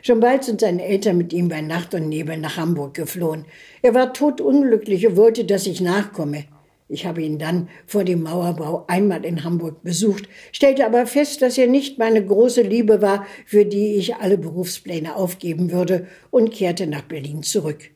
Schon 0.00 0.20
bald 0.20 0.44
sind 0.44 0.62
seine 0.62 0.84
Eltern 0.84 1.18
mit 1.18 1.34
ihm 1.34 1.50
bei 1.50 1.60
Nacht 1.60 1.92
und 1.92 2.08
Nebel 2.08 2.38
nach 2.38 2.56
Hamburg 2.56 2.94
geflohen. 2.94 3.44
Er 3.82 3.92
war 3.92 4.14
totunglücklich 4.14 5.06
und 5.06 5.16
wollte, 5.16 5.44
dass 5.44 5.66
ich 5.66 5.82
nachkomme. 5.82 6.44
Ich 6.90 7.06
habe 7.06 7.22
ihn 7.22 7.38
dann 7.38 7.68
vor 7.86 8.02
dem 8.02 8.24
Mauerbau 8.24 8.84
einmal 8.88 9.24
in 9.24 9.44
Hamburg 9.44 9.84
besucht, 9.84 10.28
stellte 10.50 10.84
aber 10.84 11.06
fest, 11.06 11.40
dass 11.40 11.56
er 11.56 11.68
nicht 11.68 11.98
meine 11.98 12.24
große 12.24 12.62
Liebe 12.62 13.00
war, 13.00 13.26
für 13.46 13.64
die 13.64 13.94
ich 13.94 14.16
alle 14.16 14.36
Berufspläne 14.36 15.14
aufgeben 15.14 15.70
würde, 15.70 16.08
und 16.30 16.50
kehrte 16.52 16.88
nach 16.88 17.02
Berlin 17.02 17.44
zurück. 17.44 17.90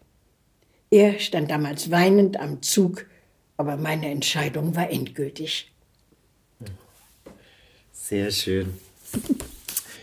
Er 0.90 1.18
stand 1.18 1.50
damals 1.50 1.90
weinend 1.90 2.38
am 2.38 2.62
Zug, 2.62 3.06
aber 3.56 3.76
meine 3.76 4.08
Entscheidung 4.10 4.76
war 4.76 4.88
endgültig. 4.88 5.72
Sehr 7.90 8.30
schön. 8.30 8.74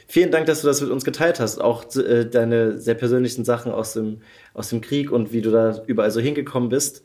Vielen 0.07 0.31
Dank, 0.31 0.47
dass 0.47 0.59
du 0.61 0.67
das 0.67 0.81
mit 0.81 0.89
uns 0.89 1.05
geteilt 1.05 1.39
hast. 1.39 1.61
Auch 1.61 1.85
äh, 1.95 2.25
deine 2.25 2.77
sehr 2.77 2.95
persönlichen 2.95 3.45
Sachen 3.45 3.71
aus 3.71 3.93
dem, 3.93 4.21
aus 4.53 4.67
dem 4.67 4.81
Krieg 4.81 5.13
und 5.13 5.31
wie 5.31 5.39
du 5.39 5.49
da 5.49 5.81
überall 5.87 6.11
so 6.11 6.19
hingekommen 6.19 6.67
bist. 6.67 7.03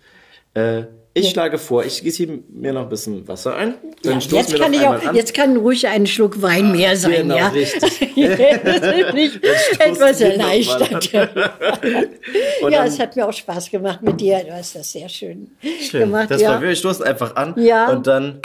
Äh, 0.54 0.86
ich 1.16 1.24
ja. 1.24 1.30
schlage 1.30 1.56
vor, 1.56 1.82
ich 1.82 2.02
gieße 2.02 2.26
mir 2.50 2.74
noch 2.74 2.82
ein 2.82 2.88
bisschen 2.90 3.26
Wasser 3.26 3.56
ein. 3.56 3.76
Dann 4.02 4.20
ja, 4.20 4.36
jetzt, 4.36 4.54
kann 4.54 4.74
ich 4.74 4.82
auch, 4.82 5.14
jetzt 5.14 5.32
kann 5.32 5.56
ruhig 5.56 5.86
ein 5.88 6.06
Schluck 6.06 6.42
Wein 6.42 6.72
mehr 6.72 6.94
sein. 6.94 7.22
Genau, 7.22 7.36
ja. 7.36 7.48
richtig. 7.48 8.14
nicht 8.16 9.42
etwas 9.78 10.20
erleichtert. 10.20 11.10
ja, 12.70 12.84
es 12.84 12.98
hat 12.98 13.16
mir 13.16 13.26
auch 13.26 13.32
Spaß 13.32 13.70
gemacht 13.70 14.02
mit 14.02 14.20
dir. 14.20 14.44
Du 14.44 14.52
hast 14.52 14.74
das 14.76 14.92
sehr 14.92 15.08
schön, 15.08 15.52
schön. 15.80 16.00
gemacht. 16.00 16.30
Das 16.30 16.42
ja. 16.42 16.50
war 16.50 16.60
wirklich, 16.60 16.80
stoßen 16.80 17.06
einfach 17.06 17.34
an 17.34 17.54
ja. 17.56 17.88
und 17.88 18.06
dann 18.06 18.42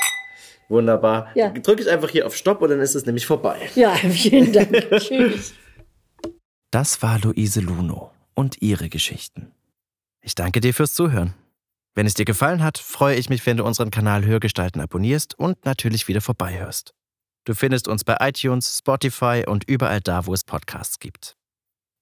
wunderbar. 0.70 1.30
Ja. 1.36 1.50
Drücke 1.50 1.82
ich 1.82 1.90
einfach 1.90 2.10
hier 2.10 2.26
auf 2.26 2.38
Stopp 2.38 2.62
und 2.62 2.70
dann 2.70 2.80
ist 2.80 2.96
es 2.96 3.06
nämlich 3.06 3.26
vorbei. 3.26 3.58
Ja, 3.76 3.96
vielen 3.96 4.54
Dank. 4.54 4.72
Tschüss. 4.96 5.56
Das 6.72 7.02
war 7.02 7.20
Luise 7.20 7.60
Luno 7.60 8.12
und 8.34 8.62
ihre 8.62 8.88
Geschichten. 8.88 9.52
Ich 10.22 10.36
danke 10.36 10.62
dir 10.62 10.74
fürs 10.74 10.94
Zuhören. 10.94 11.34
Wenn 11.94 12.06
es 12.06 12.14
dir 12.14 12.26
gefallen 12.26 12.64
hat, 12.64 12.78
freue 12.78 13.16
ich 13.18 13.30
mich, 13.30 13.46
wenn 13.46 13.58
du 13.58 13.66
unseren 13.66 13.92
Kanal 13.92 14.24
Hörgestalten 14.24 14.80
abonnierst 14.80 15.38
und 15.38 15.66
natürlich 15.66 16.08
wieder 16.08 16.22
vorbeihörst. 16.22 16.94
Du 17.44 17.54
findest 17.54 17.88
uns 17.88 18.04
bei 18.04 18.18
iTunes, 18.20 18.78
Spotify 18.78 19.44
und 19.46 19.64
überall 19.68 20.00
da, 20.00 20.26
wo 20.26 20.34
es 20.34 20.44
Podcasts 20.44 21.00
gibt. 21.00 21.36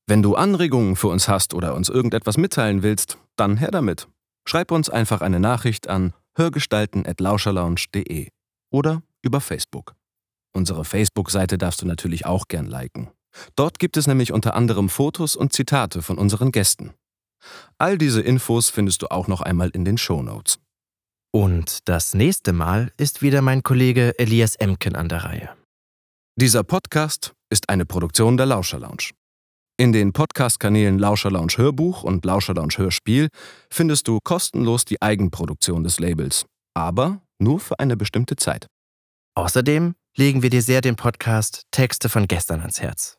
Wenn 0.05 0.21
du 0.21 0.35
Anregungen 0.35 0.95
für 0.95 1.07
uns 1.07 1.27
hast 1.27 1.53
oder 1.53 1.75
uns 1.75 1.89
irgendetwas 1.89 2.37
mitteilen 2.37 2.83
willst, 2.83 3.17
dann 3.35 3.57
her 3.57 3.71
damit. 3.71 4.07
Schreib 4.47 4.71
uns 4.71 4.89
einfach 4.89 5.21
eine 5.21 5.39
Nachricht 5.39 5.87
an 5.87 6.13
hörgestalten.lauscherlounge.de 6.35 8.29
oder 8.71 9.01
über 9.21 9.41
Facebook. 9.41 9.95
Unsere 10.51 10.85
Facebook-Seite 10.85 11.57
darfst 11.57 11.81
du 11.81 11.85
natürlich 11.85 12.25
auch 12.25 12.47
gern 12.47 12.65
liken. 12.65 13.11
Dort 13.55 13.79
gibt 13.79 13.97
es 13.97 14.07
nämlich 14.07 14.33
unter 14.33 14.55
anderem 14.55 14.89
Fotos 14.89 15.35
und 15.35 15.53
Zitate 15.53 16.01
von 16.01 16.17
unseren 16.17 16.51
Gästen. 16.51 16.93
All 17.77 17.97
diese 17.97 18.21
Infos 18.21 18.69
findest 18.69 19.01
du 19.01 19.07
auch 19.07 19.27
noch 19.27 19.41
einmal 19.41 19.69
in 19.69 19.85
den 19.85 19.97
Show 19.97 20.21
Notes. 20.21 20.59
Und 21.31 21.87
das 21.87 22.13
nächste 22.13 22.53
Mal 22.53 22.91
ist 22.97 23.21
wieder 23.21 23.41
mein 23.41 23.61
Kollege 23.61 24.17
Elias 24.17 24.55
Emken 24.55 24.95
an 24.95 25.09
der 25.09 25.23
Reihe. 25.23 25.49
Dieser 26.35 26.63
Podcast 26.63 27.33
ist 27.51 27.69
eine 27.69 27.85
Produktion 27.85 28.37
der 28.37 28.45
Lauscher 28.45 28.79
Lounge. 28.79 29.11
In 29.77 29.93
den 29.93 30.11
Podcast-Kanälen 30.11 30.97
Lauscher 30.97 31.31
Lounge 31.31 31.53
Hörbuch 31.57 32.03
und 32.03 32.25
Lauscher 32.25 32.53
Lounge 32.53 32.77
Hörspiel 32.77 33.29
findest 33.69 34.07
du 34.07 34.19
kostenlos 34.23 34.85
die 34.85 35.01
Eigenproduktion 35.01 35.83
des 35.83 35.99
Labels, 35.99 36.45
aber 36.73 37.21
nur 37.39 37.59
für 37.59 37.79
eine 37.79 37.95
bestimmte 37.95 38.35
Zeit. 38.35 38.67
Außerdem 39.35 39.95
legen 40.17 40.41
wir 40.41 40.49
dir 40.49 40.61
sehr 40.61 40.81
den 40.81 40.95
Podcast 40.95 41.63
Texte 41.71 42.09
von 42.09 42.27
gestern 42.27 42.59
ans 42.59 42.81
Herz. 42.81 43.18